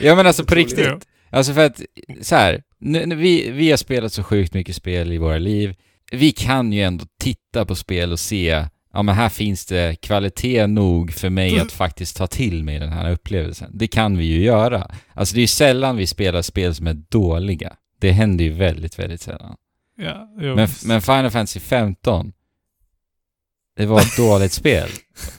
Ja 0.00 0.14
men 0.14 0.26
alltså 0.26 0.44
på 0.44 0.54
riktigt. 0.54 0.88
Alltså 1.30 1.54
för 1.54 1.66
att, 1.66 1.80
så 2.22 2.34
här, 2.36 2.62
nu, 2.80 3.14
vi, 3.14 3.50
vi 3.50 3.70
har 3.70 3.76
spelat 3.76 4.12
så 4.12 4.22
sjukt 4.22 4.54
mycket 4.54 4.76
spel 4.76 5.12
i 5.12 5.18
våra 5.18 5.38
liv. 5.38 5.74
Vi 6.12 6.32
kan 6.32 6.72
ju 6.72 6.82
ändå 6.82 7.04
titta 7.20 7.64
på 7.64 7.74
spel 7.74 8.12
och 8.12 8.20
se, 8.20 8.64
ja 8.92 9.02
men 9.02 9.14
här 9.14 9.28
finns 9.28 9.66
det 9.66 10.00
kvalitet 10.00 10.66
nog 10.66 11.12
för 11.12 11.30
mig 11.30 11.60
att 11.60 11.72
faktiskt 11.72 12.16
ta 12.16 12.26
till 12.26 12.64
mig 12.64 12.78
den 12.78 12.92
här 12.92 13.10
upplevelsen. 13.10 13.70
Det 13.74 13.86
kan 13.86 14.18
vi 14.18 14.24
ju 14.24 14.42
göra. 14.42 14.90
Alltså 15.14 15.34
det 15.34 15.38
är 15.38 15.42
ju 15.42 15.46
sällan 15.46 15.96
vi 15.96 16.06
spelar 16.06 16.42
spel 16.42 16.74
som 16.74 16.86
är 16.86 16.94
dåliga. 16.94 17.72
Det 18.00 18.12
händer 18.12 18.44
ju 18.44 18.50
väldigt, 18.50 18.98
väldigt 18.98 19.20
sällan. 19.20 19.56
Ja, 19.96 20.28
jo, 20.40 20.54
Men, 20.54 20.68
men 20.84 21.02
Final 21.02 21.30
Fantasy 21.30 21.60
15, 21.60 22.32
det 23.76 23.86
var 23.86 24.00
ett 24.00 24.16
dåligt 24.16 24.52
spel. 24.52 24.88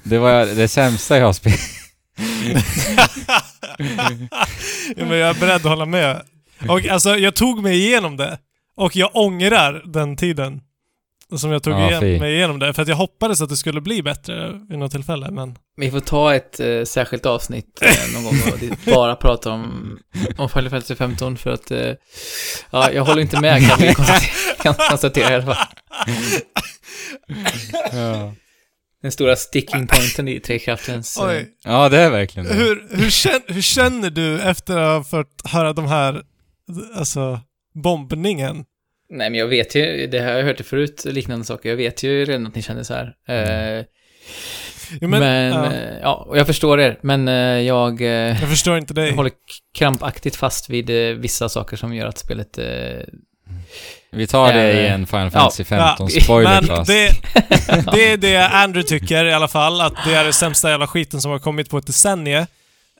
Det 0.03 0.17
var 0.17 0.45
det 0.45 0.67
sämsta 0.67 1.17
jag 1.17 1.25
har 1.25 1.33
spelat. 1.33 1.59
ja, 4.97 5.05
men 5.05 5.17
jag 5.17 5.29
är 5.29 5.39
beredd 5.39 5.55
att 5.55 5.63
hålla 5.63 5.85
med. 5.85 6.21
Och 6.68 6.86
alltså, 6.88 7.18
jag 7.18 7.36
tog 7.36 7.64
mig 7.64 7.78
igenom 7.78 8.18
det. 8.18 8.38
Och 8.76 8.95
jag 8.95 9.10
ångrar 9.14 9.84
den 9.86 10.16
tiden. 10.18 10.62
Som 11.38 11.51
jag 11.51 11.64
tog 11.64 11.74
Ja, 11.74 12.03
igen, 12.03 12.20
mig 12.22 12.36
igenom 12.36 12.60
det. 12.60 12.74
För 12.74 12.82
att 12.82 12.88
jag 12.88 12.95
hoppades 12.95 13.41
att 13.41 13.49
det 13.49 13.57
skulle 13.57 13.82
bli 13.82 14.03
bättre 14.03 14.60
vid 14.70 14.80
något 14.80 14.91
tillfälle, 14.91 15.32
men... 15.32 15.55
Vi 15.78 15.91
får 15.91 15.99
ta 15.99 16.36
ett 16.36 16.60
eh, 16.60 16.84
särskilt 16.84 17.26
avsnitt 17.26 17.82
eh, 17.82 18.14
någon 18.14 18.24
gång 18.24 18.39
och 18.53 18.93
bara 18.93 19.16
prata 19.16 19.51
om, 19.51 19.99
om 20.38 20.49
Final 20.49 20.70
Fantasy 20.70 20.95
15 20.95 21.38
för 21.38 21.49
att, 21.49 21.72
eh, 21.72 21.93
ja, 22.72 22.91
jag 22.91 23.03
håller 23.03 23.22
inte 23.22 23.41
med 23.41 23.70
kan 23.70 23.80
vi 23.80 23.93
konstatera, 23.93 24.55
kan 24.64 24.74
konstatera 24.89 25.32
i 25.32 25.36
alla 25.36 25.45
fall. 25.55 25.66
Ja. 27.91 28.34
Den 29.01 29.12
stora 29.12 29.36
sticking 29.36 29.88
pointen 29.88 30.28
i 30.28 30.39
Trekraftens... 30.39 31.18
eh, 31.18 31.24
Oj. 31.28 31.47
ja, 31.64 31.89
det 31.89 31.97
är 31.97 32.10
verkligen 32.10 32.47
det. 32.47 32.53
Hur, 32.53 32.88
hur, 32.97 33.10
känner, 33.10 33.53
hur 33.53 33.62
känner 33.62 34.10
du 34.10 34.41
efter 34.41 34.78
att 34.78 34.97
ha 34.97 35.03
fått 35.03 35.41
höra 35.51 35.74
de 35.74 35.88
här, 35.88 36.24
alltså, 36.95 37.39
bombningen? 37.74 38.65
Nej, 39.09 39.30
men 39.30 39.39
jag 39.39 39.47
vet 39.47 39.76
ju, 39.76 40.07
det 40.07 40.20
har 40.20 40.32
jag 40.32 40.43
hört 40.43 40.57
det 40.57 40.63
förut, 40.63 41.05
liknande 41.05 41.45
saker. 41.45 41.70
Jag 41.70 41.76
vet 41.78 42.03
ju 42.03 42.26
redan 42.26 42.47
att 42.47 42.55
ni 42.55 42.61
känner 42.61 42.84
så 42.84 42.93
här. 42.93 43.15
Eh, 43.28 43.86
Jo, 45.01 45.07
men, 45.07 45.53
ja, 45.53 45.74
eh, 45.74 45.97
ja, 46.01 46.13
och 46.28 46.38
jag 46.38 46.47
förstår 46.47 46.80
er, 46.80 46.99
men 47.01 47.28
eh, 47.28 47.34
jag, 47.61 48.01
eh, 48.01 48.07
jag 48.07 48.49
förstår 48.49 48.78
inte 48.78 48.93
dig. 48.93 49.07
jag 49.09 49.15
håller 49.15 49.32
krampaktigt 49.78 50.36
fast 50.36 50.70
vid 50.70 50.89
vissa 51.20 51.49
saker 51.49 51.78
som 51.78 51.93
gör 51.95 52.07
att 52.07 52.17
spelet... 52.17 52.57
Eh, 52.57 52.65
Vi 54.11 54.28
tar 54.28 54.53
det 54.53 54.72
i 54.74 54.88
en 54.88 55.07
Final 55.07 55.32
Fantasy 55.32 55.63
Ja, 55.70 55.95
15 55.97 56.09
men 56.13 56.22
spoilercast. 56.22 56.88
det, 56.88 57.11
det 57.91 58.11
är 58.11 58.17
det 58.17 58.47
Andrew 58.47 58.88
tycker 58.99 59.26
i 59.26 59.34
alla 59.34 59.47
fall, 59.47 59.82
att 59.82 59.95
det 60.05 60.13
är 60.15 60.24
det 60.24 60.34
sämsta 60.34 60.70
jävla 60.70 60.88
skiten 60.88 61.22
som 61.22 61.32
har 61.32 61.39
kommit 61.39 61.70
på 61.70 61.78
ett 61.78 61.88
decennium. 61.88 62.45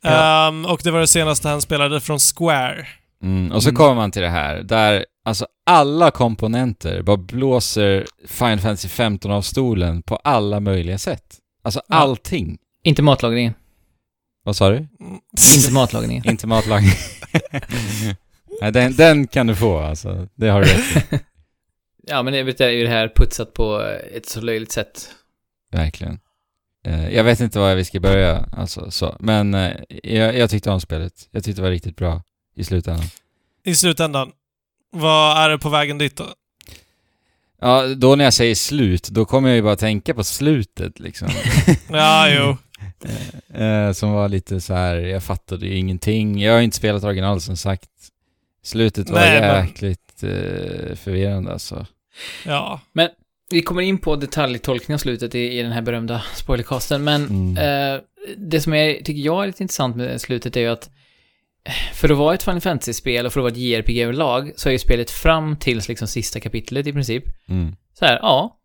Ja. 0.02 0.48
Ehm, 0.48 0.66
och 0.66 0.82
det 0.84 0.92
var 0.92 1.00
det 1.00 1.08
senaste 1.08 1.48
han 1.50 1.62
spelade 1.62 2.02
från 2.02 2.20
Square. 2.20 2.88
Mm, 3.24 3.52
och 3.52 3.64
så 3.64 3.70
Mm. 3.70 3.78
kommer 3.78 3.96
man 3.96 4.12
till 4.12 4.22
det 4.22 4.30
här, 4.30 4.64
där 4.64 5.06
alltså 5.26 5.48
alla 5.66 6.12
komponenter 6.12 7.02
bara 7.02 7.18
blåser 7.18 8.06
Final 8.28 8.60
Fantasy 8.60 8.88
15 8.88 9.32
av 9.32 9.42
stolen 9.42 10.02
på 10.02 10.16
alla 10.16 10.60
möjliga 10.60 10.98
sätt. 10.98 11.38
Alltså 11.64 11.82
Ja. 11.88 11.96
allting. 11.96 12.58
inte 12.84 13.02
matlagningen. 13.02 13.54
Vad 14.44 14.56
sa 14.56 14.70
du? 14.70 14.88
Inte 15.56 15.72
matlagningen. 15.74 16.24
Inte 16.30 16.48
matlagning. 16.48 16.92
Nej, 18.62 18.72
den, 18.72 18.96
den 18.96 19.28
kan 19.28 19.48
du 19.48 19.56
få 19.56 19.80
alltså. 19.80 20.28
Det 20.36 20.48
har 20.50 20.62
du 20.62 20.68
rätt 20.68 21.14
i. 21.14 21.20
Ja, 22.08 22.24
men 22.24 22.34
det 22.34 22.62
är 22.62 22.70
ju 22.70 22.84
det 22.84 22.90
här 22.90 23.12
putsat 23.16 23.54
på 23.54 23.82
ett 24.16 24.26
så 24.30 24.42
löjligt 24.42 24.72
sätt. 24.72 25.10
Verkligen. 25.72 26.20
Eh, 26.86 27.10
jag 27.16 27.24
vet 27.24 27.40
inte 27.40 27.60
var 27.60 27.76
vi 27.76 27.86
ska 27.86 28.00
börja, 28.00 28.46
alltså 28.58 28.92
så. 28.92 29.16
Men 29.20 29.54
eh, 29.54 29.72
jag, 30.04 30.38
jag 30.38 30.50
tyckte 30.50 30.72
om 30.72 30.82
spelet. 30.82 31.14
Jag 31.32 31.44
tyckte 31.44 31.62
det 31.62 31.64
var 31.64 31.72
riktigt 31.72 31.96
bra 31.96 32.22
i 32.60 32.64
slutändan. 32.64 33.06
I 33.64 33.76
slutändan, 33.76 34.32
vad 34.92 35.38
är 35.38 35.50
det 35.50 35.58
på 35.58 35.70
vägen 35.70 35.98
dit 35.98 36.16
då? 36.16 36.26
Ja, 37.62 37.88
då 37.88 38.16
när 38.16 38.24
jag 38.24 38.34
säger 38.34 38.56
slut, 38.56 39.04
då 39.10 39.26
kommer 39.26 39.50
jag 39.50 39.56
ju 39.56 39.62
bara 39.62 39.76
tänka 39.76 40.14
på 40.14 40.24
slutet 40.24 41.00
liksom. 41.00 41.28
Ja, 41.90 42.30
jo. 42.30 42.58
Eh, 43.64 43.92
som 43.92 44.12
var 44.12 44.30
lite 44.30 44.62
så 44.62 44.74
här, 44.74 44.96
jag 44.96 45.24
fattade 45.24 45.66
ju 45.66 45.78
ingenting. 45.78 46.42
Jag 46.42 46.52
har 46.54 46.58
ju 46.60 46.64
inte 46.66 46.78
spelat 46.78 47.04
original 47.04 47.42
som 47.42 47.58
sagt. 47.58 47.90
Slutet 48.64 49.10
var 49.10 49.20
Nej, 49.20 49.42
men- 49.42 49.66
jäkligt 49.66 50.24
eh, 50.24 50.96
förvirrande 50.96 51.52
alltså. 51.54 51.86
Ja. 52.46 52.82
Vi 53.52 53.62
kommer 53.62 53.82
in 53.82 53.98
på 53.98 54.16
detaljtolkning 54.16 54.96
av 54.96 55.00
slutet 55.00 55.36
i, 55.36 55.60
i 55.60 55.62
den 55.64 55.72
här 55.72 55.82
berömda 55.82 56.24
spoilercasten, 56.36 57.04
men 57.04 57.26
Mm. 57.28 57.58
eh, 57.96 58.02
det 58.38 58.62
som 58.62 58.74
jag 58.74 58.96
tycker 59.06 59.22
jag 59.22 59.44
är 59.44 59.48
lite 59.48 59.64
intressant 59.64 59.96
med 59.96 60.22
slutet 60.22 60.56
är 60.58 60.62
ju 60.62 60.68
att 60.68 60.86
eh, 60.86 60.92
för 61.94 62.10
att 62.12 62.18
vara 62.18 62.34
ett 62.34 62.44
Final 62.44 62.62
Fantasy-spel 62.62 63.26
och 63.26 63.34
för 63.34 63.40
att 63.40 63.44
vara 63.44 63.52
ett 63.52 63.58
JRPG 63.58 64.02
överlag 64.04 64.52
så 64.56 64.70
är 64.70 64.74
ju 64.74 64.80
spelet 64.80 65.12
fram 65.12 65.56
tills 65.58 65.88
liksom 65.90 66.08
sista 66.08 66.40
kapitlet 66.40 66.88
i 66.88 66.94
princip 66.94 67.24
Mm. 67.50 67.76
så 68.00 68.06
här, 68.06 68.20
ja, 68.22 68.58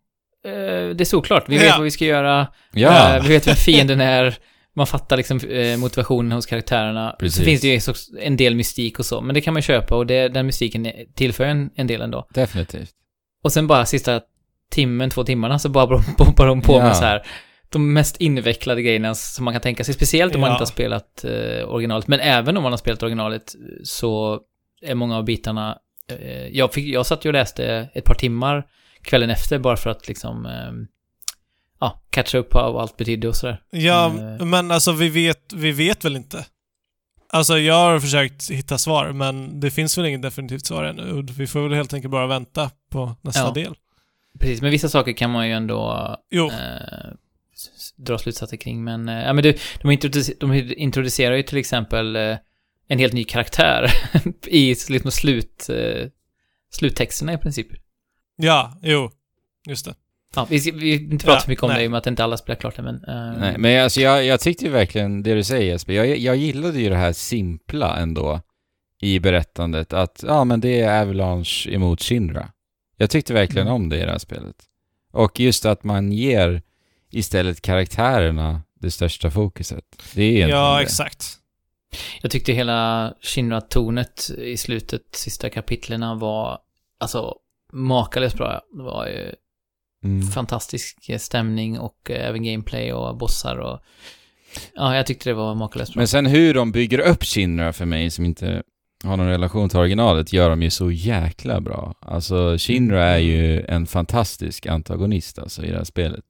eh, 0.45 0.51
det 0.95 1.01
är 1.01 1.05
såklart. 1.05 1.49
Vi 1.49 1.57
vet 1.57 1.67
Ja. 1.67 1.73
vad 1.77 1.83
vi 1.83 1.91
ska 1.91 2.05
göra, 2.05 2.47
Ja! 2.73 3.15
eh, 3.15 3.23
vi 3.23 3.27
vet 3.29 3.47
vem 3.47 3.55
fienden 3.55 4.01
är, 4.01 4.37
man 4.75 4.87
fattar 4.87 5.17
liksom 5.17 5.39
eh, 5.39 5.77
motivationen 5.77 6.31
hos 6.31 6.45
karaktärerna. 6.45 7.15
Precis. 7.19 7.37
Så 7.37 7.43
finns 7.43 7.61
det 7.61 7.67
ju 7.67 7.79
en 8.21 8.37
del 8.37 8.55
mystik 8.55 8.99
och 8.99 9.05
så, 9.05 9.21
men 9.21 9.33
det 9.35 9.41
kan 9.41 9.53
man 9.53 9.61
köpa 9.61 9.95
och 9.95 10.05
det, 10.07 10.27
den 10.29 10.45
mystiken 10.45 10.91
tillför 11.15 11.43
en, 11.43 11.69
en 11.75 11.87
del 11.87 12.01
ändå. 12.01 12.27
Definitivt. 12.33 12.89
Och 13.43 13.51
sen 13.51 13.67
bara 13.67 13.85
sista 13.85 14.21
timmen, 14.71 15.09
två 15.09 15.23
timmarna, 15.23 15.59
så 15.59 15.69
bara 15.69 15.87
bombar 16.17 16.45
de 16.47 16.61
på 16.61 16.73
Ja. 16.73 16.83
med 16.83 16.95
så 16.97 17.03
här 17.03 17.25
de 17.69 17.93
mest 17.93 18.17
invecklade 18.21 18.81
grejerna 18.81 19.15
som 19.15 19.45
man 19.45 19.53
kan 19.53 19.61
tänka 19.61 19.83
sig, 19.83 19.93
speciellt 19.93 20.35
om 20.35 20.41
man 20.41 20.47
Ja. 20.47 20.53
inte 20.55 20.61
har 20.61 20.65
spelat 20.71 21.23
eh, 21.23 21.69
originalet. 21.69 22.07
Men 22.07 22.19
även 22.19 22.57
om 22.57 22.63
man 22.63 22.71
har 22.71 22.77
spelat 22.77 23.03
originalet 23.03 23.55
så 23.83 24.39
är 24.81 24.95
många 24.95 25.17
av 25.17 25.23
bitarna... 25.25 25.77
Eh, 26.11 26.47
jag, 26.47 26.73
fick, 26.73 26.85
jag 26.85 27.05
satt 27.05 27.25
ju 27.25 27.29
och 27.29 27.33
läste 27.33 27.89
ett 27.93 28.05
par 28.05 28.13
timmar 28.15 28.65
kvällen 29.01 29.29
efter 29.29 29.59
bara 29.59 29.77
för 29.77 29.89
att 29.89 30.07
liksom... 30.07 30.45
Eh, 30.45 30.71
ja, 31.79 32.01
catcha 32.09 32.37
upp 32.37 32.49
på 32.49 32.57
vad 32.71 32.81
allt 32.81 32.97
betydde 32.97 33.27
och 33.27 33.35
sådär. 33.35 33.61
Ja, 33.71 34.05
Eh. 34.39 34.45
men 34.45 34.71
alltså 34.71 34.91
vi 34.91 35.09
vet, 35.09 35.53
vi 35.53 35.71
vet 35.71 36.05
väl 36.05 36.15
inte? 36.15 36.45
Alltså 37.29 37.57
jag 37.59 37.73
har 37.75 37.99
försökt 37.99 38.49
hitta 38.49 38.77
svar, 38.77 39.11
men 39.11 39.59
det 39.59 39.71
finns 39.71 39.97
väl 39.97 40.05
inget 40.05 40.21
definitivt 40.21 40.65
svar 40.65 40.83
ännu. 40.83 41.25
Vi 41.37 41.47
får 41.47 41.59
väl 41.63 41.73
helt 41.73 41.93
enkelt 41.93 42.11
bara 42.11 42.27
vänta 42.27 42.71
på 42.91 43.15
nästa 43.21 43.41
Ja. 43.41 43.51
del. 43.51 43.73
Precis, 44.39 44.61
men 44.61 44.71
vissa 44.71 44.89
saker 44.89 45.13
kan 45.13 45.31
man 45.31 45.47
ju 45.47 45.53
ändå 45.53 46.09
Jo, 46.31 46.45
eh, 46.47 46.53
dra 47.95 48.17
slutsatser 48.17 48.57
kring. 48.57 48.83
Men, 48.83 49.09
eh, 49.09 49.23
ja, 49.23 49.33
men 49.33 49.43
du, 49.43 49.51
de, 49.81 49.91
introduce- 49.91 50.33
de 50.39 50.53
introducerar 50.77 51.35
ju 51.35 51.43
till 51.43 51.57
exempel 51.57 52.15
eh, 52.15 52.37
en 52.87 52.99
helt 52.99 53.13
ny 53.13 53.23
karaktär 53.23 53.91
i 54.47 54.75
liksom 54.89 55.11
slut, 55.11 55.69
eh, 55.69 56.07
sluttexterna 56.71 57.33
i 57.33 57.37
princip. 57.37 57.67
ja, 58.37 58.79
jo. 58.81 59.11
Just 59.67 59.85
det. 59.85 59.93
Ja, 60.35 60.47
vi 60.49 60.71
vi 60.71 60.93
inte 60.93 61.25
prata 61.25 61.37
Ja, 61.37 61.41
så 61.41 61.49
mycket 61.49 61.63
om 61.63 61.69
nej. 61.69 61.77
det 61.77 61.83
i 61.83 61.87
och 61.87 61.91
med 61.91 61.97
att 61.97 62.07
inte 62.07 62.23
alla 62.23 62.37
spelar 62.37 62.59
klart 62.59 62.75
det, 62.75 62.81
men... 62.81 62.95
eh, 62.95 63.39
Nej, 63.39 63.55
men 63.57 63.83
alltså 63.83 64.01
jag, 64.01 64.25
jag 64.25 64.39
tyckte 64.39 64.65
ju 64.65 64.71
verkligen 64.71 65.23
det 65.23 65.33
du 65.33 65.43
säger 65.43 65.65
Jesper. 65.71 65.93
Jag, 65.93 66.17
jag 66.17 66.35
gillade 66.35 66.79
ju 66.81 66.89
det 66.89 66.95
här 66.95 67.13
simpla 67.13 67.97
ändå 67.97 68.41
i 69.01 69.19
berättandet 69.19 69.93
att 69.93 70.23
ja 70.27 70.43
men 70.43 70.59
det 70.59 70.81
är 70.81 71.01
Avalanche 71.01 71.69
emot 71.69 72.01
Shinra. 72.01 72.49
Jag 72.97 73.09
tyckte 73.09 73.33
verkligen 73.33 73.67
Mm. 73.67 73.73
om 73.81 73.89
det 73.89 73.97
i 73.97 74.05
det 74.05 74.11
här 74.11 74.17
spelet. 74.17 74.55
Och 75.11 75.39
just 75.39 75.65
att 75.65 75.83
man 75.83 76.11
ger 76.11 76.61
istället 77.17 77.61
karaktärerna 77.61 78.61
det 78.79 78.91
största 78.91 79.31
fokuset. 79.31 79.83
Det 80.13 80.21
är 80.23 80.25
egentligen 80.31 80.59
Ja, 80.59 80.75
det. 80.77 80.83
exakt. 80.83 81.25
Jag 82.21 82.31
tyckte 82.31 82.53
hela 82.53 83.13
Shinra-tornet 83.21 84.31
i 84.37 84.57
slutet, 84.57 85.01
sista 85.11 85.49
kapitlerna 85.49 86.15
var, 86.15 86.59
alltså, 86.99 87.35
makalöst 87.73 88.37
bra. 88.37 88.61
Det 88.77 88.83
var 88.83 89.07
ju 89.07 89.33
Mm. 90.03 90.27
fantastisk 90.27 91.21
stämning 91.21 91.79
och 91.79 92.11
eh, 92.11 92.27
även 92.29 92.43
gameplay 92.43 92.93
och 92.93 93.17
bossar 93.17 93.55
och... 93.57 93.79
Ja, 94.75 94.95
jag 94.95 95.05
tyckte 95.05 95.29
det 95.29 95.33
var 95.33 95.55
makalöst 95.55 95.93
bra. 95.93 95.99
Men 95.99 96.07
sen 96.07 96.25
hur 96.25 96.53
de 96.53 96.71
bygger 96.71 96.99
upp 96.99 97.23
Shinra 97.23 97.73
för 97.73 97.85
mig 97.85 98.09
som 98.11 98.25
inte 98.25 98.63
har 99.03 99.17
någon 99.17 99.27
relation 99.27 99.69
till 99.69 99.79
originalet 99.79 100.33
gör 100.33 100.49
de 100.49 100.61
ju 100.61 100.69
så 100.69 100.91
jäkla 100.91 101.61
bra. 101.61 101.93
Alltså 102.01 102.57
Shinra 102.57 103.03
är 103.05 103.17
ju 103.17 103.61
en 103.65 103.87
fantastisk 103.87 104.65
antagonist 104.65 105.39
alltså 105.39 105.63
i 105.63 105.71
det 105.71 105.77
här 105.77 105.83
spelet. 105.83 106.23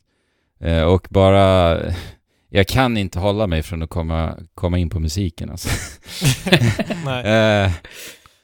Eh, 0.62 0.82
och 0.84 1.08
bara... 1.10 1.78
Jag 2.50 2.68
kan 2.68 2.98
inte 2.98 3.20
hålla 3.20 3.48
mig 3.48 3.64
från 3.64 3.84
att 3.84 3.90
komma, 3.90 4.36
komma 4.54 4.78
in 4.78 4.90
på 4.90 5.00
musiken 5.00 5.50
alltså. 5.50 5.70
Eh, 7.26 7.72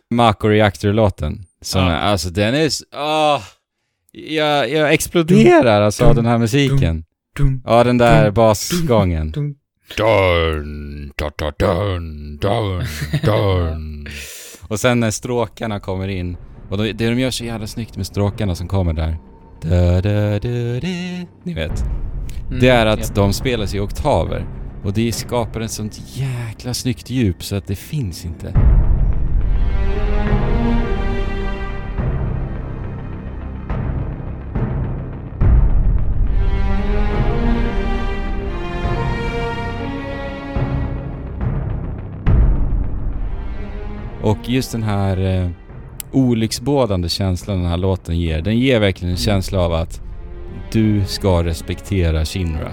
Mako 0.10 0.48
Reactor-låten. 0.48 1.46
Som 1.62 1.82
Ja. 1.82 1.92
är, 1.92 1.96
alltså 2.00 2.30
den 2.30 2.56
är... 2.56 2.70
åh, 2.96 3.42
jag, 4.12 4.70
jag 4.72 4.94
exploderar 4.94 5.82
alltså 5.82 6.06
av 6.06 6.16
den 6.16 6.26
här 6.26 6.38
musiken. 6.38 7.06
Ja, 7.66 7.84
den 7.84 7.98
där 7.98 8.32
basgången. 8.32 9.32
Dun, 9.32 9.56
da, 11.18 11.32
da, 11.38 11.52
dun, 11.60 12.38
dun, 12.38 12.84
dun. 13.24 14.08
Och 14.68 14.80
sen 14.80 15.00
när 15.00 15.12
stråkarna 15.12 15.80
kommer 15.80 16.08
in, 16.08 16.38
och 16.70 16.78
de, 16.78 16.84
det 16.92 17.10
de 17.10 17.20
gör 17.20 17.32
så 17.32 17.44
jävla 17.46 17.68
snyggt 17.68 17.98
med 17.98 18.06
stråkarna 18.08 18.56
som 18.56 18.68
kommer 18.68 18.94
där. 18.94 19.18
Da, 19.62 20.02
da, 20.02 20.40
da. 20.40 20.50
Ni 21.44 21.54
vet. 21.54 21.84
Mm, 22.48 22.60
Det 22.60 22.70
är 22.70 22.86
att 22.86 23.00
ja. 23.00 23.16
de 23.16 23.34
spelas 23.34 23.74
i 23.76 23.80
oktaver. 23.80 24.46
Och 24.84 24.94
det 24.94 25.12
skapar 25.12 25.62
ett 25.62 25.72
sånt 25.72 26.02
jäkla 26.18 26.74
snyggt 26.74 27.10
djup 27.10 27.44
så 27.44 27.56
att 27.56 27.68
det 27.68 27.76
finns 27.76 28.26
inte. 28.26 28.54
Och 44.24 44.50
just 44.50 44.72
den 44.72 44.84
här 44.84 45.18
eh, 45.44 45.50
olycksbådande 46.12 47.10
känslan 47.10 47.58
den 47.58 47.68
här 47.68 47.78
låten 47.78 48.20
ger, 48.20 48.42
den 48.42 48.58
ger 48.60 48.80
verkligen 48.80 49.10
en 49.10 49.16
Mm. 49.18 49.26
känsla 49.26 49.60
av 49.60 49.74
att 49.74 50.02
du 50.72 51.06
ska 51.06 51.44
respektera 51.44 52.26
Shinra. 52.26 52.72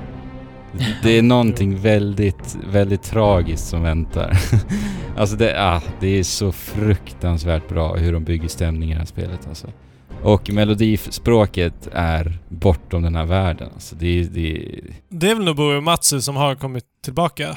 Det 1.02 1.18
är 1.18 1.22
någonting 1.34 1.76
väldigt, 1.76 2.58
väldigt 2.72 3.02
tragiskt 3.02 3.66
som 3.68 3.82
väntar. 3.82 4.38
alltså 5.16 5.36
det, 5.36 5.54
ah, 5.62 5.82
det 6.00 6.18
är 6.18 6.22
så 6.22 6.52
fruktansvärt 6.52 7.68
bra 7.68 7.94
hur 7.96 8.12
de 8.12 8.24
bygger 8.24 8.48
stämning 8.48 8.90
i 8.90 8.92
det 8.92 8.98
här 8.98 9.06
spelet 9.06 9.46
alltså. 9.48 9.66
Och 10.22 10.50
melodispråket 10.52 11.88
är 11.92 12.38
bortom 12.48 13.02
den 13.02 13.16
här 13.16 13.26
världen. 13.26 13.70
Alltså 13.74 13.96
det, 13.96 14.22
det, 14.22 14.70
Det 15.08 15.30
är 15.30 15.34
väl 15.34 15.44
Nobuo 15.44 15.80
Matsu 15.80 16.20
som 16.20 16.36
har 16.36 16.54
kommit 16.54 16.84
tillbaka? 17.04 17.56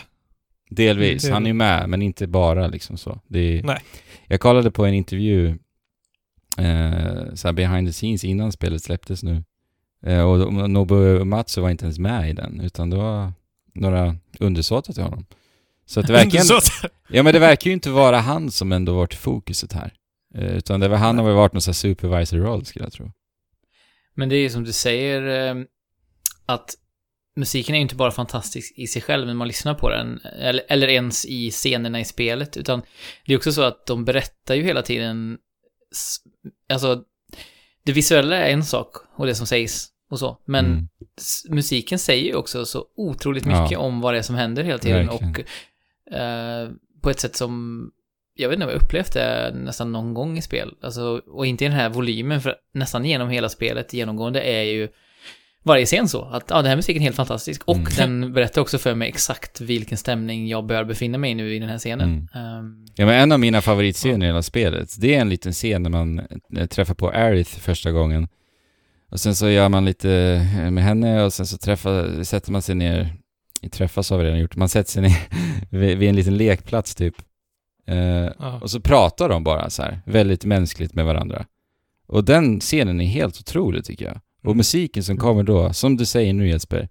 delvis. 0.73 1.29
Han 1.29 1.47
är 1.47 1.53
med, 1.53 1.89
men 1.89 2.01
inte 2.01 2.27
bara 2.27 2.67
liksom 2.67 2.97
så. 2.97 3.19
Det, 3.27 3.61
Nej. 3.63 3.79
Jag 4.27 4.39
kollade 4.39 4.71
på 4.71 4.85
en 4.85 4.93
intervju 4.93 5.57
eh, 6.57 7.33
så 7.33 7.47
här 7.47 7.53
behind 7.53 7.87
the 7.87 7.93
scenes 7.93 8.23
innan 8.23 8.51
spelet 8.51 8.83
släpptes 8.83 9.23
nu. 9.23 9.43
Eh, 10.05 10.21
och 10.21 10.53
Nobuo 10.69 11.25
Matsu 11.25 11.61
var 11.61 11.69
inte 11.69 11.85
ens 11.85 11.99
med 11.99 12.29
i 12.29 12.33
den, 12.33 12.61
utan 12.61 12.89
det 12.89 12.97
var 12.97 13.33
några 13.73 14.15
undersåtar 14.39 14.93
till 14.93 15.03
honom. 15.03 15.25
Så 15.85 15.99
att 15.99 16.07
det 16.07 16.13
verkar, 16.13 16.39
ändå, 16.39 16.59
ja 17.09 17.23
men 17.23 17.33
det 17.33 17.39
verkar 17.39 17.69
ju 17.69 17.73
inte 17.73 17.89
vara 17.89 18.19
han 18.19 18.51
som 18.51 18.71
ändå 18.71 18.93
varit 18.93 19.13
fokuset 19.13 19.73
här. 19.73 19.93
Eh, 20.35 20.55
utan 20.57 20.79
det 20.79 20.87
var, 20.87 20.97
han 20.97 21.17
har 21.17 21.25
väl 21.25 21.35
varit 21.35 21.53
någon 21.53 21.61
sån 21.61 21.71
här 21.71 21.73
supervisor 21.73 22.37
roll 22.37 22.65
skulle 22.65 22.85
jag 22.85 22.93
tro. 22.93 23.11
Men 24.13 24.29
det 24.29 24.35
är 24.35 24.41
ju 24.41 24.49
som 24.49 24.63
du 24.63 24.71
säger, 24.71 25.49
eh, 25.49 25.63
att 26.45 26.75
musiken 27.35 27.75
är 27.75 27.79
ju 27.79 27.81
inte 27.81 27.95
bara 27.95 28.11
fantastisk 28.11 28.73
i 28.77 28.87
sig 28.87 29.01
själv 29.01 29.27
när 29.27 29.33
man 29.33 29.47
lyssnar 29.47 29.73
på 29.73 29.89
den, 29.89 30.19
eller, 30.19 30.63
eller 30.67 30.87
ens 30.87 31.25
i 31.25 31.51
scenerna 31.51 31.99
i 31.99 32.05
spelet, 32.05 32.57
utan 32.57 32.81
det 33.25 33.33
är 33.33 33.37
också 33.37 33.51
så 33.51 33.61
att 33.61 33.85
de 33.85 34.05
berättar 34.05 34.55
ju 34.55 34.63
hela 34.63 34.81
tiden, 34.81 35.37
alltså, 36.73 37.03
det 37.83 37.91
visuella 37.91 38.35
är 38.37 38.53
en 38.53 38.63
sak, 38.63 38.95
och 39.15 39.25
det 39.25 39.35
som 39.35 39.47
sägs 39.47 39.87
och 40.09 40.19
så, 40.19 40.37
men 40.45 40.65
Mm. 40.65 40.87
musiken 41.49 41.99
säger 41.99 42.25
ju 42.25 42.35
också 42.35 42.65
så 42.65 42.85
otroligt 42.95 43.45
Ja. 43.45 43.63
mycket 43.63 43.77
om 43.79 44.01
vad 44.01 44.13
det 44.13 44.17
är 44.17 44.21
som 44.23 44.35
händer 44.35 44.63
hela 44.63 44.77
tiden, 44.79 45.07
Verkligen. 45.07 45.35
och 46.09 46.13
eh, 46.13 46.69
på 47.01 47.09
ett 47.09 47.19
sätt 47.19 47.35
som 47.35 47.91
jag 48.33 48.49
vet 48.49 48.55
inte 48.55 48.65
om 48.65 48.71
jag 48.71 48.81
upplevt 48.83 49.13
det 49.13 49.51
nästan 49.55 49.91
någon 49.91 50.13
gång 50.13 50.37
i 50.37 50.41
spel. 50.41 50.73
Alltså, 50.81 51.21
och 51.27 51.45
inte 51.45 51.65
i 51.65 51.67
den 51.67 51.77
här 51.77 51.89
volymen, 51.89 52.41
för 52.41 52.55
nästan 52.73 53.05
genom 53.05 53.29
hela 53.29 53.49
spelet 53.49 53.93
genomgående 53.93 54.41
är 54.41 54.61
ju 54.63 54.87
varje 55.63 55.85
scen 55.85 56.07
så. 56.09 56.21
Att 56.25 56.43
ja, 56.49 56.55
den 56.55 56.65
här 56.65 56.75
musiken 56.75 57.01
är 57.01 57.03
helt 57.03 57.15
fantastisk. 57.15 57.61
Och 57.65 57.75
Mm. 57.75 57.91
den 57.97 58.33
berättar 58.33 58.61
också 58.61 58.77
för 58.77 58.95
mig 58.95 59.07
exakt 59.09 59.61
vilken 59.61 59.97
stämning 59.97 60.47
jag 60.47 60.65
bör 60.65 60.83
befinna 60.83 61.17
mig 61.17 61.31
i 61.31 61.35
nu 61.35 61.55
i 61.55 61.59
den 61.59 61.69
här 61.69 61.77
scenen. 61.77 62.09
Mm. 62.33 62.57
Ehm, 62.59 62.85
Ja 62.95 63.05
men 63.05 63.15
en 63.21 63.31
av 63.31 63.39
mina 63.39 63.61
favoritscener 63.61 64.25
i 64.25 64.29
hela 64.29 64.41
spelet, 64.41 64.95
det 65.01 65.15
är 65.15 65.21
en 65.21 65.29
liten 65.29 65.51
scen 65.53 65.83
när 65.83 65.89
man 65.89 66.19
eh, 66.57 66.65
träffar 66.67 66.93
på 66.93 67.09
Aerith 67.09 67.59
första 67.59 67.91
gången. 67.91 68.27
Och 69.11 69.19
sen 69.19 69.35
så 69.35 69.49
gör 69.49 69.69
man 69.69 69.85
lite 69.85 70.11
eh, 70.63 70.71
med 70.71 70.83
henne 70.83 71.23
och 71.23 71.33
sen 71.33 71.45
så 71.47 71.57
träffar, 71.57 72.23
sätter 72.23 72.51
man 72.51 72.61
sig 72.61 72.75
ner, 72.75 73.13
träffas 73.71 74.09
har 74.09 74.17
vi 74.17 74.23
redan 74.23 74.39
gjort, 74.39 74.55
man 74.55 74.69
sätter 74.69 74.91
sig 74.91 75.01
ner 75.01 75.17
vid, 75.69 75.97
vid 75.97 76.09
en 76.09 76.15
liten 76.15 76.37
lekplats 76.37 76.95
typ. 76.95 77.15
Eh, 77.87 77.97
Ja. 78.39 78.59
och 78.61 78.71
så 78.71 78.79
pratar 78.81 79.29
de 79.29 79.43
bara 79.43 79.69
så 79.69 79.81
här, 79.83 80.01
väldigt 80.05 80.45
mänskligt 80.45 80.93
med 80.95 81.05
varandra. 81.05 81.45
Och 82.07 82.23
den 82.23 82.59
scenen 82.59 83.01
är 83.01 83.05
helt 83.05 83.39
otrolig 83.39 83.85
tycker 83.85 84.05
jag. 84.05 84.19
Och 84.43 84.45
Mm. 84.47 84.57
musiken 84.57 85.03
som 85.03 85.17
kommer 85.17 85.43
då, 85.43 85.73
som 85.73 85.97
du 85.97 86.05
säger 86.05 86.33
nu 86.33 86.47
Jesper, 86.47 86.89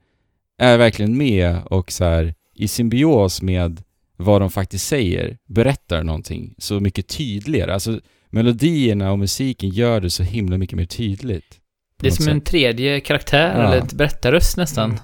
är 0.59 0.79
verkligen 0.79 1.17
med 1.17 1.63
och 1.65 1.93
så 1.93 2.05
här 2.05 2.35
i 2.55 2.69
symbios 2.69 3.43
med 3.43 3.83
vad 4.17 4.41
de 4.41 4.51
faktiskt 4.51 4.87
säger, 4.89 5.39
berättar 5.49 6.03
någonting 6.05 6.55
så 6.59 6.81
mycket 6.81 7.09
tydligare. 7.09 7.75
Alltså 7.75 8.01
melodierna 8.31 9.13
och 9.13 9.19
musiken 9.19 9.71
gör 9.71 10.01
det 10.01 10.11
så 10.11 10.23
himla 10.23 10.59
mycket 10.59 10.77
mer 10.77 10.85
tydligt. 10.85 11.57
det 12.01 12.07
är 12.07 12.11
som 12.11 12.29
en 12.29 12.41
sätt. 12.41 12.45
tredje 12.47 13.01
karaktär, 13.01 13.55
Ja. 13.63 13.63
eller 13.73 13.85
ett 13.85 13.93
berättarröst 13.93 14.57
nästan. 14.57 14.91
Mm. 14.91 15.01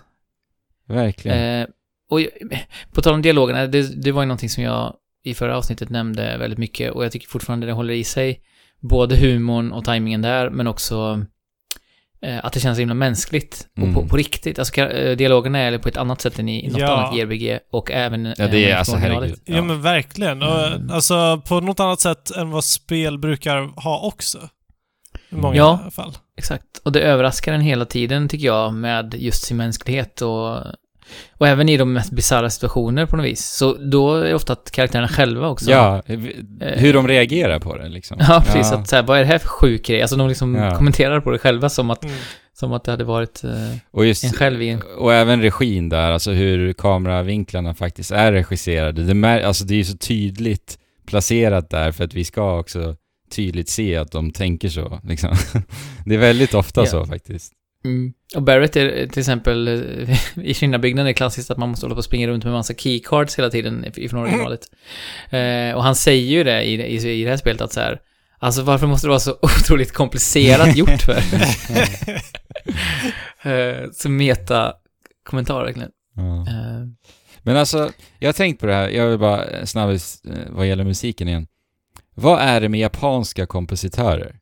Verkligen. 0.89 1.39
Eh, 1.63 1.67
och 2.11 2.21
jag- 2.21 2.31
på 2.93 3.03
tal 3.03 3.15
om 3.15 3.23
dialogerna, 3.23 3.67
det, 3.67 4.03
det 4.03 4.13
var 4.13 4.23
ju 4.23 4.27
någonting 4.27 4.49
som 4.49 4.63
jag 4.63 4.95
i 5.25 5.35
förra 5.35 5.57
avsnittet 5.57 5.91
nämnde 5.91 6.39
väldigt 6.39 6.59
mycket 6.59 6.93
och 6.93 7.05
jag 7.05 7.13
tycker 7.13 7.29
fortfarande 7.29 7.67
det 7.67 7.73
håller 7.73 7.95
i 7.95 8.05
sig. 8.05 8.41
Både 8.81 9.17
humorn 9.17 9.73
och 9.73 9.85
tajmingen 9.85 10.23
där, 10.23 10.51
men 10.51 10.67
också 10.67 11.25
att 12.43 12.53
det 12.53 12.61
känns 12.61 12.77
så 12.77 12.81
himla 12.81 12.95
mänskligt 12.95 13.67
och 13.77 13.83
på, 13.83 13.87
Mm. 14.01 14.09
på 14.09 14.17
riktigt. 14.17 14.59
Alltså 14.59 14.81
eh, 14.81 15.17
dialogerna 15.17 15.59
är 15.59 15.79
på 15.79 15.89
ett 15.89 15.97
annat 15.97 16.21
sätt 16.21 16.39
än 16.39 16.49
i 16.49 16.69
något 16.69 16.81
Ja. 16.81 16.97
annat 16.97 17.17
JRPG 17.17 17.59
och 17.73 17.91
även 17.91 18.25
Ja, 18.39 18.47
det 18.47 18.65
är 18.65 18.71
eh, 18.73 18.79
alltså, 18.79 18.93
från 18.93 19.03
originalet. 19.03 19.31
herregud. 19.47 19.57
Ja, 19.59 19.63
men 19.63 19.83
verkligen. 19.83 20.43
Och, 20.43 20.67
Mm. 20.67 20.91
Alltså 20.91 21.43
på 21.49 21.61
något 21.61 21.81
annat 21.81 22.01
sätt 22.01 22.31
än 22.31 22.51
vad 22.51 22.65
spel 22.65 23.19
brukar 23.19 23.81
ha 23.83 24.01
också. 24.01 24.39
I 25.31 25.35
många 25.35 25.57
Ja. 25.57 25.91
fall. 25.93 26.13
Exakt. 26.39 26.65
Och 26.85 26.93
det 26.93 27.01
överraskar 27.01 27.53
en 27.53 27.61
hela 27.61 27.85
tiden, 27.85 28.29
tycker 28.29 28.47
jag, 28.47 28.75
med 28.75 29.15
just 29.19 29.43
sin 29.45 29.57
mänsklighet 29.57 30.23
och, 30.23 30.57
och 31.39 31.49
även 31.49 31.69
i 31.69 31.77
de 31.77 31.93
mest 31.93 32.11
bisarra 32.13 32.51
situationer 32.51 33.07
på 33.07 33.17
något 33.17 33.27
vis. 33.27 33.45
Så 33.45 33.75
då 33.75 34.15
är 34.17 34.25
det 34.25 34.35
ofta 34.35 34.53
att 34.53 34.71
karaktärerna 34.71 35.09
själva 35.09 35.49
också 35.49 35.71
Ja, 35.71 36.03
hur 36.61 36.93
de 36.93 37.09
reagerar 37.09 37.59
på 37.59 37.77
det 37.77 37.89
liksom. 37.89 38.17
Ja, 38.21 38.43
precis. 38.47 38.73
Att 38.73 38.89
så 38.89 38.97
här, 38.97 39.03
vad 39.03 39.17
är 39.17 39.21
det 39.21 39.27
här 39.29 39.39
för 39.39 39.49
sjuk 39.49 39.87
grej? 39.87 40.03
Alltså 40.03 40.17
de 40.17 40.29
liksom 40.29 40.55
Ja. 40.55 40.77
kommenterar 40.77 41.21
på 41.21 41.31
det 41.31 41.39
själva 41.39 41.69
som 41.69 41.91
att, 41.91 42.05
Mm. 42.05 42.17
Som 42.59 42.73
att 42.73 42.85
det 42.85 42.91
hade 42.91 43.05
varit 43.05 43.45
eh, 43.45 43.51
Och 43.91 44.07
just 44.07 44.25
en 44.25 44.33
själv 44.33 44.63
i 44.63 44.69
en... 44.69 44.83
Och 44.99 45.15
även 45.15 45.43
regin 45.43 45.89
där, 45.89 46.11
alltså 46.11 46.31
hur 46.31 46.73
kameravinklarna 46.73 47.75
faktiskt 47.75 48.11
är 48.11 48.33
regisserade. 48.33 49.03
Det, 49.03 49.15
mär, 49.15 49.41
alltså 49.41 49.65
det 49.65 49.75
är 49.75 49.79
ju 49.79 49.85
så 49.85 49.97
tydligt 49.97 50.79
placerat 51.07 51.71
där 51.71 51.93
för 51.93 52.05
att 52.05 52.15
vi 52.15 52.25
ska 52.25 52.59
också 52.59 52.97
tydligt 53.35 53.69
se 53.69 53.97
att 53.97 54.13
de 54.13 54.31
tänker 54.31 54.69
så. 54.69 55.01
Liksom. 55.05 55.31
Det 56.05 56.15
är 56.15 56.19
väldigt 56.19 56.55
ofta 56.55 56.81
Ja. 56.81 56.87
så 56.87 57.07
faktiskt. 57.07 57.53
Mm. 57.87 58.13
Och 58.35 58.43
Barrett 58.43 58.77
är 58.77 59.07
till 59.07 59.21
exempel, 59.21 59.69
eh, 59.69 60.39
i 60.45 60.55
Kina-byggnaden 60.55 61.07
är 61.07 61.11
det 61.11 61.15
klassiskt 61.15 61.51
att 61.51 61.59
man 61.59 61.69
måste 61.69 61.87
hålla 61.87 61.95
på 61.95 61.99
och 61.99 62.05
springa 62.05 62.29
runt 62.29 62.45
med 62.45 62.53
massa 62.53 62.75
keycards 62.75 63.39
hela 63.39 63.51
tiden 63.51 63.85
ifrån 63.97 64.21
originalet. 64.23 64.61
Eh, 65.31 65.77
och 65.77 65.83
han 65.83 65.95
säger 65.95 66.27
ju 66.27 66.45
det 66.45 66.63
i, 66.63 66.75
i, 66.75 67.21
i 67.21 67.25
det 67.25 67.31
här 67.31 67.37
spelet 67.37 67.61
att 67.61 67.73
så 67.73 67.81
här, 67.81 68.01
alltså 68.39 68.63
varför 68.63 68.87
måste 68.87 69.07
det 69.07 69.09
vara 69.09 69.21
så 69.21 69.39
otroligt 69.43 69.93
komplicerat 69.93 70.77
gjort 70.77 71.03
för? 71.03 71.17
eh, 73.51 73.91
så 73.93 74.09
meta 74.09 74.73
kommentar 75.25 75.65
verkligen. 75.65 75.91
Ja. 76.15 76.41
Eh, 76.41 76.87
Men 77.43 77.57
alltså, 77.57 77.91
jag 78.19 78.29
har 78.29 78.33
tänkt 78.33 78.61
på 78.61 78.67
det 78.67 78.75
här, 78.75 78.89
jag 78.89 79.09
vill 79.09 79.19
bara 79.19 79.67
snabbis 79.67 80.23
eh, 80.25 80.39
vad 80.51 80.67
gäller 80.67 80.85
musiken 80.85 81.29
igen. 81.29 81.47
Vad 82.15 82.41
är 82.41 82.61
det 82.61 82.69
med 82.69 82.81
japanska 82.81 83.47
kompositörer? 83.47 84.37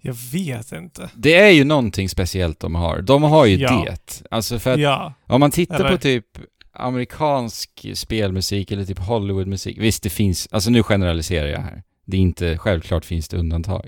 Jag 0.00 0.16
vet 0.32 0.72
inte. 0.72 1.10
Det 1.14 1.34
är 1.34 1.50
ju 1.50 1.64
någonting 1.64 2.08
speciellt 2.08 2.60
de 2.60 2.74
har. 2.74 3.02
De 3.02 3.22
har 3.22 3.46
ju 3.46 3.56
Ja. 3.56 3.84
det. 3.86 4.22
Alltså 4.30 4.58
för 4.58 4.72
att 4.72 4.80
Ja. 4.80 5.14
om 5.26 5.40
man 5.40 5.50
tittar 5.50 5.80
Eller- 5.80 5.90
på 5.90 5.96
typ 5.98 6.26
amerikansk 6.72 7.86
spelmusik 7.94 8.70
eller 8.72 8.84
typ 8.84 8.98
Hollywoodmusik. 8.98 9.78
Visst, 9.78 10.02
det 10.02 10.10
finns, 10.10 10.48
alltså 10.50 10.70
nu 10.70 10.82
generaliserar 10.82 11.46
jag 11.48 11.60
här. 11.60 11.82
Det 12.06 12.16
är 12.16 12.20
inte, 12.20 12.58
självklart 12.58 13.04
finns 13.04 13.28
det 13.28 13.36
undantag. 13.36 13.86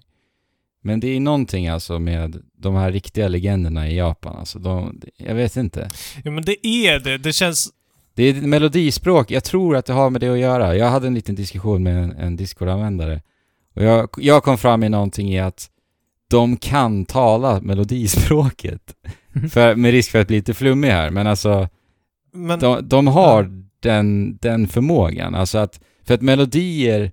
Men 0.82 1.00
det 1.00 1.08
är 1.16 1.20
någonting 1.20 1.68
alltså 1.68 1.98
med 1.98 2.42
de 2.58 2.74
här 2.74 2.92
riktiga 2.92 3.28
legenderna 3.28 3.88
i 3.88 3.96
Japan. 3.96 4.36
Alltså 4.36 4.58
de, 4.58 5.00
jag 5.16 5.34
vet 5.34 5.56
inte. 5.56 5.90
ja, 6.24 6.30
men 6.30 6.44
det 6.44 6.66
är 6.66 6.98
det. 6.98 7.18
Det 7.18 7.32
känns... 7.32 7.68
Det 8.14 8.22
är 8.22 8.34
melodispråk, 8.34 9.30
jag 9.30 9.44
tror 9.44 9.76
att 9.76 9.86
det 9.86 9.92
har 9.92 10.10
med 10.10 10.20
det 10.20 10.28
att 10.28 10.38
göra. 10.38 10.76
Jag 10.76 10.90
hade 10.90 11.06
en 11.06 11.14
liten 11.14 11.34
diskussion 11.34 11.82
med 11.82 11.96
en, 12.04 12.12
en 12.12 12.36
Discord-användare. 12.36 13.22
Och 13.76 13.82
jag, 13.84 14.08
jag 14.16 14.42
kom 14.44 14.58
fram 14.58 14.82
i 14.82 14.88
någonting 14.88 15.32
i 15.34 15.40
att 15.40 15.70
de 16.30 16.56
kan 16.56 17.04
tala 17.04 17.60
melodispråket. 17.60 18.82
för, 19.52 19.74
med 19.74 19.90
risk 19.90 20.10
för 20.10 20.20
att 20.20 20.26
bli 20.28 20.36
lite 20.36 20.54
flummig 20.54 20.88
här, 20.90 21.10
men 21.10 21.26
alltså 21.26 21.68
Men, 22.32 22.58
de, 22.58 22.88
de 22.88 23.06
har 23.06 23.50
den, 23.80 24.36
den 24.36 24.68
förmågan. 24.68 25.34
Alltså 25.34 25.58
att, 25.58 25.80
för 26.06 26.14
att 26.14 26.22
melodier 26.22 27.12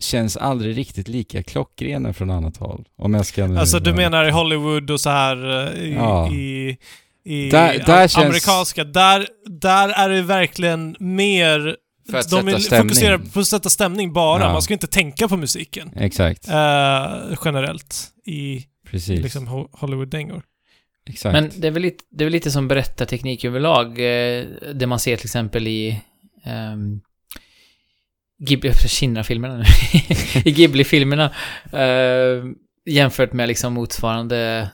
känns 0.00 0.36
aldrig 0.36 0.76
riktigt 0.76 1.08
lika 1.08 1.42
klockrena 1.42 2.12
från 2.12 2.30
annat 2.30 2.56
håll. 2.56 2.84
Om 2.96 3.14
jag 3.14 3.26
ska 3.26 3.58
alltså 3.58 3.78
du 3.78 3.94
menar 3.94 4.28
i 4.28 4.30
Hollywood 4.30 4.90
och 4.90 5.00
så 5.00 5.10
här 5.10 5.66
eh, 5.76 5.82
i, 5.84 5.94
Ja. 5.94 6.30
i, 6.32 6.78
i 7.24 7.50
Där- 7.50 7.78
där 7.86 8.02
am- 8.02 8.08
känns- 8.08 8.16
amerikanska, 8.26 8.84
där, 8.84 9.26
där 9.46 9.88
är 9.88 10.08
det 10.08 10.22
verkligen 10.22 10.96
mer... 11.00 11.76
För 12.10 12.18
att 12.18 12.30
de 12.30 12.42
sätta 12.46 12.60
stämning. 12.60 12.88
fokusera 12.88 13.18
på 13.18 13.40
att 13.40 13.46
sätta 13.46 13.70
stämning 13.70 14.12
bara. 14.12 14.42
Ja. 14.42 14.52
Man 14.52 14.62
ska 14.62 14.74
inte 14.74 14.86
tänka 14.86 15.28
på 15.28 15.36
musiken. 15.36 15.90
Exakt, 15.96 16.48
eh, 16.48 17.38
generellt 17.44 18.08
i 18.26 18.64
precis. 18.90 19.20
liksom 19.22 19.48
Ho- 19.48 19.68
Hollywood-dängor. 19.72 20.42
Exakt. 21.06 21.32
Men 21.32 21.50
det 21.56 21.66
är, 21.66 21.70
väl 21.70 21.82
lite, 21.82 22.04
det 22.10 22.24
är 22.24 22.26
väl 22.26 22.32
lite 22.32 22.50
som 22.50 22.68
berättarteknik 22.68 23.44
överlag. 23.44 23.86
Eh, 23.88 24.44
det 24.74 24.86
man 24.86 24.98
ser 24.98 25.16
till 25.16 25.26
exempel 25.26 25.66
i 25.68 26.00
um, 26.72 27.00
Ghibli, 28.38 28.72
Kinna-filmerna 28.74 29.56
nu. 29.56 29.64
I 30.44 30.50
Ghibli-filmerna. 30.52 31.30
eh, 31.72 32.44
jämfört 32.86 33.32
med 33.32 33.48
liksom 33.48 33.72
motsvarande 33.72 34.70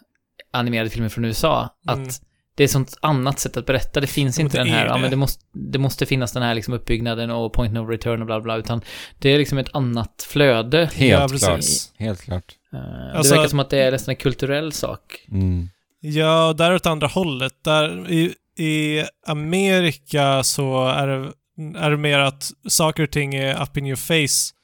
animerade 0.52 0.90
filmer 0.90 1.08
från 1.08 1.24
USA. 1.24 1.68
Mm. 1.88 2.02
Att 2.04 2.20
det 2.56 2.64
är 2.64 2.68
sånt 2.68 2.98
annat 3.00 3.38
sätt 3.38 3.56
att 3.56 3.66
berätta. 3.66 4.00
Det 4.00 4.06
finns 4.06 4.38
inte 4.38 4.56
det 4.58 4.64
den 4.64 4.72
här, 4.72 4.82
är 4.84 4.86
ja 4.86 4.94
det. 4.94 5.00
men 5.00 5.10
det 5.10 5.16
måste, 5.16 5.44
det 5.52 5.78
måste 5.78 6.06
finnas 6.06 6.32
den 6.32 6.42
här 6.42 6.54
liksom 6.54 6.74
uppbyggnaden 6.74 7.30
och 7.30 7.52
point 7.52 7.72
no 7.74 7.78
return 7.86 8.20
och 8.20 8.26
bla 8.26 8.40
bla, 8.40 8.56
utan 8.56 8.80
det 9.18 9.30
är 9.30 9.38
liksom 9.38 9.58
ett 9.58 9.74
annat 9.74 10.26
flöde. 10.28 10.78
Helt 10.94 11.00
Ja, 11.00 11.28
klart. 11.28 11.30
precis. 11.56 11.92
Helt 11.96 12.20
klart. 12.22 12.44
Eh, 12.72 13.16
Alltså- 13.16 13.32
det 13.32 13.38
verkar 13.38 13.50
som 13.50 13.60
att 13.60 13.70
det 13.70 13.78
är 13.82 13.90
nästan 13.90 14.12
en 14.12 14.16
kulturell 14.16 14.72
sak. 14.72 15.26
Mm. 15.30 15.68
Ja, 16.00 16.52
där 16.58 16.74
åt 16.74 16.86
andra 16.86 17.06
hållet. 17.06 17.52
Där 17.64 18.10
i, 18.10 18.34
I 18.58 19.04
Amerika 19.26 20.42
så 20.42 20.86
är 20.88 21.06
det, 21.06 21.32
är 21.78 21.90
det 21.90 21.96
mer 21.96 22.18
att 22.18 22.50
saker 22.68 23.02
och 23.02 23.10
ting 23.10 23.34
är 23.34 23.62
up 23.62 23.76
in 23.76 23.86
your 23.86 23.96
face 23.96 24.54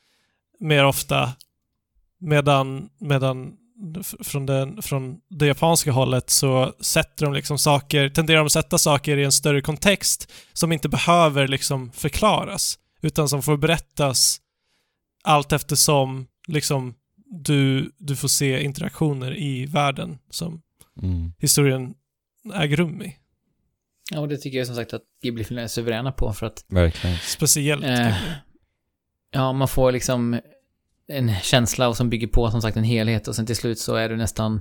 mer 0.61 0.85
ofta. 0.85 1.33
Medan, 2.21 2.89
medan 3.01 3.53
från, 4.21 4.47
den, 4.47 4.83
från 4.83 5.21
det 5.31 5.47
japanska 5.47 5.93
hållet 5.93 6.31
så 6.31 6.75
sätter 6.81 7.25
de 7.25 7.35
liksom 7.35 7.59
saker, 7.59 8.09
tenderar 8.09 8.39
de 8.39 8.47
att 8.47 8.53
sätta 8.53 8.79
saker 8.79 9.17
i 9.17 9.25
en 9.25 9.33
större 9.33 9.61
kontext 9.61 10.33
som 10.53 10.73
inte 10.73 10.89
behöver 10.89 11.49
liksom 11.49 11.93
förklaras. 11.93 12.79
Utan 13.03 13.29
som 13.29 13.43
får 13.43 13.57
berättas 13.57 14.41
allt 15.25 15.53
eftersom 15.53 16.27
liksom 16.49 16.95
du, 17.27 17.93
du 17.99 18.17
får 18.17 18.29
se 18.29 18.63
interaktioner 18.65 19.39
i 19.39 19.67
världen 19.67 20.19
som 20.31 20.63
Mm. 21.03 21.33
historien 21.39 21.95
äger 22.55 22.77
rum 22.77 23.03
i. 23.03 23.17
Ja, 24.11 24.21
och 24.21 24.29
det 24.29 24.37
tycker 24.37 24.59
jag 24.59 24.67
som 24.67 24.77
sagt 24.77 24.93
att 24.93 25.03
Ghibli-filmer 25.23 25.63
är 25.63 25.67
suveräna 25.67 26.13
på 26.13 26.33
för 26.33 26.47
att 26.47 26.65
Verkligen. 26.69 27.17
Speciellt. 27.17 27.85
Eh, 27.85 28.15
ja, 29.31 29.53
man 29.53 29.69
får 29.69 29.93
liksom 29.93 30.41
en 31.09 31.35
känsla 31.43 31.89
och 31.89 31.97
som 31.97 32.11
bygger 32.11 32.27
på 32.27 32.51
som 32.51 32.63
sagt 32.63 32.77
en 32.77 32.85
helhet 32.85 33.29
och 33.29 33.37
sen 33.37 33.47
till 33.47 33.57
slut 33.57 33.79
så 33.79 33.95
är 33.95 34.09
du 34.09 34.17
nästan 34.17 34.61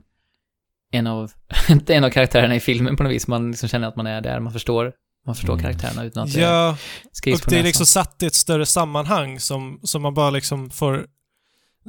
en 0.91 1.07
av, 1.07 1.31
inte 1.69 1.95
en 1.95 2.03
av 2.03 2.09
karaktärerna 2.09 2.55
i 2.55 2.59
filmen 2.59 2.95
på 2.95 3.03
något 3.03 3.11
vis. 3.11 3.27
Man 3.27 3.51
liksom 3.51 3.69
känner 3.69 3.87
att 3.87 3.95
man 3.95 4.07
är 4.07 4.21
där, 4.21 4.39
man 4.39 4.53
förstår, 4.53 4.93
man 5.25 5.35
förstår 5.35 5.53
Mm. 5.53 5.63
karaktärerna 5.63 6.03
utan 6.03 6.23
att 6.23 6.33
det 6.33 6.41
ja, 6.41 6.77
skrivs 7.11 7.39
och 7.39 7.45
på 7.45 7.49
det 7.49 7.55
är 7.55 7.57
näsan. 7.57 7.67
liksom 7.67 7.85
satt 7.85 8.23
i 8.23 8.25
ett 8.25 8.33
större 8.35 8.65
sammanhang 8.65 9.39
som, 9.39 9.79
som 9.83 10.01
man 10.01 10.13
bara 10.13 10.29
liksom 10.29 10.69
får... 10.69 11.05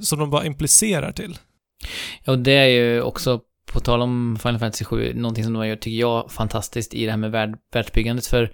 Som 0.02 0.18
de 0.18 0.30
bara 0.30 0.44
implicerar 0.46 1.12
till. 1.12 1.38
Ja, 2.24 2.32
och 2.32 2.38
det 2.38 2.52
är 2.52 2.66
ju 2.66 3.02
också, 3.02 3.40
på 3.72 3.80
tal 3.80 4.02
om 4.02 4.38
Final 4.42 4.58
Fantasy 4.58 4.84
7, 4.84 5.14
någonting 5.14 5.44
som 5.44 5.52
de 5.52 5.66
gör, 5.68 5.76
tycker 5.76 6.00
jag, 6.00 6.32
fantastiskt 6.32 6.94
i 6.94 7.04
det 7.04 7.10
här 7.10 7.18
med 7.18 7.30
värld, 7.30 7.58
världsbyggandet, 7.72 8.26
för 8.26 8.52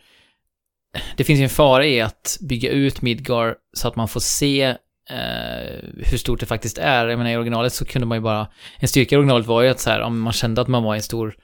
det 1.17 1.25
finns 1.25 1.41
ju 1.41 1.45
en 1.45 1.51
fara 1.51 1.87
i 1.87 2.01
att 2.01 2.39
bygga 2.41 2.71
ut 2.71 3.03
Midgar 3.03 3.55
så 3.73 3.89
att 3.89 3.97
man 3.97 4.09
får 4.09 4.21
se 4.21 4.77
eh, 5.11 5.79
hur 6.11 6.19
stort 6.19 6.41
det 6.41 6.47
faktiskt 6.47 6.79
är. 6.79 7.07
Jag 7.07 7.19
menar, 7.19 7.31
i 7.31 7.37
originalet 7.37 7.73
så 7.73 7.85
kunde 7.85 8.07
man 8.07 8.19
ju 8.19 8.23
bara... 8.23 8.49
En 8.79 8.89
styrka 8.89 9.15
i 9.15 9.19
originalet 9.19 9.47
var 9.47 9.63
ju 9.63 9.69
att 9.69 9.81
så 9.81 9.91
här, 9.91 10.11
man 10.11 10.33
kände 10.33 10.61
att 10.61 10.69
man 10.69 10.83
var 10.83 10.95
i 10.95 10.99
en 10.99 11.03
stor 11.03 11.35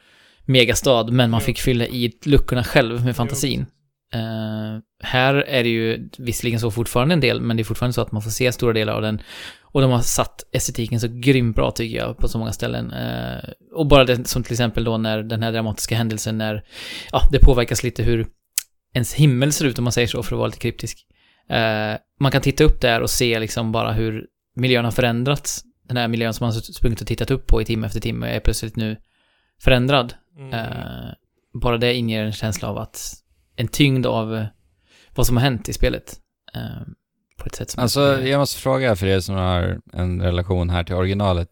megastad, 0.45 1.05
men 1.05 1.31
man 1.31 1.41
fick 1.41 1.61
fylla 1.61 1.87
i 1.87 2.13
luckorna 2.25 2.65
själv 2.65 3.05
med 3.05 3.17
fantasin. 3.17 3.67
Eh, 4.15 4.81
här 5.03 5.35
är 5.35 5.63
det 5.63 5.69
ju 5.69 6.09
visserligen 6.19 6.61
så 6.61 6.71
fortfarande 6.71 7.13
en 7.13 7.21
del, 7.21 7.41
men 7.41 7.57
det 7.57 7.63
är 7.63 7.65
fortfarande 7.65 7.93
så 7.93 8.01
att 8.01 8.13
man 8.13 8.23
får 8.23 8.31
se 8.31 8.53
stora 8.53 8.73
delar 8.73 8.93
av 8.93 9.03
den. 9.03 9.23
Och 9.61 9.81
de 9.81 9.91
har 9.91 10.01
satt 10.01 10.43
estetiken 10.53 11.01
så 11.01 11.09
grymt 11.11 11.57
bra 11.57 11.71
tycker 11.71 11.97
jag 11.97 12.19
på 12.19 12.29
så 12.29 12.39
många 12.39 12.53
ställen. 12.53 12.93
Eh, 12.93 13.51
och 13.75 13.87
bara 13.87 14.05
det 14.05 14.29
som 14.29 14.43
till 14.43 14.53
exempel 14.53 14.85
då 14.85 14.99
när 14.99 15.23
den 15.23 15.43
här 15.43 15.53
dramatiska 15.53 15.97
händelsen 15.97 16.39
när, 16.39 16.65
ja, 17.13 17.21
det 17.33 17.39
påverkas 17.39 17.83
lite 17.83 18.03
hur 18.03 18.27
ens 18.95 19.15
himmel 19.15 19.53
ser 19.53 19.65
ut 19.65 19.79
om 19.79 19.85
man 19.85 19.93
säger 19.93 20.09
så 20.09 20.23
för 20.23 20.37
att 20.37 20.39
vara 20.39 20.47
lite 20.47 20.59
kryptisk. 20.59 21.07
Eh, 21.49 21.99
man 22.21 22.33
kan 22.33 22.43
titta 22.43 22.65
upp 22.65 22.81
där 22.81 23.01
och 23.01 23.11
se 23.11 23.39
liksom 23.39 23.73
bara 23.73 23.93
hur 23.93 24.27
miljön 24.57 24.85
har 24.85 24.93
förändrats. 24.93 25.65
Den 25.89 25.97
här 25.97 26.09
miljön 26.09 26.35
som 26.35 26.45
man 26.45 26.55
har 26.55 26.61
sprungit 26.61 27.01
och 27.01 27.07
tittat 27.07 27.31
upp 27.31 27.47
på 27.47 27.63
i 27.63 27.65
timme 27.65 27.87
efter 27.87 28.01
timme 28.01 28.29
är 28.29 28.41
plötsligt 28.41 28.77
nu 28.77 28.97
förändrad. 29.63 30.15
Mm. 30.39 30.53
Eh, 30.53 31.13
bara 31.63 31.79
det 31.79 31.95
inger 31.95 32.25
en 32.25 32.33
känsla 32.33 32.69
av 32.69 32.79
att 32.79 33.15
en 33.57 33.69
tyngd 33.69 34.07
av 34.07 34.47
vad 35.15 35.27
som 35.27 35.37
har 35.37 35.45
hänt 35.45 35.69
i 35.69 35.73
spelet. 35.73 36.21
Eh, 36.55 36.87
på 37.37 37.47
ett 37.47 37.55
sätt 37.55 37.71
som... 37.71 37.83
Alltså, 37.83 38.23
jag 38.23 38.39
måste 38.39 38.61
fråga 38.61 38.97
för 38.97 39.07
er 39.07 39.21
som 39.21 39.35
har 39.35 39.81
en 39.93 40.23
relation 40.23 40.71
här 40.71 40.85
till 40.85 40.95
originalet. 40.95 41.49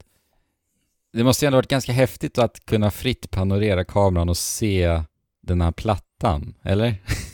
Det 1.12 1.24
måste 1.24 1.44
ju 1.44 1.46
ändå 1.46 1.58
varit 1.58 1.68
ganska 1.68 1.92
häftigt 1.92 2.38
att 2.38 2.66
kunna 2.66 2.90
fritt 2.90 3.30
panorera 3.30 3.84
kameran 3.84 4.28
och 4.28 4.36
se 4.36 5.02
den 5.42 5.60
här 5.60 5.70
plattan, 6.22 6.54
eller? 6.62 6.86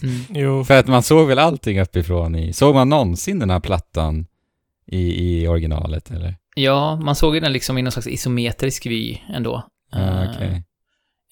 Mm. 0.02 0.20
Jo. 0.34 0.64
För 0.64 0.78
att 0.78 0.86
man 0.86 1.02
såg 1.02 1.28
väl 1.28 1.38
allting 1.38 1.80
uppifrån 1.80 2.34
i... 2.34 2.52
Såg 2.52 2.74
man 2.74 2.88
någonsin 2.88 3.38
den 3.38 3.50
här 3.50 3.60
plattan 3.60 4.26
i, 4.86 4.98
i 5.42 5.48
originalet, 5.48 6.10
eller? 6.10 6.34
Ja, 6.54 6.96
man 6.96 7.14
såg 7.14 7.34
ju 7.34 7.40
den 7.40 7.52
liksom 7.52 7.78
i 7.78 7.82
någon 7.82 7.92
slags 7.92 8.06
isometrisk 8.06 8.86
vy 8.86 9.18
ändå. 9.34 9.62
Ja, 9.92 9.98
Eh, 9.98 10.30
okej. 10.30 10.62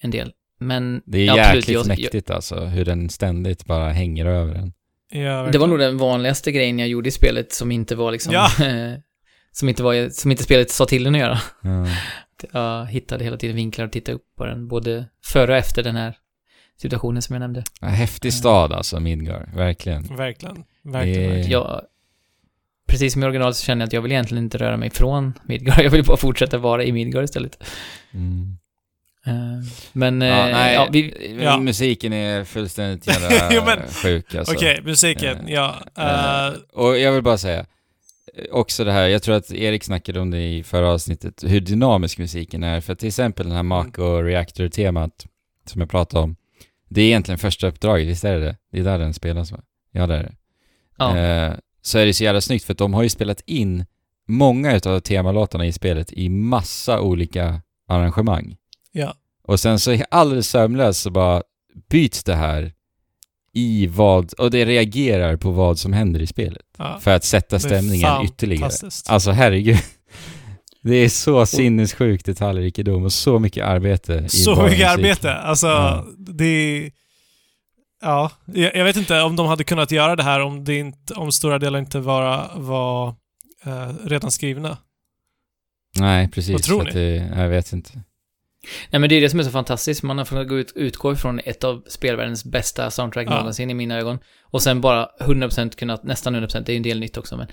En 0.01 0.11
del. 0.11 0.31
Men... 0.59 1.01
Det 1.05 1.17
är 1.19 1.25
ja, 1.25 1.33
absolut, 1.33 1.55
jäkligt 1.67 1.73
jag- 1.73 1.87
mäktigt 1.87 2.29
alltså, 2.31 2.59
hur 2.65 2.85
den 2.85 3.09
ständigt 3.09 3.65
bara 3.65 3.89
hänger 3.89 4.25
över 4.25 4.55
en. 4.55 4.73
Ja, 5.11 5.49
Det 5.51 5.57
var 5.57 5.67
nog 5.67 5.79
den 5.79 5.97
vanligaste 5.97 6.51
grejen 6.51 6.79
jag 6.79 6.87
gjorde 6.87 7.09
i 7.09 7.11
spelet 7.11 7.53
som 7.53 7.71
inte 7.71 7.95
var 7.95 8.11
liksom... 8.11 8.33
Ja. 8.33 8.49
som 9.51 9.69
inte 9.69 9.83
var, 9.83 10.09
som 10.09 10.31
inte 10.31 10.43
spelet 10.43 10.71
sa 10.71 10.85
till 10.85 11.03
den 11.03 11.15
att 11.15 11.21
göra. 11.21 11.39
Ja. 11.61 11.87
Jag 12.53 12.85
hittade 12.85 13.23
hela 13.23 13.37
tiden 13.37 13.55
vinklar 13.55 13.85
och 13.85 13.91
tittade 13.91 14.15
upp 14.15 14.25
på 14.37 14.45
den, 14.45 14.67
både 14.67 15.05
före 15.25 15.51
och 15.51 15.57
efter 15.57 15.83
den 15.83 15.95
här 15.95 16.15
situationen 16.77 17.21
som 17.21 17.33
jag 17.33 17.39
nämnde. 17.39 17.63
Häftig 17.81 18.33
stad 18.33 18.73
alltså, 18.73 18.99
Midgar. 18.99 19.49
Verkligen. 19.55 20.03
Verkligen. 20.17 20.63
Verkligen. 20.83 21.21
Det- 21.21 21.27
verkligen. 21.27 21.49
Jag, 21.51 21.81
precis 22.87 23.13
som 23.13 23.23
i 23.23 23.25
originalet 23.25 23.55
så 23.55 23.65
känner 23.65 23.81
jag 23.81 23.87
att 23.87 23.93
jag 23.93 24.01
vill 24.01 24.11
egentligen 24.11 24.43
inte 24.43 24.57
röra 24.57 24.77
mig 24.77 24.89
från 24.89 25.33
Midgar. 25.45 25.81
Jag 25.83 25.91
vill 25.91 26.03
bara 26.03 26.17
fortsätta 26.17 26.57
vara 26.57 26.83
i 26.83 26.91
Midgar 26.91 27.23
istället. 27.23 27.63
Mm. 28.13 28.57
Eh, 29.25 29.33
men, 29.93 30.21
Ja, 30.21 30.47
eh, 30.47 30.53
nej, 30.55 30.73
ja, 30.73 30.87
vi, 30.91 31.37
Ja. 31.43 31.59
musiken 31.59 32.13
är 32.13 32.43
fullständigt 32.43 33.07
jävla 33.21 33.53
Jo, 33.53 33.61
men- 33.65 33.87
sjuk 33.87 34.35
alltså. 34.35 34.53
Okej, 34.53 34.81
musiken, 34.83 35.37
Eh, 35.47 35.53
ja. 35.53 35.75
Eh, 35.97 36.47
eh, 36.47 36.53
och 36.73 36.97
jag 36.99 37.11
vill 37.11 37.23
bara 37.23 37.37
säga, 37.37 37.59
eh, 37.59 38.45
också 38.51 38.83
det 38.83 38.91
här, 38.91 39.07
jag 39.07 39.23
tror 39.23 39.35
att 39.35 39.51
Erik 39.51 39.83
snackade 39.83 40.19
om 40.19 40.31
det 40.31 40.41
i 40.41 40.63
förra 40.63 40.89
avsnittet, 40.91 41.43
hur 41.47 41.59
dynamisk 41.61 42.17
musiken 42.17 42.63
är. 42.63 42.81
För 42.81 42.95
till 42.95 43.07
exempel 43.07 43.45
den 43.45 43.53
här 43.53 43.59
Mm. 43.59 43.67
Mako 43.67 44.21
Reactor-temat 44.21 45.25
som 45.65 45.81
jag 45.81 45.89
pratade 45.89 46.23
om, 46.23 46.35
det 46.89 47.01
är 47.01 47.05
egentligen 47.05 47.37
första 47.39 47.67
uppdraget, 47.67 48.07
visst 48.07 48.23
är 48.23 48.33
det 48.33 48.45
det? 48.45 48.57
Det 48.71 48.79
är 48.79 48.83
där 48.83 48.99
den 48.99 49.13
spelas 49.13 49.51
va? 49.51 49.59
Ja, 49.91 50.07
det 50.07 50.15
är 50.15 50.23
det. 50.23 50.35
ja. 50.97 51.17
Eh, 51.17 51.53
så 51.81 51.97
är 51.97 52.05
det 52.05 52.13
så 52.13 52.23
jävla 52.23 52.41
snyggt 52.41 52.65
för 52.65 52.73
att 52.73 52.77
de 52.77 52.93
har 52.93 53.03
ju 53.03 53.09
spelat 53.09 53.41
in 53.45 53.85
många 54.27 54.75
utav 54.75 54.99
temalåtarna 54.99 55.65
i 55.65 55.71
spelet 55.71 56.13
i 56.13 56.29
massa 56.29 56.99
olika 57.01 57.61
arrangemang. 57.87 58.55
ja. 58.91 59.15
Och 59.43 59.59
sen 59.59 59.79
så 59.79 59.97
alldeles 60.11 60.49
sömlöst 60.49 61.01
så 61.01 61.09
bara 61.11 61.43
byts 61.89 62.23
det 62.23 62.35
här 62.35 62.73
i 63.53 63.87
vad, 63.87 64.33
och 64.33 64.51
det 64.51 64.65
reagerar 64.65 65.37
på 65.37 65.51
vad 65.51 65.79
som 65.79 65.93
händer 65.93 66.21
i 66.21 66.27
spelet. 66.27 66.65
ja. 66.77 66.99
För 67.01 67.11
att 67.11 67.23
sätta 67.23 67.59
stämningen 67.59 68.25
ytterligare. 68.25 68.71
Alltså 69.07 69.31
herregud. 69.31 69.77
Det 70.87 70.95
är 70.95 71.09
så 71.09 71.45
sinnessjuk 71.45 72.25
detaljrikedom 72.25 73.03
och 73.03 73.13
så 73.13 73.39
mycket 73.39 73.65
arbete 73.65 74.29
Så 74.29 74.55
bara 74.55 74.69
mycket 74.69 74.87
arbete. 74.87 75.33
Alltså, 75.33 75.67
Ja. 75.67 76.05
det 76.17 76.45
är... 76.45 76.91
Ja, 78.01 78.31
jag, 78.45 78.75
jag 78.75 78.83
vet 78.83 78.95
inte 78.95 79.21
om 79.21 79.35
de 79.35 79.47
hade 79.47 79.63
kunnat 79.63 79.91
göra 79.91 80.15
det 80.15 80.23
här 80.23 80.39
om, 80.39 80.63
det 80.63 80.75
inte, 80.75 81.13
om 81.13 81.31
stora 81.31 81.59
delar 81.59 81.79
inte 81.79 81.99
var, 81.99 82.51
var 82.55 83.07
eh, 83.65 83.89
redan 84.05 84.31
skrivna. 84.31 84.77
Nej, 85.99 86.27
precis. 86.29 86.53
Vad 86.53 86.63
tror 86.63 86.87
att 86.87 86.93
det, 86.93 87.31
jag 87.35 87.49
vet 87.49 87.73
inte. 87.73 87.91
Nej 88.89 88.99
men 88.99 89.09
det 89.09 89.15
är 89.15 89.21
det 89.21 89.29
som 89.29 89.39
är 89.39 89.43
så 89.43 89.51
fantastiskt, 89.51 90.03
man 90.03 90.17
har 90.17 90.25
fått 90.25 90.47
gå 90.47 90.57
ut, 90.59 90.71
utgå 90.75 91.13
ifrån 91.13 91.39
ett 91.45 91.63
av 91.63 91.83
spelvärldens 91.87 92.45
bästa 92.45 92.91
soundtrack 92.91 93.27
Ja. 93.29 93.37
någonsin 93.37 93.69
i 93.69 93.73
mina 93.73 93.97
ögon. 93.97 94.19
Och 94.43 94.61
sen 94.61 94.81
bara 94.81 95.09
100% 95.19 95.75
kunnat, 95.75 96.03
nästan 96.03 96.35
100%, 96.35 96.63
det 96.65 96.71
är 96.71 96.73
ju 96.73 96.77
en 96.77 96.83
del 96.83 96.99
nytt 96.99 97.17
också 97.17 97.37
men 97.37 97.47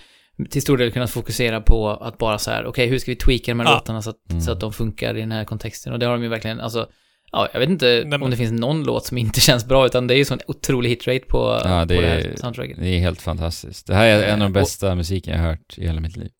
till 0.50 0.62
stor 0.62 0.76
del 0.78 0.92
kunnat 0.92 1.10
fokusera 1.10 1.60
på 1.60 1.90
att 1.90 2.18
bara 2.18 2.38
så 2.38 2.50
här, 2.50 2.66
okej 2.66 2.86
hur 2.88 2.98
ska 2.98 3.10
vi 3.10 3.16
tweaka 3.16 3.50
de 3.52 3.60
här 3.60 3.66
Ja. 3.66 3.74
låtarna 3.74 4.02
så 4.02 4.10
att, 4.10 4.30
Mm. 4.30 4.40
så 4.42 4.52
att 4.52 4.60
de 4.60 4.72
funkar 4.72 5.16
i 5.16 5.20
den 5.20 5.32
här 5.32 5.44
kontexten. 5.44 5.92
Och 5.92 5.98
det 5.98 6.06
har 6.06 6.12
de 6.12 6.22
ju 6.22 6.28
verkligen, 6.28 6.60
alltså, 6.60 6.86
ja, 7.32 7.48
jag 7.52 7.60
vet 7.60 7.68
inte 7.68 8.02
men- 8.06 8.22
om 8.22 8.30
det 8.30 8.36
finns 8.36 8.52
någon 8.60 8.84
låt 8.84 9.06
som 9.06 9.18
inte 9.18 9.40
känns 9.48 9.64
bra, 9.66 9.86
utan 9.86 10.06
det 10.06 10.14
är 10.14 10.18
ju 10.18 10.24
sån 10.24 10.38
otrolig 10.46 10.90
hitrate 10.90 11.20
på, 11.28 11.60
Ja, 11.64 11.84
det 11.84 11.94
på 11.96 12.00
det 12.00 12.08
här 12.08 12.16
är- 12.16 12.36
soundtracket. 12.36 12.76
Det 12.80 12.88
är 12.88 12.98
helt 12.98 13.22
fantastiskt. 13.22 13.86
Det 13.86 13.94
här 13.94 14.06
är 14.06 14.22
en 14.22 14.32
av 14.32 14.38
de 14.38 14.42
Eh, 14.42 14.46
och- 14.46 14.52
bästa 14.52 14.94
musiken 14.94 15.32
jag 15.34 15.40
har 15.40 15.48
hört 15.48 15.78
i 15.78 15.86
hela 15.86 16.00
mitt 16.00 16.16
liv. 16.16 16.30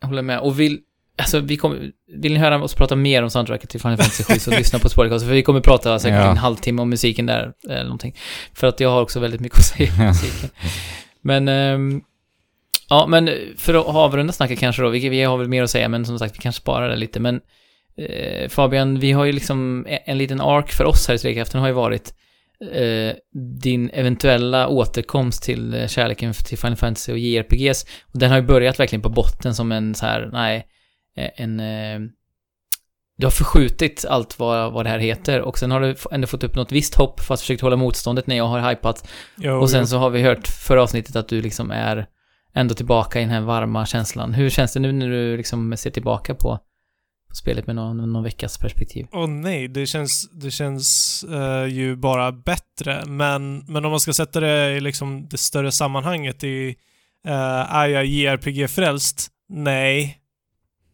Jag 0.00 0.08
håller 0.08 0.22
med. 0.22 0.40
Och 0.40 0.60
vill, 0.60 0.78
alltså 1.18 1.38
vi 1.40 1.56
kommer, 1.56 1.90
vill 2.22 2.32
ni 2.32 2.38
höra 2.38 2.62
oss 2.64 2.74
prata 2.74 2.96
mer 2.96 3.22
om 3.22 3.30
soundtracket 3.30 3.70
till 3.70 3.80
Final 3.80 3.96
Fantasy 3.96 4.24
7 4.24 4.34
så 4.38 4.50
lyssna 4.58 4.78
på 4.78 4.88
Spoilercast, 4.88 5.24
för 5.26 5.32
vi 5.32 5.42
kommer 5.42 5.60
prata 5.60 5.98
säkert 5.98 6.16
Ja. 6.18 6.30
en 6.30 6.36
halvtimme 6.36 6.82
om 6.82 6.90
musiken 6.90 7.26
där, 7.26 7.52
eller 7.68 7.82
någonting. 7.84 8.16
För 8.54 8.66
att 8.66 8.80
jag 8.80 8.90
har 8.90 9.02
också 9.02 9.20
väldigt 9.20 9.40
mycket 9.40 9.58
att 9.58 9.64
säga 9.64 9.92
om 9.98 10.06
musiken. 10.06 10.50
Men, 11.22 11.48
ehm, 11.48 12.02
ja, 12.90 13.06
men 13.06 13.30
för 13.56 13.74
att 13.74 13.86
avrunda 13.86 14.32
snacket 14.32 14.58
kanske 14.58 14.82
då, 14.82 14.88
vi, 14.88 15.08
vi 15.08 15.22
har 15.22 15.38
väl 15.38 15.48
mer 15.48 15.62
att 15.62 15.70
säga, 15.70 15.88
men 15.88 16.04
som 16.04 16.18
sagt, 16.18 16.34
vi 16.34 16.38
kanske 16.38 16.60
sparar 16.60 16.88
det 16.88 16.96
lite, 16.96 17.20
men 17.20 17.40
eh, 17.96 18.48
Fabian, 18.48 18.98
vi 18.98 19.12
har 19.12 19.24
ju 19.24 19.32
liksom, 19.32 19.86
en, 19.88 19.98
en 20.04 20.18
liten 20.18 20.40
ark 20.40 20.72
för 20.72 20.84
oss 20.84 21.08
här 21.08 21.14
i 21.14 21.18
Trekraften 21.18 21.60
har 21.60 21.68
ju 21.68 21.74
varit 21.74 22.14
eh, 22.72 23.16
din 23.60 23.90
eventuella 23.90 24.68
återkomst 24.68 25.42
till 25.42 25.74
eh, 25.74 25.86
kärleken 25.86 26.32
till 26.32 26.58
Final 26.58 26.76
Fantasy 26.76 27.12
och 27.12 27.18
JRPGs. 27.18 27.86
Och 28.02 28.18
den 28.18 28.30
har 28.30 28.38
ju 28.38 28.46
börjat 28.46 28.80
verkligen 28.80 29.02
på 29.02 29.08
botten 29.08 29.54
som 29.54 29.72
en 29.72 29.94
så 29.94 30.06
här, 30.06 30.30
nej, 30.32 30.66
eh, 31.16 31.30
en... 31.36 31.60
Eh, 31.60 32.00
du 33.16 33.26
har 33.26 33.30
förskjutit 33.30 34.04
allt 34.08 34.38
vad, 34.38 34.72
vad 34.72 34.84
det 34.84 34.90
här 34.90 34.98
heter 34.98 35.40
och 35.40 35.58
sen 35.58 35.70
har 35.70 35.80
du 35.80 35.96
ändå 36.10 36.26
fått 36.26 36.44
upp 36.44 36.54
något 36.54 36.72
visst 36.72 36.94
hopp 36.94 37.20
för 37.20 37.34
att 37.34 37.40
försökt 37.40 37.62
hålla 37.62 37.76
motståndet 37.76 38.26
när 38.26 38.36
jag 38.36 38.44
har 38.44 38.70
hypat. 38.70 39.08
Jo, 39.36 39.60
Och 39.60 39.70
sen 39.70 39.80
jo. 39.80 39.86
så 39.86 39.98
har 39.98 40.10
vi 40.10 40.22
hört 40.22 40.48
förra 40.48 40.82
avsnittet 40.82 41.16
att 41.16 41.28
du 41.28 41.42
liksom 41.42 41.70
är 41.70 42.06
ändå 42.54 42.74
tillbaka 42.74 43.18
i 43.20 43.22
den 43.22 43.32
här 43.32 43.40
varma 43.40 43.86
känslan. 43.86 44.34
Hur 44.34 44.50
känns 44.50 44.72
det 44.72 44.80
nu 44.80 44.92
när 44.92 45.08
du 45.08 45.36
liksom 45.36 45.76
ser 45.76 45.90
tillbaka 45.90 46.34
på, 46.34 46.58
på 47.28 47.34
spelet 47.34 47.66
med 47.66 47.76
någon, 47.76 48.12
någon 48.12 48.22
veckas 48.22 48.58
perspektiv? 48.58 49.06
Åh 49.12 49.26
nej, 49.26 49.68
det 49.68 49.86
känns, 49.86 50.30
det 50.30 50.50
känns 50.50 51.24
uh, 51.28 51.66
ju 51.66 51.96
bara 51.96 52.32
bättre. 52.32 53.04
Men, 53.06 53.58
men 53.58 53.84
om 53.84 53.90
man 53.90 54.00
ska 54.00 54.12
sätta 54.12 54.40
det 54.40 54.76
i 54.76 54.80
liksom 54.80 55.28
det 55.28 55.38
större 55.38 55.72
sammanhanget 55.72 56.44
i 56.44 56.76
uh, 57.26 57.74
är 57.74 57.88
jag 57.88 58.04
JRPG-frälst? 58.04 59.28
Nej. 59.48 60.18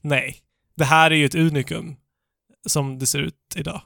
Nej. 0.01 0.37
Det 0.77 0.85
här 0.85 1.11
är 1.11 1.15
ju 1.15 1.25
ett 1.25 1.35
unikum 1.35 1.97
som 2.67 2.99
det 2.99 3.07
ser 3.07 3.19
ut 3.19 3.35
idag. 3.57 3.81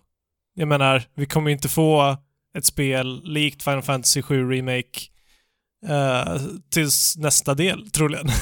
Jag 0.54 0.68
menar, 0.68 1.02
vi 1.14 1.26
kommer 1.26 1.50
ju 1.50 1.56
inte 1.56 1.68
få 1.68 2.16
ett 2.54 2.64
spel 2.64 3.22
likt 3.24 3.62
Final 3.62 3.82
Fantasy 3.82 4.22
7 4.22 4.50
Remake 4.50 5.00
eh, 5.87 6.37
tills 6.70 7.16
nästa 7.16 7.55
del, 7.55 7.91
troligen. 7.91 8.28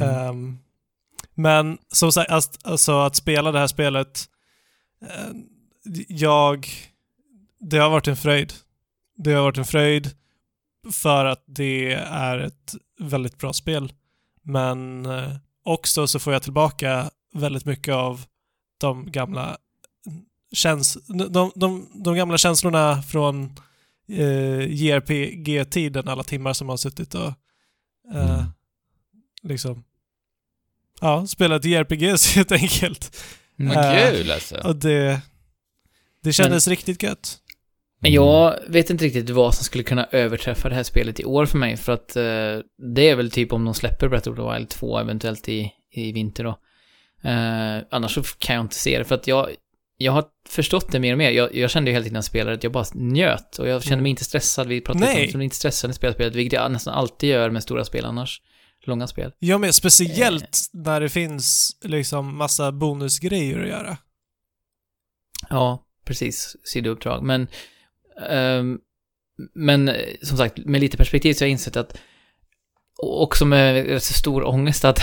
Ehm, 0.00 0.58
men 1.34 1.78
som 1.88 2.12
sagt, 2.12 2.30
alltså, 2.30 2.50
alltså 2.64 3.00
att 3.00 3.16
spela 3.16 3.52
det 3.52 3.58
här 3.58 3.66
spelet, 3.66 4.28
eh, 5.02 5.32
jag... 6.08 6.68
Det 7.60 7.78
har 7.78 7.90
varit 7.90 8.08
en 8.08 8.16
fröjd. 8.16 8.52
Det 9.16 9.32
har 9.32 9.42
varit 9.42 9.58
en 9.58 9.64
fröjd 9.64 10.10
för 10.92 11.24
att 11.24 11.44
det 11.46 11.92
är 11.94 12.38
ett 12.38 12.74
väldigt 12.98 13.38
bra 13.38 13.52
spel. 13.52 13.92
Men 14.42 15.06
eh, 15.06 15.36
också 15.64 16.06
så 16.06 16.18
får 16.18 16.32
jag 16.32 16.42
tillbaka 16.42 17.10
väldigt 17.34 17.64
mycket 17.64 17.94
av 17.94 18.24
de 18.78 19.10
gamla 19.10 19.56
käns 20.52 20.98
de, 21.30 21.52
de, 21.54 21.88
de 21.94 22.14
gamla 22.14 22.38
känslorna 22.38 23.02
från 23.02 23.56
eh, 24.08 24.60
JRPG-tiden, 24.72 26.08
alla 26.08 26.22
timmar 26.22 26.52
som 26.52 26.66
man 26.66 26.72
har 26.72 26.76
suttit 26.78 27.14
och 27.14 27.32
eh, 28.14 28.34
Mm. 28.38 28.44
liksom 29.42 29.84
ja, 31.00 31.26
spelat 31.26 31.64
JRPGs 31.64 32.26
helt 32.36 32.52
enkelt. 32.52 33.16
Vad 33.56 33.76
Eh, 33.76 34.10
kul 34.10 34.30
alltså. 34.30 34.56
Och 34.64 34.76
det, 34.76 35.20
det 36.22 36.32
kändes 36.32 36.68
riktigt 36.68 37.02
gött. 37.02 37.38
Men 38.00 38.12
jag 38.12 38.58
vet 38.68 38.90
inte 38.90 39.04
riktigt 39.04 39.30
vad 39.30 39.54
som 39.54 39.64
skulle 39.64 39.84
kunna 39.84 40.06
överträffa 40.12 40.68
det 40.68 40.74
här 40.74 40.82
spelet 40.82 41.20
i 41.20 41.24
år 41.24 41.46
för 41.46 41.58
mig, 41.58 41.76
för 41.76 41.92
att 41.92 42.16
eh, 42.16 42.58
det 42.94 43.08
är 43.08 43.16
väl 43.16 43.30
typ 43.30 43.52
om 43.52 43.64
de 43.64 43.74
släpper 43.74 44.08
Breath 44.08 44.28
of 44.30 44.36
the 44.36 44.42
Wild 44.52 44.68
2 44.68 44.98
eventuellt 44.98 45.48
i, 45.48 45.72
i 45.92 46.12
vinter 46.12 46.44
då. 46.44 46.58
Eh, 47.28 47.78
annars 47.90 48.14
så 48.14 48.22
kan 48.22 48.56
jag 48.56 48.64
inte 48.64 48.74
se 48.74 48.98
det, 48.98 49.04
för 49.04 49.14
att 49.14 49.26
jag, 49.26 49.50
jag 50.02 50.12
har 50.12 50.24
förstått 50.48 50.92
det 50.92 51.00
mer 51.00 51.12
och 51.12 51.18
mer. 51.18 51.30
Jag, 51.30 51.54
jag 51.54 51.70
kände 51.70 51.90
ju 51.90 51.92
hela 51.92 52.02
tiden 52.02 52.12
när 52.12 52.18
jag 52.18 52.24
spelade 52.24 52.56
att 52.56 52.62
jag 52.62 52.72
bara 52.72 52.84
njöt, 52.94 53.58
och 53.58 53.68
jag 53.68 53.82
kände 53.82 54.02
mig 54.02 54.10
inte 54.10 54.24
stressad. 54.24 54.68
Vi 54.68 54.80
pratade 54.80 55.04
Nej. 55.04 55.16
om 55.16 55.28
att 55.28 55.32
jag 55.32 55.42
inte 55.42 55.56
stressad 55.56 55.88
när 55.88 55.92
jag 55.92 55.96
spelade 55.96 56.14
spelet, 56.14 56.34
vilket 56.34 56.52
jag 56.52 56.72
nästan 56.72 56.94
alltid 56.94 57.30
gör 57.30 57.50
med 57.50 57.62
stora 57.62 57.84
spel 57.84 58.04
annars. 58.04 58.42
Långa 58.84 59.06
spel. 59.06 59.32
Ja, 59.38 59.58
men 59.58 59.72
speciellt 59.72 60.58
när 60.72 61.00
det 61.00 61.08
finns 61.08 61.76
liksom 61.82 62.36
massa 62.36 62.72
bonusgrejer 62.72 63.62
att 63.62 63.68
göra. 63.68 63.96
Ja, 65.50 65.84
precis. 66.04 66.56
Sidouppdrag. 66.64 67.22
Men, 67.22 67.46
ehm, 68.28 68.78
men 69.54 69.88
eh, 69.88 69.94
som 70.22 70.36
sagt, 70.36 70.58
med 70.58 70.80
lite 70.80 70.96
perspektiv 70.96 71.34
så 71.34 71.44
har 71.44 71.46
jag 71.46 71.52
insett 71.52 71.76
att 71.76 71.98
och 72.98 73.22
också 73.22 73.44
med 73.44 74.02
så 74.02 74.12
stor 74.12 74.46
ångest 74.48 74.84
att 74.84 75.00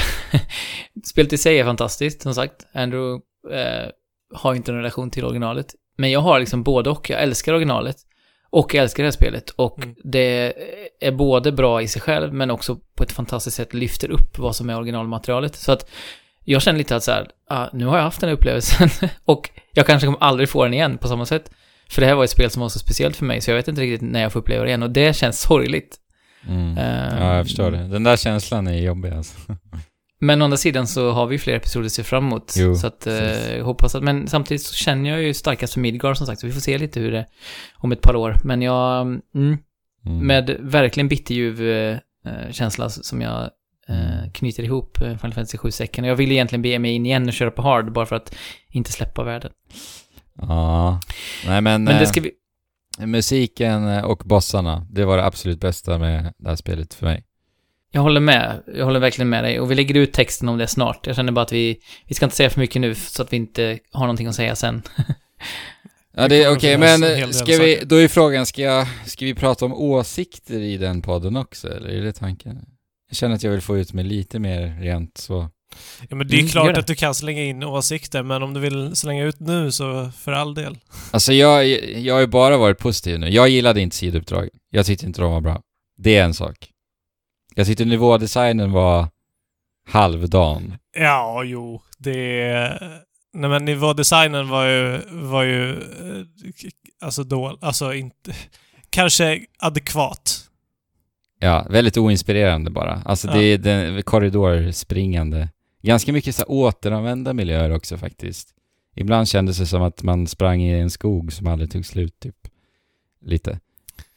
spelet 1.06 1.34
i 1.34 1.38
sig 1.38 1.60
är 1.60 1.66
fantastiskt, 1.66 2.22
som 2.22 2.36
sagt. 2.36 2.66
Andrew 2.74 3.22
eh, 3.52 3.89
har 4.34 4.55
inte 4.55 4.71
en 4.71 4.77
relation 4.77 5.11
till 5.11 5.25
originalet. 5.25 5.75
Men 5.97 6.11
jag 6.11 6.19
har 6.19 6.39
liksom 6.39 6.63
både 6.63 6.89
och. 6.89 7.09
Jag 7.09 7.21
älskar 7.23 7.53
originalet 7.53 7.95
och 8.49 8.73
jag 8.73 8.82
älskar 8.84 9.03
det 9.03 9.07
här 9.07 9.11
spelet. 9.11 9.49
Och 9.49 9.84
Mm. 9.84 9.95
det 10.03 10.53
är 11.01 11.11
både 11.11 11.51
bra 11.51 11.82
i 11.82 11.88
sig 11.88 12.01
själv, 12.01 12.34
men 12.34 12.51
också 12.51 12.77
på 12.95 13.03
ett 13.03 13.11
fantastiskt 13.11 13.57
sätt 13.57 13.73
lyfter 13.73 14.11
upp 14.11 14.38
vad 14.39 14.55
som 14.55 14.69
är 14.69 14.77
originalmaterialet. 14.77 15.55
Så 15.55 15.71
att 15.71 15.89
jag 16.43 16.61
känner 16.61 16.77
lite 16.77 16.95
att 16.95 17.03
så 17.03 17.11
här, 17.11 17.27
ah, 17.49 17.67
nu 17.73 17.86
har 17.86 17.97
jag 17.97 18.03
haft 18.03 18.21
den 18.21 18.30
här 18.30 18.36
upplevelsen 18.38 18.89
och 19.25 19.49
jag 19.73 19.86
kanske 19.86 20.05
kommer 20.05 20.23
aldrig 20.23 20.49
få 20.49 20.63
den 20.63 20.73
igen 20.73 20.97
på 20.97 21.07
samma 21.07 21.25
sätt. 21.25 21.51
För 21.89 22.01
det 22.01 22.07
här 22.07 22.15
var 22.15 22.23
ett 22.23 22.30
spel 22.30 22.49
som 22.49 22.61
var 22.61 22.69
så 22.69 22.80
speciellt 22.80 23.15
för 23.15 23.25
mig, 23.25 23.41
så 23.41 23.51
jag 23.51 23.55
vet 23.55 23.67
inte 23.67 23.82
riktigt 23.82 24.11
när 24.11 24.21
jag 24.21 24.32
får 24.34 24.39
uppleva 24.39 24.63
det 24.63 24.67
igen. 24.67 24.84
Och 24.84 24.89
det 24.89 25.15
känns 25.15 25.41
sorgligt. 25.41 25.97
Mm. 26.47 26.77
Eh, 26.77 27.19
Ja, 27.19 27.36
jag 27.36 27.45
förstår 27.45 27.71
det. 27.71 27.88
Den 27.88 28.03
där 28.03 28.17
känslan 28.17 28.67
är 28.67 28.73
jobbig 28.82 29.11
alltså. 29.11 29.38
Men 30.22 30.41
å 30.41 30.45
andra 30.45 30.57
sidan 30.57 30.88
så 30.88 31.11
har 31.11 31.28
vi 31.28 31.38
fler 31.39 31.55
episoder 31.55 31.86
att 31.86 31.91
se 31.91 32.03
fram 32.03 32.26
emot. 32.26 32.53
Jo, 32.57 32.76
så 32.76 32.88
att, 32.88 33.07
eh, 33.07 33.63
hoppas 33.63 33.95
att, 33.95 34.03
men 34.03 34.28
samtidigt 34.28 34.63
så 34.63 34.74
känner 34.74 35.09
jag 35.09 35.22
ju 35.22 35.34
starkast 35.34 35.74
för 35.74 35.80
Midgard 35.80 36.17
som 36.17 36.28
sagt, 36.28 36.41
så 36.41 36.47
vi 36.47 36.53
får 36.53 36.61
se 36.61 36.78
lite 36.78 36.99
hur 36.99 37.11
det 37.11 37.26
om 37.78 37.91
ett 37.91 38.01
par 38.01 38.15
år. 38.15 38.36
Men 38.43 38.61
jag, 38.61 39.01
mm, 39.01 39.57
Mm. 40.05 40.28
med 40.28 40.57
verkligen 40.59 41.07
bitterljuv 41.07 41.61
eh, 41.61 41.97
eh, 42.26 42.51
känsla 42.51 42.89
som 42.89 43.22
jag 43.22 43.49
eh, 43.89 44.32
knyter 44.34 44.63
ihop 44.63 45.01
eh, 45.01 45.17
Final 45.17 45.34
Fantasy 45.34 45.57
7-säcken. 45.57 46.03
Och 46.03 46.09
jag 46.09 46.15
vill 46.15 46.32
egentligen 46.32 46.61
be 46.61 46.80
mig 46.80 46.91
in 46.91 47.05
igen 47.05 47.28
och 47.28 47.34
köra 47.34 47.51
på 47.51 47.61
hard, 47.61 47.93
bara 47.93 48.05
för 48.05 48.15
att 48.15 48.36
inte 48.70 48.91
släppa 48.91 49.24
världen. 49.24 49.51
Ja. 50.41 50.99
Nej 51.45 51.61
men, 51.61 51.84
Men 51.84 51.93
eh, 51.93 51.99
det 51.99 52.05
ska 52.05 52.22
vi, 52.22 52.32
musiken 53.05 53.88
eh, 53.88 54.03
och 54.03 54.22
bossarna, 54.26 54.88
det 54.91 55.05
var 55.05 55.17
det 55.17 55.26
absolut 55.26 55.59
bästa 55.59 55.97
med 55.97 56.34
det 56.38 56.49
här 56.49 56.55
spelet 56.55 56.93
för 56.93 57.05
mig. 57.05 57.24
Jag 57.91 58.01
håller 58.01 58.19
med. 58.21 58.63
Jag 58.75 58.85
håller 58.85 58.99
verkligen 58.99 59.29
med 59.29 59.43
dig. 59.43 59.59
Och 59.59 59.71
vi 59.71 59.75
lägger 59.75 59.95
ut 59.95 60.13
texten 60.13 60.49
om 60.49 60.57
det 60.57 60.67
snart. 60.67 61.07
Jag 61.07 61.15
känner 61.15 61.31
bara 61.31 61.41
att 61.41 61.51
vi, 61.51 61.79
vi 62.07 62.15
ska 62.15 62.25
inte 62.25 62.35
säga 62.35 62.49
för 62.49 62.59
mycket 62.59 62.81
nu 62.81 62.95
så 62.95 63.21
att 63.21 63.33
vi 63.33 63.37
inte 63.37 63.79
har 63.91 64.01
någonting 64.01 64.27
att 64.27 64.35
säga 64.35 64.55
sen. 64.55 64.81
Ja, 66.15 66.27
Det 66.27 66.43
är 66.43 66.51
okej, 66.55 66.73
finnas 66.75 66.99
men 66.99 67.33
ska 67.33 67.57
vi, 67.57 67.81
då 67.85 67.95
är 67.95 68.07
frågan, 68.07 68.45
ska, 68.45 68.61
jag, 68.61 68.87
ska 69.05 69.25
vi 69.25 69.33
prata 69.35 69.65
om 69.65 69.73
åsikter 69.73 70.59
i 70.59 70.77
den 70.77 71.01
podden 71.01 71.35
också, 71.37 71.67
eller 71.75 71.89
är 71.89 72.01
det 72.01 72.13
tanken? 72.13 72.57
Jag 73.09 73.17
känner 73.17 73.35
att 73.35 73.43
jag 73.43 73.51
vill 73.51 73.61
få 73.61 73.77
ut 73.77 73.93
mig 73.93 74.03
lite 74.05 74.39
mer 74.39 74.79
rent 74.81 75.17
så. 75.17 75.49
Ja, 76.09 76.15
men 76.15 76.27
det 76.27 76.35
är 76.35 76.39
Mm, 76.39 76.49
klart 76.49 76.73
det. 76.73 76.79
att 76.79 76.87
du 76.87 76.95
kan 76.95 77.15
slänga 77.15 77.43
in 77.43 77.63
åsikter, 77.63 78.23
men 78.23 78.43
om 78.43 78.53
du 78.53 78.59
vill 78.59 78.95
slänga 78.95 79.23
ut 79.25 79.39
nu 79.39 79.71
så 79.71 80.09
för 80.17 80.31
all 80.31 80.53
del. 80.53 80.77
Alltså 81.11 81.33
jag, 81.33 81.67
jag 81.99 82.13
har 82.13 82.21
ju 82.21 82.27
bara 82.27 82.57
varit 82.57 82.77
positiv 82.77 83.19
nu. 83.19 83.29
Jag 83.29 83.49
gillade 83.49 83.81
inte 83.81 83.95
sidouppdrag. 83.95 84.49
Jag 84.71 84.85
tyckte 84.85 85.05
inte 85.05 85.21
de 85.21 85.31
var 85.31 85.41
bra. 85.41 85.61
Det 85.97 86.17
är 86.17 86.23
en 86.23 86.33
sak. 86.33 86.55
Jag 87.56 87.68
tyckte 87.68 87.86
nivådesignen 87.86 88.72
var 88.72 89.08
halvdan. 89.88 90.78
Ja, 90.97 91.43
jo, 91.43 91.82
det... 91.97 92.80
Nej 93.34 93.50
men 93.50 93.66
nivådesignen 93.66 94.50
var 94.50 94.66
ju, 94.66 95.02
var 95.12 95.43
ju, 95.43 95.72
eh, 95.72 96.26
alltså 97.02 97.24
då, 97.24 97.58
alltså 97.62 97.93
inte, 97.93 98.36
kanske 98.89 99.45
adekvat. 99.60 100.45
Ja, 101.39 101.68
väldigt 101.70 101.97
oinspirerande 101.97 102.72
bara. 102.72 103.02
Alltså 103.06 103.28
Ja. 103.28 103.34
det 103.34 103.43
är 103.43 103.58
den 103.58 104.04
korridorspringande. 104.04 105.50
Ganska 105.82 106.14
mycket 106.14 106.36
så 106.36 106.43
återanvända 106.43 107.34
miljöer 107.34 107.72
också 107.76 107.97
faktiskt. 107.97 108.50
Ibland 108.95 109.28
kändes 109.28 109.58
det 109.58 109.66
som 109.66 109.82
att 109.82 110.04
man 110.04 110.28
sprang 110.28 110.62
i 110.62 110.80
en 110.80 110.89
skog 110.89 111.34
som 111.34 111.47
aldrig 111.47 111.72
tog 111.72 111.86
slut, 111.86 112.20
typ. 112.20 112.36
Lite. 113.22 113.60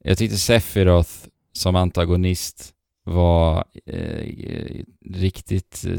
Jag 0.05 0.19
tyckte 0.19 0.37
Sephiroth 0.37 1.11
som 1.53 1.77
antagonist 1.77 2.72
var 3.05 3.65
eh, 3.87 4.85
riktigt, 5.15 5.85
eh, 5.87 5.93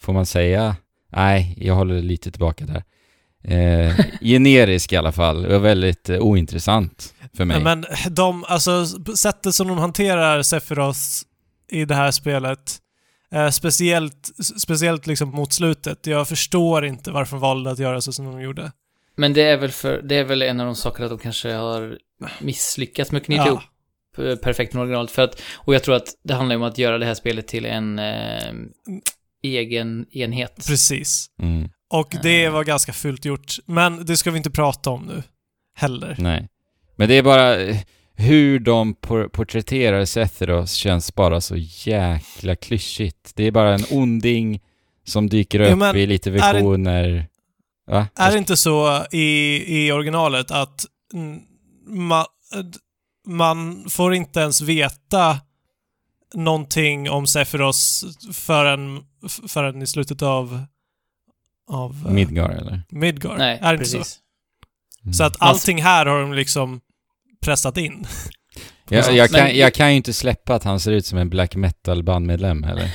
får 0.00 0.12
man 0.12 0.26
säga? 0.26 0.76
Nej, 1.12 1.54
jag 1.56 1.74
håller 1.74 2.02
lite 2.02 2.30
tillbaka 2.30 2.64
där. 2.64 2.84
Eh, 3.44 3.96
generisk 4.20 4.92
i 4.92 4.96
alla 4.96 5.12
fall, 5.12 5.46
och 5.46 5.64
väldigt 5.64 6.08
eh, 6.08 6.18
ointressant 6.18 7.14
för 7.36 7.44
mig. 7.44 7.62
Men 7.62 7.84
de, 8.10 8.44
alltså 8.48 8.86
sättet 9.16 9.54
som 9.54 9.68
de 9.68 9.78
hanterar 9.78 10.42
Sephiroth 10.42 10.98
i 11.70 11.84
det 11.84 11.94
här 11.94 12.10
spelet, 12.10 12.78
eh, 13.32 13.48
speciellt, 13.50 14.30
speciellt 14.60 15.06
liksom 15.06 15.28
mot 15.28 15.52
slutet, 15.52 16.06
jag 16.06 16.28
förstår 16.28 16.84
inte 16.86 17.10
varför 17.10 17.36
de 17.36 17.40
valde 17.40 17.70
att 17.70 17.78
göra 17.78 18.00
så 18.00 18.12
som 18.12 18.24
de 18.24 18.40
gjorde. 18.40 18.72
Men 19.16 19.32
det 19.32 19.42
är 19.42 19.56
väl 19.56 19.70
för, 19.70 20.02
det 20.02 20.14
är 20.14 20.24
väl 20.24 20.42
en 20.42 20.60
av 20.60 20.66
de 20.66 20.74
sakerna 20.76 21.04
att 21.06 21.10
de 21.10 21.18
kanske 21.18 21.52
har 21.52 21.98
misslyckats 22.40 23.12
med 23.12 23.20
att 23.20 23.26
knyta 23.26 23.42
Ja. 23.42 23.48
ihop 23.48 23.60
perfekt 24.42 24.74
med 24.74 24.80
originalet. 24.82 25.10
För 25.10 25.22
att, 25.22 25.42
och 25.54 25.74
jag 25.74 25.82
tror 25.82 25.94
att 25.96 26.08
det 26.24 26.34
handlar 26.34 26.56
om 26.56 26.62
att 26.62 26.78
göra 26.78 26.98
det 26.98 27.06
här 27.06 27.14
spelet 27.14 27.48
till 27.48 27.64
en 27.66 27.98
eh, 27.98 28.52
egen 29.42 30.06
enhet. 30.10 30.64
Precis. 30.66 31.26
Mm, 31.42 31.68
Och 31.90 32.14
det 32.22 32.44
Eh. 32.44 32.52
var 32.52 32.64
ganska 32.64 32.92
fult 32.92 33.24
gjort. 33.24 33.54
Men 33.66 34.06
det 34.06 34.16
ska 34.16 34.30
vi 34.30 34.36
inte 34.36 34.50
prata 34.50 34.90
om 34.90 35.02
nu. 35.06 35.22
Heller. 35.76 36.16
nej. 36.18 36.48
Men 36.96 37.08
det 37.08 37.14
är 37.14 37.22
bara 37.22 37.56
eh, 37.60 37.76
hur 38.14 38.58
de 38.58 38.94
por- 38.94 39.28
porträtterar 39.28 40.04
Sephiroth 40.04 40.72
känns 40.72 41.14
bara 41.14 41.40
så 41.40 41.56
jäkla 41.56 42.56
klyschigt. 42.56 43.32
Det 43.34 43.44
är 43.44 43.50
bara 43.50 43.74
en 43.74 43.84
onding 43.90 44.60
som 45.04 45.28
dyker 45.28 45.60
Ja, 45.60 45.72
upp 45.72 45.78
men 45.78 45.96
i 45.96 46.06
lite 46.06 46.30
är 46.30 46.32
det- 46.52 46.52
visioner. 46.52 47.26
Va? 47.86 48.06
Är 48.16 48.32
det 48.32 48.38
inte 48.38 48.56
så 48.56 49.06
i, 49.12 49.64
i 49.86 49.92
originalet 49.92 50.50
att 50.50 50.84
ma, 51.86 52.26
man 53.26 53.90
får 53.90 54.14
inte 54.14 54.40
ens 54.40 54.60
veta 54.60 55.40
någonting 56.34 57.10
om 57.10 57.26
Sephiroth 57.26 57.78
förrän, 58.32 59.02
förrän 59.48 59.82
i 59.82 59.86
slutet 59.86 60.22
av, 60.22 60.64
av 61.70 62.04
eh, 62.06 62.12
Midgar 62.12 62.50
eller? 62.50 62.82
Midgar? 62.88 63.36
Nej, 63.38 63.58
är 63.62 63.72
det 63.72 63.74
inte 63.74 63.84
så? 63.84 63.98
precis. 63.98 64.18
Mm. 65.04 65.12
Så 65.12 65.24
att 65.24 65.36
allting 65.38 65.82
här 65.82 66.06
har 66.06 66.20
de 66.20 66.32
liksom 66.32 66.80
pressat 67.40 67.76
in. 67.76 68.06
jag, 68.88 69.14
jag, 69.14 69.30
kan, 69.30 69.56
jag 69.56 69.74
kan 69.74 69.90
ju 69.90 69.96
inte 69.96 70.12
släppa 70.12 70.54
att 70.54 70.64
han 70.64 70.80
ser 70.80 70.92
ut 70.92 71.06
som 71.06 71.18
en 71.18 71.30
black 71.30 71.56
metal 71.56 72.02
bandmedlem 72.02 72.62
heller. 72.62 72.90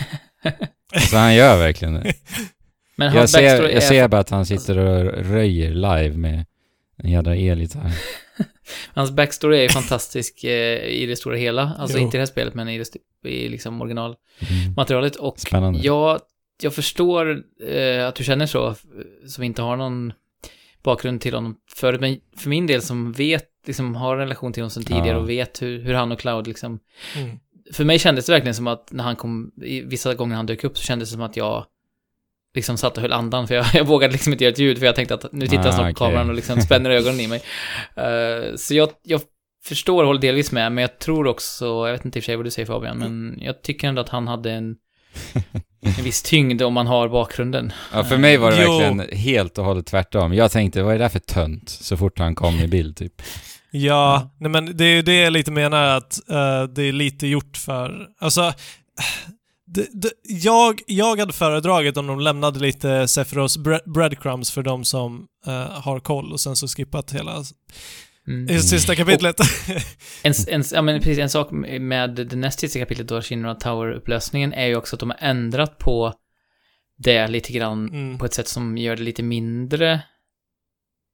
Så 1.10 1.18
han 1.18 1.36
gör 1.36 1.58
verkligen 1.58 1.94
det. 1.94 2.14
Men 2.96 3.16
Jag 3.16 3.30
ser, 3.30 3.42
jag 3.44 3.72
är... 3.72 3.80
ser 3.80 4.08
bara 4.08 4.22
att 4.22 4.30
han 4.30 4.46
sitter 4.46 4.78
och 4.78 5.26
röjer 5.26 5.70
live 5.70 6.18
med 6.18 6.46
en 6.98 7.12
jädra 7.12 7.36
elgitarr. 7.36 7.92
Hans 8.94 9.12
backstory 9.12 9.58
är 9.58 9.62
ju 9.62 9.70
fantastisk 9.70 10.44
eh, 10.44 10.84
i 10.86 11.06
det 11.06 11.16
stora 11.16 11.38
hela. 11.38 11.76
Alltså 11.80 11.98
Jo. 11.98 12.04
inte 12.04 12.18
i 12.18 12.20
det 12.20 12.22
här 12.22 12.26
spelet, 12.26 12.54
men 12.54 12.70
i, 12.70 12.78
det, 12.78 13.30
i 13.30 13.50
liksom 13.50 13.82
originalmaterialet. 13.82 15.16
Mm. 15.16 15.28
Och 15.28 15.40
Spännande. 15.40 15.80
jag, 15.80 16.20
jag 16.62 16.74
förstår 16.74 17.44
eh, 17.70 18.08
att 18.08 18.16
du 18.16 18.24
känner 18.24 18.46
så, 18.46 18.76
som 19.28 19.44
inte 19.44 19.62
har 19.62 19.78
någon 19.78 20.14
bakgrund 20.84 21.22
till 21.22 21.34
honom 21.34 21.56
förut. 21.76 22.02
Men 22.02 22.20
för 22.38 22.50
min 22.50 22.68
del 22.68 22.82
som 22.82 23.12
vet, 23.12 23.50
liksom 23.68 23.96
har 23.96 24.14
en 24.14 24.20
relation 24.20 24.54
till 24.54 24.64
honom 24.64 24.70
sedan 24.70 24.84
tidigare 24.84 25.08
Ja. 25.08 25.18
och 25.18 25.30
vet 25.30 25.62
hur, 25.62 25.80
hur 25.84 25.94
han 25.94 26.12
och 26.12 26.20
Cloud 26.20 26.48
liksom... 26.48 26.80
Mm. 27.18 27.40
För 27.74 27.84
mig 27.84 28.00
kändes 28.00 28.26
det 28.26 28.32
verkligen 28.32 28.56
som 28.56 28.68
att 28.68 28.92
när 28.92 29.04
han 29.04 29.16
kom, 29.16 29.52
i 29.64 29.82
vissa 29.82 30.14
gånger 30.14 30.36
han 30.36 30.46
dök 30.46 30.64
upp 30.64 30.78
så 30.78 30.84
kändes 30.84 31.10
det 31.10 31.14
som 31.14 31.22
att 31.22 31.38
jag 31.38 31.66
liksom 32.56 32.78
satt 32.78 32.98
och 32.98 33.02
höll 33.02 33.14
andan 33.14 33.48
för 33.48 33.56
jag, 33.56 33.66
jag 33.74 33.86
vågade 33.88 34.14
liksom 34.14 34.32
inte 34.34 34.44
göra 34.44 34.52
ett 34.54 34.60
ljud 34.60 34.78
för 34.80 34.86
jag 34.86 34.96
tänkte 34.96 35.14
att 35.14 35.32
nu 35.32 35.48
tittar 35.48 35.68
Ah, 35.68 35.72
snart 35.72 35.78
på 35.78 35.84
okej. 35.84 35.94
kameran 35.94 36.30
och 36.30 36.36
liksom 36.36 36.62
spänner 36.62 36.90
ögonen 36.90 37.20
i 37.20 37.28
mig. 37.28 37.42
Eh, 37.96 38.56
så 38.56 38.76
jag, 38.76 38.90
jag 39.04 39.22
förstår 39.66 40.02
och 40.04 40.08
håller 40.08 40.22
delvis 40.22 40.52
med, 40.52 40.72
men 40.72 40.82
jag 40.82 41.00
tror 41.00 41.28
också, 41.28 41.66
jag 41.66 41.92
vet 41.92 42.06
inte 42.06 42.20
i 42.20 42.22
och 42.22 42.24
för 42.24 42.26
sig 42.26 42.36
vad 42.36 42.46
du 42.46 42.52
säger 42.52 42.66
Fabian, 42.66 42.98
men 42.98 43.38
jag 43.42 43.62
tycker 43.62 43.88
ändå 43.88 44.02
att 44.02 44.10
han 44.10 44.28
hade 44.28 44.52
en, 44.52 44.76
en 45.98 46.04
viss 46.04 46.22
tyngd 46.22 46.62
om 46.62 46.74
man 46.74 46.88
har 46.88 47.10
bakgrunden. 47.10 47.74
Ja, 47.94 48.04
för 48.04 48.18
mig 48.18 48.38
var 48.38 48.52
det 48.52 48.64
Jo. 48.64 48.78
verkligen 48.80 49.18
helt 49.20 49.58
och 49.58 49.66
hållet 49.66 49.86
tvärtom. 49.86 50.34
Jag 50.34 50.52
tänkte, 50.52 50.84
vad 50.84 50.94
är 50.94 50.98
det 50.98 51.04
där 51.04 51.10
för 51.10 51.20
tönt? 51.20 51.70
Så 51.70 51.98
fort 51.98 52.20
han 52.20 52.36
kom 52.36 52.56
i 52.60 52.68
bild, 52.68 52.98
typ. 52.98 53.22
Ja, 53.72 54.36
nej 54.40 54.52
men 54.52 54.78
det 54.78 54.84
är 54.86 54.96
ju 54.96 55.02
det 55.02 55.16
jag 55.16 55.34
lite 55.34 55.52
menar 55.52 55.84
att 55.98 56.30
eh, 56.30 56.64
det 56.64 56.84
är 56.84 56.92
lite 56.92 57.28
gjort 57.28 57.58
för... 57.58 58.08
Alltså, 58.20 58.54
det, 59.66 60.12
jag, 60.24 60.82
jag 60.88 61.20
hade 61.20 61.34
föredragit 61.34 61.98
om 61.98 62.08
de 62.08 62.20
lämnade 62.20 62.60
lite 62.60 63.08
Sephiroths 63.08 63.58
bre- 63.58 63.92
breadcrumbs 63.94 64.52
för 64.52 64.64
de 64.64 64.84
som 64.86 65.28
eh, 65.48 65.54
har 65.82 66.00
koll 66.00 66.32
och 66.34 66.40
sen 66.40 66.56
så 66.56 66.68
skippat 66.68 67.12
hela 67.12 67.44
Mm. 68.28 68.60
sista 68.60 68.96
kapitlet. 68.96 69.36
En, 70.24 70.34
en, 70.48 70.64
ja, 70.72 70.82
men 70.82 71.00
precis, 71.00 71.20
en 71.20 71.30
sak 71.30 71.48
med 71.80 72.10
det 72.16 72.36
näst 72.36 72.60
sista 72.60 72.80
kapitlet 72.80 73.08
då, 73.08 73.22
Shinra 73.22 73.54
Tower-upplösningen, 73.56 74.54
är 74.54 74.66
ju 74.66 74.76
också 74.76 74.96
att 74.96 75.00
de 75.00 75.10
har 75.10 75.18
ändrat 75.22 75.78
på 75.78 76.14
det 76.98 77.28
lite 77.28 77.54
grann 77.54 77.90
Mm. 77.90 78.18
på 78.18 78.26
ett 78.26 78.34
sätt 78.34 78.48
som 78.48 78.78
gör 78.78 78.96
det 78.96 79.04
lite 79.04 79.24
mindre 79.24 79.94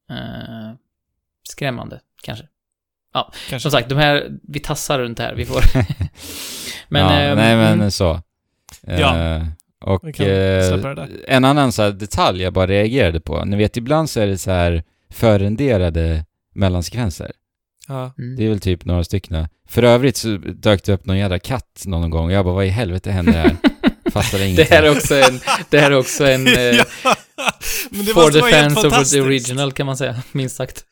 eh, 0.09 0.71
skrämmande, 1.49 1.99
kanske. 2.23 2.45
Kanske. 3.49 3.59
Som 3.59 3.71
sagt, 3.71 3.89
de 3.89 3.95
här, 3.97 4.29
vi 4.47 4.59
tassar 4.59 4.99
runt 4.99 5.19
här, 5.19 5.35
vi 5.35 5.45
får... 5.45 5.61
men, 6.89 7.01
ja, 7.01 7.11
ehm, 7.13 7.37
nej 7.37 7.55
men 7.55 7.73
mm, 7.73 7.91
så. 7.91 8.21
Ja. 8.87 9.35
Eh, 9.35 9.43
och 9.81 10.21
eh, 10.21 10.79
en 11.27 11.45
annan 11.45 11.71
så 11.71 11.81
här 11.81 11.91
detalj 11.91 12.43
jag 12.43 12.53
bara 12.53 12.67
reagerade 12.67 13.19
på. 13.19 13.45
Ni 13.45 13.57
vet, 13.57 13.77
ibland 13.77 14.09
så 14.09 14.19
är 14.19 14.27
det 14.27 14.37
så 14.37 14.51
här 14.51 14.83
förrenderade 15.09 16.25
mellansekvenser. 16.55 17.31
Ja. 17.87 18.13
mm. 18.17 18.35
Det 18.35 18.45
är 18.45 18.49
väl 18.49 18.59
typ 18.59 18.85
några 18.85 19.03
stycken. 19.03 19.47
För 19.67 19.83
övrigt 19.83 20.17
så 20.17 20.37
dök 20.37 20.83
det 20.83 20.93
upp 20.93 21.05
någon 21.05 21.17
jävla 21.17 21.39
katt 21.39 21.83
någon 21.85 22.09
gång 22.09 22.25
och 22.25 22.31
jag 22.31 22.45
bara, 22.45 22.55
vad 22.55 22.65
i 22.65 22.69
helvete 22.69 23.11
händer 23.11 23.33
här? 23.33 23.55
Fattade 24.11 24.45
ingenting. 24.45 24.65
Det 24.69 24.75
här 24.75 24.83
är 24.83 24.91
också 24.91 25.15
en, 25.15 25.39
det 25.69 25.79
här 25.79 25.91
är 25.91 25.97
också 25.97 26.25
en... 26.25 26.47
Eh, 26.57 26.61
ja. 26.61 26.85
Men 27.89 28.05
det 28.05 28.13
for 28.13 28.31
the 28.31 28.51
fans 28.51 28.83
of 28.83 29.09
the 29.09 29.21
original 29.21 29.71
kan 29.71 29.85
man 29.85 29.97
säga, 29.97 30.15
minst 30.31 30.55
sagt. 30.55 30.85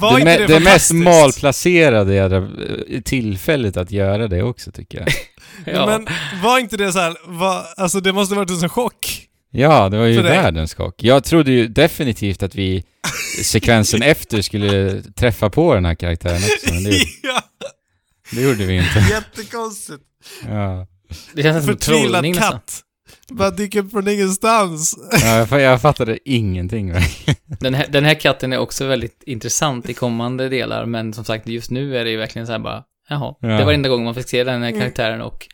Var 0.00 0.20
det, 0.20 0.24
det, 0.24 0.46
det 0.46 0.60
mest 0.60 0.92
malplacerade 0.92 2.14
jädra 2.14 2.36
eh, 2.36 3.00
tillfället 3.00 3.76
att 3.76 3.90
göra 3.90 4.28
det 4.28 4.42
också 4.42 4.72
tycker 4.72 4.98
jag. 4.98 5.08
Ja. 5.64 5.86
Men 5.86 6.06
var 6.42 6.58
inte 6.58 6.76
det 6.76 6.92
så 6.92 6.98
här, 6.98 7.16
var, 7.24 7.64
alltså 7.76 8.00
det 8.00 8.12
måste 8.12 8.34
ha 8.34 8.40
varit 8.40 8.50
en 8.50 8.56
sån 8.56 8.68
chock. 8.68 9.28
Ja, 9.50 9.88
det 9.88 9.98
var 9.98 10.06
ju 10.06 10.22
världens 10.22 10.74
chock. 10.74 10.94
Jag 11.02 11.24
trodde 11.24 11.50
ju 11.52 11.68
definitivt 11.68 12.42
att 12.42 12.54
vi 12.54 12.84
sekvensen 13.44 14.02
efter 14.02 14.42
skulle 14.42 15.02
träffa 15.02 15.50
på 15.50 15.74
den 15.74 15.84
här 15.84 15.94
karaktären 15.94 16.36
också, 16.36 16.74
men 16.74 16.84
det, 16.84 16.90
ja, 17.22 17.42
det 18.30 18.40
gjorde 18.42 18.64
vi 18.64 18.76
inte. 18.76 19.06
jättekonstigt. 19.10 20.02
Ja. 20.48 20.86
det 21.32 21.42
känns 21.42 21.64
som 21.64 21.72
en 21.72 21.78
trollning 21.78 22.32
nästan. 22.32 22.52
katt. 22.52 22.80
Bara 23.30 23.50
dyker 23.50 23.78
upp 23.84 23.90
från 23.90 24.08
ingenstans. 24.08 24.94
Ja, 25.12 25.36
jag, 25.36 25.48
fa- 25.48 25.58
jag 25.58 25.80
fattade 25.82 26.18
ingenting. 26.30 26.92
Den 27.60 27.74
här, 27.74 27.86
den 27.88 28.04
här 28.04 28.14
katten 28.14 28.52
är 28.52 28.58
också 28.58 28.86
väldigt 28.86 29.22
intressant 29.26 29.88
i 29.90 29.94
kommande 29.94 30.48
delar, 30.48 30.86
men 30.86 31.12
som 31.12 31.24
sagt, 31.24 31.48
just 31.48 31.70
nu 31.70 31.96
är 31.96 32.04
det 32.04 32.10
ju 32.10 32.16
verkligen 32.16 32.46
så 32.46 32.52
här 32.52 32.58
bara, 32.58 32.82
jaha, 33.08 33.34
Ja. 33.40 33.48
det 33.48 33.64
var 33.64 33.72
enda 33.72 33.88
gången 33.88 34.04
man 34.04 34.14
fick 34.14 34.28
se 34.28 34.44
den 34.44 34.62
här 34.62 34.68
Mm. 34.68 34.80
karaktären 34.80 35.20
och... 35.22 35.46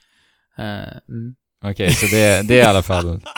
eh, 0.59 0.65
mm. 0.65 1.35
Okej, 1.65 1.91
så 1.95 2.07
det, 2.07 2.49
det 2.49 2.55
är 2.61 2.65
i 2.65 2.69
alla 2.69 2.83
fall... 2.83 3.21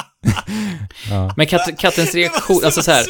Ja. 1.10 1.34
Men 1.36 1.46
katt, 1.46 1.78
kattens 1.78 2.14
reaktion, 2.14 2.60
alltså 2.64 2.82
så 2.82 2.90
här, 2.90 3.04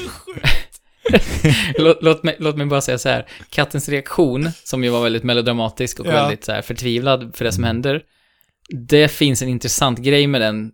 låt, 1.78 1.98
låt, 2.02 2.22
mig, 2.22 2.36
låt 2.38 2.56
mig 2.56 2.66
bara 2.66 2.80
säga 2.80 2.98
så 2.98 3.08
här, 3.08 3.26
kattens 3.50 3.88
reaktion, 3.88 4.50
som 4.64 4.84
ju 4.84 4.90
var 4.90 5.02
väldigt 5.02 5.22
melodramatisk 5.24 6.00
och 6.00 6.06
Ja. 6.06 6.10
väldigt 6.12 6.44
så 6.44 6.52
här 6.52 6.62
förtvivlad 6.62 7.36
för 7.36 7.44
det 7.44 7.52
som 7.52 7.64
Mm. 7.64 7.76
händer, 7.76 8.02
det 8.88 9.08
finns 9.08 9.42
en 9.42 9.48
intressant 9.48 9.98
grej 9.98 10.26
med 10.26 10.40
den 10.40 10.70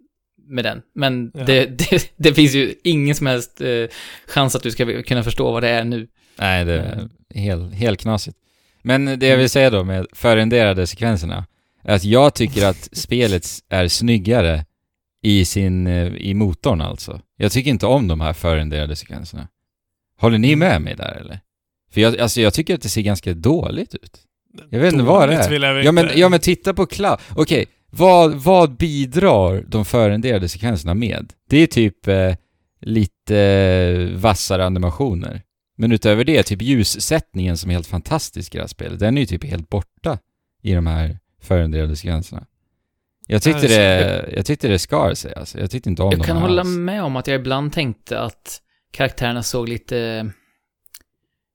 med 0.46 0.64
den. 0.64 0.82
Men 0.94 1.30
Ja. 1.34 1.44
det, 1.44 1.66
det, 1.90 2.12
det 2.16 2.34
finns 2.34 2.54
ju 2.54 2.74
ingen 2.84 3.14
som 3.14 3.26
helst 3.26 3.60
eh, 3.60 3.86
chans 4.26 4.56
att 4.56 4.62
du 4.62 4.70
ska 4.70 5.02
kunna 5.02 5.22
förstå 5.22 5.52
vad 5.52 5.62
det 5.62 5.68
är 5.68 5.84
nu. 5.84 6.08
Nej, 6.38 6.64
det 6.64 6.74
är 6.74 7.08
helt, 7.40 7.74
helt 7.74 8.00
knasigt. 8.00 8.38
Men 8.82 9.18
det 9.18 9.26
jag 9.26 9.36
vill 9.36 9.50
säga 9.50 9.70
då 9.70 9.84
med 9.84 10.06
förrenderade 10.12 10.86
sekvenserna, 10.86 11.46
är 11.84 11.94
att 11.94 12.04
jag 12.04 12.34
tycker 12.34 12.66
att 12.66 12.88
spelet 12.92 13.46
är 13.68 13.88
snyggare 13.88 14.64
i 15.22 15.44
sin, 15.44 15.86
eh, 15.86 16.14
i 16.16 16.34
motorn 16.34 16.80
alltså. 16.80 17.20
Jag 17.36 17.52
tycker 17.52 17.70
inte 17.70 17.86
om 17.86 18.08
de 18.08 18.20
här 18.20 18.32
förrenderade 18.32 18.96
sekvenserna. 18.96 19.48
Håller 20.20 20.38
ni 20.38 20.56
med 20.56 20.82
mig 20.82 20.96
där 20.96 21.16
eller? 21.20 21.40
För 21.92 22.00
jag, 22.00 22.18
alltså 22.18 22.40
jag 22.40 22.54
tycker 22.54 22.74
att 22.74 22.82
det 22.82 22.88
ser 22.88 23.02
ganska 23.02 23.34
dåligt 23.34 23.94
ut. 23.94 24.20
Jag 24.70 24.80
vet 24.80 24.92
inte 24.92 25.04
vad 25.04 25.28
det 25.28 25.34
är. 25.34 25.50
vill 25.50 25.62
jag 25.62 25.84
Ja 25.84 25.92
men, 25.92 26.08
ja 26.14 26.28
men 26.28 26.40
titta 26.40 26.74
på 26.74 26.86
Cloud. 26.86 27.18
Okej, 27.34 27.66
vad, 27.90 28.34
vad 28.34 28.76
bidrar 28.76 29.64
de 29.68 29.84
förrenderade 29.84 30.48
sekvenserna 30.48 30.94
med? 30.94 31.32
Det 31.48 31.56
är 31.58 31.66
typ 31.66 32.08
eh, 32.08 32.34
lite 32.80 34.10
vassare 34.14 34.64
animationer. 34.66 35.42
Men 35.78 35.92
utöver 35.92 36.24
det, 36.24 36.42
typ 36.42 36.62
ljussättningen 36.62 37.56
som 37.56 37.70
är 37.70 37.74
helt 37.74 37.86
fantastisk 37.86 38.54
i 38.54 38.58
det 38.58 38.62
här 38.62 38.68
spelet, 38.68 38.98
den 38.98 39.16
är 39.16 39.20
ju 39.20 39.26
typ 39.26 39.44
helt 39.44 39.68
borta 39.70 40.18
i 40.62 40.72
de 40.74 40.86
här 40.86 41.18
förrenderade 41.42 41.96
sekvenserna. 41.96 42.46
Jag 43.26 43.42
tyckte 43.42 43.66
Ja, 43.66 43.78
det 43.78 44.30
jag 44.36 44.46
tyckte 44.46 44.68
det 44.68 44.78
skar 44.78 45.14
sig 45.14 45.34
alltså. 45.34 45.60
Jag 45.60 45.70
tyckte 45.70 45.88
inte 45.90 46.02
om 46.02 46.12
Jag 46.12 46.24
kan 46.26 46.36
hålla 46.36 46.60
alls. 46.60 46.76
med 46.76 47.02
om 47.02 47.16
att 47.16 47.26
jag 47.26 47.40
ibland 47.40 47.72
tänkte 47.72 48.20
att 48.20 48.60
karaktärerna 48.90 49.42
såg 49.42 49.68
lite, 49.68 50.30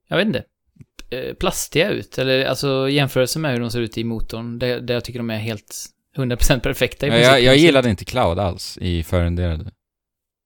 jag 0.08 0.16
vet 0.16 0.26
inte, 0.26 0.44
eh, 1.10 1.34
plastiga 1.34 1.90
ut. 1.90 2.18
Eller 2.18 2.44
alltså 2.44 2.88
jämförelse 2.88 3.38
med 3.38 3.52
hur 3.52 3.60
de 3.60 3.70
ser 3.70 3.80
ut 3.80 3.98
i 3.98 4.04
motorn, 4.04 4.58
där, 4.58 4.80
där 4.80 4.94
jag 4.94 5.04
tycker 5.04 5.18
de 5.18 5.30
är 5.30 5.38
helt 5.38 5.86
100% 6.16 6.60
perfekta 6.60 7.06
i 7.06 7.10
Ja, 7.10 7.16
jag, 7.16 7.42
jag 7.42 7.56
gillade 7.56 7.90
inte 7.90 8.04
Cloud 8.04 8.38
alls 8.38 8.78
i 8.80 9.02
förrenderade. 9.02 9.70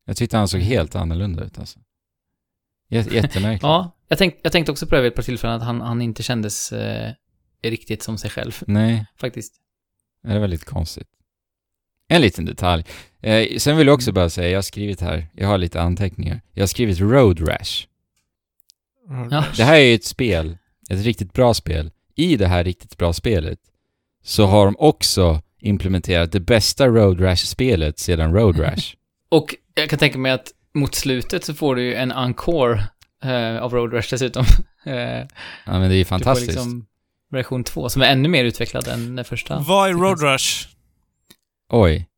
Jag 0.05 0.17
tyckte 0.17 0.37
han 0.37 0.49
såg 0.49 0.61
helt 0.61 0.95
annorlunda 0.95 1.45
ut 1.45 1.59
alltså. 1.59 1.79
Jät- 2.91 3.14
Jättemärkligt. 3.14 3.62
Ja, 3.62 3.91
jag, 4.09 4.19
tänk, 4.19 4.35
jag 4.43 4.53
tänkte 4.53 4.73
också 4.73 4.87
på 4.87 4.95
det 4.95 5.01
vid 5.03 5.09
ett 5.09 5.14
par 5.17 5.23
tillfällen, 5.23 5.57
att 5.57 5.62
han, 5.62 5.81
han 5.81 6.03
inte 6.03 6.23
kändes 6.23 6.73
eh, 6.73 7.12
riktigt 7.62 8.03
som 8.03 8.19
sig 8.19 8.31
själv, 8.31 8.62
Nej. 8.67 9.07
faktiskt. 9.17 9.55
Det 10.23 10.39
var 10.39 10.49
lite 10.49 10.64
konstigt. 10.64 11.09
En 12.09 12.21
liten 12.21 12.45
detalj. 12.45 12.85
Eh, 13.21 13.59
sen 13.59 13.77
vill 13.77 13.87
jag 13.87 13.95
också 13.95 14.12
bara 14.12 14.31
säga, 14.31 14.49
jag 14.49 14.57
har 14.57 14.62
skrivit 14.62 15.01
här, 15.01 15.27
jag 15.35 15.49
har 15.49 15.59
lite 15.59 15.81
anteckningar. 15.81 16.41
Jag 16.53 16.62
har 16.62 16.67
skrivit 16.67 17.01
Road 17.01 17.49
Rash. 17.49 17.87
Mm. 19.11 19.29
Ja. 19.31 19.45
Det 19.57 19.64
här 19.64 19.75
är 19.77 19.85
ju 19.85 19.95
ett 19.95 20.05
spel, 20.05 20.59
ett 20.91 21.05
riktigt 21.05 21.33
bra 21.33 21.55
spel. 21.55 21.91
I 22.14 22.37
det 22.37 22.47
här 22.47 22.64
riktigt 22.64 22.97
bra 22.97 23.12
spelet 23.12 23.59
så 24.23 24.47
har 24.47 24.64
de 24.64 24.77
också 24.79 25.43
implementerat 25.67 26.33
det 26.33 26.41
bästa 26.41 26.87
Road 26.87 27.21
Rash-spelet 27.21 27.99
sedan 27.99 28.35
Road 28.35 28.61
Rash. 28.61 28.95
Och 29.29 29.55
jag 29.75 29.91
kan 29.91 29.99
tänka 29.99 30.19
mig 30.19 30.33
att 30.33 30.53
mot 30.75 30.95
slutet 30.95 31.45
så 31.45 31.55
får 31.55 31.77
du 31.77 31.83
ju 31.83 31.95
en 31.95 32.12
encore 32.12 32.83
eh, 33.25 33.62
av 33.62 33.73
Road 33.73 33.93
Rush 33.93 34.09
dessutom. 34.11 34.45
eh, 34.87 34.95
ja 34.95 35.27
men 35.64 35.81
det 35.81 35.87
är 35.87 35.97
ju 35.97 35.99
du 35.99 36.05
får 36.05 36.09
fantastiskt. 36.09 36.47
liksom 36.47 36.87
version 37.31 37.64
2, 37.64 37.89
som 37.89 38.03
är 38.03 38.07
ännu 38.07 38.29
mer 38.29 38.45
utvecklad 38.45 38.89
än 38.89 39.17
den 39.17 39.25
första. 39.25 39.59
Vad 39.59 39.91
är 39.91 39.95
Road 39.95 40.23
Rush? 40.23 40.69
Oj. 41.73 42.09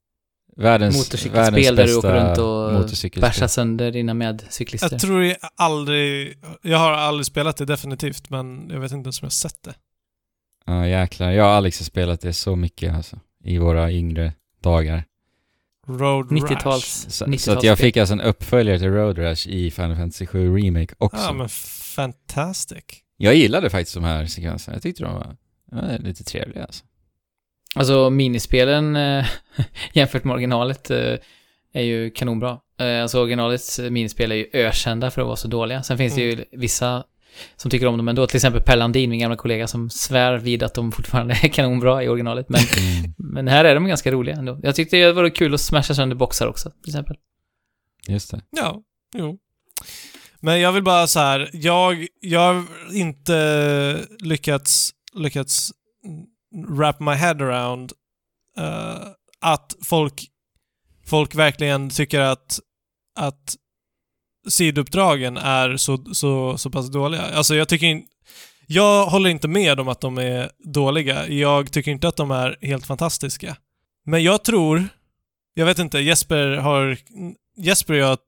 Världens, 0.57 0.97
Motorcykelspel 0.97 1.55
världens 1.55 1.77
där 1.77 1.87
du 1.87 1.97
åker 1.97 2.13
runt 2.13 2.39
och 2.39 2.73
motorcykelspel. 2.73 3.21
Bärsa 3.21 3.49
sönder 3.49 3.91
dina 3.91 4.15
medcyklister. 4.15 4.89
Jag 4.93 5.01
tror 5.01 5.25
jag 5.25 5.37
aldrig... 5.57 6.39
Jag 6.63 6.79
har 6.79 6.93
aldrig 6.93 7.27
spelat 7.27 7.57
det 7.57 7.65
definitivt, 7.65 8.31
men 8.31 8.71
jag 8.71 8.81
vet 8.81 8.93
inte 8.93 9.07
ens 9.07 9.23
om 9.23 9.27
jag 9.27 9.31
har 9.31 9.31
sett 9.31 9.63
det. 9.63 9.75
Ja 10.67 10.87
jäklar, 10.87 11.31
jag 11.31 11.47
och 11.47 11.53
Alex 11.53 11.79
har 11.79 11.85
spelat 11.85 12.21
det 12.21 12.33
så 12.33 12.57
mycket 12.57 12.95
alltså. 12.95 13.21
I 13.45 13.59
våra 13.59 13.93
yngre 13.93 14.33
dagar. 14.63 15.05
Road 15.87 16.27
90-tals. 16.27 16.85
Så, 16.85 17.11
så 17.11 17.25
90-talsspel. 17.25 17.57
att 17.57 17.65
jag 17.65 17.79
fick 17.79 17.97
alltså 17.97 18.13
en 18.13 18.21
uppföljare 18.21 18.79
till 18.79 18.91
Road 18.91 19.19
Rash 19.19 19.49
i 19.49 19.71
Final 19.71 19.97
Fantasy 19.97 20.27
7 20.27 20.57
Remake 20.57 20.95
också. 20.99 21.23
Ja, 21.23 21.33
men 21.33 21.49
fantastic. 21.97 22.85
Jag 23.17 23.35
gillade 23.35 23.71
faktiskt 23.71 23.95
de 23.95 24.05
här 24.05 24.27
sekvenserna. 24.27 24.75
Jag 24.75 24.83
tyckte 24.83 25.03
de 25.03 25.15
var, 25.15 25.37
ja, 25.71 25.97
lite 25.99 26.25
trevliga 26.25 26.65
alltså. 26.65 26.85
Alltså 27.75 28.11
minispelen 28.11 28.97
eh, 28.97 29.27
jämfört 29.93 30.25
med 30.25 30.35
originalet 30.35 30.91
eh, 30.91 31.15
är 31.73 31.83
ju 31.83 32.11
kanonbra. 32.11 32.59
Eh, 32.81 33.03
alltså 33.03 33.21
originalets 33.21 33.79
minispel 33.79 34.33
är 34.33 34.37
ju 34.37 34.47
ökända 34.53 35.11
för 35.11 35.21
att 35.21 35.27
vara 35.27 35.37
så 35.37 35.49
dåliga. 35.49 35.83
Sen 35.83 35.99
finns 35.99 36.15
det 36.15 36.21
ju 36.21 36.45
vissa 36.53 37.05
som 37.57 37.71
tycker 37.71 37.87
om 37.87 37.97
dem 37.97 38.09
ändå. 38.09 38.27
Till 38.27 38.37
exempel 38.37 38.63
Per 38.63 38.77
Landin, 38.77 39.11
min 39.11 39.19
gamla 39.21 39.37
kollega, 39.37 39.67
som 39.67 39.91
svär 39.91 40.39
vid 40.39 40.63
att 40.63 40.75
de 40.75 40.93
fortfarande 40.93 41.35
är 41.43 41.49
kanonbra 41.49 42.03
i 42.05 42.09
originalet. 42.09 42.49
Men, 42.49 42.61
Mm, 42.61 43.15
men 43.19 43.49
här 43.49 43.65
är 43.65 43.75
de 43.75 43.87
ganska 43.87 44.11
roliga 44.13 44.37
ändå. 44.37 44.61
Jag 44.63 44.75
tyckte 44.75 44.97
det 44.97 45.13
var 45.13 45.29
kul 45.35 45.55
att 45.55 45.61
smasha 45.61 45.95
sönder 45.95 46.17
boxar 46.17 46.47
också, 46.47 46.71
till 46.83 46.91
exempel. 46.91 47.17
just 48.09 48.31
det. 48.31 48.41
Ja, 48.51 48.83
jo. 49.15 49.39
Men 50.41 50.61
jag 50.61 50.73
vill 50.73 50.83
bara 50.83 51.07
så 51.07 51.21
här, 51.21 51.51
jag, 51.53 52.07
jag 52.21 52.41
har 52.55 52.65
inte 52.93 54.07
lyckats, 54.21 54.91
lyckats 55.15 55.71
wrap 56.69 57.01
my 57.01 57.13
head 57.13 57.31
around 57.41 57.93
eh, 58.59 59.09
att 59.41 59.77
folk, 59.85 60.25
folk 61.07 61.35
verkligen 61.35 61.91
tycker 61.91 62.21
att, 62.21 62.61
att 63.19 63.55
sidouppdragen 64.49 65.37
är 65.37 65.77
så, 65.77 66.05
så, 66.15 66.59
så 66.59 66.71
pass 66.71 66.91
dåliga. 66.91 67.23
Alltså 67.23 67.55
jag 67.55 67.69
tycker 67.69 67.87
in, 67.87 68.07
jag 68.67 69.07
håller 69.07 69.31
inte 69.31 69.49
med 69.49 69.81
om 69.81 69.89
att 69.89 70.01
de 70.01 70.19
är 70.19 70.51
dåliga. 70.59 71.29
Jag 71.29 71.73
tycker 71.73 71.91
inte 71.91 72.09
att 72.09 72.17
de 72.17 72.31
är 72.31 72.57
helt 72.63 72.87
fantastiska. 72.87 73.57
Men 74.05 74.23
jag 74.23 74.45
tror, 74.45 74.89
jag 75.55 75.67
vet 75.67 75.79
inte, 75.79 75.99
Jesper 75.99 76.47
har, 76.49 76.99
Jesper 77.57 77.95
och 77.95 78.01
jag 78.01 78.19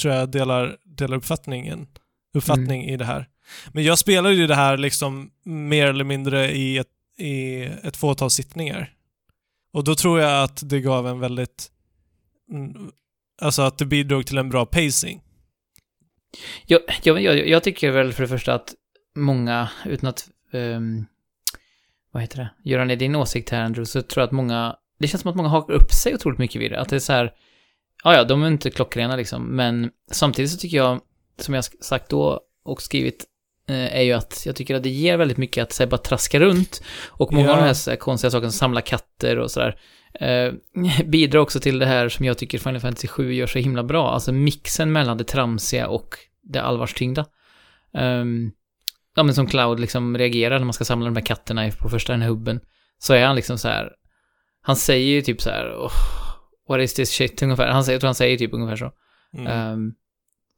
tror 0.00 0.14
jag 0.14 0.30
delar, 0.30 0.76
delar 0.84 1.16
uppfattningen, 1.16 1.86
uppfattning 2.34 2.84
i 2.84 2.96
det 2.96 3.04
här. 3.04 3.28
Men 3.72 3.84
jag 3.84 3.98
spelade 3.98 4.34
ju 4.34 4.46
det 4.46 4.54
här 4.54 4.76
liksom 4.76 5.30
mer 5.44 5.86
eller 5.86 6.04
mindre 6.04 6.50
i 6.52 6.78
ett, 6.78 6.88
i 7.18 7.62
ett 7.62 7.96
fåtal 7.96 8.30
sittningar. 8.30 8.92
Och 9.72 9.84
då 9.84 9.94
tror 9.94 10.20
jag 10.20 10.44
att 10.44 10.68
det 10.68 10.80
gav 10.80 11.06
en 11.06 11.20
väldigt, 11.20 11.70
mm, 12.50 12.90
alltså 13.38 13.62
att 13.62 13.78
det 13.78 13.86
bidrog 13.86 14.26
till 14.26 14.38
en 14.38 14.48
bra 14.50 14.66
pacing. 14.66 15.22
Jag, 16.66 16.80
jag, 17.02 17.22
jag, 17.22 17.48
jag 17.48 17.62
tycker 17.62 17.90
väl 17.90 18.12
för 18.12 18.22
det 18.22 18.28
första 18.28 18.54
att 18.54 18.74
många, 19.16 19.68
utan 19.86 20.08
att, 20.08 20.28
ehm, 20.52 21.06
vad 22.12 22.22
heter 22.22 22.38
det, 22.38 22.70
göra 22.70 22.84
ner 22.84 22.96
din 22.96 23.16
åsikt 23.16 23.50
här 23.50 23.62
Andrew, 23.62 23.86
så 23.86 24.02
tror 24.02 24.22
jag 24.22 24.26
att 24.26 24.32
många, 24.32 24.76
det 24.98 25.08
känns 25.08 25.22
som 25.22 25.30
att 25.30 25.36
många 25.36 25.48
hakar 25.48 25.74
upp 25.74 25.92
sig 25.92 26.14
otroligt 26.14 26.38
mycket 26.38 26.62
vid 26.62 26.70
det. 26.70 26.80
Att 26.80 26.88
det 26.88 26.96
är 26.96 27.00
så 27.00 27.12
här, 27.12 27.32
ja 28.04 28.14
ja, 28.14 28.24
de 28.24 28.42
är 28.42 28.46
inte 28.48 28.70
klockrena 28.70 29.16
liksom, 29.16 29.56
men 29.56 29.90
samtidigt 30.10 30.50
så 30.50 30.58
tycker 30.58 30.76
jag, 30.76 31.00
som 31.38 31.54
jag 31.54 31.64
sagt 31.64 32.08
då 32.10 32.40
och 32.64 32.82
skrivit, 32.82 33.24
eh, 33.68 33.96
är 33.96 34.02
ju 34.02 34.12
att 34.12 34.42
jag 34.46 34.56
tycker 34.56 34.74
att 34.74 34.82
det 34.82 34.88
ger 34.88 35.16
väldigt 35.16 35.38
mycket 35.38 35.62
att 35.62 35.72
så 35.72 35.82
här, 35.82 35.90
bara 35.90 35.98
traska 35.98 36.40
runt. 36.40 36.82
Och 37.06 37.32
många 37.32 37.46
Ja. 37.46 37.52
av 37.52 37.58
de 37.58 37.64
här, 37.64 37.74
så 37.74 37.90
här 37.90 37.96
konstiga 37.96 38.30
sakerna, 38.30 38.52
samla 38.52 38.80
katter 38.80 39.38
och 39.38 39.50
sådär, 39.50 39.80
eh, 40.14 40.52
bidrar 41.04 41.40
också 41.40 41.60
till 41.60 41.78
det 41.78 41.86
här 41.86 42.08
som 42.08 42.24
jag 42.24 42.38
tycker 42.38 42.58
Final 42.58 42.80
Fantasy 42.80 43.08
7 43.08 43.34
gör 43.34 43.46
så 43.46 43.58
himla 43.58 43.82
bra. 43.82 44.10
Alltså 44.10 44.32
mixen 44.32 44.92
mellan 44.92 45.18
det 45.18 45.24
tramsiga 45.24 45.88
och 45.88 46.16
det 46.42 46.62
allvarstyngda. 46.62 47.26
Um, 47.92 48.52
ja 49.16 49.22
men 49.22 49.34
som 49.34 49.46
Cloud 49.46 49.80
liksom 49.80 50.18
reagerar 50.18 50.58
när 50.58 50.66
man 50.66 50.72
ska 50.72 50.84
samla 50.84 51.04
de 51.04 51.16
här 51.16 51.24
katterna 51.24 51.70
på 51.70 51.88
första 51.88 52.12
den 52.12 52.22
här 52.22 52.28
hubben. 52.28 52.60
Så 52.98 53.14
är 53.14 53.26
han 53.26 53.36
liksom 53.36 53.58
så 53.58 53.68
här. 53.68 53.92
Han 54.62 54.76
säger 54.76 55.06
ju 55.06 55.22
typ 55.22 55.40
så 55.40 55.50
här. 55.50 55.74
Oh, 55.76 55.92
what 56.68 56.80
is 56.80 56.94
this 56.94 57.10
shit 57.10 57.42
ungefär. 57.42 57.68
Han 57.68 57.84
säger, 57.84 57.94
jag 57.94 58.00
tror 58.00 58.08
han 58.08 58.14
säger 58.14 58.38
typ 58.38 58.54
ungefär 58.54 58.76
så. 58.76 58.92
Mm. 59.34 59.46
Ehm, 59.46 59.92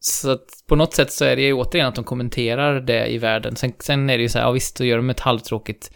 så 0.01 0.31
att 0.31 0.49
på 0.69 0.77
något 0.77 0.95
sätt 0.95 1.13
så 1.13 1.25
är 1.25 1.37
det 1.37 1.43
ju 1.43 1.53
återigen 1.53 1.89
att 1.89 1.95
de 1.95 2.05
kommenterar 2.05 2.81
det 2.81 3.07
i 3.07 3.19
världen. 3.19 3.57
Sen, 3.57 3.73
sen 3.79 4.11
är 4.11 4.17
det 4.17 4.23
ju 4.23 4.29
så 4.29 4.39
här, 4.39 4.45
ja 4.45 4.51
visst, 4.51 4.77
då 4.77 4.85
gör 4.85 4.97
de 4.97 5.11
ett 5.11 5.21
halvtråkigt 5.21 5.93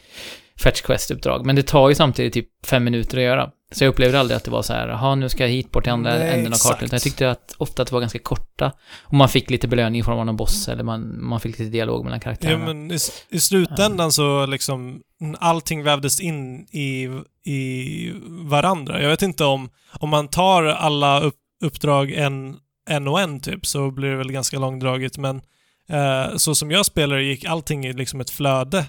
Fetch 0.61 0.81
Quest-uppdrag. 0.83 1.47
Men 1.47 1.57
det 1.57 1.63
tar 1.63 1.89
ju 1.89 1.95
samtidigt 1.95 2.33
typ 2.33 2.49
fem 2.67 2.85
minuter 2.85 3.19
att 3.19 3.25
göra. 3.25 3.51
Så 3.73 3.85
jag 3.85 3.89
upplevde 3.89 4.21
aldrig 4.21 4.37
att 4.37 4.45
det 4.45 4.51
var 4.51 4.63
så 4.63 4.73
här, 4.73 4.89
jaha, 4.89 5.15
nu 5.15 5.29
ska 5.29 5.43
jag 5.45 5.51
hit 5.51 5.71
bort 5.73 5.83
till 5.85 5.93
andra 5.93 6.15
Nej, 6.15 6.35
änden 6.35 6.53
av 6.53 6.57
kartan. 6.57 6.85
Utan 6.85 6.97
jag 6.97 7.03
tyckte 7.03 7.31
att 7.31 7.55
ofta 7.59 7.83
att 7.83 7.89
det 7.89 7.95
var 7.95 8.01
ganska 8.01 8.19
korta. 8.19 8.73
Och 9.03 9.15
man 9.15 9.29
fick 9.29 9.51
lite 9.51 9.69
belöning 9.69 10.01
i 10.01 10.05
form 10.05 10.19
av 10.19 10.27
någon 10.27 10.37
boss, 10.37 10.69
eller 10.69 10.83
man, 10.85 11.25
man 11.25 11.41
fick 11.41 11.59
lite 11.59 11.71
dialog 11.71 12.05
mellan 12.05 12.19
Ja, 12.19 12.23
karaktärerna. 12.23 12.65
men 12.65 12.91
i, 12.91 12.99
i 13.31 13.41
slutändan 13.41 14.13
så 14.13 14.47
liksom 14.47 15.01
allting 15.39 15.83
vävdes 15.83 16.21
in 16.21 16.61
i, 16.61 17.09
i 17.51 18.13
varandra. 18.29 19.03
Jag 19.03 19.11
vet 19.11 19.23
inte 19.23 19.45
om, 19.45 19.71
om 20.01 20.09
man 20.09 20.29
tar 20.29 20.65
alla 20.65 21.21
upp, 21.21 21.37
uppdrag 21.65 22.13
en, 22.13 22.57
en 22.91 23.09
och 23.09 23.21
en 23.21 23.41
typ 23.41 23.67
så 23.67 23.91
blir 23.91 24.09
det 24.11 24.17
väl 24.17 24.33
ganska 24.33 24.59
långdraget 24.59 25.19
men 25.19 25.41
eh, 25.89 26.37
så 26.37 26.55
som 26.55 26.71
jag 26.71 26.87
spelar 26.87 27.19
gick 27.19 27.45
allting 27.45 27.87
i 27.87 27.93
liksom 27.93 28.21
ett 28.21 28.31
flöde. 28.31 28.87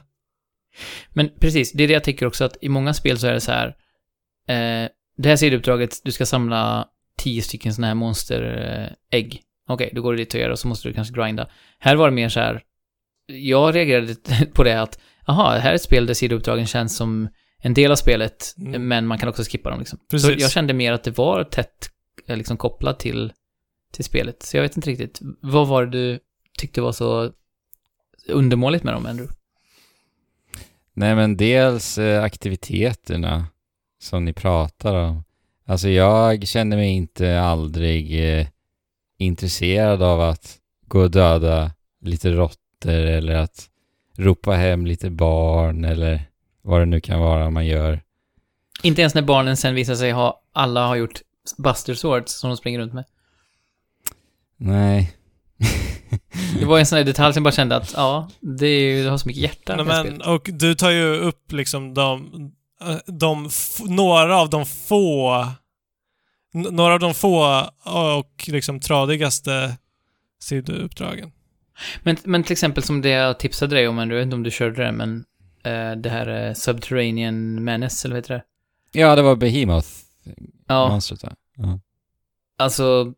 Men 1.10 1.30
precis, 1.40 1.72
det 1.72 1.84
är 1.84 1.88
det 1.88 1.94
jag 1.94 2.04
tycker 2.04 2.26
också 2.26 2.44
att 2.46 2.58
i 2.62 2.70
många 2.70 2.94
spel 2.94 3.18
så 3.20 3.28
är 3.28 3.34
det 3.34 3.42
så 3.42 3.52
här. 3.52 3.68
Eh, 4.48 4.90
det 5.18 5.30
här 5.30 5.36
sidouppdraget, 5.36 6.02
du 6.04 6.12
ska 6.12 6.26
samla 6.26 6.88
tio 7.18 7.42
stycken 7.42 7.74
sådana 7.74 7.88
här 7.88 7.96
monsterägg. 7.96 9.42
Okej, 9.70 9.90
då 9.94 10.02
går 10.02 10.12
du 10.14 10.18
dit 10.18 10.34
och 10.34 10.40
gör 10.40 10.48
det 10.48 10.54
och 10.54 10.60
så 10.60 10.68
måste 10.68 10.88
du 10.88 10.94
kanske 10.94 11.14
grinda. 11.14 11.48
Här 11.80 11.96
var 11.96 12.10
det 12.10 12.16
mer 12.16 12.30
så 12.30 12.40
här. 12.40 12.62
Jag 13.28 13.76
reagerade 13.76 14.16
på 14.54 14.64
det 14.64 14.82
att, 14.82 15.00
aha, 15.28 15.52
här 15.58 15.72
är 15.72 15.76
ett 15.76 15.82
spel 15.82 16.06
där 16.06 16.14
sidouppdragen 16.14 16.66
känns 16.66 16.98
som 16.98 17.30
en 17.58 17.74
del 17.74 17.92
av 17.92 17.96
spelet, 17.96 18.54
Mm. 18.58 18.88
men 18.88 19.08
man 19.08 19.18
kan 19.18 19.30
också 19.30 19.44
skippa 19.44 19.70
dem 19.70 19.80
liksom. 19.80 20.00
Så 20.00 20.06
Precis. 20.10 20.42
jag 20.42 20.52
kände 20.52 20.74
mer 20.74 20.94
att 20.94 21.04
det 21.04 21.18
var 21.18 21.44
tätt 21.44 21.90
eh, 22.28 22.38
liksom 22.38 22.58
kopplat 22.58 23.00
till, 23.00 23.34
till 23.94 24.04
spelet. 24.04 24.44
Så 24.44 24.58
jag 24.58 24.62
vet 24.62 24.76
inte 24.78 24.90
riktigt, 24.90 25.20
vad 25.42 25.68
var 25.68 25.86
det 25.86 25.92
du 25.92 26.20
tyckte 26.60 26.82
var 26.82 26.92
så 26.92 27.32
undermåligt 28.28 28.84
med 28.84 28.94
dem, 28.94 29.06
Andrew? 29.06 29.36
Nej 30.98 31.16
men 31.16 31.38
dels 31.38 31.98
eh, 31.98 32.24
aktiviteterna 32.24 33.46
som 34.00 34.26
ni 34.26 34.34
pratar 34.34 34.96
om. 34.96 35.24
Alltså 35.66 35.90
jag 35.90 36.48
känner 36.48 36.78
mig 36.78 36.90
inte 36.90 37.42
aldrig 37.42 38.30
eh, 38.40 38.48
intresserad 39.18 40.02
av 40.02 40.22
att 40.22 40.58
gå 40.88 41.00
och 41.00 41.12
döda 41.12 41.72
lite 42.02 42.32
råttor 42.32 42.92
eller 42.92 43.36
att 43.36 43.70
ropa 44.18 44.52
hem 44.52 44.86
lite 44.86 45.10
barn 45.10 45.86
eller 45.86 46.30
vad 46.62 46.82
det 46.82 46.86
nu 46.86 47.02
kan 47.02 47.20
vara 47.20 47.50
man 47.50 47.66
gör. 47.66 48.02
Inte 48.84 49.02
ens 49.02 49.16
när 49.16 49.22
barnen 49.22 49.58
sen 49.58 49.76
visar 49.76 49.96
sig 49.96 50.12
ha, 50.12 50.42
alla 50.54 50.88
har 50.88 50.96
gjort 50.96 51.22
Buster 51.58 51.94
Swords 51.94 52.34
som 52.34 52.50
de 52.50 52.58
springer 52.58 52.80
runt 52.80 52.94
med. 52.94 53.06
Nej. 54.58 55.14
Det 56.60 56.66
var 56.66 56.80
en 56.80 56.86
sån 56.86 56.98
här 56.98 57.04
detalj 57.04 57.34
som 57.34 57.42
jag 57.42 57.44
bara 57.44 57.56
kände 57.56 57.76
att, 57.76 57.94
ja, 57.96 58.30
det, 58.40 58.68
är 58.68 58.80
ju, 58.80 59.04
det 59.04 59.10
har 59.10 59.18
så 59.18 59.28
mycket 59.28 59.44
hjärta. 59.44 59.76
Nej, 59.76 59.86
men, 59.86 60.22
och 60.22 60.50
du 60.54 60.76
tar 60.76 60.90
ju 60.90 61.16
upp 61.16 61.52
liksom 61.52 61.94
de, 61.94 62.32
eh, 62.82 62.98
de 63.06 63.50
några 63.88 64.38
av 64.40 64.50
de 64.50 64.66
få, 64.66 65.46
några 66.54 66.94
av 66.94 67.00
de 67.00 67.14
få 67.14 67.70
och 67.84 68.46
liksom 68.48 68.80
tradigaste 68.80 69.78
sidouppdragen. 70.40 71.32
Men, 72.04 72.18
men 72.24 72.44
till 72.44 72.52
exempel 72.52 72.84
som 72.84 73.02
det 73.02 73.10
jag 73.10 73.40
tipsade 73.40 73.76
dig 73.76 73.88
om, 73.88 73.98
jag 73.98 74.08
vet 74.08 74.24
inte 74.24 74.36
om 74.36 74.44
du 74.44 74.52
körde 74.52 74.84
det, 74.84 74.92
men 74.92 75.26
eh, 75.64 75.92
det 75.92 76.10
här 76.10 76.48
eh, 76.48 76.54
Subterranean 76.54 77.64
Menace, 77.64 78.08
eller 78.08 78.16
vad 78.16 78.24
heter 78.24 78.34
det? 78.34 78.44
Ja, 79.00 79.16
det 79.16 79.22
var 79.22 79.36
Behemoth. 79.36 79.88
Ja, 80.68 80.90
Monstret? 80.90 81.24
Ja. 81.58 81.80
alltså 82.58 83.14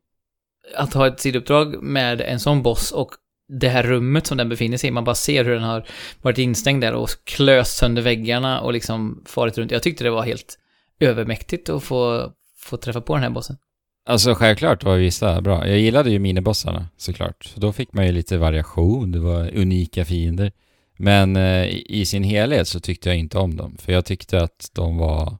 att 0.76 0.94
ha 0.94 1.08
ett 1.08 1.20
sidouppdrag 1.20 1.84
med 1.84 2.22
en 2.22 2.40
sån 2.40 2.64
boss 2.64 2.92
och 2.92 3.12
det 3.50 3.70
här 3.70 3.84
rummet 3.84 4.28
som 4.28 4.38
den 4.38 4.50
befinner 4.50 4.78
sig 4.78 4.88
i, 4.88 4.92
man 4.92 5.04
bara 5.04 5.16
ser 5.16 5.46
hur 5.46 5.54
den 5.54 5.64
har 5.64 5.88
varit 6.22 6.38
instängd 6.38 6.84
där 6.84 6.94
och 6.94 7.10
klöst 7.24 7.78
sönder 7.78 8.02
väggarna 8.02 8.62
och 8.62 8.74
liksom 8.74 9.24
farit 9.26 9.58
runt. 9.58 9.72
Jag 9.72 9.84
tyckte 9.84 10.04
det 10.04 10.10
var 10.10 10.24
helt 10.24 10.60
övermäktigt 11.00 11.70
att 11.70 11.84
få, 11.84 12.32
få 12.58 12.78
träffa 12.78 13.02
på 13.02 13.14
den 13.14 13.24
här 13.24 13.30
bossen. 13.30 13.58
Alltså 14.06 14.34
självklart 14.34 14.84
var 14.84 14.98
vissa 14.98 15.42
bra. 15.42 15.68
Jag 15.68 15.80
gillade 15.80 16.10
ju 16.10 16.20
minibossarna 16.20 16.88
såklart. 16.98 17.46
För 17.46 17.62
då 17.62 17.74
fick 17.74 17.94
man 17.94 18.06
ju 18.06 18.12
lite 18.12 18.38
variation, 18.38 19.12
det 19.12 19.20
var 19.20 19.58
unika 19.58 20.06
fiender. 20.06 20.52
Men 20.98 21.36
eh, 21.36 21.68
i 21.86 22.06
sin 22.06 22.24
helhet 22.24 22.68
så 22.68 22.80
tyckte 22.80 23.10
jag 23.10 23.18
inte 23.18 23.38
om 23.38 23.56
dem. 23.56 23.78
För 23.80 23.92
jag 23.92 24.06
tyckte 24.06 24.44
att 24.44 24.70
de 24.74 24.98
var 24.98 25.38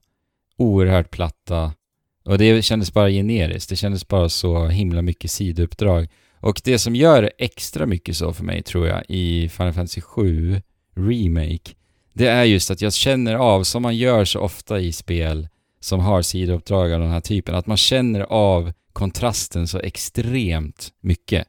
oerhört 0.56 1.10
platta. 1.10 1.72
Och 2.28 2.38
det 2.38 2.62
kändes 2.62 2.92
bara 2.92 3.10
generiskt. 3.10 3.70
Det 3.70 3.76
kändes 3.76 4.08
bara 4.08 4.28
så 4.28 4.66
himla 4.66 5.02
mycket 5.02 5.30
sidouppdrag. 5.30 6.08
Och 6.40 6.60
det 6.64 6.78
som 6.78 6.96
gör 6.96 7.30
extra 7.38 7.86
mycket 7.86 8.16
så 8.16 8.32
för 8.32 8.44
mig 8.44 8.62
tror 8.62 8.86
jag 8.86 9.02
i 9.08 9.48
Final 9.48 9.72
Fantasy 9.72 10.00
7 10.00 10.62
Remake, 10.96 11.74
det 12.12 12.26
är 12.26 12.44
just 12.44 12.70
att 12.70 12.82
jag 12.82 12.92
känner 12.92 13.34
av, 13.34 13.62
som 13.62 13.82
man 13.82 13.96
gör 13.96 14.24
så 14.24 14.40
ofta 14.40 14.80
i 14.80 14.92
spel, 14.92 15.48
som 15.80 16.00
har 16.00 16.22
sidouppdrag 16.22 16.92
av 16.92 17.00
den 17.00 17.10
här 17.10 17.20
typen, 17.20 17.54
att 17.54 17.66
man 17.66 17.76
känner 17.76 18.20
av 18.20 18.72
kontrasten 18.92 19.68
så 19.68 19.78
extremt 19.78 20.92
mycket. 21.00 21.46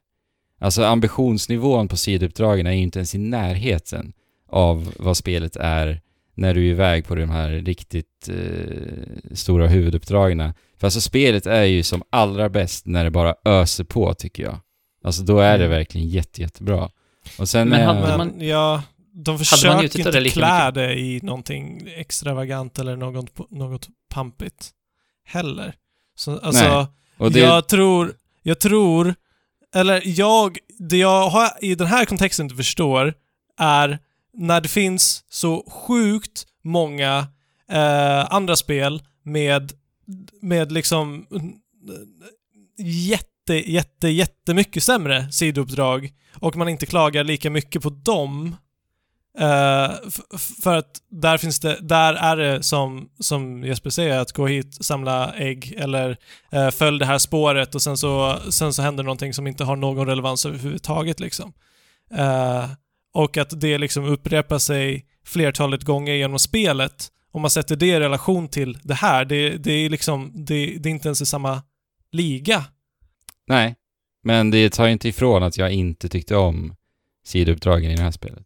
Alltså 0.60 0.84
ambitionsnivån 0.84 1.88
på 1.88 1.98
sidouppdragen 1.98 2.68
är 2.68 2.72
ju 2.72 2.82
inte 2.82 3.00
ens 3.00 3.16
i 3.16 3.18
närheten 3.18 4.14
av 4.50 4.94
vad 5.00 5.18
spelet 5.18 5.56
är 5.56 6.02
när 6.40 6.54
du 6.54 6.62
är 6.68 6.70
iväg 6.70 7.06
på 7.08 7.16
de 7.16 7.30
här 7.30 7.50
riktigt 7.50 8.30
eh, 8.30 9.34
stora 9.36 9.68
huvuduppdragen. 9.68 10.54
För 10.78 10.88
alltså 10.88 11.02
spelet 11.02 11.46
är 11.46 11.64
ju 11.64 11.84
som 11.84 12.04
allra 12.10 12.50
bäst 12.50 12.86
när 12.86 13.04
det 13.04 13.12
bara 13.12 13.36
öser 13.46 13.84
på 13.84 14.14
tycker 14.14 14.44
jag. 14.44 14.60
Alltså 15.04 15.24
då 15.24 15.40
är 15.40 15.58
det 15.58 15.66
Mm. 15.66 15.78
verkligen 15.78 16.08
jätte, 16.10 16.42
jättebra. 16.42 16.90
Och 17.40 17.50
sen 17.50 17.70
Men 17.70 17.80
är- 17.82 17.86
hade 17.86 18.00
Men 18.02 18.18
man- 18.18 18.48
ja, 18.48 18.84
de 19.14 19.32
man 19.32 19.40
försöker 19.40 19.98
inte 20.00 20.20
det 20.20 20.30
klä 20.30 20.72
det 20.72 21.00
i 21.00 21.20
någonting 21.24 21.90
extravagant 21.96 22.80
eller 22.80 22.96
något, 22.96 23.52
något 23.52 23.88
pampigt 24.14 24.70
heller. 25.26 25.74
Så, 26.16 26.40
alltså, 26.40 26.64
Nej. 26.78 26.86
och 27.18 27.32
det, 27.32 27.40
jag 27.40 27.68
tror, 27.68 28.14
jag 28.44 28.60
tror, 28.60 29.16
eller 29.76 30.02
jag, 30.06 30.58
det 30.80 30.98
jag 30.98 31.30
har 31.30 31.50
i 31.62 31.76
den 31.76 31.88
här 31.88 32.06
kontexten 32.06 32.46
inte 32.46 32.56
förstår 32.56 33.14
är 33.60 34.00
när 34.34 34.62
det 34.62 34.70
finns 34.70 35.24
så 35.30 35.72
sjukt 35.72 36.46
många 36.64 37.28
eh, 37.72 38.34
andra 38.34 38.56
spel 38.56 39.02
med, 39.24 39.72
med 40.42 40.72
liksom 40.72 41.26
jätte, 42.78 43.72
jätte, 43.72 44.08
jättemycket 44.08 44.84
sämre 44.84 45.32
sidouppdrag 45.32 46.14
och 46.36 46.56
man 46.56 46.70
inte 46.70 46.86
klagar 46.86 47.24
lika 47.24 47.50
mycket 47.50 47.82
på 47.82 47.90
dem. 47.90 48.56
Eh, 49.40 49.92
för 50.62 50.78
att 50.78 51.02
där 51.10 51.38
finns 51.38 51.60
det, 51.60 51.78
där 51.82 52.14
är 52.14 52.38
det 52.38 52.64
som, 52.64 53.10
som 53.20 53.64
Jesper 53.64 53.90
säger, 53.90 54.20
att 54.20 54.32
gå 54.32 54.48
hit, 54.48 54.86
samla 54.86 55.34
ägg 55.34 55.74
eller 55.78 56.18
eh, 56.52 56.70
följ 56.70 57.00
det 57.00 57.06
här 57.06 57.18
spåret 57.18 57.76
och 57.76 57.82
sen 57.82 57.98
så, 57.98 58.40
sen 58.50 58.74
så 58.74 58.82
händer 58.82 59.04
någonting 59.04 59.34
som 59.34 59.48
inte 59.48 59.64
har 59.64 59.76
någon 59.76 60.08
relevans 60.08 60.46
överhuvudtaget 60.46 61.20
liksom. 61.20 61.54
Eh, 62.14 62.66
och 63.14 63.38
att 63.38 63.62
det 63.62 63.78
liksom 63.78 64.06
upprepar 64.06 64.58
sig 64.60 65.06
flertalet 65.26 65.84
gånger 65.84 66.14
genom 66.14 66.40
spelet. 66.40 67.08
Om 67.32 67.42
man 67.42 67.52
sätter 67.52 67.76
det 67.76 67.86
i 67.88 68.00
relation 68.00 68.48
till 68.48 68.78
det 68.84 68.94
här, 68.94 69.26
det, 69.26 69.50
det 69.58 69.72
är 69.72 69.90
liksom, 69.90 70.32
det, 70.36 70.66
det 70.66 70.90
är 70.90 70.92
inte 70.92 71.08
ens 71.08 71.22
i 71.22 71.26
samma 71.26 71.62
liga. 72.12 72.66
Nej, 73.48 73.76
men 74.24 74.52
det 74.52 74.70
tar 74.70 74.86
ju 74.86 74.92
inte 74.92 75.10
ifrån 75.10 75.44
att 75.44 75.58
jag 75.58 75.72
inte 75.72 76.10
tyckte 76.10 76.36
om 76.36 76.76
sidouppdragen 77.26 77.92
i 77.92 77.96
det 77.96 78.04
här 78.04 78.12
spelet. 78.12 78.46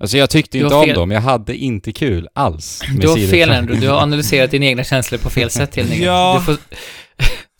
Alltså 0.00 0.18
jag 0.18 0.30
tyckte 0.30 0.58
inte 0.58 0.74
har 0.74 0.80
om 0.82 0.86
fel. 0.86 0.94
dem, 0.94 1.10
jag 1.10 1.20
hade 1.20 1.56
inte 1.56 1.92
kul 1.92 2.28
alls 2.34 2.82
med 2.92 3.00
Du 3.00 3.08
har 3.08 3.16
fel. 3.16 3.50
Andrew, 3.50 3.86
du 3.86 3.92
har 3.92 4.00
analyserat 4.02 4.50
dina 4.50 4.66
egna 4.66 4.84
känslor 4.84 5.18
på 5.18 5.30
fel 5.30 5.50
sätt 5.50 5.76
helt 5.76 5.90
enkelt. 5.90 6.06
Ja. 6.06 6.36
Du 6.38 6.44
får 6.54 6.62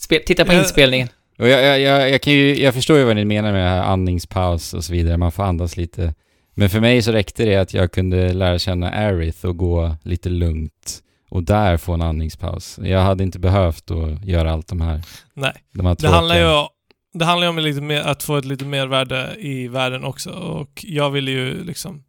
Spel, 0.00 0.22
titta 0.26 0.44
på 0.44 0.52
Jag- 0.52 0.62
inspelningen. 0.62 1.08
Och 1.38 1.48
jag, 1.48 1.62
jag, 1.64 1.80
jag, 1.80 2.10
jag, 2.10 2.22
kan 2.22 2.32
ju, 2.32 2.62
jag 2.62 2.74
förstår 2.74 2.98
ju 2.98 3.04
vad 3.04 3.16
ni 3.16 3.24
menar 3.24 3.52
med 3.52 3.64
det 3.64 3.68
här 3.68 3.82
andningspaus 3.82 4.74
och 4.74 4.84
så 4.84 4.92
vidare, 4.92 5.16
man 5.16 5.32
får 5.32 5.42
andas 5.42 5.76
lite. 5.76 6.14
Men 6.54 6.70
för 6.70 6.80
mig 6.80 7.02
så 7.02 7.12
räckte 7.12 7.44
det 7.44 7.56
att 7.56 7.74
jag 7.74 7.92
kunde 7.92 8.32
lära 8.32 8.58
känna 8.58 8.90
Aerith 8.90 9.46
och 9.46 9.56
gå 9.56 9.96
lite 10.02 10.28
lugnt 10.28 11.02
och 11.30 11.42
där 11.42 11.76
få 11.76 11.92
en 11.92 12.02
andningspaus. 12.02 12.78
Jag 12.82 13.00
hade 13.00 13.24
inte 13.24 13.38
behövt 13.38 13.90
att 13.90 14.24
göra 14.24 14.52
allt 14.52 14.68
de 14.68 14.80
här. 14.80 15.02
Nej. 15.34 15.52
De 15.74 15.86
här 15.86 15.96
Det 16.00 16.08
handlar 16.08 16.36
ju 16.36 16.66
det 17.12 17.24
handlar 17.24 17.46
ju 17.46 17.50
om 17.50 17.58
lite 17.58 17.80
mer, 17.80 18.00
att 18.00 18.22
få 18.22 18.36
ett 18.36 18.44
lite 18.44 18.64
mervärde 18.64 19.36
i 19.38 19.68
världen 19.68 20.04
också 20.04 20.30
och 20.30 20.84
jag 20.88 21.10
vill 21.10 21.28
ju 21.28 21.64
liksom 21.64 22.04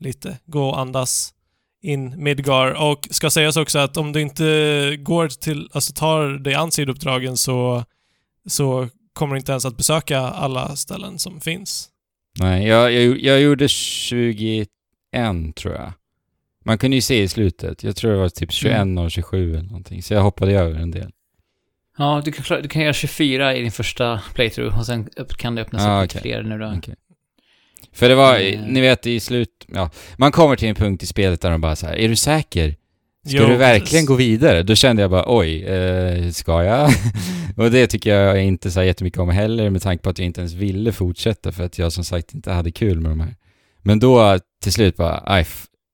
lite 0.00 0.38
gå 0.46 0.68
och 0.68 0.78
andas 0.80 1.34
in 1.82 2.22
Midgar 2.22 2.70
och 2.70 3.08
ska 3.10 3.30
sägas 3.30 3.56
också 3.56 3.78
att 3.78 3.96
om 3.96 4.12
du 4.12 4.20
inte 4.20 4.96
går 4.98 5.28
till, 5.28 5.68
alltså 5.72 5.92
tar 5.92 6.28
dig 6.28 6.54
an 6.54 6.72
sidouppdragen 6.72 7.36
så, 7.36 7.84
så 8.48 8.88
kommer 9.12 9.34
du 9.34 9.38
inte 9.38 9.52
ens 9.52 9.64
att 9.64 9.76
besöka 9.76 10.18
alla 10.18 10.76
ställen 10.76 11.18
som 11.18 11.40
finns. 11.40 11.88
Nej, 12.38 12.66
jag, 12.66 12.92
jag, 12.92 13.18
jag 13.20 13.40
gjorde 13.40 13.68
21 13.68 14.68
tror 15.56 15.74
jag. 15.74 15.92
Man 16.64 16.78
kunde 16.78 16.96
ju 16.96 17.00
se 17.00 17.22
i 17.22 17.28
slutet. 17.28 17.82
Jag 17.84 17.96
tror 17.96 18.12
det 18.12 18.18
var 18.18 18.28
typ 18.28 18.52
21 18.52 18.76
Mm. 18.76 18.98
och 19.04 19.10
27 19.10 19.54
eller 19.54 19.62
någonting. 19.62 20.02
Så 20.02 20.14
jag 20.14 20.22
hoppade 20.22 20.52
över 20.52 20.78
en 20.80 20.90
del. 20.90 21.10
Ja, 21.98 22.22
du 22.24 22.32
kan, 22.32 22.62
du 22.62 22.68
kan 22.68 22.82
göra 22.82 22.92
24 22.92 23.56
i 23.56 23.62
din 23.62 23.72
första 23.72 24.22
playthrough 24.34 24.78
och 24.78 24.86
sen 24.86 25.08
kan 25.38 25.54
det 25.54 25.62
öppnas 25.62 25.82
Ah, 25.82 26.02
upp 26.04 26.10
okej. 26.10 26.20
fler 26.22 26.42
nu 26.42 26.58
då. 26.58 26.74
Okej. 26.78 26.94
För 27.92 28.08
det 28.08 28.14
var, 28.14 28.36
Mm. 28.38 28.64
ni 28.72 28.80
vet 28.80 29.06
i 29.06 29.20
slut, 29.20 29.64
ja, 29.68 29.90
man 30.16 30.32
kommer 30.32 30.56
till 30.56 30.68
en 30.68 30.74
punkt 30.74 31.02
i 31.02 31.06
spelet 31.06 31.40
där 31.40 31.50
de 31.50 31.60
bara 31.60 31.76
så 31.76 31.86
här, 31.86 31.94
är 31.96 32.08
du 32.08 32.16
säker? 32.16 32.76
Ska 33.26 33.36
Jo, 33.36 33.46
du 33.46 33.56
verkligen 33.56 34.06
gå 34.06 34.14
vidare? 34.14 34.62
Då 34.62 34.74
kände 34.74 35.02
jag 35.02 35.10
bara, 35.10 35.24
oj, 35.26 35.64
eh, 35.64 36.30
ska 36.30 36.64
jag? 36.64 36.90
och 37.56 37.70
det 37.70 37.86
tycker 37.86 38.14
jag 38.14 38.44
inte 38.44 38.70
så 38.70 38.82
jättemycket 38.82 39.18
om 39.20 39.28
heller 39.28 39.70
med 39.70 39.82
tanke 39.82 40.02
på 40.04 40.10
att 40.10 40.18
jag 40.18 40.26
inte 40.26 40.40
ens 40.40 40.52
ville 40.54 40.92
fortsätta 40.92 41.52
för 41.52 41.64
att 41.64 41.78
jag 41.78 41.92
som 41.92 42.04
sagt 42.04 42.34
inte 42.34 42.50
hade 42.52 42.70
kul 42.72 43.00
med 43.00 43.10
de 43.10 43.20
här. 43.20 43.36
Men 43.82 43.98
då 43.98 44.38
till 44.62 44.72
slut 44.72 44.96
bara, 44.96 45.22
aj, 45.26 45.46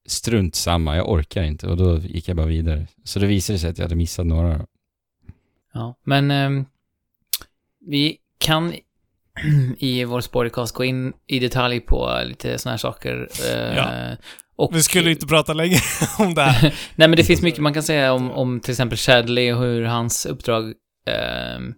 strunt 0.09 0.55
samma, 0.55 0.97
jag 0.97 1.11
orkar 1.11 1.43
inte 1.43 1.67
och 1.67 1.77
då 1.77 1.99
gick 1.99 2.29
jag 2.29 2.37
bara 2.37 2.47
vidare. 2.47 2.87
Så 3.05 3.19
det 3.19 3.27
visade 3.27 3.59
sig 3.59 3.71
att 3.71 3.79
jag 3.79 3.85
hade 3.85 3.97
missat 3.97 4.27
några. 4.27 4.67
Ja, 5.75 5.95
men 6.05 6.31
ehm, 6.31 6.65
vi 7.87 8.17
kan 8.39 8.73
i 9.79 10.05
vår 10.05 10.21
spoilercast 10.21 10.75
gå 10.75 10.85
in 10.85 11.13
i 11.27 11.39
detalj 11.39 11.81
på 11.81 12.21
lite 12.27 12.59
sådana 12.59 12.73
här 12.73 12.79
saker. 12.79 13.29
eh, 13.51 13.77
Ja. 13.77 14.17
Och, 14.59 14.77
Vi 14.77 14.83
skulle 14.83 15.11
inte 15.11 15.27
prata 15.27 15.53
länge 15.53 15.81
om 16.19 16.35
det 16.35 16.43
här. 16.43 16.63
Nej, 16.95 17.09
men 17.09 17.17
det 17.17 17.25
finns 17.25 17.43
mycket 17.43 17.61
man 17.61 17.75
kan 17.75 17.83
säga 17.83 18.13
om, 18.13 18.31
om 18.31 18.61
till 18.61 18.71
exempel 18.71 18.99
Shadley 18.99 19.53
och 19.53 19.61
hur 19.61 19.85
hans 19.85 20.27
uppdrag 20.27 20.75
ehm, 21.07 21.75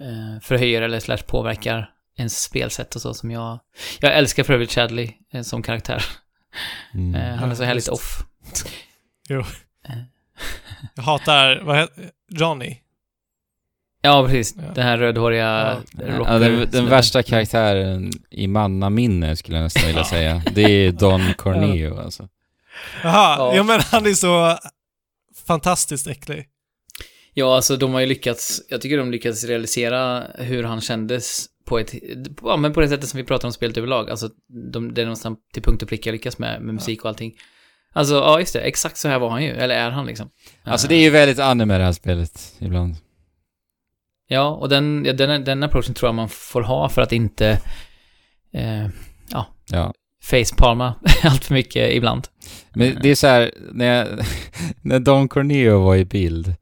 eh, 0.00 0.40
förhöjer 0.42 0.82
eller 0.82 1.00
slash 1.00 1.22
påverkar 1.26 1.90
ens 2.18 2.42
spelsätt 2.42 2.94
och 2.94 3.02
så 3.02 3.14
som 3.14 3.30
jag... 3.30 3.60
Jag 4.00 4.14
älskar 4.14 4.42
för 4.44 4.54
övrigt 4.54 4.72
Shadley 4.72 5.12
eh, 5.32 5.42
som 5.42 5.62
karaktär. 5.62 6.04
Mm. 6.94 7.14
Eh, 7.14 7.36
han 7.36 7.50
är 7.50 7.54
så 7.54 7.64
härligt 7.64 7.88
off. 7.88 8.24
Jo. 9.28 9.40
Eh. 9.88 9.96
Jag 10.94 11.02
hatar, 11.02 11.60
vad 11.64 11.78
heter 11.78 12.10
Johnny? 12.30 12.80
Ja, 14.04 14.26
precis. 14.26 14.54
Ja. 14.56 14.62
Den 14.74 14.84
här 14.84 14.98
rödhåriga 14.98 15.76
Ja. 15.98 16.06
Ja, 16.26 16.38
den, 16.38 16.68
den 16.70 16.88
värsta 16.88 17.22
karaktären 17.22 18.12
i 18.30 18.46
mannaminne 18.46 19.36
skulle 19.36 19.56
jag 19.56 19.64
nästan 19.64 19.86
vilja 19.86 20.04
säga. 20.04 20.42
Det 20.54 20.62
är 20.62 20.92
Don 20.92 21.34
Corneo 21.36 21.98
alltså. 21.98 22.28
Jaha, 23.02 23.36
Ja. 23.38 23.56
ja. 23.56 23.62
men 23.62 23.80
han 23.80 24.06
är 24.06 24.12
så 24.14 24.58
fantastiskt 25.46 26.06
äcklig. 26.06 26.46
Ja, 27.34 27.56
alltså 27.56 27.76
de 27.76 27.92
har 27.94 28.00
ju 28.00 28.06
lyckats, 28.06 28.62
jag 28.68 28.80
tycker 28.80 28.98
de 28.98 29.10
lyckats 29.10 29.44
realisera 29.44 30.22
hur 30.34 30.62
han 30.64 30.80
kändes 30.80 31.46
på 31.66 31.78
ett, 31.78 31.94
ja 32.42 32.56
men 32.56 32.72
på 32.72 32.80
det 32.80 32.88
sättet 32.88 33.08
som 33.08 33.18
vi 33.18 33.24
pratar 33.24 33.48
om 33.48 33.52
spelet 33.52 33.76
överlag. 33.76 34.10
Alltså, 34.10 34.28
de, 34.72 34.94
det 34.94 35.00
är 35.00 35.04
någonstans 35.04 35.38
till 35.52 35.62
punkt 35.62 35.82
och 35.82 35.88
pricka 35.88 36.12
lyckas 36.12 36.38
med, 36.38 36.62
med 36.62 36.74
musik 36.74 37.02
och 37.02 37.08
allting. 37.08 37.32
Alltså, 37.92 38.14
ja 38.14 38.40
just 38.40 38.52
det, 38.52 38.60
exakt 38.60 38.96
så 38.96 39.08
här 39.08 39.18
var 39.18 39.30
han 39.30 39.44
ju, 39.44 39.50
eller 39.50 39.74
är 39.74 39.90
han 39.90 40.06
liksom. 40.06 40.30
Alltså 40.64 40.88
det 40.88 40.94
är 40.94 41.00
ju 41.02 41.10
väldigt 41.10 41.38
anime 41.38 41.78
det 41.78 41.84
här 41.84 41.92
spelet 41.92 42.52
ibland. 42.58 42.96
Ja, 44.34 44.48
och 44.50 44.68
den, 44.68 45.04
ja, 45.06 45.12
den, 45.12 45.44
den 45.44 45.62
approachen 45.62 45.94
tror 45.94 46.08
jag 46.08 46.14
man 46.14 46.28
får 46.28 46.62
ha 46.62 46.88
för 46.88 47.02
att 47.02 47.12
inte 47.12 47.60
eh, 48.52 48.86
Ja. 49.70 49.92
facepalma 50.22 50.94
allt 51.22 51.44
för 51.44 51.54
mycket 51.54 51.92
ibland. 51.94 52.28
Men 52.74 52.98
det 53.02 53.08
är 53.10 53.14
så 53.14 53.26
här, 53.26 53.54
när, 53.72 53.86
jag, 53.86 54.08
när 54.82 54.98
Don 55.00 55.28
Corneo 55.28 55.78
var 55.84 55.96
i 55.96 56.04
bild, 56.04 56.54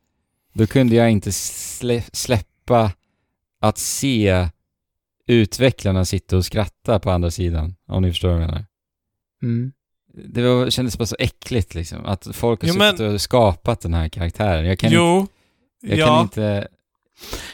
då 0.53 0.66
kunde 0.66 0.94
jag 0.97 1.11
inte 1.11 1.32
slä, 1.32 2.03
släppa 2.12 2.93
att 3.61 3.78
se 3.78 4.49
utvecklarna 5.27 6.05
sitta 6.05 6.36
och 6.36 6.44
skratta 6.44 6.99
på 6.99 7.11
andra 7.11 7.31
sidan, 7.31 7.74
om 7.89 8.03
ni 8.03 8.11
förstår 8.11 8.28
vad 8.28 8.43
jag 8.43 8.47
menar. 8.47 8.65
Mm. 9.43 9.73
Det 10.15 10.43
var, 10.43 10.70
kändes 10.70 10.99
bara 10.99 11.07
så 11.07 11.16
äckligt 11.19 11.74
liksom, 11.74 12.05
att 12.07 12.28
folk 12.32 12.61
har 12.62 12.69
Jo, 12.69 12.74
suttit 12.74 12.99
men- 12.99 13.15
och 13.15 13.20
skapat 13.20 13.81
den 13.81 13.94
här 13.94 14.09
karaktären. 14.09 14.66
Jag 14.66 14.78
kan 14.78 14.89
inte, 14.89 14.97
jo, 14.97 15.27
jag 15.82 15.99
ja, 15.99 16.07
kan 16.07 16.23
inte, 16.23 16.69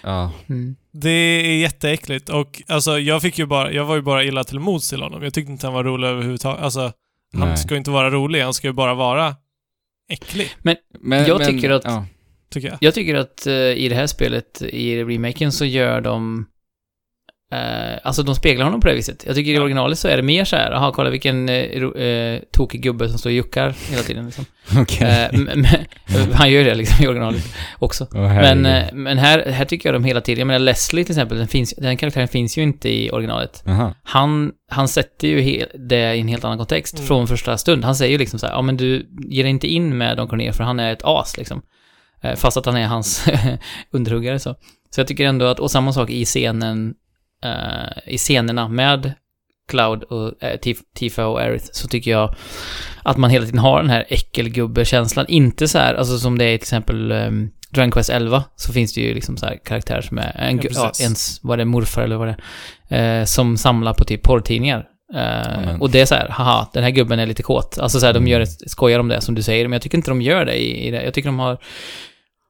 ja. 0.02 0.32
Mm. 0.48 0.76
det 0.92 1.10
är 1.10 1.56
jätteäckligt 1.58 2.28
och 2.28 2.62
alltså 2.66 2.98
jag 2.98 3.22
fick 3.22 3.38
ju 3.38 3.46
bara, 3.46 3.72
jag 3.72 3.84
var 3.84 3.94
ju 3.96 4.02
bara 4.02 4.24
illa 4.24 4.44
till 4.44 4.60
mods 4.60 4.88
till 4.90 5.02
honom. 5.02 5.22
Jag 5.22 5.34
tyckte 5.34 5.52
inte 5.52 5.66
han 5.66 5.74
var 5.74 5.84
rolig 5.84 6.08
överhuvudtaget. 6.08 6.62
Alltså, 6.62 6.80
han 7.32 7.48
Nej. 7.48 7.56
ska 7.56 7.74
ju 7.74 7.78
inte 7.78 7.90
vara 7.90 8.10
rolig, 8.10 8.40
han 8.42 8.54
ska 8.54 8.66
ju 8.66 8.72
bara 8.72 8.94
vara 8.94 9.36
äcklig, 10.10 10.50
Men, 10.62 10.76
Jag 11.26 11.44
tycker 11.46 11.70
att- 11.70 11.82
Ja. 11.84 12.06
tycker 12.50 12.68
jag. 12.68 12.78
Jag 12.80 12.94
tycker 12.94 13.14
att 13.14 13.46
eh, 13.46 13.54
i 13.54 13.88
det 13.88 13.94
här 13.94 14.06
spelet, 14.06 14.62
i 14.62 15.04
remaken, 15.04 15.52
så 15.52 15.64
gör 15.64 16.00
de... 16.00 16.46
Eh, 17.52 17.98
alltså 18.02 18.22
de 18.22 18.34
speglar 18.34 18.64
honom 18.64 18.80
på 18.80 18.88
det 18.88 18.94
viset. 18.94 19.24
Jag 19.26 19.34
tycker 19.36 19.50
i 19.52 19.58
originalet 19.58 19.98
så 19.98 20.08
är 20.08 20.16
det 20.16 20.22
mer 20.22 20.44
så 20.44 20.56
här, 20.56 20.70
aha, 20.70 20.92
kolla 20.92 21.10
vilken 21.10 21.48
eh, 21.48 21.54
eh, 21.56 22.40
tokig 22.52 22.82
gubbe 22.82 23.08
som 23.08 23.18
står 23.18 23.30
och 23.30 23.34
juckar 23.34 23.74
hela 23.90 24.02
tiden 24.02 24.24
liksom. 24.26 24.44
Okej. 24.80 25.08
Eh, 25.08 25.28
m- 25.34 25.48
m- 25.54 25.66
han 26.32 26.50
gör 26.50 26.64
det 26.64 26.74
liksom 26.74 27.04
i 27.04 27.08
originalet 27.08 27.54
också. 27.78 28.06
Åh, 28.14 28.20
Men, 28.34 28.66
eh, 28.66 28.84
men 28.92 29.18
här, 29.18 29.46
här 29.50 29.64
tycker 29.64 29.88
jag 29.92 29.94
de 30.02 30.04
hela 30.04 30.20
tiden, 30.20 30.38
jag 30.38 30.46
menar 30.46 30.58
Leslie 30.58 31.04
till 31.04 31.12
exempel, 31.12 31.38
den, 31.38 31.48
finns, 31.48 31.74
den 31.78 31.96
karaktären 31.96 32.28
finns 32.28 32.58
ju 32.58 32.62
inte 32.62 32.88
i 32.88 33.10
originalet. 33.10 33.62
Jaha. 33.66 33.94
Han, 34.02 34.52
han 34.70 34.88
sätter 34.88 35.28
ju 35.28 35.40
he, 35.40 35.66
det 35.88 36.14
i 36.14 36.20
en 36.20 36.28
helt 36.28 36.44
annan 36.44 36.58
kontext 36.58 36.94
Mm. 36.94 37.06
från 37.06 37.26
första 37.28 37.58
stund. 37.58 37.84
Han 37.84 37.94
säger 37.96 38.12
ju 38.12 38.18
liksom 38.18 38.38
så 38.38 38.46
här, 38.46 38.52
ja 38.54 38.62
men 38.62 38.76
du 38.76 39.06
ger 39.28 39.42
dig 39.42 39.50
inte 39.50 39.66
in 39.66 39.98
med 39.98 40.16
Don 40.16 40.28
Cornelius 40.28 40.56
för 40.56 40.64
han 40.64 40.80
är 40.80 40.92
ett 40.92 41.02
as 41.04 41.36
liksom. 41.38 41.62
Eh, 42.22 42.34
Fast 42.34 42.56
att 42.56 42.66
han 42.66 42.76
är 42.76 42.86
hans 42.86 43.26
underhuggare 43.92 44.38
så. 44.38 44.54
Så 44.90 45.00
jag 45.00 45.06
tycker 45.08 45.26
ändå 45.26 45.46
att, 45.46 45.58
och 45.60 45.70
samma 45.70 45.92
sak 45.92 46.10
i 46.10 46.24
scenen, 46.24 46.94
eh, 47.44 48.12
i 48.14 48.18
scenerna 48.18 48.68
med 48.68 49.12
Cloud 49.68 50.02
och 50.02 50.42
eh, 50.42 50.58
Tif- 50.58 50.82
Tifa 50.94 51.26
och 51.26 51.40
Aerith 51.40 51.66
så 51.72 51.88
tycker 51.88 52.10
jag 52.10 52.34
att 53.02 53.16
man 53.16 53.30
hela 53.30 53.44
tiden 53.44 53.58
har 53.58 53.80
den 53.80 53.90
här 53.90 54.04
äckelgubbe-känslan. 54.08 55.26
Inte 55.28 55.68
så 55.68 55.78
här, 55.78 55.94
alltså 55.94 56.18
som 56.18 56.38
det 56.38 56.44
är 56.44 56.58
till 56.58 56.62
exempel 56.64 57.12
um, 57.12 57.50
Dragon 57.70 57.90
Quest 57.90 58.10
11 58.10 58.44
så 58.56 58.72
finns 58.72 58.94
det 58.94 59.00
ju 59.00 59.14
liksom 59.14 59.36
så 59.36 59.46
här 59.46 59.58
karaktärer 59.64 60.00
som 60.00 60.18
är, 60.18 60.36
en, 60.38 60.56
Ja, 60.56 60.62
ja, 60.98 61.04
ens, 61.04 61.40
vad 61.42 61.58
det 61.58 61.62
är, 61.62 61.66
morfar 61.66 62.02
eller 62.02 62.16
vad 62.16 62.28
det 62.28 62.36
är, 62.88 63.18
eh, 63.20 63.24
som 63.24 63.56
samlar 63.56 63.94
på 63.94 64.04
typ 64.04 64.22
porrtidningar. 64.22 64.84
Eh, 65.14 65.80
och 65.80 65.90
det 65.90 66.00
är 66.00 66.06
så 66.06 66.14
här, 66.14 66.28
haha, 66.28 66.68
den 66.72 66.82
här 66.82 66.90
gubben 66.90 67.18
är 67.18 67.26
lite 67.26 67.42
kåt. 67.42 67.78
Alltså 67.78 68.00
så 68.00 68.06
här, 68.06 68.12
de 68.12 68.18
Mm. 68.18 68.30
gör 68.30 68.40
ett, 68.40 68.70
skojar 68.70 68.98
om 68.98 69.08
det 69.08 69.20
som 69.20 69.34
du 69.34 69.42
säger, 69.42 69.64
men 69.68 69.72
jag 69.72 69.82
tycker 69.82 69.98
inte 69.98 70.10
de 70.10 70.22
gör 70.22 70.44
det 70.44 70.54
i, 70.62 70.86
i 70.86 70.90
det. 70.90 71.02
Jag 71.04 71.14
tycker 71.14 71.28
de 71.28 71.38
har, 71.38 71.58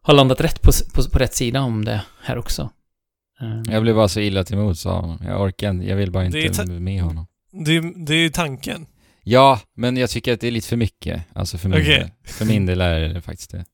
har 0.02 0.15
landat 0.15 0.40
rätt 0.40 0.62
på, 0.62 0.70
på, 0.94 1.10
på 1.10 1.19
rätt 1.19 1.35
sida 1.35 1.60
om 1.60 1.85
det 1.85 2.01
här 2.23 2.39
också. 2.39 2.70
Eh, 3.40 3.73
Jag 3.73 3.82
blev 3.82 3.94
bara 3.94 4.09
så 4.09 4.20
illa 4.20 4.44
till 4.44 4.56
mods 4.56 4.86
av 4.86 5.01
honom. 5.01 5.19
Jag 5.27 5.40
orkar 5.43 5.70
inte, 5.70 5.86
jag 5.86 5.97
vill 5.97 6.10
bara 6.12 6.24
inte 6.27 6.48
ta- 6.55 6.65
med 6.66 7.02
honom. 7.02 7.27
Det, 7.65 7.77
är- 7.77 8.06
det 8.06 8.15
är 8.15 8.19
ju 8.19 8.28
tanken. 8.28 8.86
Ja, 9.23 9.60
men 9.74 9.97
jag 9.97 10.10
tycker 10.10 10.32
att 10.32 10.40
det 10.40 10.47
är 10.47 10.51
lite 10.51 10.69
för 10.69 10.77
mycket. 10.77 11.23
Alltså 11.35 11.59
för 11.59 11.69
min, 11.69 11.78
Okej. 11.81 11.98
del. 11.98 12.10
För 12.24 12.44
min 12.44 12.66
del 12.66 12.81
är 12.81 13.01
det 13.01 13.20
faktiskt 13.20 13.51
det. 13.51 13.65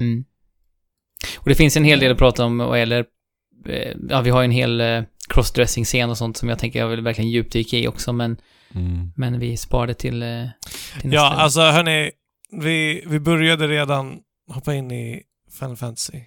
Mm. 0.00 0.24
Och 1.38 1.48
det 1.48 1.54
finns 1.54 1.76
en 1.76 1.84
hel 1.84 2.00
del 2.00 2.12
att 2.12 2.18
prata 2.18 2.44
om 2.44 2.58
vad 2.58 2.78
gäller, 2.78 3.04
eh, 3.68 3.96
ja 4.08 4.20
vi 4.20 4.30
har 4.30 4.40
ju 4.40 4.44
en 4.44 4.50
hel 4.50 4.80
eh, 4.80 5.02
crossdressing-scen 5.28 6.10
och 6.10 6.18
sånt 6.18 6.36
som 6.36 6.48
jag 6.48 6.58
tänker 6.58 6.78
jag 6.78 6.88
vill 6.88 7.00
verkligen 7.00 7.30
djupdyka 7.30 7.76
i 7.78 7.88
också, 7.88 8.12
men, 8.12 8.36
Mm. 8.74 9.12
men 9.16 9.38
vi 9.38 9.56
spar 9.56 9.86
det 9.86 9.94
till, 9.94 10.12
till 10.12 10.20
nästa 10.20 11.08
Ja, 11.16 11.34
alltså 11.34 11.60
hörni, 11.60 12.10
vi, 12.62 13.04
vi 13.06 13.20
började 13.20 13.68
redan 13.68 14.18
hoppa 14.52 14.74
in 14.74 14.90
i 14.92 15.22
Final 15.58 15.76
Fantasy 15.76 16.20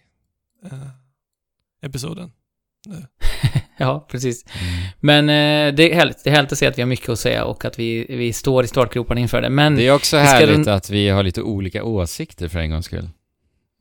episoden. 2.91 3.07
ja, 3.78 4.07
precis. 4.11 4.45
Mm. 4.45 4.84
Men 4.99 5.30
eh, 5.70 5.76
det 5.76 5.91
är 5.91 5.95
härligt. 5.95 6.24
Det 6.24 6.30
är 6.30 6.34
härligt 6.36 6.52
att 6.52 6.57
se 6.57 6.68
att 6.68 6.78
vi 6.78 6.82
har 6.82 6.88
mycket 6.90 7.10
att 7.10 7.20
säga 7.20 7.45
och 7.45 7.66
att 7.66 7.80
vi, 7.80 8.06
vi 8.10 8.34
står 8.34 8.64
i 8.64 8.68
startgroparna 8.68 9.20
inför 9.22 9.41
det. 9.41 9.49
Men 9.49 9.76
Det 9.76 9.88
är 9.88 9.91
också 9.94 10.07
ska 10.07 10.20
härligt 10.20 10.49
rund- 10.57 10.68
att 10.70 10.90
vi 10.90 11.10
har 11.10 11.24
lite 11.24 11.41
olika 11.41 11.84
åsikter 11.84 12.48
för 12.48 12.60
en 12.60 12.70
gångs 12.72 12.86
skull. 12.86 13.10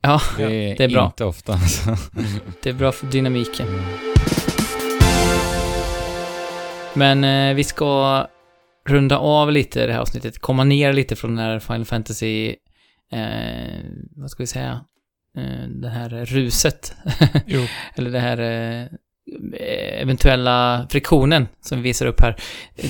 ja, 0.01 0.21
Det 0.37 0.43
är, 0.43 0.49
det 0.77 0.83
är 0.83 0.89
bra. 0.89 1.05
inte 1.05 1.25
ofta 1.25 1.53
alltså. 1.53 1.95
det 2.63 2.69
är 2.69 2.73
bra 2.73 2.91
för 2.91 3.07
dynamiken. 3.07 3.67
Men 6.93 7.23
eh, 7.23 7.55
vi 7.55 7.63
ska 7.63 8.25
runda 8.89 9.17
av 9.17 9.51
lite 9.51 9.87
det 9.87 9.93
här 9.93 9.99
avsnittet, 9.99 10.39
komma 10.39 10.63
ner 10.63 10.93
lite 10.93 11.15
från 11.15 11.35
den 11.35 11.45
här 11.45 11.59
Final 11.59 11.85
Fantasy, 11.85 12.55
eh, 13.11 13.79
vad 14.15 14.29
ska 14.31 14.43
vi 14.43 14.47
säga, 14.47 14.81
det 15.67 15.89
här 15.89 16.25
ruset. 16.25 16.93
Eller 17.95 18.11
det 18.11 18.19
här 18.19 18.39
eh, 18.39 18.87
eventuella 20.01 20.87
friktionen 20.89 21.47
som 21.61 21.77
vi 21.77 21.83
visar 21.83 22.05
upp 22.05 22.21
här 22.21 22.35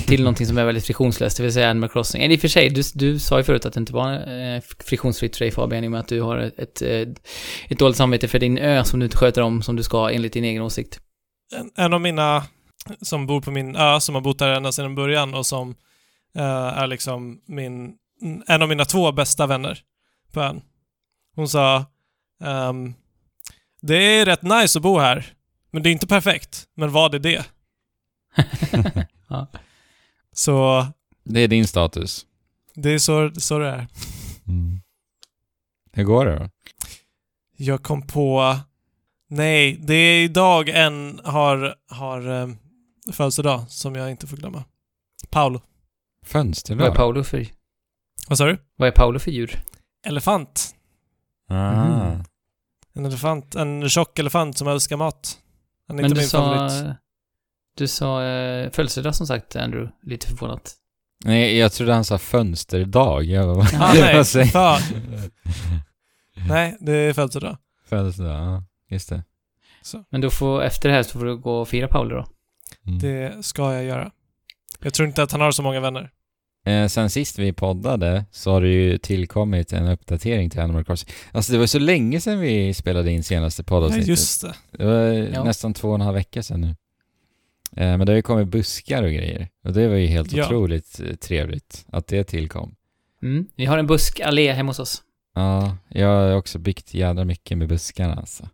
till 0.08 0.24
någonting 0.24 0.48
som 0.48 0.58
är 0.58 0.66
väldigt 0.66 0.86
friktionslöst, 0.86 1.38
det 1.38 1.44
vill 1.44 1.54
säga 1.54 1.70
Animal 1.70 1.90
Crossing. 1.90 2.24
Eller 2.24 2.34
i 2.34 2.38
och 2.38 2.42
för 2.42 2.48
sig, 2.48 2.70
du, 2.70 2.82
du 2.94 3.20
sa 3.20 3.38
ju 3.38 3.44
förut 3.44 3.66
att 3.66 3.74
det 3.74 3.80
inte 3.80 3.94
var 3.94 4.14
eh, 4.14 4.62
friktionsfritt 4.86 5.38
för 5.38 5.46
dig 5.46 5.52
Fabian, 5.52 5.84
i 5.84 5.88
och 5.88 5.92
med 5.92 6.00
att 6.00 6.08
du 6.08 6.22
har 6.22 6.38
ett, 6.38 6.60
ett, 6.60 6.82
eh, 6.82 7.08
ett 7.70 7.80
dåligt 7.80 7.98
samvete 7.98 8.28
för 8.28 8.40
din 8.40 8.58
ö 8.58 8.84
som 8.84 9.00
du 9.00 9.06
inte 9.06 9.18
sköter 9.18 9.42
om 9.42 9.62
som 9.62 9.76
du 9.76 9.84
ska 9.84 10.10
enligt 10.10 10.34
din 10.34 10.44
egen 10.44 10.62
åsikt. 10.62 11.00
En, 11.56 11.86
en 11.86 11.94
av 11.94 12.02
mina 12.02 12.44
som 13.02 13.28
bor 13.28 13.42
på 13.42 13.52
min 13.52 13.76
ö, 13.76 14.00
som 14.00 14.16
har 14.16 14.22
bott 14.22 14.40
där 14.40 14.50
ända 14.50 14.72
sedan 14.72 14.96
början 14.96 15.34
och 15.34 15.46
som 15.46 15.76
eh, 16.36 16.44
är 16.82 16.88
liksom 16.88 17.42
min, 17.48 17.94
en 18.48 18.62
av 18.62 18.70
mina 18.70 18.86
två 18.86 19.12
bästa 19.12 19.48
vänner 19.48 19.80
på 20.34 20.42
ön. 20.42 20.62
Hon 21.36 21.50
sa 21.50 21.86
ehm, 22.44 22.94
Det 23.82 23.96
är 23.96 24.26
rätt 24.26 24.42
nice 24.42 24.80
att 24.80 24.84
bo 24.84 25.00
här, 25.00 25.34
men 25.72 25.84
det 25.84 25.90
är 25.90 25.92
inte 25.92 26.08
perfekt. 26.08 26.68
Men 26.76 26.92
vad 26.92 27.16
är 27.16 27.20
det? 27.20 27.46
Ja. 29.32 29.48
Så 30.32 30.88
Det 31.24 31.40
är 31.40 31.48
din 31.48 31.68
status. 31.68 32.26
det 32.76 32.90
är 32.90 33.00
så, 33.00 33.32
så 33.38 33.60
det 33.60 33.68
är. 33.68 33.88
Mm. 34.48 34.82
Hur 35.94 36.04
går 36.04 36.26
det 36.26 36.36
då? 36.40 36.50
Jag 37.58 37.84
kom 37.84 38.08
på... 38.08 38.56
Nej, 39.30 39.78
det 39.84 39.94
är 39.94 40.24
idag 40.24 40.70
en 40.70 41.22
har, 41.24 41.76
har 41.90 42.28
um, 42.28 42.58
födelsedag 43.12 43.66
som 43.70 43.96
jag 43.96 44.12
inte 44.12 44.28
får 44.28 44.38
glömma. 44.38 44.64
Paolo. 45.30 45.60
Vad 45.60 46.26
är 46.26 46.30
Fönsterdag? 46.30 46.96
Paolo 46.96 47.24
för, 47.24 47.48
Vad 48.28 48.38
sa 48.38 48.46
du? 48.46 48.58
vad 48.76 48.88
är 48.88 48.92
Paolo 48.92 49.20
för 49.20 49.32
djur? 49.32 49.60
Elefant. 50.08 50.76
Ah. 51.50 51.86
Mhm. 51.86 52.24
En 52.94 53.06
elefant. 53.06 53.56
En 53.56 53.90
tjock 53.90 54.20
elefant 54.20 54.58
som 54.58 54.68
älskar 54.68 54.98
mat. 54.98 55.38
Han 55.88 56.00
är 56.00 56.02
Men 56.04 56.12
inte 56.12 56.16
du 56.16 56.22
min 56.22 56.30
sa, 56.30 56.38
favorit. 56.70 56.96
du 57.78 57.88
sa 57.88 58.24
eh, 58.24 58.72
födelsedag 58.72 59.16
som 59.16 59.28
sagt, 59.28 59.56
Andrew. 59.56 59.92
Lite 60.04 60.28
förvånat. 60.28 60.76
Nej, 61.26 61.58
jag 61.58 61.72
trodde 61.72 61.94
han 61.94 62.06
sa 62.06 62.18
fönsterdag. 62.18 63.24
Jag 63.24 63.56
bara, 63.58 63.68
Ah, 63.80 63.94
nej. 64.00 64.24
Fan. 64.48 64.82
Nej, 66.48 66.78
det 66.80 66.92
är 66.94 67.14
födelsedag. 67.14 67.58
Födelsedag, 67.86 68.32
ja. 68.46 68.64
Just 68.90 69.10
det. 69.10 69.24
Så. 69.82 70.04
Men 70.10 70.22
du 70.22 70.30
får, 70.30 70.64
efter 70.64 70.90
det 70.90 70.96
här 70.96 71.04
så 71.04 71.20
får 71.20 71.26
du 71.26 71.38
gå 71.38 71.60
och 71.62 71.68
fira 71.68 71.88
Paolo 71.88 72.16
då. 72.16 72.26
Mm. 72.88 73.00
Det 73.00 73.46
ska 73.46 73.74
jag 73.74 73.84
göra. 73.84 74.12
Jag 74.80 74.94
tror 74.94 75.08
inte 75.08 75.24
att 75.24 75.32
han 75.32 75.42
har 75.42 75.52
så 75.52 75.64
många 75.64 75.80
vänner. 75.80 76.12
Eh, 76.66 76.88
sen 76.88 77.10
sist 77.10 77.40
vi 77.40 77.54
poddade 77.54 78.26
så 78.32 78.52
har 78.52 78.62
det 78.62 78.68
ju 78.70 78.98
tillkommit 78.98 79.74
en 79.74 79.88
uppdatering 79.88 80.50
till 80.50 80.60
Animal 80.60 80.84
Crossing. 80.86 81.10
Alltså 81.32 81.52
det 81.52 81.58
var 81.58 81.66
så 81.66 81.80
länge 81.80 82.22
sedan 82.22 82.40
vi 82.40 82.74
spelade 82.74 83.12
in 83.12 83.24
senaste 83.24 83.62
Ja, 83.62 83.64
poddavsnittet. 83.66 84.08
just 84.08 84.42
det. 84.42 84.54
Det 84.72 84.86
var 84.86 85.04
Ja. 85.34 85.44
nästan 85.44 85.74
två 85.74 85.90
och 85.90 85.96
en 85.96 86.02
halv 86.02 86.16
vecka 86.16 86.44
sedan 86.44 86.62
nu. 86.62 86.68
Eh, 87.78 87.98
men 87.98 88.00
det 88.00 88.12
har 88.12 88.16
ju 88.16 88.22
kommit 88.22 88.48
buskar 88.48 89.04
och 89.04 89.10
grejer. 89.12 89.48
Och 89.64 89.74
det 89.74 89.88
var 89.88 89.96
ju 89.96 90.08
helt 90.08 90.32
Ja. 90.32 90.46
otroligt 90.46 91.00
eh, 91.00 91.16
trevligt 91.16 91.86
att 91.88 92.08
det 92.08 92.24
tillkom. 92.24 92.76
Mm. 93.24 93.48
Vi 93.56 93.66
har 93.66 93.78
en 93.78 93.88
buskallé 93.88 94.52
hemma 94.52 94.70
hos 94.70 94.80
oss. 94.80 95.04
Ja, 95.36 95.78
jag 95.90 96.08
har 96.08 96.36
också 96.36 96.60
byggt 96.60 96.94
jädra 96.94 97.26
mycket 97.26 97.58
med 97.58 97.68
buskarna 97.68 98.16
alltså. 98.16 98.50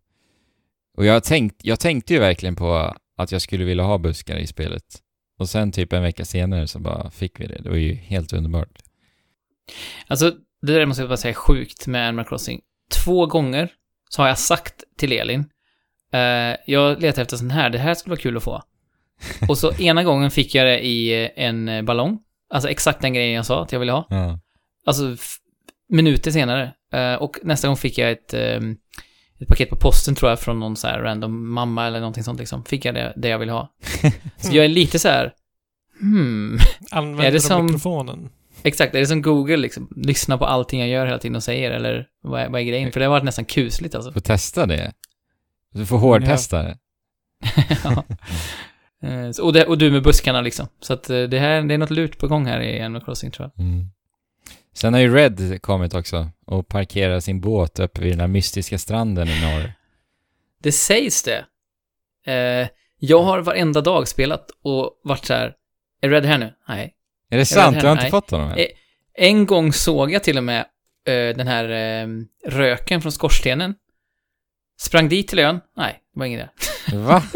Och 0.98 1.06
jag, 1.06 1.23
tänkt, 1.23 1.56
jag 1.65 1.80
tänkte 1.80 2.14
ju 2.14 2.19
verkligen 2.19 2.56
på 2.56 2.95
att 3.18 3.32
jag 3.32 3.41
skulle 3.41 3.64
vilja 3.65 3.84
ha 3.84 3.98
buskar 3.98 4.38
i 4.38 4.48
spelet. 4.48 4.84
Och 5.38 5.49
sen 5.49 5.72
typ 5.72 5.94
en 5.94 6.03
vecka 6.03 6.26
senare 6.26 6.68
så 6.68 6.80
bara 6.80 7.10
fick 7.10 7.40
vi 7.40 7.48
det. 7.48 7.62
Det 7.64 7.70
var 7.70 7.78
ju 7.78 7.94
helt 7.94 8.34
underbart. 8.34 8.80
Alltså, 10.07 10.32
det 10.62 10.74
där 10.74 10.86
måste 10.86 11.02
jag 11.02 11.10
bara 11.10 11.18
säga 11.18 11.30
är 11.30 11.36
sjukt 11.36 11.88
med 11.88 12.07
Animal 12.07 12.26
Crossing. 12.26 12.62
Två 13.03 13.26
gånger 13.26 13.70
så 14.10 14.22
har 14.22 14.28
jag 14.28 14.40
sagt 14.40 14.84
till 14.98 15.12
Elin, 15.12 15.45
eh, 16.14 16.56
jag 16.66 17.02
letar 17.02 17.22
efter 17.22 17.38
sån 17.38 17.52
här, 17.52 17.70
det 17.70 17.78
här 17.78 17.94
skulle 17.94 18.12
vara 18.12 18.22
kul 18.22 18.38
att 18.38 18.44
få. 18.44 18.64
Och 19.49 19.57
så 19.57 19.74
ena 19.74 20.03
gången 20.03 20.32
fick 20.32 20.56
jag 20.56 20.66
det 20.66 20.86
i 20.86 21.24
eh, 21.24 21.30
en 21.36 21.70
eh, 21.70 21.82
ballong. 21.82 22.20
Alltså 22.49 22.70
exakt 22.70 23.02
den 23.02 23.14
grejen 23.14 23.34
jag 23.34 23.45
sa 23.45 23.64
att 23.64 23.72
jag 23.72 23.80
ville 23.80 23.91
ha. 23.91 24.07
Ja. 24.10 24.40
Alltså 24.86 25.16
minuter 25.90 26.32
senare. 26.32 26.74
Eh, 26.94 27.16
och 27.16 27.38
nästa 27.44 27.68
gång 27.68 27.78
fick 27.78 27.98
jag 27.98 28.12
ett, 28.12 28.34
eh, 28.34 28.60
ett 29.40 29.48
paket 29.48 29.70
på 29.70 29.76
posten 29.76 30.16
tror 30.16 30.30
jag 30.30 30.40
från 30.40 30.60
någon 30.60 30.76
så 30.76 30.88
här 30.88 30.99
random 30.99 31.49
mamma 31.53 31.88
eller 31.88 31.99
någonting 31.99 32.24
sånt 32.24 32.40
liksom. 32.40 32.66
Fick 32.66 32.86
jag 32.86 32.95
det, 32.95 33.14
det 33.18 33.28
jag 33.28 33.40
ville 33.40 33.52
ha. 33.52 33.74
Så 34.38 34.56
jag 34.56 34.66
är 34.66 34.70
lite 34.70 34.99
så 34.99 35.07
här, 35.07 35.34
hmm, 35.99 36.57
Använder 36.91 37.24
Är 37.24 37.32
det 37.32 37.38
de 37.38 37.40
som- 37.41 37.66
mikrofonen? 37.66 38.30
exakt, 38.64 38.95
är 38.95 38.99
det 38.99 39.07
som 39.07 39.22
Google 39.22 39.57
liksom? 39.57 39.90
Lyssna 39.95 40.38
på 40.38 40.45
allting 40.45 40.80
jag 40.80 40.90
gör 40.90 41.06
hela 41.06 41.18
tiden 41.20 41.36
och 41.36 41.44
säger 41.44 41.72
eller 41.72 42.07
vad 42.24 42.41
är, 42.41 42.49
vad 42.49 42.62
är 42.62 42.66
grejen? 42.66 42.91
För 42.91 42.99
det 42.99 43.06
har 43.06 43.12
varit 43.12 43.24
nästan 43.24 43.45
kusligt 43.45 43.95
alltså. 43.95 44.12
Får 44.12 44.20
testa 44.20 44.66
det. 44.66 44.94
Du 45.74 45.86
får 45.86 45.98
hårdtesta 45.98 46.64
det. 46.64 46.78
ja. 47.84 48.03
Eh, 49.10 49.32
så- 49.32 49.44
och, 49.44 49.53
det, 49.53 49.66
och 49.66 49.78
du 49.78 49.91
med 49.91 50.03
buskarna 50.03 50.41
liksom. 50.41 50.68
Så 50.80 50.94
att 50.94 51.10
eh, 51.10 51.24
det 51.24 51.40
här, 51.40 51.62
det 51.62 51.74
är 51.74 51.78
något 51.78 51.90
lurt 51.90 52.18
på 52.20 52.28
gång 52.28 52.45
här 52.45 52.60
i 52.62 52.82
Animal 52.82 53.03
Crossing 53.06 53.32
tror 53.32 53.52
jag. 53.56 53.66
Mm. 53.66 53.86
Sen 54.78 54.94
har 54.94 55.02
ju 55.02 55.14
Red 55.16 55.62
kommit 55.62 55.94
också 55.94 56.30
och 56.46 56.68
parkerar 56.68 57.20
sin 57.20 57.42
båt 57.42 57.80
uppe 57.80 58.02
vid 58.02 58.12
den 58.12 58.18
där 58.20 58.28
mystiska 58.28 58.78
stranden 58.78 59.28
i 59.28 59.42
norr. 59.42 59.74
Det 60.64 60.72
sägs 60.72 61.24
det. 61.24 61.46
Eh, 62.32 62.68
jag 63.00 63.24
har 63.24 63.40
varenda 63.40 63.82
dag 63.82 64.08
spelat 64.08 64.52
och 64.64 65.00
varit 65.04 65.26
så 65.26 65.34
här, 65.34 65.54
är 66.02 66.10
Red 66.10 66.26
här 66.26 66.38
nu? 66.38 66.54
Nej. 66.68 66.96
Är 67.30 67.36
det 67.36 67.38
vet 67.38 67.48
sant? 67.48 67.80
Du 67.80 67.86
har 67.86 67.92
inte 67.92 68.04
nej. 68.04 68.12
fått 68.12 68.32
honom 68.32 68.52
än? 68.52 68.58
Eh, 68.58 68.66
En 69.14 69.46
gång 69.46 69.74
såg 69.74 70.12
jag 70.12 70.24
till 70.24 70.38
och 70.38 70.44
med 70.44 70.60
eh, 71.08 71.36
den 71.38 71.48
här 71.48 71.70
eh, 71.70 72.08
röken 72.50 73.02
från 73.02 73.12
skorstenen. 73.12 73.76
Sprang 74.80 75.10
dit 75.10 75.28
till 75.28 75.40
ön. 75.40 75.60
Nej, 75.78 76.00
det 76.14 76.20
var 76.20 76.26
ingen 76.26 76.40
där. 76.88 76.98
Va? 76.98 77.24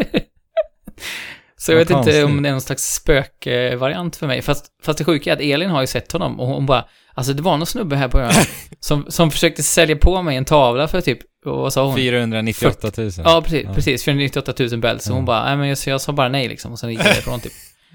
Så 1.60 1.72
jag 1.72 1.76
vet 1.78 1.82
inte 1.90 1.94
konstigt. 1.94 2.24
om 2.24 2.42
det 2.42 2.48
är 2.48 2.52
någon 2.52 2.60
slags 2.60 2.94
spökvariant 2.94 4.16
för 4.16 4.26
mig. 4.26 4.42
Fast, 4.42 4.66
fast 4.82 4.98
det 4.98 5.04
sjuka 5.04 5.30
är 5.30 5.34
att 5.36 5.42
Elin 5.42 5.70
har 5.70 5.80
ju 5.80 5.86
sett 5.86 6.12
honom 6.12 6.40
och 6.40 6.46
hon 6.46 6.66
bara, 6.66 6.84
alltså 7.14 7.32
det 7.32 7.42
var 7.42 7.56
någon 7.56 7.66
snubbe 7.66 7.96
här 7.96 8.08
på 8.08 8.20
ön 8.20 8.32
som, 8.80 9.06
som 9.08 9.30
försökte 9.30 9.62
sälja 9.62 9.96
på 9.96 10.22
mig 10.22 10.36
en 10.36 10.44
tavla 10.44 10.88
för 10.88 11.00
typ, 11.00 11.18
vad 11.44 11.72
sa 11.72 11.86
hon? 11.86 11.96
498 11.96 12.90
000. 12.96 13.10
Ja, 13.24 13.42
precis, 13.42 13.64
Ja. 13.64 13.74
precis. 13.74 14.04
498 14.04 14.52
000 14.58 14.80
bells. 14.80 15.04
Så 15.04 15.12
hon 15.12 15.24
bara, 15.24 15.44
nej 15.44 15.56
men 15.56 15.68
jag, 15.68 15.78
jag 15.86 16.00
sa 16.00 16.12
bara 16.12 16.28
nej 16.28 16.48
liksom. 16.48 16.72
Och 16.72 16.78
sen 16.78 16.90
gick 16.90 16.98
jag 17.00 17.06
därifrån 17.06 17.40
typ. 17.40 17.52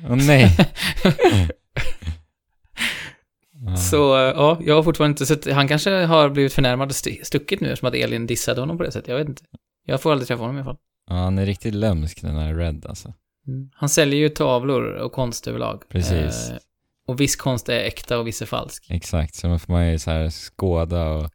Åh 0.09 0.15
nej. 0.15 0.57
Så, 3.77 3.97
ja, 4.35 4.57
jag 4.61 4.75
har 4.75 4.83
fortfarande 4.83 5.11
inte 5.11 5.25
sett, 5.25 5.51
han 5.53 5.67
kanske 5.67 5.89
har 5.91 6.29
blivit 6.29 6.53
förnärmad 6.53 6.87
och 6.89 6.95
st- 6.95 7.25
stuckit 7.25 7.61
nu 7.61 7.67
eftersom 7.67 7.87
att 7.89 7.95
Elin 7.95 8.27
dissade 8.27 8.59
honom 8.61 8.77
på 8.77 8.83
det 8.83 8.91
sättet. 8.91 9.07
Jag 9.07 9.17
vet 9.17 9.29
inte. 9.29 9.41
Jag 9.85 10.01
får 10.01 10.11
aldrig 10.11 10.27
träffa 10.27 10.41
honom 10.41 10.55
i 10.57 10.59
alla 10.59 10.65
fall. 10.65 10.77
Ja, 11.09 11.15
han 11.15 11.37
är 11.37 11.45
riktigt 11.45 11.73
lömsk 11.73 12.21
den 12.21 12.35
här 12.35 12.53
Red 12.55 12.85
alltså. 12.89 13.13
Mm. 13.47 13.69
Han 13.73 13.89
säljer 13.89 14.19
ju 14.19 14.29
tavlor 14.29 14.83
och 14.83 15.11
konst 15.11 15.47
överlag. 15.47 15.83
Precis. 15.89 16.49
Eh, 16.49 16.57
och 17.07 17.19
viss 17.19 17.35
konst 17.35 17.69
är 17.69 17.79
äkta 17.79 18.19
och 18.19 18.27
viss 18.27 18.41
är 18.41 18.45
falsk. 18.45 18.85
Exakt, 18.89 19.35
så 19.35 19.47
då 19.47 19.59
får 19.59 19.73
man 19.73 19.91
ju 19.91 19.99
så 19.99 20.11
här 20.11 20.29
skåda 20.29 21.09
och 21.09 21.31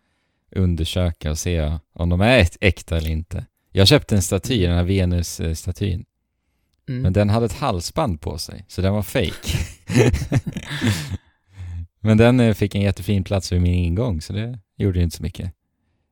undersöka 0.56 1.30
och 1.30 1.38
se 1.38 1.78
om 1.92 2.08
de 2.08 2.20
är 2.20 2.46
äkta 2.60 2.96
eller 2.96 3.10
inte. 3.10 3.46
Jag 3.72 3.88
köpte 3.88 4.14
en 4.14 4.22
staty, 4.22 4.66
den 4.66 4.76
här 4.76 4.84
Venus-statyn. 4.84 6.04
Mm. 6.88 7.02
Men 7.02 7.12
den 7.12 7.30
hade 7.30 7.46
ett 7.46 7.52
halsband 7.52 8.20
på 8.20 8.38
sig, 8.38 8.64
så 8.68 8.82
den 8.82 8.92
var 8.92 9.02
fake. 9.02 9.58
Men 12.00 12.18
den 12.18 12.40
eh, 12.40 12.54
fick 12.54 12.74
en 12.74 12.80
jättefin 12.80 13.24
plats 13.24 13.52
vid 13.52 13.62
min 13.62 13.74
ingång, 13.74 14.20
så 14.20 14.32
det 14.32 14.58
gjorde 14.76 14.98
ju 14.98 15.04
inte 15.04 15.16
så 15.16 15.22
mycket. 15.22 15.52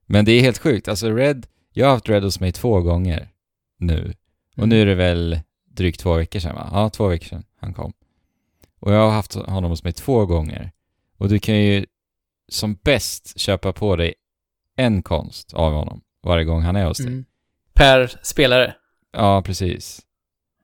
Men 0.07 0.25
det 0.25 0.33
är 0.33 0.41
helt 0.41 0.59
sjukt, 0.59 0.89
alltså 0.89 1.11
Red, 1.11 1.47
jag 1.73 1.87
har 1.87 1.93
haft 1.93 2.09
Red 2.09 2.23
hos 2.23 2.41
mig 2.41 2.53
två 2.53 2.81
gånger 2.81 3.29
nu. 3.79 4.15
Och 4.57 4.69
nu 4.69 4.83
är 4.83 4.87
det 4.87 4.95
väl 4.95 5.41
drygt 5.79 6.01
två 6.01 6.15
veckor 6.15 6.41
sedan 6.41 6.55
va? 6.55 6.69
Ja, 6.73 6.91
två 6.91 7.07
veckor 7.07 7.27
sedan 7.27 7.45
han 7.61 7.75
kom. 7.75 7.93
Och 8.81 8.93
jag 8.93 9.01
har 9.01 9.11
haft 9.11 9.35
honom 9.35 9.71
hos 9.71 9.85
mig 9.85 9.93
två 9.93 10.27
gånger. 10.27 10.73
Och 11.19 11.29
du 11.29 11.39
kan 11.39 11.57
ju 11.57 11.87
som 12.49 12.75
bäst 12.75 13.41
köpa 13.41 13.73
på 13.73 13.97
dig 13.97 14.15
en 14.77 15.03
konst 15.03 15.55
av 15.55 15.73
honom 15.73 16.01
varje 16.23 16.45
gång 16.45 16.63
han 16.63 16.77
är 16.77 16.87
hos 16.87 16.99
dig. 16.99 17.07
Mm. 17.07 17.25
Per 17.75 18.13
spelare. 18.23 18.75
Ja, 19.13 19.43
precis. 19.43 20.01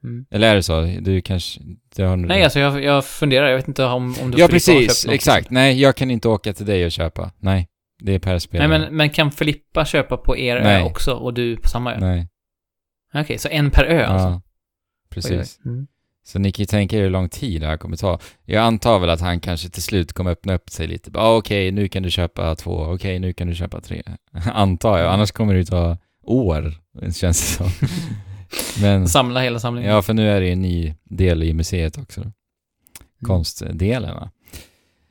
Mm. 0.05 0.27
Eller 0.31 0.51
är 0.51 0.55
det 0.55 0.63
så? 0.63 0.81
Du 0.81 1.21
kanske... 1.21 1.61
Det 1.97 2.03
har 2.03 2.17
Nej, 2.17 2.45
alltså 2.45 2.59
jag, 2.59 2.85
jag 2.85 3.05
funderar. 3.05 3.49
Jag 3.49 3.57
vet 3.57 3.69
inte 3.69 3.85
om, 3.85 4.15
om 4.23 4.31
du 4.31 4.39
Ja, 4.39 4.49
precis. 4.49 5.07
Exakt. 5.07 5.51
Nej, 5.51 5.81
jag 5.81 5.97
kan 5.97 6.11
inte 6.11 6.29
åka 6.29 6.53
till 6.53 6.67
dig 6.67 6.85
och 6.85 6.93
köpa. 6.93 7.31
Nej, 7.39 7.69
det 7.99 8.15
är 8.15 8.19
per 8.19 8.39
spelare. 8.39 8.69
Nej, 8.69 8.81
men, 8.81 8.97
men 8.97 9.11
kan 9.11 9.33
Filippa 9.33 9.85
köpa 9.85 10.17
på 10.17 10.37
er 10.37 10.61
Nej. 10.61 10.83
ö 10.83 10.85
också 10.85 11.13
och 11.13 11.35
du 11.35 11.57
på 11.57 11.69
samma 11.69 11.95
ö? 11.95 11.99
Nej. 12.01 12.29
Okej, 13.15 13.39
så 13.39 13.49
en 13.49 13.71
per 13.71 13.85
ö 13.85 14.01
Ja, 14.01 14.07
alltså? 14.07 14.43
Precis. 15.15 15.59
Mm. 15.65 15.87
Så 16.27 16.39
ni 16.39 16.53
kan 16.53 16.63
ju 16.63 16.67
tänka 16.67 16.97
er 16.97 17.03
hur 17.03 17.11
lång 17.11 17.29
tid 17.29 17.61
det 17.61 17.67
här 17.67 17.77
kommer 17.77 17.97
ta. 17.97 18.19
Jag 18.45 18.63
antar 18.65 18.99
väl 18.99 19.11
att 19.11 19.21
han 19.21 19.41
kanske 19.41 19.69
till 19.69 19.83
slut 19.83 20.13
kommer 20.13 20.31
öppna 20.31 20.55
upp 20.55 20.71
sig 20.71 20.87
lite. 20.87 21.11
Ah, 21.15 21.37
okej, 21.37 21.71
nu 21.71 21.89
kan 21.89 22.03
du 22.03 22.11
köpa 22.11 22.55
två. 22.55 22.77
Okej, 22.77 23.19
nu 23.19 23.33
kan 23.33 23.47
du 23.47 23.55
köpa 23.55 23.81
tre. 23.81 24.03
antar 24.53 24.99
jag. 24.99 25.13
Annars 25.13 25.33
kommer 25.33 25.53
det 25.53 25.59
ju 25.59 25.65
ta 25.65 25.99
år, 26.23 26.75
känns 27.15 27.41
det 27.41 27.65
som. 27.65 27.71
Men, 28.83 29.09
Samla 29.09 29.41
hela 29.41 29.61
samlingen. 29.61 29.91
ja, 29.91 30.03
för 30.03 30.15
nu 30.15 30.31
är 30.31 30.41
det 30.41 30.47
ju 30.47 30.53
en 30.53 30.63
ny 30.63 30.95
del 31.05 31.43
i 31.43 31.53
museet 31.53 31.99
också. 31.99 32.21
Mm. 32.21 32.33
konstdelen. 33.27 34.15
Va? 34.15 34.31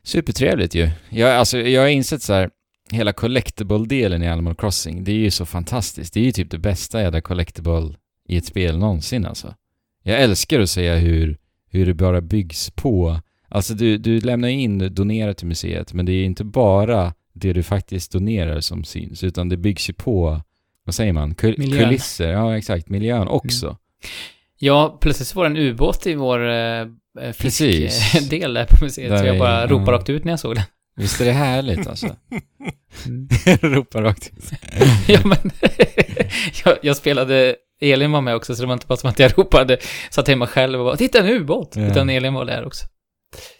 Supertrevligt 0.04 0.76
ju. 0.76 0.90
Jag, 1.10 1.32
alltså, 1.32 1.58
jag 1.58 1.82
har 1.82 1.88
insett 1.88 2.22
så 2.22 2.34
här, 2.34 2.50
hela 2.92 3.12
collectible-delen 3.12 4.24
i 4.24 4.28
Animal 4.28 4.56
Crossing, 4.56 5.04
det 5.04 5.12
är 5.12 5.16
ju 5.16 5.32
så 5.32 5.46
fantastiskt. 5.46 6.14
Det 6.14 6.20
är 6.20 6.24
ju 6.24 6.32
typ 6.32 6.52
det 6.52 6.58
bästa 6.58 7.02
jävla 7.02 7.22
collectible 7.22 7.96
i 8.28 8.38
ett 8.38 8.46
spel 8.46 8.78
någonsin 8.78 9.26
alltså. 9.26 9.54
Jag 10.04 10.22
älskar 10.22 10.60
att 10.60 10.70
säga 10.70 10.96
hur, 10.96 11.38
hur 11.70 11.86
det 11.86 11.94
bara 11.94 12.22
byggs 12.22 12.70
på. 12.70 13.20
Alltså 13.50 13.74
du, 13.74 13.98
du 13.98 14.20
lämnar 14.20 14.48
in, 14.48 14.94
donerar 14.96 15.34
till 15.34 15.48
museet, 15.48 15.94
men 15.94 16.06
det 16.06 16.12
är 16.14 16.26
inte 16.26 16.44
bara 16.44 17.14
det 17.34 17.54
du 17.54 17.64
faktiskt 17.64 18.12
donerar 18.12 18.60
som 18.60 18.84
syns, 18.84 19.24
utan 19.24 19.50
det 19.50 19.58
byggs 19.58 19.90
ju 19.90 19.94
på, 19.94 20.42
vad 20.86 20.96
säger 20.96 21.14
man, 21.14 21.36
Kul- 21.36 21.56
Miljön. 21.58 21.84
kulisser, 21.84 22.32
ja 22.32 22.58
exakt, 22.58 22.90
miljön 22.90 23.28
också. 23.28 23.78
Ja, 24.60 24.98
plötsligt 25.02 25.28
så 25.28 25.40
var 25.40 25.50
det 25.50 25.60
en 25.60 25.68
ubåt 25.68 26.08
i 26.08 26.16
vår 26.16 26.50
eh, 26.50 26.86
Precis. 27.38 28.12
fiskdel 28.12 28.54
där 28.54 28.66
på 28.66 28.84
museet. 28.86 29.10
Där 29.10 29.18
så 29.18 29.26
jag 29.26 29.40
bara 29.40 29.62
ja. 29.62 29.68
ropade 29.68 29.92
rakt 29.98 30.10
ut 30.10 30.24
när 30.24 30.32
jag 30.32 30.40
såg 30.40 30.56
den. 30.56 30.64
Visst 30.96 31.22
är 31.22 31.26
det 31.26 31.32
härligt 31.32 31.88
alltså? 31.88 32.16
Mm. 33.06 33.28
Ropa 33.62 34.02
rakt 34.02 34.32
ut. 34.38 34.52
ja, 35.08 35.20
men 35.24 35.38
jag, 36.66 36.78
jag 36.82 36.98
spelade, 36.98 37.56
Elin 37.82 38.12
var 38.12 38.22
med 38.22 38.36
också, 38.36 38.56
så 38.56 38.62
det 38.62 38.68
var 38.68 38.74
inte 38.74 38.88
bara 38.88 38.98
som 38.98 39.10
att 39.10 39.20
jag 39.20 39.32
ropade, 39.38 39.78
satt 40.12 40.28
hemma 40.28 40.48
själv 40.48 40.80
och 40.80 40.86
bara 40.86 40.98
“Titta 40.98 41.20
en 41.20 41.28
ubåt!” 41.28 41.74
Ja. 41.76 41.88
Utan 41.88 42.10
Elin 42.10 42.34
var 42.34 42.46
där 42.46 42.66
också. 42.66 42.86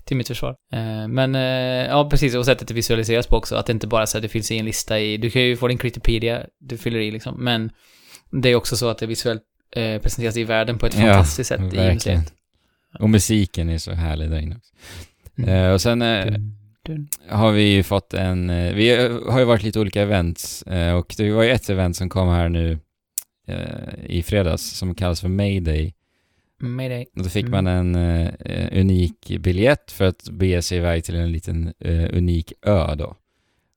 Till 0.06 0.18
mitt 0.18 0.28
försvar. 0.28 0.56
Eh, 0.74 1.08
men, 1.08 1.36
eh, 1.36 1.88
ja 1.88 2.10
precis, 2.10 2.36
och 2.36 2.46
sättet 2.46 2.68
det 2.68 2.74
visualiseras 2.74 3.28
på 3.28 3.36
också, 3.36 3.56
att 3.56 3.66
det 3.66 3.72
inte 3.74 3.88
bara 3.88 4.06
så 4.08 4.18
att 4.18 4.22
det 4.22 4.30
finns 4.30 4.52
i 4.52 4.58
en 4.58 4.66
lista 4.66 5.00
i, 5.00 5.18
du 5.18 5.30
kan 5.30 5.42
ju 5.42 5.58
få 5.58 5.68
din 5.68 5.78
Critterpedia, 5.78 6.44
du 6.60 6.78
fyller 6.78 7.00
i 7.00 7.12
liksom, 7.12 7.44
men 7.44 7.72
det 8.32 8.50
är 8.50 8.56
också 8.56 8.78
så 8.78 8.90
att 8.90 8.98
det 8.98 9.06
visuellt 9.06 9.42
eh, 9.76 10.02
presenteras 10.02 10.38
i 10.38 10.44
världen 10.44 10.78
på 10.78 10.86
ett 10.86 10.94
Ja, 10.96 11.02
fantastiskt 11.02 11.48
sätt 11.48 11.60
i 11.60 11.64
verkligen. 11.64 11.94
museet. 11.94 12.34
Och 13.00 13.10
musiken 13.10 13.70
är 13.70 13.78
så 13.78 13.92
härlig 13.92 14.30
där 14.30 14.40
inne 14.40 14.56
också. 14.56 14.74
Mm. 15.38 15.74
Och 15.74 15.82
sen 15.82 16.00
Dun, 16.00 16.56
dun. 16.86 17.08
har 17.30 17.52
vi 17.52 17.64
ju 17.64 17.84
fått 17.84 18.14
en, 18.14 18.50
eh, 18.50 18.74
vi 18.74 18.90
har 19.30 19.40
ju 19.40 19.46
varit 19.46 19.64
lite 19.64 19.80
olika 19.80 20.02
events 20.02 20.64
eh, 20.64 20.94
och 20.94 21.14
det 21.18 21.32
var 21.32 21.44
ju 21.44 21.50
ett 21.52 21.70
event 21.70 21.96
som 21.96 22.10
kom 22.10 22.28
här 22.30 22.50
nu 22.50 22.80
eh, 23.48 24.06
i 24.06 24.24
fredags 24.24 24.62
som 24.78 24.96
kallas 24.96 25.22
för 25.22 25.28
Mayday. 25.30 25.94
Mayday. 26.62 27.06
Och 27.18 27.24
då 27.24 27.30
fick 27.30 27.46
Mm. 27.46 27.52
man 27.66 27.68
en 27.68 27.96
eh, 28.40 28.80
unik 28.80 29.38
biljett 29.40 29.92
för 29.92 30.06
att 30.06 30.30
bege 30.30 30.62
sig 30.62 30.78
iväg 30.78 31.04
till 31.04 31.16
en 31.16 31.32
liten 31.32 31.74
eh, 31.80 32.18
unik 32.18 32.54
ö 32.66 32.96
då. 32.96 33.16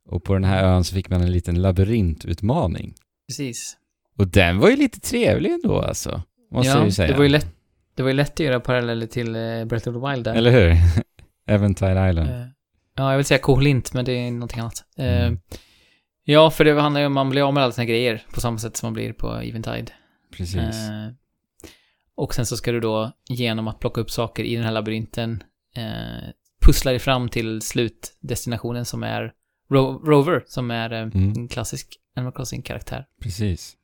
Och 0.09 0.25
på 0.25 0.35
den 0.35 0.45
här 0.45 0.65
ön 0.65 0.85
så 0.85 0.95
fick 0.95 1.11
man 1.11 1.21
en 1.21 1.33
liten 1.33 1.63
labyrintutmaning. 1.63 2.95
Precis. 3.29 3.77
Och 4.19 4.29
den 4.29 4.59
var 4.59 4.71
ju 4.71 4.77
lite 4.77 5.01
trevlig 5.01 5.53
ändå 5.53 5.81
alltså. 5.81 6.23
Måste 6.51 6.73
jag 6.73 6.85
ju 6.85 6.91
säga. 6.93 7.09
det 7.13 7.17
var 7.17 7.23
ju 7.23 7.29
lätt, 7.29 7.47
det 7.95 8.03
var 8.03 8.11
ju 8.11 8.17
lätt 8.17 8.33
att 8.33 8.41
göra 8.41 8.61
paralleller 8.61 9.07
till 9.07 9.37
eh, 9.37 9.65
Breath 9.65 9.89
of 9.89 9.95
the 9.95 10.11
Wild 10.11 10.25
där. 10.25 10.35
Eller 10.35 10.51
hur? 10.51 10.77
Eventide 11.55 12.09
Island. 12.11 12.31
Ja, 12.97 13.11
jag 13.11 13.17
vill 13.17 13.27
säga 13.27 13.39
kohlint, 13.39 13.93
men 13.95 14.05
det 14.05 14.13
är 14.13 14.31
någonting 14.31 14.61
annat. 14.61 14.85
Eh, 14.97 15.27
Mm. 15.27 15.41
Ja, 16.29 16.51
för 16.51 16.65
det 16.65 16.81
handlar 16.81 17.01
ju 17.01 17.07
om 17.07 17.13
man 17.13 17.31
blir 17.31 17.43
av 17.49 17.55
med 17.55 17.63
alla 17.63 17.73
sina 17.73 17.85
grejer 17.85 18.23
på 18.35 18.41
samma 18.41 18.59
sätt 18.59 18.77
som 18.77 18.87
man 18.87 18.93
blir 18.95 19.13
på 19.13 19.35
Eventide. 19.35 19.93
Precis. 20.37 20.59
Eh, 20.59 21.09
och 22.17 22.35
sen 22.35 22.47
så 22.47 22.57
ska 22.57 22.73
du 22.73 22.81
då, 22.81 23.13
genom 23.29 23.69
att 23.69 23.81
plocka 23.81 24.01
upp 24.01 24.11
saker 24.11 24.45
i 24.45 24.55
den 24.57 24.65
här 24.65 24.73
labyrinten, 24.73 25.43
eh, 25.77 26.29
pusslar 26.67 26.93
dig 26.93 26.99
fram 26.99 27.29
till 27.29 27.63
slutdestinationen 27.63 28.85
som 28.85 29.03
är 29.03 29.33
Ro- 29.71 30.03
Rover, 30.07 30.45
som 30.47 30.71
är 30.71 30.91
Mm. 30.91 31.11
en 31.37 31.49
klassisk 31.49 31.97
Animal 32.17 32.33
Crossing-karaktär. 32.33 33.07
Precis. 33.23 33.77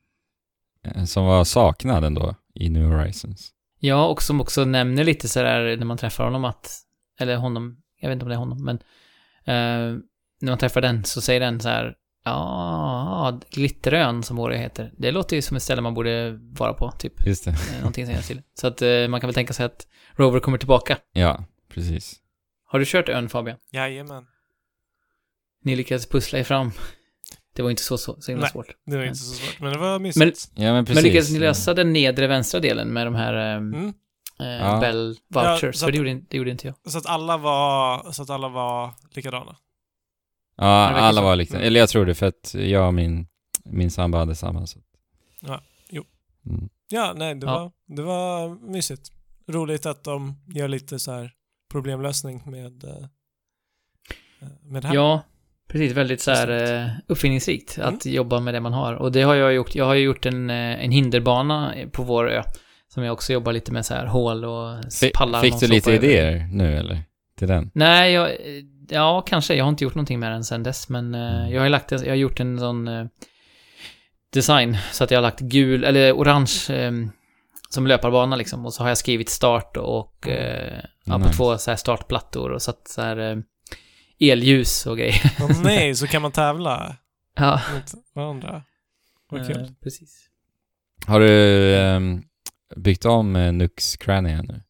Som 1.06 1.24
var 1.26 1.44
saknad 1.44 2.04
ändå 2.04 2.34
i 2.54 2.68
New 2.70 2.84
Horizons. 2.84 3.50
Ja, 3.80 4.06
och 4.06 4.22
som 4.22 4.40
också 4.40 4.64
nämner 4.64 5.04
lite 5.04 5.28
sådär 5.28 5.76
när 5.76 5.84
man 5.86 5.96
träffar 5.98 6.24
honom 6.24 6.44
att, 6.44 6.70
eller 7.20 7.36
honom, 7.36 7.76
jag 8.00 8.08
vet 8.08 8.16
inte 8.16 8.24
om 8.24 8.28
det 8.28 8.34
är 8.34 8.38
honom, 8.38 8.64
men 8.64 8.78
eh, 9.44 9.96
när 10.40 10.50
man 10.50 10.58
träffar 10.58 10.80
den 10.80 11.04
så 11.04 11.20
säger 11.20 11.40
den 11.40 11.60
så 11.60 11.68
här, 11.68 11.94
ja, 12.24 13.40
Glitterön 13.50 14.22
som 14.22 14.38
Åre 14.38 14.56
heter. 14.56 14.92
Det 14.98 15.10
låter 15.10 15.36
ju 15.36 15.42
som 15.42 15.56
ett 15.56 15.62
ställe 15.62 15.82
man 15.82 15.94
borde 15.94 16.38
vara 16.40 16.72
på, 16.74 16.90
typ. 16.98 17.26
Just 17.26 17.44
det. 17.44 17.50
Eh, 17.50 17.76
Någonting 17.78 18.06
sånt 18.06 18.26
till. 18.26 18.42
Så 18.54 18.66
att 18.66 18.82
eh, 18.82 19.08
man 19.08 19.20
kan 19.20 19.28
väl 19.28 19.34
tänka 19.34 19.52
sig 19.52 19.66
att 19.66 19.86
Rover 20.16 20.40
kommer 20.40 20.58
tillbaka. 20.58 20.98
Ja, 21.12 21.44
precis. 21.68 22.14
Har 22.64 22.78
du 22.78 22.84
kört 22.88 23.08
ön, 23.08 23.28
Fabian? 23.28 23.56
Jajamän. 23.72 24.24
Ni 25.64 25.76
lyckades 25.76 26.08
pussla 26.08 26.38
er 26.38 26.44
fram. 26.44 26.70
Det 27.56 27.62
var 27.62 27.70
inte 27.70 27.82
så, 27.82 27.98
så, 27.98 28.20
så 28.20 28.30
himla 28.30 28.42
Nej. 28.44 28.50
svårt. 28.52 28.66
Det 28.86 28.96
var 28.96 29.04
inte 29.04 29.18
så 29.18 29.34
svårt, 29.34 29.60
men 29.60 29.72
det 29.72 29.78
var 29.78 29.98
mysigt. 29.98 30.50
Ja, 30.54 30.72
men 30.72 30.84
precis. 30.84 30.94
Men 30.94 31.04
lyckades 31.04 31.30
ni 31.30 31.38
lösa 31.38 31.74
den 31.74 31.92
nedre 31.92 32.26
vänstra 32.26 32.60
delen 32.60 32.88
med 32.88 33.06
de 33.06 33.14
här 33.14 33.34
eh, 33.52 33.56
Mm. 33.56 33.92
Eh, 34.40 34.46
Ja. 34.46 34.80
Bell 34.80 35.16
Ja, 35.28 35.40
vouchers? 35.42 35.76
så 35.76 35.80
För 35.80 35.86
att- 35.86 35.92
det 35.92 35.98
gjorde, 35.98 36.20
det 36.28 36.36
gjorde 36.36 36.50
inte 36.50 36.66
jag. 36.66 36.92
Så 36.92 36.98
att 36.98 37.06
alla 37.06 37.36
var, 37.36 38.12
så 38.12 38.22
att 38.22 38.30
alla 38.30 38.48
var 38.48 38.90
likadana. 39.14 39.56
Ja, 40.56 40.64
alla 40.88 41.20
så. 41.20 41.24
var 41.24 41.36
liknande. 41.36 41.66
Eller 41.66 41.80
jag 41.80 41.88
tror 41.88 42.06
det, 42.06 42.14
för 42.14 42.26
att 42.26 42.54
jag 42.54 42.86
och 42.86 42.94
min, 42.94 43.26
min 43.64 43.90
sambo 43.90 44.18
hade 44.18 44.34
samma. 44.34 44.66
Så. 44.66 44.78
Ja, 45.40 45.60
jo. 45.90 46.04
Mm. 46.46 46.68
Ja, 46.88 47.12
nej, 47.16 47.34
det, 47.34 47.46
Ja. 47.46 47.58
Var, 47.58 47.96
det 47.96 48.02
var 48.02 48.48
mysigt. 48.72 49.08
Roligt 49.48 49.86
att 49.86 50.04
de 50.04 50.34
gör 50.54 50.68
lite 50.68 50.98
så 50.98 51.12
här 51.12 51.32
problemlösning 51.72 52.42
med, 52.46 52.84
eh, 52.84 53.06
med 54.62 54.82
det 54.82 54.88
här. 54.88 54.94
Ja, 54.94 55.22
precis. 55.68 55.92
Väldigt 55.92 56.20
så 56.20 56.30
här 56.30 56.48
eh, 56.82 56.88
uppfinningsrikt 57.06 57.78
att 57.78 58.06
jobba 58.06 58.40
med 58.40 58.54
det 58.54 58.60
man 58.60 58.72
har. 58.72 58.94
Och 58.94 59.12
det 59.12 59.22
har 59.22 59.34
jag 59.34 59.54
gjort. 59.54 59.74
Jag 59.74 59.84
har 59.84 59.94
ju 59.94 60.04
gjort 60.04 60.26
en, 60.26 60.50
eh, 60.50 60.84
en 60.84 60.90
hinderbana 60.90 61.74
på 61.92 62.02
vår 62.02 62.30
ö. 62.30 62.42
Som 62.94 63.02
jag 63.04 63.12
också 63.12 63.32
jobbar 63.32 63.52
lite 63.52 63.72
med 63.72 63.86
så 63.86 63.94
här 63.94 64.06
hål 64.06 64.44
och 64.44 64.76
pallar. 65.14 65.40
Fick 65.40 65.60
du 65.60 65.66
lite 65.66 65.80
stoppar 65.80 65.96
över. 65.96 66.06
idéer 66.08 66.48
nu 66.52 66.76
eller? 66.76 67.02
Till 67.38 67.48
den? 67.48 67.70
Nej, 67.74 68.12
jag, 68.12 68.30
ja, 68.88 69.20
kanske. 69.26 69.54
Jag 69.54 69.64
har 69.64 69.68
inte 69.70 69.84
gjort 69.84 69.94
någonting 69.94 70.20
med 70.20 70.32
den 70.32 70.44
sen 70.44 70.62
dess, 70.62 70.88
men 70.88 71.14
eh, 71.14 71.20
Mm. 71.40 71.50
jag 71.52 71.60
har 71.60 71.64
ju 71.66 71.70
lagt, 71.70 71.90
jag 71.92 71.98
har 72.08 72.14
gjort 72.14 72.40
en 72.40 72.58
sån 72.58 72.88
eh, 72.88 73.06
design, 74.32 74.76
så 74.92 75.04
att 75.04 75.10
jag 75.10 75.18
har 75.18 75.22
lagt 75.22 75.40
gul, 75.40 75.84
eller 75.84 76.12
orange, 76.12 76.66
eh, 76.70 76.92
som 77.70 77.86
löparbana 77.86 78.36
liksom, 78.36 78.66
och 78.66 78.74
så 78.74 78.82
har 78.82 78.88
jag 78.88 78.98
skrivit 78.98 79.28
start 79.28 79.76
och, 79.76 80.28
eh, 80.28 80.78
ja, 81.04 81.12
på 81.12 81.18
Nice. 81.18 81.32
två 81.36 81.58
så 81.58 81.70
här 81.70 81.76
startplattor 81.76 82.50
och 82.50 82.62
satt 82.62 82.88
så 82.88 83.02
här 83.02 83.42
elljus 84.20 84.86
och 84.86 84.96
grejer. 84.98 85.32
Åh 85.40 85.62
nej, 85.64 85.94
så 85.94 86.06
kan 86.06 86.22
man 86.22 86.32
tävla 86.32 86.96
ja, 87.36 87.60
mot 87.74 87.92
varandra. 88.14 88.62
Vad 89.30 89.46
kul. 89.46 89.60
eh, 89.60 89.66
precis. 89.82 90.28
Har 91.06 91.20
du 91.20 91.74
ehm, 91.76 92.22
byggt 92.76 93.04
om 93.04 93.36
eh, 93.36 93.52
Nux 93.52 93.96
Crania 93.96 94.42
nu? 94.42 94.62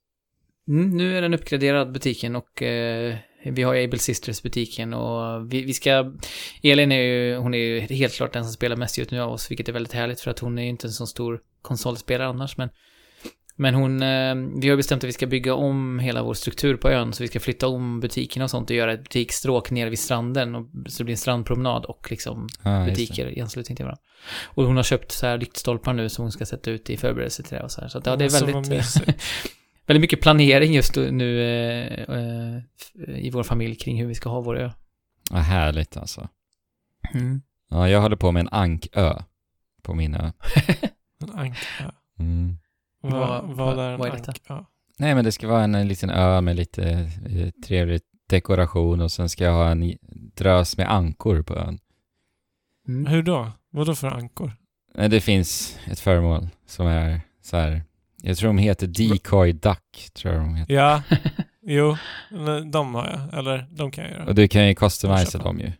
Mm, 0.68 0.96
nu 0.96 1.16
är 1.18 1.22
den 1.22 1.34
uppgraderad 1.34 1.92
butiken 1.92 2.36
och 2.36 2.62
eh, 2.62 3.16
vi 3.44 3.62
har 3.62 3.74
Able 3.74 3.98
Sisters 3.98 4.42
butiken 4.42 4.94
och 4.94 5.52
vi, 5.52 5.62
vi 5.64 5.72
ska... 5.72 6.12
Elin 6.62 6.92
är 6.92 7.02
ju, 7.02 7.36
hon 7.36 7.54
är 7.54 7.58
ju 7.58 7.80
helt 7.80 8.14
klart 8.14 8.32
den 8.32 8.44
som 8.44 8.52
spelar 8.52 8.76
mest 8.76 8.98
just 8.98 9.10
nu 9.10 9.20
av 9.20 9.32
oss, 9.32 9.50
vilket 9.50 9.68
är 9.68 9.72
väldigt 9.72 9.92
härligt 9.92 10.20
för 10.20 10.30
att 10.30 10.38
hon 10.38 10.58
är 10.58 10.62
ju 10.62 10.68
inte 10.68 10.86
en 10.86 10.92
så 10.92 11.06
stor 11.06 11.40
konsolspelare 11.62 12.28
annars, 12.28 12.56
men... 12.56 12.68
Men 13.56 13.74
hon, 13.74 14.02
eh, 14.02 14.34
vi 14.60 14.68
har 14.68 14.76
bestämt 14.76 15.04
att 15.04 15.08
vi 15.08 15.12
ska 15.12 15.26
bygga 15.26 15.54
om 15.54 15.98
hela 15.98 16.22
vår 16.22 16.34
struktur 16.34 16.76
på 16.76 16.90
ön, 16.90 17.12
så 17.12 17.22
vi 17.22 17.28
ska 17.28 17.40
flytta 17.40 17.68
om 17.68 18.00
butikerna 18.00 18.44
och 18.44 18.50
sånt 18.50 18.70
och 18.70 18.76
göra 18.76 18.92
ett 18.92 19.02
butiksstråk 19.02 19.70
nere 19.70 19.90
vid 19.90 19.98
stranden, 19.98 20.54
och, 20.54 20.66
så 20.86 20.98
det 20.98 21.04
blir 21.04 21.12
en 21.12 21.18
strandpromenad 21.18 21.84
och 21.84 22.10
liksom 22.10 22.48
Ah, 22.62 22.84
butiker 22.84 23.38
i 23.38 23.40
anslutning 23.40 23.76
till 23.76 23.84
varandra. 23.84 24.02
Och 24.44 24.64
hon 24.64 24.76
har 24.76 24.82
köpt 24.82 25.12
så 25.12 25.26
här 25.26 25.38
lyktstolpar 25.38 25.92
nu 25.92 26.08
som 26.08 26.22
hon 26.22 26.32
ska 26.32 26.46
sätta 26.46 26.70
ut 26.70 26.90
i 26.90 26.96
förberedelse 26.96 27.42
till 27.42 27.56
det 27.56 27.62
och 27.62 27.70
så 27.70 27.80
här. 27.80 27.88
Så 27.88 27.98
att, 27.98 28.06
ja, 28.06 28.16
det 28.16 28.24
är 28.24 28.30
vad 28.30 28.64
väldigt... 28.64 28.96
väldigt 29.86 30.00
mycket 30.00 30.20
planering 30.20 30.74
just 30.74 30.96
nu 30.96 31.42
eh, 31.42 32.16
eh, 32.16 32.62
i 33.16 33.30
vår 33.30 33.42
familj 33.42 33.74
kring 33.74 34.00
hur 34.00 34.06
vi 34.06 34.14
ska 34.14 34.28
ha 34.30 34.40
vår 34.40 34.58
ö. 34.58 34.70
Ja, 35.30 35.36
härligt 35.36 35.96
alltså. 35.96 36.28
Mm. 37.14 37.42
Ja, 37.70 37.88
jag 37.88 38.00
håller 38.00 38.16
på 38.16 38.32
med 38.32 38.40
en 38.40 38.48
ankö 38.48 39.22
på 39.82 39.94
min 39.94 40.14
ö. 40.14 40.32
En 41.22 41.30
anka. 41.30 41.92
Mm. 42.18 42.58
Vad, 43.02 43.12
Vad- 43.12 43.56
vad 43.56 43.78
är 43.78 43.90
en 43.92 43.98
vad 43.98 44.08
är 44.08 44.12
detta? 44.12 44.32
anka? 44.54 44.66
Nej, 44.98 45.14
men 45.14 45.24
det 45.24 45.32
ska 45.32 45.48
vara 45.48 45.64
en, 45.64 45.74
en 45.74 45.88
liten 45.88 46.10
ö 46.10 46.40
med 46.40 46.56
lite 46.56 46.90
eh, 47.26 47.50
trevlig 47.66 48.00
dekoration 48.28 49.00
och 49.00 49.12
sen 49.12 49.28
ska 49.28 49.44
jag 49.44 49.52
ha 49.52 49.70
en 49.70 49.94
drös 50.34 50.76
med 50.76 50.92
ankor 50.92 51.42
på 51.42 51.54
ön. 51.56 51.78
Mm. 52.88 53.06
Hur 53.06 53.22
då? 53.22 53.50
Vad 53.70 53.86
då 53.86 53.94
för 53.94 54.08
ankor? 54.08 54.52
Nej, 54.94 55.08
Det 55.08 55.20
finns 55.20 55.78
ett 55.84 56.00
föremål 56.00 56.48
som 56.66 56.86
är 56.86 57.20
så 57.42 57.56
här. 57.56 57.82
Jag 58.22 58.36
tror 58.36 58.48
de 58.48 58.58
heter 58.58 58.86
Decoy 58.86 59.52
Duck, 59.52 60.10
tror 60.14 60.34
jag 60.34 60.42
de 60.42 60.54
heter. 60.54 60.74
Ja, 60.74 61.02
jo, 61.62 61.96
de 62.72 62.94
har 62.94 63.06
jag. 63.06 63.38
Eller 63.38 63.66
de 63.70 63.90
kan 63.90 64.04
jag 64.04 64.12
göra. 64.12 64.24
Och 64.26 64.34
du 64.34 64.48
kan 64.48 64.68
ju 64.68 64.74
customisa 64.74 65.30
Köpa. 65.30 65.44
dem 65.44 65.60
ju. 65.60 65.72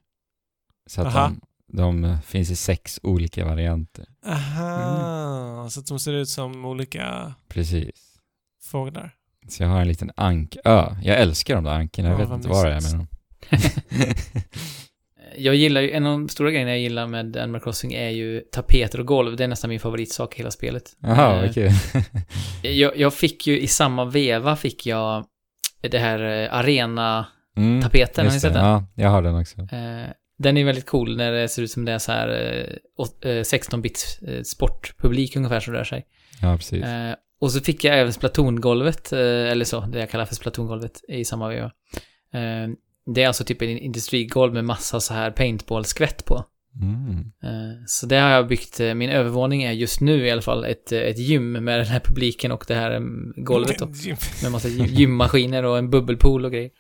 Så 0.87 1.01
att 1.01 1.07
Aha. 1.07 1.29
de, 1.29 1.41
de 1.73 2.17
finns 2.27 2.51
i 2.51 2.57
sex 2.57 3.01
olika 3.03 3.45
varianter. 3.45 4.05
Aha, 4.27 5.69
så 5.71 5.81
att 5.81 5.87
de 5.87 5.99
ser 5.99 6.13
ut 6.13 6.29
som 6.29 6.65
olika 6.65 7.35
Precis. 7.49 7.91
fåglar. 8.63 9.15
Så 9.49 9.63
jag 9.63 9.69
har 9.71 9.81
en 9.81 9.89
liten 9.89 10.11
ankö. 10.17 10.61
Jag 11.03 11.21
älskar 11.21 11.55
de 11.55 11.65
där 11.65 11.71
ankorna, 11.73 12.09
jag 12.09 12.15
Ja, 12.15 12.19
vet 12.19 12.29
vad 12.29 12.39
inte 12.39 12.49
vad 12.49 12.67
det 12.67 12.73
är 12.73 12.81
med 12.81 12.93
dem. 12.93 13.07
Jag 15.37 15.55
gillar 15.55 15.81
ju, 15.81 15.91
en 15.91 16.07
av 16.07 16.13
de 16.13 16.29
stora 16.29 16.51
grejerna 16.51 16.71
jag 16.71 16.81
gillar 16.81 17.07
med 17.07 17.37
Animal 17.37 17.61
Crossing 17.61 17.93
är 17.93 18.09
ju 18.09 18.41
tapeter 18.41 19.01
och 19.01 19.07
golv. 19.07 19.37
Det 19.37 19.45
är 19.45 19.49
nästan 19.49 19.71
min 19.71 19.81
favoritsak 19.81 20.35
i 20.35 20.39
hela 20.39 20.51
spelet. 20.51 20.97
Jaha, 21.01 21.35
Eh, 21.37 21.41
vad 21.43 21.55
kul. 21.55 21.71
jag, 22.63 22.97
jag 22.97 23.15
fick 23.15 23.47
ju 23.47 23.61
i 23.61 23.67
samma 23.67 24.05
veva 24.05 24.57
fick 24.57 24.87
jag 24.87 25.25
det 25.81 25.99
här 25.99 26.43
eh, 26.45 26.55
arena-tapeten. 26.55 28.25
Mm, 28.25 28.27
har 28.27 28.35
ni 28.35 28.41
sett 28.41 28.53
det. 28.53 28.59
den? 28.59 28.69
Ja, 28.69 28.85
jag 28.95 29.11
har 29.11 29.23
den 29.23 29.35
också. 29.41 29.69
Eh, 30.43 30.53
den 30.53 30.57
är 30.57 30.65
väldigt 30.65 30.87
cool 30.87 31.17
när 31.17 31.33
det 31.33 31.49
ser 31.49 31.63
ut 31.63 31.71
som 31.71 31.85
det 31.85 31.93
är 31.93 31.99
så 31.99 32.13
här 32.13 32.29
eh, 32.29 32.77
åt- 32.97 33.25
eh, 33.25 33.29
16-bits 33.29 34.23
eh, 34.23 34.43
sportpublik 34.43 35.37
ungefär 35.37 35.61
som 35.61 35.75
rör 35.75 35.85
sig. 35.85 36.07
Ja, 36.43 36.57
precis. 36.57 36.85
Eh, 36.85 37.15
och 37.41 37.53
så 37.53 37.61
fick 37.61 37.85
jag 37.85 37.99
även 37.99 38.13
Splatoon-golvet, 38.13 39.13
eh, 39.13 39.19
eller 39.21 39.65
så, 39.65 39.81
det 39.81 39.99
jag 39.99 40.11
kallar 40.11 40.25
för 40.27 40.35
Splatoon-golvet 40.35 41.01
i 41.09 41.25
samma 41.25 41.49
veva. 41.49 41.71
Eh, 42.35 42.69
det 43.15 43.23
är 43.23 43.27
alltså 43.27 43.45
typ 43.45 43.63
en 43.63 43.79
industrigolv 43.79 44.55
med 44.55 44.65
massa 44.65 45.01
så 45.01 45.15
här 45.15 45.31
paintball-skvätt 45.31 46.25
på. 46.25 46.45
Mm. 46.81 47.19
Eh, 47.43 47.85
så 47.87 48.07
det 48.07 48.17
har 48.17 48.31
jag 48.31 48.49
byggt, 48.49 48.81
eh, 48.81 48.95
min 48.95 49.11
övervåning 49.11 49.63
är 49.63 49.73
just 49.73 50.01
nu 50.01 50.27
i 50.27 50.31
alla 50.31 50.43
fall 50.43 50.65
ett, 50.65 50.93
eh, 50.93 50.99
ett 51.01 51.19
gym 51.19 51.53
med 51.53 51.79
den 51.79 51.87
här 51.87 52.01
publiken 52.01 52.53
och 52.53 52.65
det 52.69 52.75
här 52.75 52.91
mm, 52.91 53.33
golvet 53.37 53.79
då. 53.79 53.87
Med 54.43 54.53
massa 54.53 54.69
gy- 54.69 54.87
gymmaskiner 54.87 55.65
och 55.65 55.79
en 55.79 55.91
bubbelpool 55.91 56.45
och 56.45 56.53
grejer. 56.53 56.71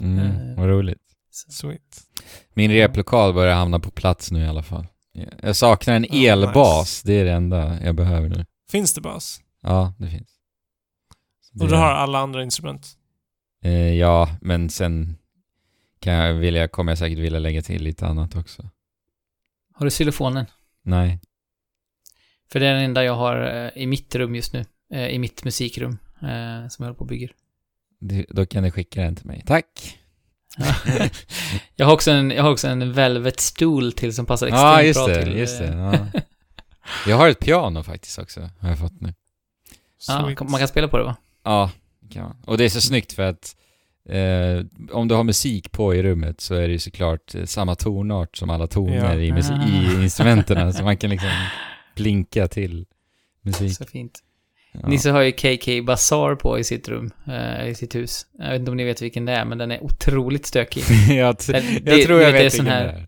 Mm, 0.00 0.18
Eh, 0.18 0.56
vad 0.56 0.68
roligt. 0.68 0.98
Sweet. 1.30 1.80
Min 2.54 2.70
replokal 2.70 3.34
börjar 3.34 3.54
hamna 3.54 3.80
på 3.80 3.90
plats 3.90 4.30
nu 4.30 4.40
i 4.44 4.46
alla 4.46 4.62
fall. 4.62 4.86
Jag 5.42 5.56
saknar 5.56 5.94
en 5.94 6.04
Oh, 6.04 6.24
elbas, 6.24 7.02
det 7.02 7.12
är 7.12 7.24
det 7.24 7.32
enda 7.32 7.84
jag 7.84 7.94
behöver 7.94 8.28
nu. 8.28 8.46
Finns 8.70 8.94
det 8.94 9.00
bas? 9.00 9.40
Ja, 9.62 9.94
det 9.98 10.08
finns. 10.10 10.28
Så 11.40 11.52
Och 11.64 11.68
det- 11.68 11.74
du 11.74 11.76
har 11.80 11.90
alla 11.92 12.18
andra 12.18 12.42
instrument? 12.42 12.86
Eh, 13.64 13.72
ja, 13.94 14.28
men 14.40 14.70
sen 14.70 15.16
kan 16.00 16.14
jag 16.14 16.34
vilja, 16.34 16.68
kommer 16.68 16.92
jag 16.92 16.98
säkert 16.98 17.18
vilja 17.18 17.38
lägga 17.38 17.62
till 17.62 17.82
lite 17.82 18.06
annat 18.06 18.36
också. 18.36 18.70
Har 19.74 19.86
du 19.86 19.90
xylofonen? 19.90 20.46
Nej. 20.82 21.20
För 22.52 22.60
det 22.60 22.66
är 22.66 22.74
den 22.74 22.84
enda 22.84 23.04
jag 23.04 23.14
har 23.14 23.64
eh, 23.76 23.82
i 23.82 23.86
mitt 23.86 24.14
rum 24.14 24.34
just 24.34 24.52
nu. 24.52 24.64
Eh, 24.92 25.06
I 25.08 25.18
mitt 25.18 25.44
musikrum. 25.44 25.98
eh, 26.22 26.68
Som 26.68 26.82
jag 26.82 26.84
håller 26.84 26.94
på 26.94 27.00
och 27.00 27.06
bygger. 27.06 27.32
Du, 28.00 28.26
då 28.28 28.46
kan 28.46 28.62
du 28.62 28.70
skicka 28.70 29.02
den 29.02 29.16
till 29.16 29.26
mig. 29.26 29.42
Tack! 29.46 29.98
jag, 31.76 31.86
har 31.86 31.92
också 31.92 32.10
en, 32.10 32.30
jag 32.30 32.42
har 32.42 32.50
också 32.50 32.68
en 32.68 32.92
Velvet-stol 32.92 33.92
till 33.92 34.14
som 34.14 34.26
passar 34.26 34.46
extremt 34.46 34.62
Ja, 34.62 34.82
just 34.82 34.98
bra 35.06 35.06
det, 35.06 35.24
till... 35.24 35.36
just 35.38 35.58
det. 35.58 35.66
Ja. 35.66 36.20
Jag 37.06 37.16
har 37.16 37.28
ett 37.28 37.40
piano 37.40 37.82
faktiskt 37.82 38.18
också, 38.18 38.50
har 38.60 38.68
jag 38.68 38.78
fått 38.78 39.00
nu. 39.00 39.14
Sweet. 39.98 40.40
man 40.40 40.58
kan 40.58 40.68
spela 40.68 40.88
på 40.88 40.98
det 40.98 41.04
va? 41.04 41.16
Ja, 41.44 41.70
kan 42.12 42.22
man. 42.22 42.36
Och 42.44 42.58
det 42.58 42.64
är 42.64 42.68
så 42.68 42.80
snyggt 42.80 43.12
för 43.12 43.22
att 43.22 43.56
eh, 44.08 44.66
om 44.92 45.08
du 45.08 45.14
har 45.14 45.24
musik 45.24 45.72
på 45.72 45.94
i 45.94 46.02
rummet 46.02 46.40
så 46.40 46.54
är 46.54 46.60
det 46.66 46.72
ju 46.72 46.78
såklart 46.78 47.34
eh, 47.34 47.44
samma 47.44 47.74
tonart 47.74 48.36
som 48.36 48.50
alla 48.50 48.66
toner 48.66 49.14
Ja. 49.14 49.20
i, 49.20 49.32
musik, 49.32 49.52
Ah. 49.56 49.68
i 50.00 50.02
instrumenten. 50.02 50.74
så 50.74 50.82
man 50.84 50.96
kan 50.96 51.10
liksom 51.10 51.30
blinka 51.96 52.48
till 52.48 52.86
musik. 53.42 53.76
Så 53.76 53.84
fint. 53.84 54.18
Ja. 54.82 54.88
Nisse 54.88 55.10
har 55.10 55.22
ju 55.22 55.32
KK 55.32 55.82
Bazaar 55.86 56.34
på 56.34 56.58
i 56.58 56.64
sitt 56.64 56.88
rum, 56.88 57.10
eh, 57.26 57.68
i 57.68 57.74
sitt 57.74 57.94
hus. 57.94 58.26
Jag 58.38 58.50
vet 58.50 58.58
inte 58.58 58.70
om 58.70 58.76
ni 58.76 58.84
vet 58.84 59.02
vilken 59.02 59.24
det 59.24 59.32
är, 59.32 59.44
men 59.44 59.58
den 59.58 59.70
är 59.70 59.84
otroligt 59.84 60.46
stökig. 60.46 60.82
jag, 61.18 61.38
t- 61.38 61.52
Det- 61.52 61.90
jag 61.96 62.02
tror 62.06 62.20
jag 62.20 62.28
är 62.30 62.32
vet 62.32 62.52
sån 62.52 62.64
vilken 62.64 62.78
här- 62.78 62.84
det 62.86 62.90
är. 62.92 63.06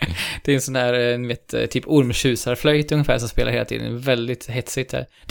Det 0.44 0.50
är 0.52 0.54
en 0.54 0.60
sån 0.60 0.74
där, 0.74 1.12
eh, 1.12 1.18
ni 1.18 1.28
vet, 1.28 1.54
eh, 1.54 1.66
typ 1.66 1.84
ormtjusarflöjt 1.86 2.92
ungefär 2.92 3.18
som 3.18 3.28
spelar 3.28 3.52
hela 3.52 3.64
tiden. 3.64 4.00
Väldigt 4.00 4.46
hetsigt 4.46 4.92
här. 4.92 5.06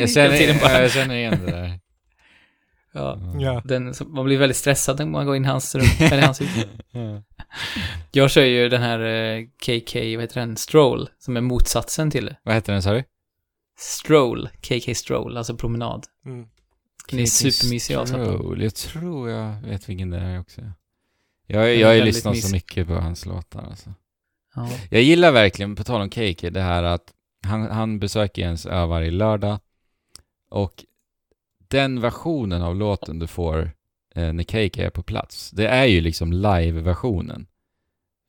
Jag 0.00 0.10
känner, 0.10 0.60
bara- 0.60 0.82
jag 0.82 0.90
känner 0.90 1.14
igen 1.16 1.38
det 1.46 1.52
där. 1.52 1.78
Ja. 2.94 3.18
Ja. 3.40 3.62
Den, 3.64 3.94
man 4.06 4.24
blir 4.24 4.38
väldigt 4.38 4.56
stressad 4.56 4.98
när 4.98 5.06
man 5.06 5.26
går 5.26 5.36
in 5.36 5.44
i 5.44 5.48
hans 5.48 5.74
rum, 5.74 5.84
eller 6.00 6.22
hans 6.22 6.40
hus. 6.40 6.48
Ja. 6.92 7.22
Jag 8.12 8.30
kör 8.30 8.44
ju 8.44 8.68
den 8.68 8.82
här 8.82 9.00
eh, 9.00 9.42
KK, 9.66 9.94
vad 10.16 10.20
heter 10.22 10.40
den, 10.40 10.56
Stroll, 10.56 11.08
som 11.18 11.36
är 11.36 11.40
motsatsen 11.40 12.10
till 12.10 12.24
det. 12.26 12.36
Vad 12.42 12.54
heter 12.54 12.72
den 12.72 12.82
sa 12.82 12.92
du? 12.92 13.04
Stroll, 13.82 14.48
KK 14.60 14.94
Stroll, 14.94 15.36
alltså 15.36 15.56
promenad. 15.56 16.06
Mm. 16.26 16.46
Den 17.10 17.20
är 17.20 17.26
supermysig. 17.26 18.08
Stroll. 18.08 18.62
Jag 18.62 18.74
tror 18.74 19.30
jag 19.30 19.60
vet 19.60 19.88
vilken 19.88 20.10
det 20.10 20.18
är 20.18 20.40
också. 20.40 20.60
Jag, 21.46 21.86
har 21.86 21.92
ju 21.92 22.04
lyssnat 22.04 22.38
så 22.38 22.52
mycket 22.52 22.86
på 22.86 22.94
hans 22.94 23.26
låtar 23.26 23.62
alltså. 23.62 23.94
Ja. 24.54 24.70
Jag 24.90 25.02
gillar 25.02 25.32
verkligen, 25.32 25.76
på 25.76 25.84
tal 25.84 26.00
om 26.00 26.10
Cake, 26.10 26.50
det 26.50 26.60
här 26.60 26.82
att 26.82 27.12
han, 27.46 27.70
han 27.70 27.98
besöker 27.98 28.42
ens 28.42 28.66
ö 28.66 28.86
varje 28.86 29.10
lördag 29.10 29.58
och 30.50 30.84
den 31.68 32.00
versionen 32.00 32.62
av 32.62 32.76
låten 32.76 33.18
du 33.18 33.26
får 33.26 33.70
eh, 34.14 34.32
när 34.32 34.44
Cake 34.44 34.86
är 34.86 34.90
på 34.90 35.02
plats, 35.02 35.50
det 35.50 35.68
är 35.68 35.84
ju 35.84 36.00
liksom 36.00 36.32
live-versionen. 36.32 37.46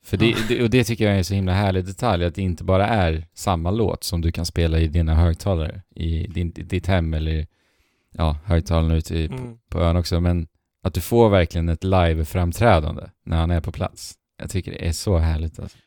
För 0.05 0.17
det, 0.17 0.35
det, 0.47 0.63
och 0.63 0.69
det 0.69 0.83
tycker 0.83 1.03
jag 1.05 1.13
är 1.13 1.17
en 1.17 1.25
så 1.25 1.33
himla 1.33 1.53
härlig 1.53 1.85
detalj, 1.85 2.25
att 2.25 2.35
det 2.35 2.41
inte 2.41 2.63
bara 2.63 2.87
är 2.87 3.27
samma 3.33 3.71
låt 3.71 4.03
som 4.03 4.21
du 4.21 4.31
kan 4.31 4.45
spela 4.45 4.79
i 4.79 4.87
dina 4.87 5.15
högtalare, 5.15 5.81
i 5.95 6.27
din, 6.27 6.47
i 6.55 6.63
ditt 6.63 6.87
hem 6.87 7.13
eller 7.13 7.47
ja, 8.11 8.37
högtalarna 8.45 8.95
ute 8.95 9.15
i, 9.17 9.25
Mm. 9.25 9.57
på 9.69 9.79
ön 9.79 9.95
också, 9.97 10.19
men 10.21 10.47
att 10.83 10.93
du 10.93 11.01
får 11.01 11.29
verkligen 11.29 11.69
ett 11.69 11.83
live-framträdande 11.83 13.09
när 13.25 13.37
han 13.37 13.51
är 13.51 13.61
på 13.61 13.71
plats. 13.71 14.13
Jag 14.37 14.49
tycker 14.49 14.71
det 14.71 14.87
är 14.87 14.91
så 14.91 15.17
härligt 15.17 15.59
alltså. 15.59 15.77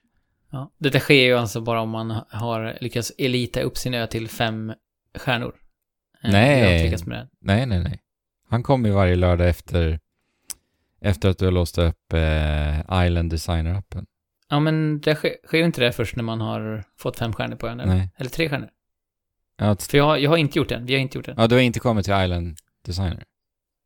Ja. 0.50 0.70
Detta 0.78 0.98
sker 1.00 1.24
ju 1.24 1.34
alltså 1.34 1.60
bara 1.60 1.80
om 1.80 1.90
man 1.90 2.10
har 2.28 2.78
lyckats 2.80 3.12
elita 3.18 3.60
upp 3.60 3.76
sin 3.76 3.94
ö 3.94 4.06
till 4.06 4.28
fem 4.28 4.72
stjärnor. 5.18 5.54
Eh, 6.24 6.30
Nej. 6.30 6.90
Nej, 7.40 7.66
nej, 7.66 7.82
nej. 7.82 8.00
Han 8.48 8.62
kommer 8.62 8.88
ju 8.88 8.94
varje 8.94 9.16
lördag 9.16 9.48
efter, 9.48 10.00
efter 11.00 11.28
att 11.28 11.38
du 11.38 11.44
har 11.44 11.52
låst 11.52 11.78
upp 11.78 12.12
eh, 12.12 12.78
Island 13.06 13.32
Designer-appen. 13.32 14.04
Ja, 14.48 14.60
men 14.60 15.00
det 15.00 15.14
sker, 15.14 15.34
sker 15.46 15.58
ju 15.58 15.64
inte 15.64 15.80
det 15.80 15.92
först 15.92 16.16
när 16.16 16.22
man 16.24 16.40
har 16.40 16.84
fått 16.98 17.18
fem 17.18 17.32
stjärnor 17.32 17.56
på 17.56 17.68
ön, 17.68 17.80
eller? 17.80 17.94
Nej. 17.94 18.10
Eller 18.18 18.30
tre 18.30 18.48
stjärnor. 18.48 18.68
Ja, 19.58 19.76
För 19.76 19.98
jag, 19.98 20.04
har- 20.04 20.16
jag 20.16 20.30
har 20.30 20.36
inte 20.36 20.58
gjort 20.58 20.68
den, 20.68 20.86
vi 20.86 20.94
har 20.94 21.00
inte 21.00 21.18
gjort 21.18 21.26
den. 21.26 21.34
ja, 21.38 21.46
du 21.46 21.54
har 21.54 21.62
inte 21.62 21.78
kommit 21.80 22.04
till 22.04 22.14
Island 22.24 22.56
Designer? 22.86 23.22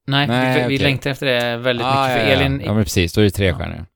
Nej, 0.07 0.27
Nej, 0.29 0.55
vi, 0.63 0.69
vi 0.69 0.77
okej. 0.77 0.79
längtar 0.87 1.11
efter 1.11 1.27
det 1.27 1.57
väldigt 1.57 1.87
Ah, 1.87 2.09
mycket. 2.09 2.23
För 2.23 2.29
ja, 2.31 2.35
ja. 2.35 2.41
Elin, 2.41 2.61
Ja, 2.65 2.75
men 2.75 2.85
precis. 2.85 3.13
Då 3.13 3.21
är 3.21 3.25
det 3.25 3.31
tre 3.31 3.47
Ja. 3.47 3.57
stjärnor. 3.59 3.87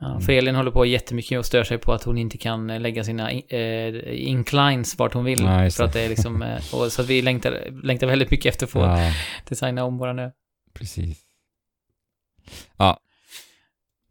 ja, 0.00 0.20
för 0.20 0.32
Elin 0.32 0.54
håller 0.54 0.70
på 0.70 0.86
jättemycket 0.86 1.38
och 1.38 1.46
stör 1.46 1.64
sig 1.64 1.78
på 1.78 1.92
att 1.92 2.02
hon 2.04 2.18
inte 2.18 2.38
kan 2.38 2.70
eh, 2.70 2.80
lägga 2.80 3.04
sina 3.04 3.30
eh, 3.30 4.28
inclines 4.28 4.98
vart 4.98 5.14
hon 5.14 5.24
vill. 5.24 5.40
Ja, 5.40 5.64
just 5.64 5.76
för 5.76 5.84
det. 5.84 5.88
att 5.88 5.92
det 5.94 6.00
är 6.00 6.08
liksom, 6.08 6.42
eh, 6.42 6.56
och, 6.74 6.92
så 6.92 7.02
att 7.02 7.08
vi 7.08 7.22
längtar, 7.22 7.82
längtar 7.82 8.06
väldigt 8.06 8.30
mycket 8.30 8.46
efter 8.52 8.66
att 8.66 8.70
få 8.70 8.78
Ja, 8.80 9.12
designa 9.48 9.84
om 9.84 9.98
våran 9.98 10.18
ö. 10.18 10.30
precis. 10.74 11.18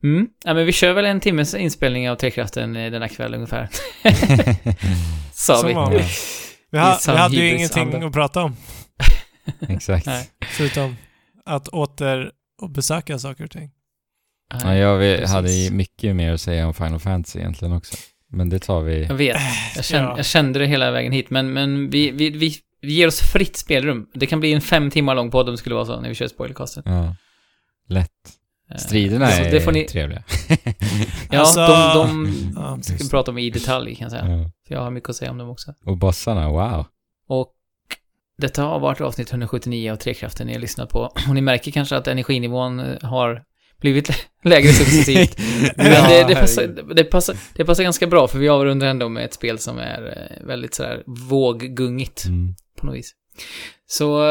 Mm. 0.03 0.27
Ja, 0.45 0.53
men 0.53 0.65
vi 0.65 0.71
kör 0.71 0.93
väl 0.93 1.05
en 1.05 1.19
timmes 1.19 1.55
inspelning 1.55 2.09
av 2.09 2.15
Trekraften 2.15 2.75
eh, 2.75 2.91
denna 2.91 3.07
kväll 3.09 3.33
ungefär. 3.33 3.69
Sa 5.33 5.55
Som 5.57 5.67
vi. 5.67 5.73
vanligt. 5.73 6.05
Vi, 6.71 6.77
ha, 6.79 6.99
vi 7.07 7.11
hade 7.11 7.35
ju 7.35 7.55
ingenting 7.55 7.93
anda. 7.93 8.07
att 8.07 8.13
prata 8.13 8.43
om, 8.43 8.55
Exakt. 9.69 10.05
Nej. 10.05 10.29
förutom 10.41 10.95
att 11.45 11.67
åter 11.67 12.31
och 12.61 12.69
besöka 12.69 13.19
saker 13.19 13.43
och 13.43 13.51
ting. 13.51 13.69
Ja, 14.63 14.75
jag 14.75 14.97
vet, 14.97 15.29
hade 15.29 15.51
ju 15.51 15.71
mycket 15.71 16.15
mer 16.15 16.33
att 16.33 16.41
säga 16.41 16.67
om 16.67 16.73
Final 16.73 16.99
Fantasy 16.99 17.39
egentligen 17.39 17.73
också. 17.73 17.95
Men 18.29 18.49
det 18.49 18.59
tar 18.59 18.81
vi... 18.81 19.03
Jag 19.03 19.15
vet. 19.15 19.37
Jag 19.75 19.85
kände, 19.85 20.09
Ja. 20.09 20.17
jag 20.17 20.25
kände 20.25 20.59
det 20.59 20.65
hela 20.65 20.91
vägen 20.91 21.11
hit, 21.11 21.29
men, 21.29 21.53
men 21.53 21.89
vi, 21.89 22.11
vi, 22.11 22.29
vi, 22.29 22.55
vi 22.81 22.93
ger 22.93 23.07
oss 23.07 23.19
fritt 23.19 23.57
spelrum. 23.57 24.07
Det 24.13 24.25
kan 24.25 24.39
bli 24.39 24.53
en 24.53 24.61
fem 24.61 24.91
timmar 24.91 25.15
lång 25.15 25.31
podd 25.31 25.49
om 25.49 25.53
det 25.53 25.57
skulle 25.57 25.75
vara 25.75 25.85
så 25.85 26.01
när 26.01 26.09
vi 26.09 26.15
kör 26.15 26.27
spoilercasten. 26.27 26.83
Ja. 26.85 27.15
Lätt. 27.87 28.11
Eh, 28.71 28.77
Striderna 28.77 29.27
så 29.31 29.41
är 29.41 29.51
det 29.51 29.61
får 29.61 29.71
ni, 29.71 29.83
trevliga. 29.85 30.23
Ja, 31.31 31.39
Alltså- 31.39 31.59
de, 31.93 32.33
de 32.55 32.83
ska 32.83 33.03
vi 33.03 33.09
prata 33.09 33.31
om 33.31 33.37
i 33.37 33.49
detalj 33.49 33.95
kan 33.95 34.03
jag 34.05 34.11
säga. 34.11 34.27
Ja. 34.37 34.51
För 34.67 34.75
jag 34.75 34.81
har 34.81 34.91
mycket 34.91 35.09
att 35.09 35.15
säga 35.15 35.31
om 35.31 35.37
dem 35.37 35.49
också. 35.49 35.73
Och 35.85 35.97
bossarna, 35.97 36.49
wow. 36.49 36.85
Och 37.27 37.53
detta 38.37 38.63
har 38.63 38.79
varit 38.79 39.01
avsnitt 39.01 39.31
179 39.31 39.91
av 39.91 39.95
Trekraften 39.95 40.47
ni 40.47 40.53
har 40.53 40.59
lyssnat 40.59 40.89
på. 40.89 40.99
Och 41.27 41.35
ni 41.35 41.41
märker 41.41 41.71
kanske 41.71 41.95
att 41.97 42.07
energinivån 42.07 42.79
eh, 42.79 43.01
har 43.01 43.43
blivit 43.81 44.09
lägre 44.43 44.71
successivt. 44.73 45.37
Men 45.77 45.85
Ja, 45.85 46.07
det, 46.09 46.25
det, 46.27 46.35
passar, 46.35 46.67
det, 46.95 47.03
passar, 47.03 47.35
det 47.55 47.65
passar 47.65 47.83
ganska 47.83 48.07
bra, 48.07 48.27
för 48.27 48.39
vi 48.39 48.49
avrundar 48.49 48.87
ändå 48.87 49.09
med 49.09 49.25
ett 49.25 49.33
spel 49.33 49.59
som 49.59 49.77
är 49.79 50.29
eh, 50.41 50.47
väldigt 50.47 50.73
sådär 50.73 51.03
våggungigt 51.05 52.25
Mm. 52.25 52.55
på 52.79 52.85
något 52.85 52.95
vis. 52.95 53.11
Så 53.87 54.23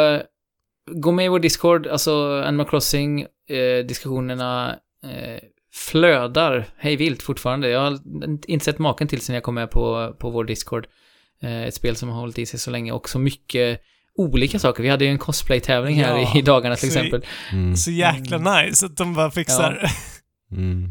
gå 0.93 1.13
med 1.13 1.25
i 1.25 1.29
vår 1.29 1.39
Discord, 1.39 1.87
alltså 1.87 2.43
Animal 2.47 2.69
Crossing, 2.69 3.27
eh, 3.49 3.87
diskussionerna 3.87 4.79
eh, 5.05 5.41
flödar 5.73 6.67
hej 6.77 6.97
vilt 6.97 7.23
fortfarande. 7.23 7.69
Jag 7.69 7.81
har 7.81 7.99
inte 8.47 8.65
sett 8.65 8.79
maken 8.79 9.09
till 9.09 9.21
sen 9.21 9.35
jag 9.35 9.43
kom 9.45 9.55
med 9.55 9.71
på, 9.71 10.15
på 10.19 10.31
vår 10.31 10.45
Discord. 10.45 10.87
Eh, 11.43 11.63
ett 11.63 11.75
spel 11.75 11.97
som 11.97 12.09
har 12.09 12.21
hållit 12.21 12.39
i 12.39 12.47
sig 12.47 12.61
så 12.61 12.71
länge 12.71 12.93
och 12.93 13.09
så 13.09 13.19
mycket 13.19 13.81
olika 14.19 14.59
saker. 14.59 14.83
Vi 14.83 14.89
hade 14.89 15.05
ju 15.05 15.11
en 15.11 15.19
cosplay-tävling 15.19 15.97
här 15.97 16.19
Ja, 16.19 16.39
i, 16.39 16.43
dagarna 16.43 16.77
till 16.77 16.93
så- 16.93 16.99
exempel. 16.99 17.25
Mm. 17.53 17.77
Så 17.77 17.91
jäkla 17.91 18.39
nice 18.63 18.87
att 18.87 18.97
de 18.97 19.15
bara 19.15 19.31
fixar. 19.31 19.91
Mm. 20.53 20.85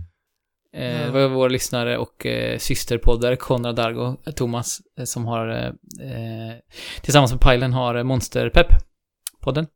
Eh, 0.73 1.05
det 1.05 1.11
var 1.11 1.27
vår 1.27 1.49
lyssnare 1.49 1.97
och 1.97 2.25
eh, 2.25 2.57
systerpoddare 2.57 3.35
Konrad 3.35 3.75
Dargo, 3.75 4.17
eh, 4.25 4.33
Thomas, 4.33 4.79
eh, 4.99 5.05
som 5.05 5.25
har 5.25 5.47
eh, 5.49 5.65
eh, 6.11 6.55
tillsammans 7.01 7.31
med 7.31 7.41
Pajlen 7.41 7.73
har 7.73 7.95
eh, 7.95 8.03
Monsterpepp-podden. 8.03 9.67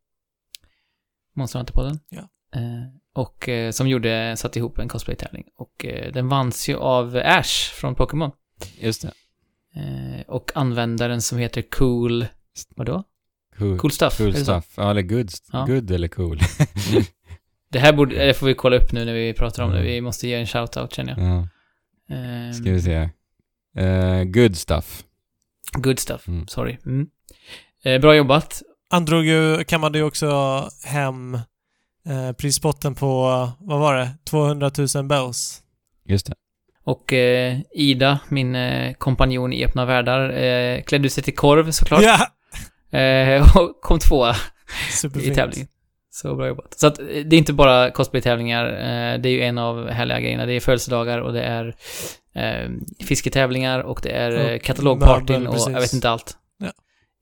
Monster 1.36 1.60
Hunter-podden. 1.60 2.00
Ja. 2.10 2.30
Eh, 2.56 2.62
och 3.14 3.50
eh, 3.50 3.72
som 3.72 3.88
gjorde, 3.88 4.36
satte 4.38 4.60
ihop 4.60 4.80
en 4.80 4.88
cosplay-tävling. 4.88 5.44
Och 5.58 5.86
eh, 5.86 6.12
den 6.14 6.28
vanns 6.30 6.70
ju 6.70 6.76
av 6.78 7.22
Ash 7.26 7.72
från 7.74 7.96
Pokémon. 7.96 8.32
Just 8.80 9.02
det. 9.02 9.12
Och 10.28 10.52
användaren 10.56 11.22
som 11.22 11.38
heter 11.38 11.62
Cool... 11.62 12.26
Vadå? 12.76 13.04
Cool, 13.58 13.78
Cool 13.80 13.92
Stuff. 13.92 14.18
cool 14.18 14.34
stuff. 14.36 14.74
Ja, 14.78 14.92
eller 14.92 15.02
good, 15.02 15.30
Ja. 15.52 15.66
good 15.66 15.92
eller 15.92 16.08
cool. 16.08 16.40
Det 17.72 17.80
här 17.80 17.94
borde, 17.94 18.26
det 18.26 18.34
får 18.34 18.48
vi 18.48 18.54
kolla 18.54 18.78
upp 18.78 18.92
nu 18.92 19.06
när 19.06 19.14
vi 19.14 19.34
pratar 19.34 19.64
om 19.64 19.72
det. 19.72 19.82
Vi 19.82 20.02
måste 20.02 20.28
ge 20.28 20.36
en 20.36 20.46
shout-out 20.46 20.94
känner 20.94 21.20
jag. 21.20 21.30
ja, 21.30 21.48
Eh, 22.16 22.52
ska 22.54 22.72
vi 22.72 22.82
se. 22.82 23.10
Eh, 23.78 24.24
good 24.24 24.58
stuff. 24.58 25.04
Good 25.74 26.00
stuff, 26.00 26.28
Mm. 26.28 26.48
sorry. 26.48 26.78
Mm. 26.86 27.08
Bra 28.02 28.16
jobbat. 28.16 28.62
Han 28.90 29.06
drog 29.06 29.26
ju, 29.26 29.64
kammade 29.64 29.98
ju 29.98 30.04
också 30.04 30.30
hem 30.86 31.38
eh, 32.10 32.32
prispotten 32.32 32.96
på, 32.96 33.18
vad 33.60 33.80
var 33.80 33.96
det, 33.96 34.10
200 34.24 34.72
000 34.96 35.06
bells. 35.06 35.62
Just 36.06 36.26
det. 36.26 36.34
Och 36.84 37.14
eh, 37.14 37.58
Ida, 37.72 38.20
min 38.30 38.56
eh, 38.56 38.94
kompanjon 38.94 39.54
i 39.54 39.66
Öppna 39.66 39.86
Världar, 39.86 40.30
eh, 40.30 40.82
klädde 40.82 41.10
sig 41.10 41.24
till 41.24 41.36
korv 41.36 41.72
såklart. 41.72 42.04
Ja! 42.04 42.28
Eh, 43.00 43.58
och 43.58 43.82
kom 43.82 44.00
tvåa 44.00 44.36
i 45.16 45.30
tävlingen. 45.30 45.68
Så 46.12 46.36
bra 46.36 46.48
jobbat. 46.48 46.80
Så 46.80 46.88
att 46.88 47.00
eh, 47.00 47.06
det 47.06 47.36
är 47.36 47.38
inte 47.38 47.54
bara 47.54 47.92
cosplay-tävlingar, 47.92 48.66
eh, 48.66 49.22
det 49.22 49.30
är 49.30 49.34
ju 49.34 49.42
en 49.42 49.58
av 49.58 49.90
härliga 49.90 50.20
grejerna. 50.20 50.46
Det 50.46 50.54
är 50.54 50.60
födelsedagar 50.60 51.20
och 51.20 51.34
det 51.34 51.44
är 51.44 51.76
eh, 52.36 52.70
fisketävlingar 53.06 53.80
och 53.80 54.00
det 54.04 54.12
är 54.12 54.56
Och 54.56 54.62
katalogpartyn 54.62 55.48
och 55.48 55.56
jag 55.58 55.82
vet 55.82 55.94
inte 55.94 56.10
allt. 56.10 56.38
Ja. 56.58 56.72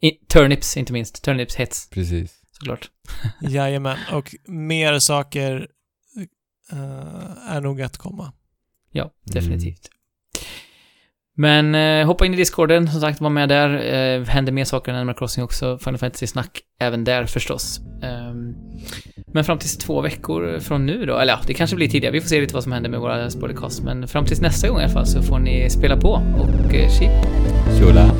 I, 0.08 0.12
turnips, 0.12 0.78
inte 0.78 0.94
minst. 0.94 1.26
Turnips-hets, 1.26 1.90
Precis. 1.92 2.37
Såklart. 2.60 2.90
Jajamän. 3.42 3.98
Och 4.14 4.36
mer 4.46 5.00
saker 5.00 5.68
eh, 6.72 7.56
är 7.56 7.62
nog 7.62 7.82
att 7.82 7.98
komma. 7.98 8.34
Ja, 8.92 9.12
definitivt. 9.24 9.90
Men 11.40 11.76
eh, 11.76 12.06
hoppa 12.06 12.26
in 12.26 12.34
i 12.34 12.38
discorden, 12.38 12.88
som 12.92 13.02
sagt, 13.02 13.22
var 13.22 13.30
med 13.30 13.50
där. 13.50 13.94
Eh, 13.94 14.24
händer 14.26 14.52
mer 14.52 14.66
saker 14.66 14.92
än 14.92 14.98
Animal 14.98 15.16
Crossing 15.16 15.44
också. 15.44 15.78
Final 15.78 15.98
Fantasy-snack 15.98 16.62
även 16.80 17.04
där 17.04 17.26
förstås. 17.26 17.80
Ehm, 18.04 18.56
men 19.34 19.44
fram 19.44 19.58
tills 19.58 19.78
två 19.78 20.02
veckor 20.02 20.60
från 20.60 20.86
nu 20.86 21.06
då, 21.06 21.18
eller 21.18 21.34
ja, 21.34 21.40
det 21.48 21.54
kanske 21.54 21.76
blir 21.76 21.88
tidigare. 21.88 22.14
Vi 22.14 22.22
får 22.22 22.28
se 22.28 22.42
lite 22.42 22.54
vad 22.54 22.64
som 22.64 22.72
händer 22.72 22.90
med 22.90 23.00
våra 23.00 23.30
spoilercast. 23.30 23.84
Men 23.84 24.08
fram 24.08 24.26
tills 24.26 24.42
nästa 24.42 24.70
gång 24.70 24.80
i 24.80 24.84
alla 24.84 24.94
fall 24.94 25.08
så 25.08 25.22
får 25.22 25.40
ni 25.40 25.70
spela 25.70 25.98
på 25.98 26.10
och 26.12 26.76
eh, 26.76 26.90
chip. 26.90 27.12
Tjola. 27.80 28.12